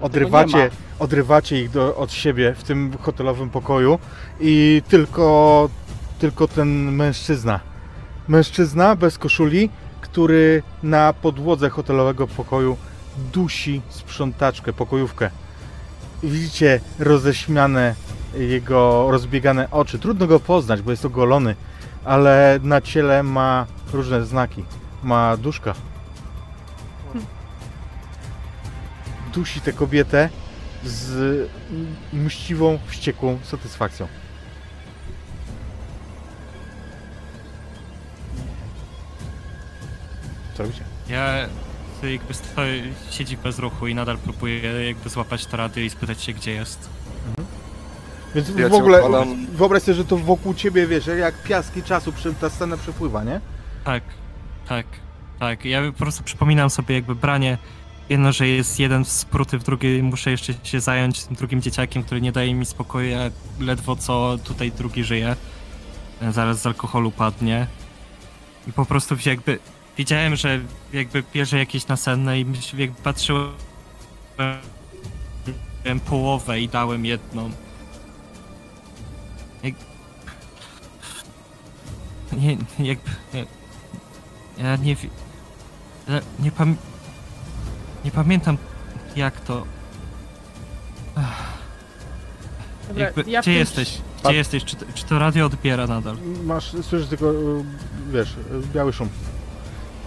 [0.00, 3.98] Odrywacie, odrywacie ich do, od siebie w tym hotelowym pokoju
[4.40, 5.68] i tylko,
[6.18, 7.60] tylko ten mężczyzna.
[8.28, 9.70] Mężczyzna bez koszuli,
[10.12, 12.76] który na podłodze hotelowego pokoju
[13.32, 15.30] dusi sprzątaczkę, pokojówkę.
[16.22, 17.94] Widzicie roześmiane
[18.34, 19.98] jego rozbiegane oczy.
[19.98, 21.56] Trudno go poznać, bo jest ogolony,
[22.04, 24.64] ale na ciele ma różne znaki.
[25.02, 25.74] Ma duszka.
[29.34, 30.28] dusi tę kobietę
[30.84, 31.48] z
[32.12, 34.08] mściwą, wściekłą satysfakcją.
[40.60, 40.84] Co robicie?
[41.08, 41.46] Ja
[42.00, 46.22] to jakby stoję, siedzi bez ruchu i nadal próbuję jakby złapać to radio i spytać
[46.22, 46.88] się, gdzie jest.
[48.34, 52.12] Więc Ja w ogóle odpalam- wyobraź sobie, że to wokół ciebie, wiesz, jak piaski czasu
[52.12, 53.40] przy- ta scena przepływa, nie?
[53.84, 54.02] Tak,
[54.68, 54.86] tak,
[55.38, 55.64] tak.
[55.64, 57.58] Ja po prostu przypominam sobie jakby branie,
[58.08, 62.20] jedno, że jest jeden spruty w drugiej, muszę jeszcze się zająć tym drugim dzieciakiem, który
[62.20, 65.36] nie daje mi spokoju, jak ledwo co tutaj drugi żyje.
[66.30, 67.66] Zaraz z alkoholu padnie.
[68.68, 69.58] I po prostu jakby
[70.00, 70.60] widziałem, że
[70.92, 72.46] jakby bierze jakieś nasenne i
[72.78, 73.52] jakby patrzyłem
[76.06, 77.50] połowę i dałem jedną.
[79.62, 79.74] Jak...
[82.32, 83.10] Nie, jakby...
[83.34, 83.46] Nie,
[84.58, 85.10] ja nie wiem...
[86.08, 86.76] Ja nie pam...
[88.04, 88.56] Nie pamiętam
[89.16, 89.66] jak to...
[92.88, 93.88] Dobra, jakby, ja gdzie tym- jesteś?
[93.90, 94.64] Gdzie Pat- jesteś?
[94.64, 96.16] Czy, to- czy to radio odbiera nadal?
[96.44, 97.32] Masz, słyszysz tylko,
[98.12, 98.36] wiesz,
[98.74, 99.08] biały szum.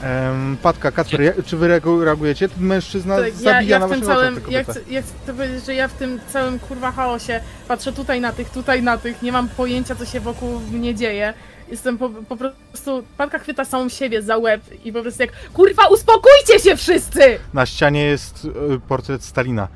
[0.03, 2.49] Em, Patka, Kacper, ja- czy wy reagu- reagujecie?
[2.49, 5.65] Ten mężczyzna Tak, ja, zabija ja na w tym całym, ja chcę, ja chcę powiedzieć,
[5.65, 9.31] że ja w tym całym kurwa chaosie patrzę tutaj na tych, tutaj na tych, nie
[9.31, 11.33] mam pojęcia co się wokół mnie dzieje.
[11.71, 15.87] Jestem po, po prostu, Patka chwyta samą siebie za łeb i po prostu jak kurwa
[15.87, 17.39] uspokójcie się wszyscy!
[17.53, 19.67] Na ścianie jest y, portret Stalina.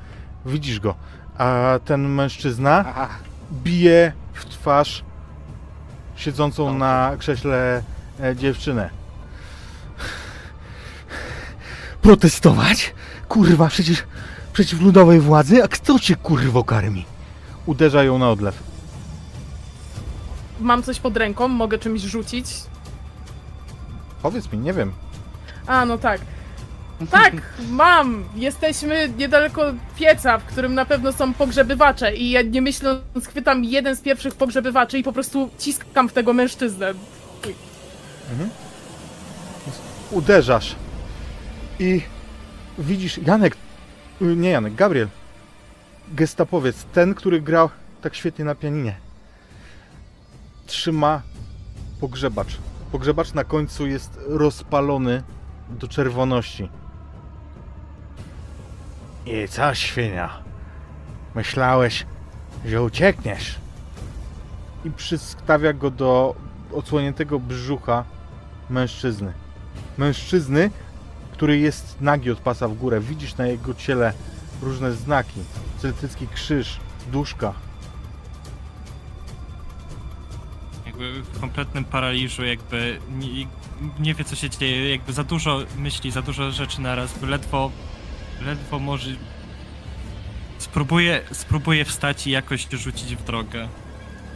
[0.46, 0.94] Widzisz go.
[1.38, 3.08] A ten mężczyzna Aha,
[3.52, 5.04] bije w twarz
[6.16, 7.82] siedzącą na krześle
[8.20, 8.90] e, dziewczynę.
[12.08, 12.94] Protestować?
[13.28, 14.02] Kurwa, przecież
[14.52, 15.64] przeciw ludowej władzy?
[15.64, 17.04] A kto cię kurwo karmi?
[17.66, 18.62] Uderza ją na odlew.
[20.60, 22.46] Mam coś pod ręką, mogę czymś rzucić.
[24.22, 24.92] Powiedz mi, nie wiem.
[25.66, 26.20] A, no tak.
[27.10, 27.34] Tak,
[27.70, 28.24] mam!
[28.36, 29.62] Jesteśmy niedaleko
[29.98, 34.34] pieca, w którym na pewno są pogrzebywacze i ja nie myśląc chwytam jeden z pierwszych
[34.34, 36.94] pogrzebywaczy i po prostu ciskam w tego mężczyznę.
[40.10, 40.76] Uderzasz.
[41.78, 42.02] I
[42.78, 43.56] widzisz, Janek,
[44.22, 45.08] y, nie Janek, Gabriel,
[46.12, 47.70] gestapowiec, ten, który grał
[48.02, 48.96] tak świetnie na pianinie,
[50.66, 51.22] trzyma
[52.00, 52.58] pogrzebacz.
[52.92, 55.22] Pogrzebacz na końcu jest rozpalony
[55.70, 56.68] do czerwoności.
[59.26, 60.42] I co, świnia?
[61.34, 62.06] Myślałeś,
[62.64, 63.58] że uciekniesz?
[64.84, 66.34] I przystawia go do
[66.72, 68.04] odsłoniętego brzucha
[68.70, 69.32] mężczyzny.
[69.98, 70.70] Mężczyzny,
[71.38, 73.00] który jest nagi od pasa w górę.
[73.00, 74.12] Widzisz na jego ciele
[74.62, 75.40] różne znaki.
[75.78, 76.76] Celtycki krzyż,
[77.12, 77.54] duszka.
[80.86, 83.46] Jakby w kompletnym paraliżu, jakby nie,
[83.98, 87.70] nie wie co się dzieje, jakby za dużo myśli, za dużo rzeczy naraz, ledwo,
[88.40, 89.10] ledwo może...
[90.58, 93.68] Spróbuję, spróbuję wstać i jakoś rzucić w drogę.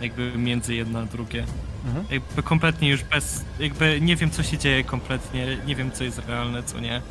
[0.01, 1.47] Jakby między jedno a drugie.
[1.85, 2.05] Mhm.
[2.11, 6.19] Jakby kompletnie już bez, jakby nie wiem co się dzieje kompletnie, nie wiem co jest
[6.29, 7.03] realne, co nie.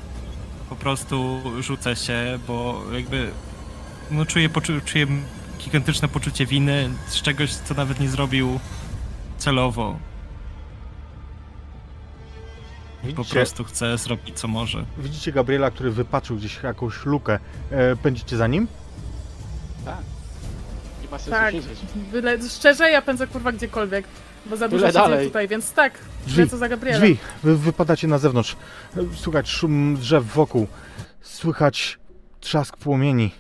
[0.69, 3.31] Po prostu rzucę się, bo jakby
[4.11, 5.07] no czuję, poczu- czuję
[5.59, 8.59] gigantyczne poczucie winy z czegoś, co nawet nie zrobił
[9.37, 9.99] celowo.
[13.01, 14.85] Po Widzicie, prostu chcę zrobić co może.
[14.97, 17.39] widzicie Gabriela, który wypatrzył gdzieś jakąś lukę.
[17.71, 18.67] E, pędzicie za nim?
[21.01, 21.79] nie ma sensu Tak, siedzieć.
[22.11, 24.05] byle, szczerze ja pędzę kurwa gdziekolwiek,
[24.45, 25.27] bo za dużo dalej.
[25.27, 25.93] tutaj, więc tak,
[26.27, 27.01] Drzwi, lecę za Gabrielem.
[27.01, 28.55] Drzwi, wy wypadacie na zewnątrz.
[29.15, 30.67] Słychać szum drzew wokół.
[31.21, 31.99] Słychać
[32.39, 33.31] trzask płomieni.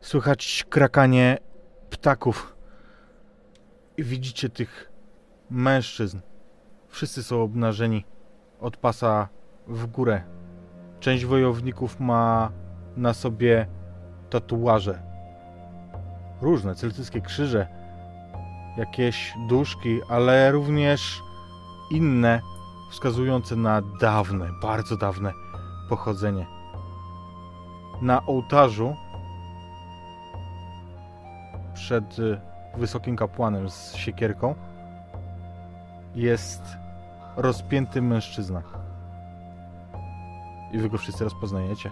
[0.00, 1.38] Słychać krakanie
[1.90, 2.56] ptaków.
[3.96, 4.92] I widzicie tych
[5.50, 6.20] mężczyzn.
[6.88, 8.04] Wszyscy są obnażeni
[8.60, 9.28] od pasa
[9.66, 10.22] w górę.
[11.00, 12.52] Część wojowników ma
[12.96, 13.66] na sobie
[14.30, 15.02] tatuaże.
[16.40, 17.66] Różne, celtyckie krzyże,
[18.76, 21.22] jakieś duszki, ale również
[21.90, 22.40] inne
[22.90, 25.32] wskazujące na dawne, bardzo dawne
[25.88, 26.46] pochodzenie.
[28.02, 28.96] Na ołtarzu
[31.74, 32.40] przed y,
[32.76, 34.54] wysokim kapłanem z siekierką
[36.14, 36.62] jest
[37.36, 38.62] rozpięty mężczyzna.
[40.72, 41.90] I wy go wszyscy rozpoznajecie.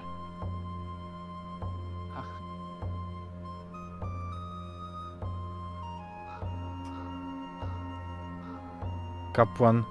[9.35, 9.83] Kapłan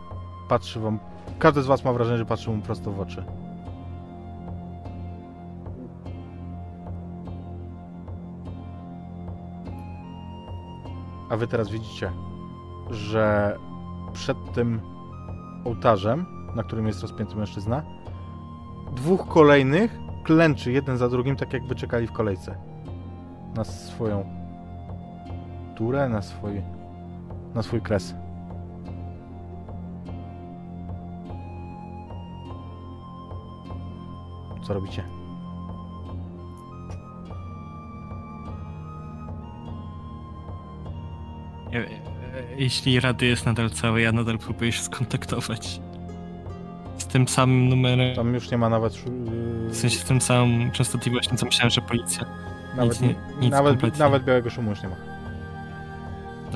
[0.47, 0.99] patrzy wam.
[1.39, 3.23] Każdy z was ma wrażenie, że patrzy mu prosto w oczy.
[11.29, 12.11] A wy teraz widzicie,
[12.91, 13.57] że
[14.13, 14.81] przed tym
[15.65, 17.83] ołtarzem, na którym jest rozpięty mężczyzna,
[18.95, 22.55] dwóch kolejnych klęczy jeden za drugim, tak jakby czekali w kolejce.
[23.55, 24.25] Na swoją
[25.75, 26.61] turę, na swój,
[27.55, 28.15] na swój kres.
[34.63, 35.03] Co robicie?
[41.73, 42.13] E-
[42.57, 45.81] Jeśli rady jest nadal cały, ja nadal próbuję się skontaktować
[46.97, 49.05] z tym samym numerem, Tam już nie ma nawet...
[49.05, 52.25] yy, w sensie z tym samą częstotliwością, co myślałem, że policja.
[52.77, 53.99] nawet, nic- nic nawet, kompletnie.
[53.99, 54.95] nawet białego szumu już nie ma.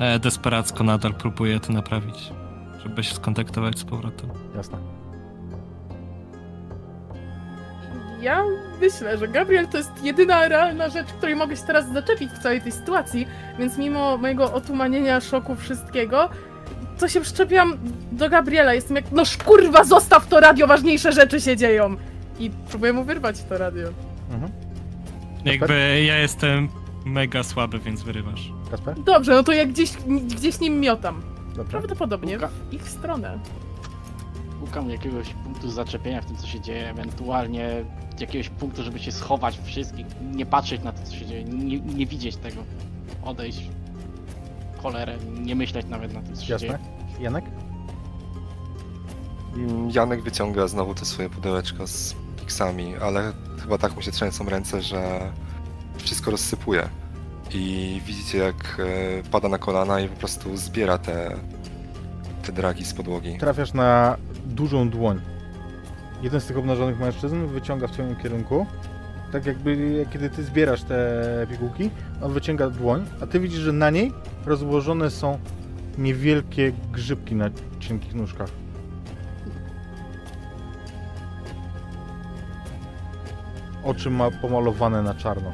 [0.04, 2.32] E, desperacko nadal próbuję to naprawić,
[2.82, 4.30] żeby się skontaktować z powrotem.
[4.56, 4.78] Jasne.
[8.28, 8.44] Ja
[8.80, 12.60] myślę, że Gabriel to jest jedyna realna rzecz, której mogę się teraz zaczepić w całej
[12.60, 13.26] tej sytuacji,
[13.58, 16.28] więc mimo mojego otumanienia, szoku, wszystkiego,
[16.98, 17.78] to się przyczepiam
[18.12, 18.74] do Gabriela.
[18.74, 21.96] Jestem jak, no kurwa, zostaw to radio, ważniejsze rzeczy się dzieją.
[22.38, 23.88] I próbuję mu wyrwać to radio.
[24.30, 24.52] Mhm.
[25.44, 26.68] Jakby ja jestem
[27.04, 28.52] mega słaby, więc wyrywasz.
[28.70, 29.00] Kasper?
[29.00, 29.92] Dobrze, no to ja gdzieś,
[30.36, 31.22] gdzieś nim miotam.
[31.56, 31.70] Dobrze.
[31.70, 32.48] Prawdopodobnie Luka.
[32.48, 33.38] w ich stronę.
[34.68, 37.84] Szukam jakiegoś punktu zaczepienia w tym, co się dzieje, ewentualnie
[38.20, 42.06] jakiegoś punktu, żeby się schować wszystkich, nie patrzeć na to, co się dzieje, nie, nie
[42.06, 42.60] widzieć tego,
[43.24, 43.70] odejść,
[44.82, 46.68] cholerę, nie myśleć nawet na tym, co się Jasne.
[46.68, 46.78] dzieje.
[47.20, 47.44] Janek?
[49.56, 53.32] Mm, Janek wyciąga znowu to swoje pudełeczko z piksami, ale
[53.62, 55.32] chyba tak mu się trzęsą ręce, że
[55.96, 56.88] wszystko rozsypuje.
[57.50, 61.36] I widzicie jak e, pada na kolana i po prostu zbiera te,
[62.42, 63.38] te dragi z podłogi.
[63.38, 64.16] Trafiasz na
[64.48, 65.20] dużą dłoń.
[66.22, 68.66] Jeden z tych obnażonych mężczyzn wyciąga w twoim kierunku.
[69.32, 71.90] Tak jakby kiedy ty zbierasz te pigułki,
[72.22, 74.12] on wyciąga dłoń, a ty widzisz, że na niej
[74.46, 75.38] rozłożone są
[75.98, 78.50] niewielkie grzybki na cienkich nóżkach.
[83.84, 85.52] Oczy ma pomalowane na czarno.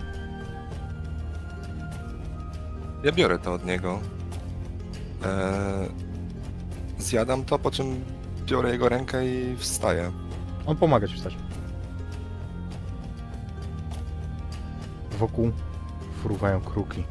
[3.04, 4.00] Ja biorę to od niego.
[5.24, 5.88] E,
[6.98, 8.04] zjadam to, po czym
[8.46, 10.12] biorę jego rękę i wstaję.
[10.66, 11.36] On pomaga ci wstać.
[15.18, 15.50] Wokół
[16.22, 17.04] fruwają kruki.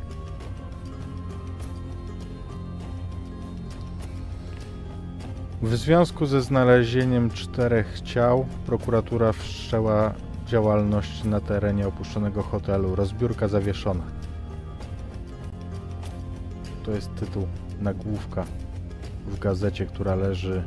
[5.61, 10.13] W związku ze znalezieniem czterech ciał, prokuratura wszczęła
[10.47, 12.95] działalność na terenie opuszczonego hotelu.
[12.95, 14.03] Rozbiórka zawieszona.
[16.83, 17.47] To jest tytuł,
[17.79, 18.45] nagłówka
[19.27, 20.63] w gazecie, która leży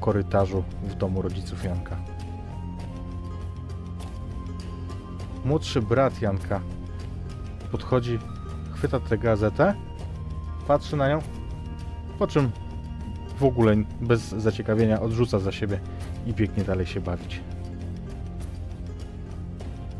[0.00, 1.96] korytarzu w domu rodziców Janka.
[5.44, 6.60] Młodszy brat Janka
[7.72, 8.18] podchodzi,
[8.74, 9.74] chwyta tę gazetę,
[10.66, 11.18] patrzy na nią,
[12.18, 12.50] po czym
[13.38, 15.80] w ogóle bez zaciekawienia odrzuca za siebie
[16.26, 17.40] i biegnie dalej się bawić.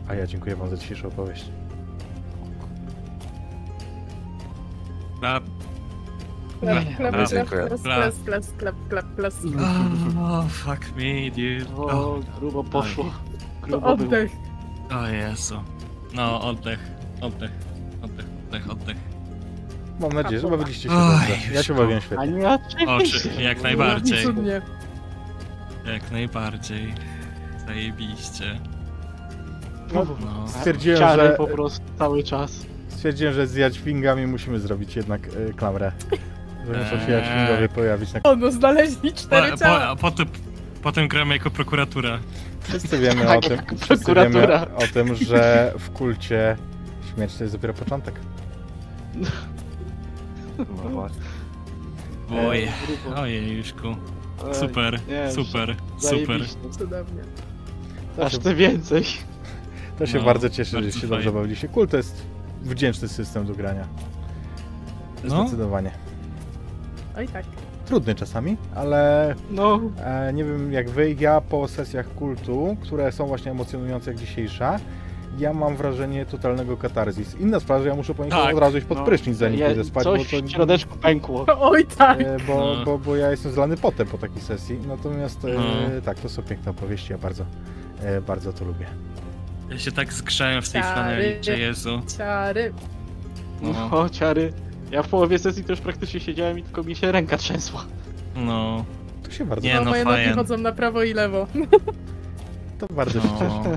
[0.08, 1.50] A ja dziękuję Wam za dzisiejszą opowieść.
[5.22, 5.40] A,
[6.60, 7.66] Klep, klep, dobra, klep, dziękuję.
[7.66, 9.34] klep, klep, klep, klep, klep, klep.
[10.20, 11.76] oh, fuck me, dude.
[11.76, 14.08] O, O, grubo poszło, To grubo było.
[14.08, 14.32] oddech.
[14.90, 15.60] o Jezu.
[16.14, 16.78] No, oddech,
[17.20, 17.50] oddech,
[18.02, 18.96] oddech, oddech, oddech.
[20.00, 21.32] Mam nadzieję, że bawiliście się Oj, dobrze.
[21.54, 21.74] Ja się Juszku.
[21.74, 22.26] bawiłem A świetnie.
[22.28, 22.48] nie,
[22.88, 23.30] oczywiście.
[23.30, 24.24] Oczy, jak najbardziej.
[24.24, 24.62] Cudnie.
[25.92, 26.94] Jak najbardziej.
[27.66, 28.60] Zajebiście.
[29.94, 30.48] No, No.
[30.48, 32.66] Stwierdziłem, Ciary że- po prostu cały czas.
[32.88, 35.92] Stwierdziłem, że z jadźwingami musimy zrobić jednak y, klamrę.
[36.78, 37.10] Muszą się Eee.
[37.12, 39.96] jadźwingowie pojawić na O, no znaleźli cztery Po, ciała.
[39.96, 40.26] po, potem,
[40.82, 42.18] potem gramy jako prokuratura.
[42.60, 44.76] Wszyscy wiemy Tak, o tym, jak wszyscy wiemy prokuratura.
[44.76, 46.56] o tym, że w kulcie
[47.14, 48.14] śmierć to jest dopiero początek.
[50.58, 51.20] No właśnie.
[52.48, 52.68] Oj,
[53.04, 53.20] grubo.
[53.20, 53.88] ojej, Juszku.
[54.48, 56.26] Ej, Super, nie, super, super.
[56.26, 56.56] zajebiście.
[56.78, 57.22] Cudownie.
[58.16, 59.04] To Aż się, ty więcej.
[59.98, 61.16] to się No, bardzo cieszę, że bardzo się fajnie.
[61.16, 61.68] dobrze bawiliście.
[61.68, 62.22] Kult to jest
[62.62, 63.84] wdzięczny system do grania.
[65.24, 65.42] No.
[65.42, 65.90] Zdecydowanie.
[67.20, 67.44] Oj tak.
[67.86, 73.26] Trudny czasami, ale No, e, nie wiem jak wy, ja po sesjach kultu, które są
[73.26, 74.78] właśnie emocjonujące jak dzisiejsza,
[75.38, 77.36] ja mam wrażenie totalnego katarzis.
[77.40, 79.04] Inna sprawa, że ja muszę po nich Tak, od razu iść pod no.
[79.04, 80.46] prysznic, zanim je- pójdę spać, coś bo to...
[80.46, 81.46] w środeczku pękło.
[81.70, 82.20] Oj tak.
[82.20, 82.84] E, bo, No.
[82.84, 84.78] bo, bo ja jestem zlany potem po takiej sesji.
[84.88, 85.62] Natomiast e, No.
[86.04, 87.44] tak, to są piękne opowieści, ja bardzo,
[88.02, 88.86] e, bardzo to lubię.
[89.70, 92.00] Ja się tak zgrzałem w tej flaneli, że Jezu.
[92.18, 92.72] Ciary.
[93.62, 94.52] No, O, ciary.
[94.90, 97.84] Ja w połowie sesji to już praktycznie siedziałem i tylko mi się ręka trzęsła.
[98.36, 98.84] no.
[99.22, 101.46] To się bardzo, Nie, No, no, moje nogi chodzą na prawo i lewo.
[102.78, 103.60] to bardzo się cieszę.
[103.64, 103.76] no.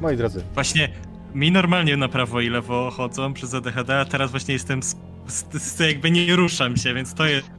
[0.00, 0.88] Moi drodzy, Właśnie
[1.34, 5.44] mi normalnie na prawo i lewo chodzą przez ADHD, a teraz właśnie jestem z, z,
[5.62, 7.50] z, jakby nie ruszam się, więc to jest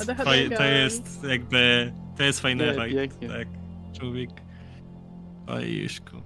[0.00, 0.74] ADHD to miałem.
[0.76, 2.92] jest jakby to jest fajny Nie, efekt.
[2.94, 3.28] pięknie.
[3.28, 3.48] Tak,
[4.00, 4.30] człowiek.
[5.46, 6.16] Oj, Juszku.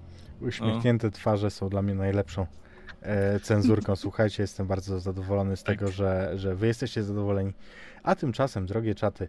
[0.40, 2.46] uśmiechnięte twarze są dla mnie najlepszą
[3.42, 3.96] cenzurką.
[4.06, 7.52] Słuchajcie, jestem bardzo zadowolony z tego, że, że wy jesteście zadowoleni.
[8.02, 9.28] A tymczasem, drogie czaty,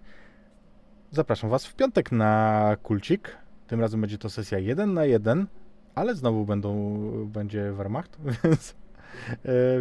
[1.12, 3.38] zapraszam was w piątek na kulcik.
[3.68, 5.48] Tym razem będzie to sesja 1 na 1,
[5.96, 8.76] ale znowu będą, będzie Wehrmacht, więc e,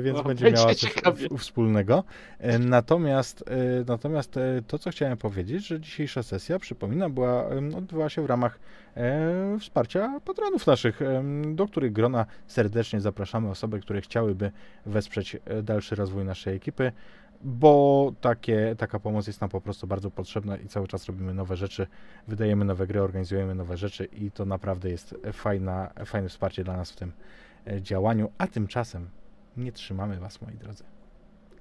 [0.03, 1.29] więc No, będzie będzie miała coś ciekawie.
[1.29, 2.05] w- wspólnego.
[2.39, 7.47] E, Natomiast, e, natomiast e, to, co chciałem powiedzieć, że dzisiejsza sesja, przypominam, była,
[7.77, 8.59] odbywała się w ramach
[8.97, 11.01] e, wsparcia patronów naszych,
[11.55, 14.51] do których grona serdecznie zapraszamy osoby, które chciałyby
[14.87, 16.93] wesprzeć e, dalszy rozwój naszej ekipy,
[17.47, 21.57] bo takie, taka pomoc jest nam po prostu bardzo potrzebna i cały czas robimy nowe
[21.57, 21.87] rzeczy,
[22.29, 26.91] wydajemy nowe gry, organizujemy nowe rzeczy i to naprawdę jest fajna, fajne wsparcie dla nas
[26.93, 27.13] w tym
[27.67, 29.09] e, działaniu, a tymczasem
[29.57, 30.85] nie trzymamy Was, moi drodzy.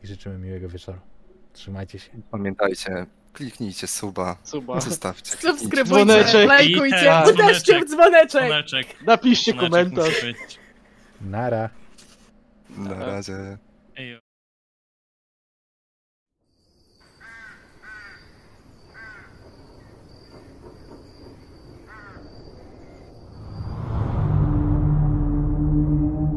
[0.03, 0.99] I życzymy miłego wieczoru.
[1.53, 2.11] Trzymajcie się.
[2.31, 4.81] Pamiętajcie, kliknijcie suba, suba.
[4.81, 5.31] zostawcie.
[5.31, 6.47] Subskrybujcie, dzwoneczek.
[6.47, 8.43] lajkujcie, uderzcie w dzwoneczek.
[8.43, 9.01] dzwoneczek.
[9.01, 10.25] Napiszcie komentarz.
[11.21, 11.69] Nara.
[12.77, 13.57] Na razie.
[13.95, 14.23] Thank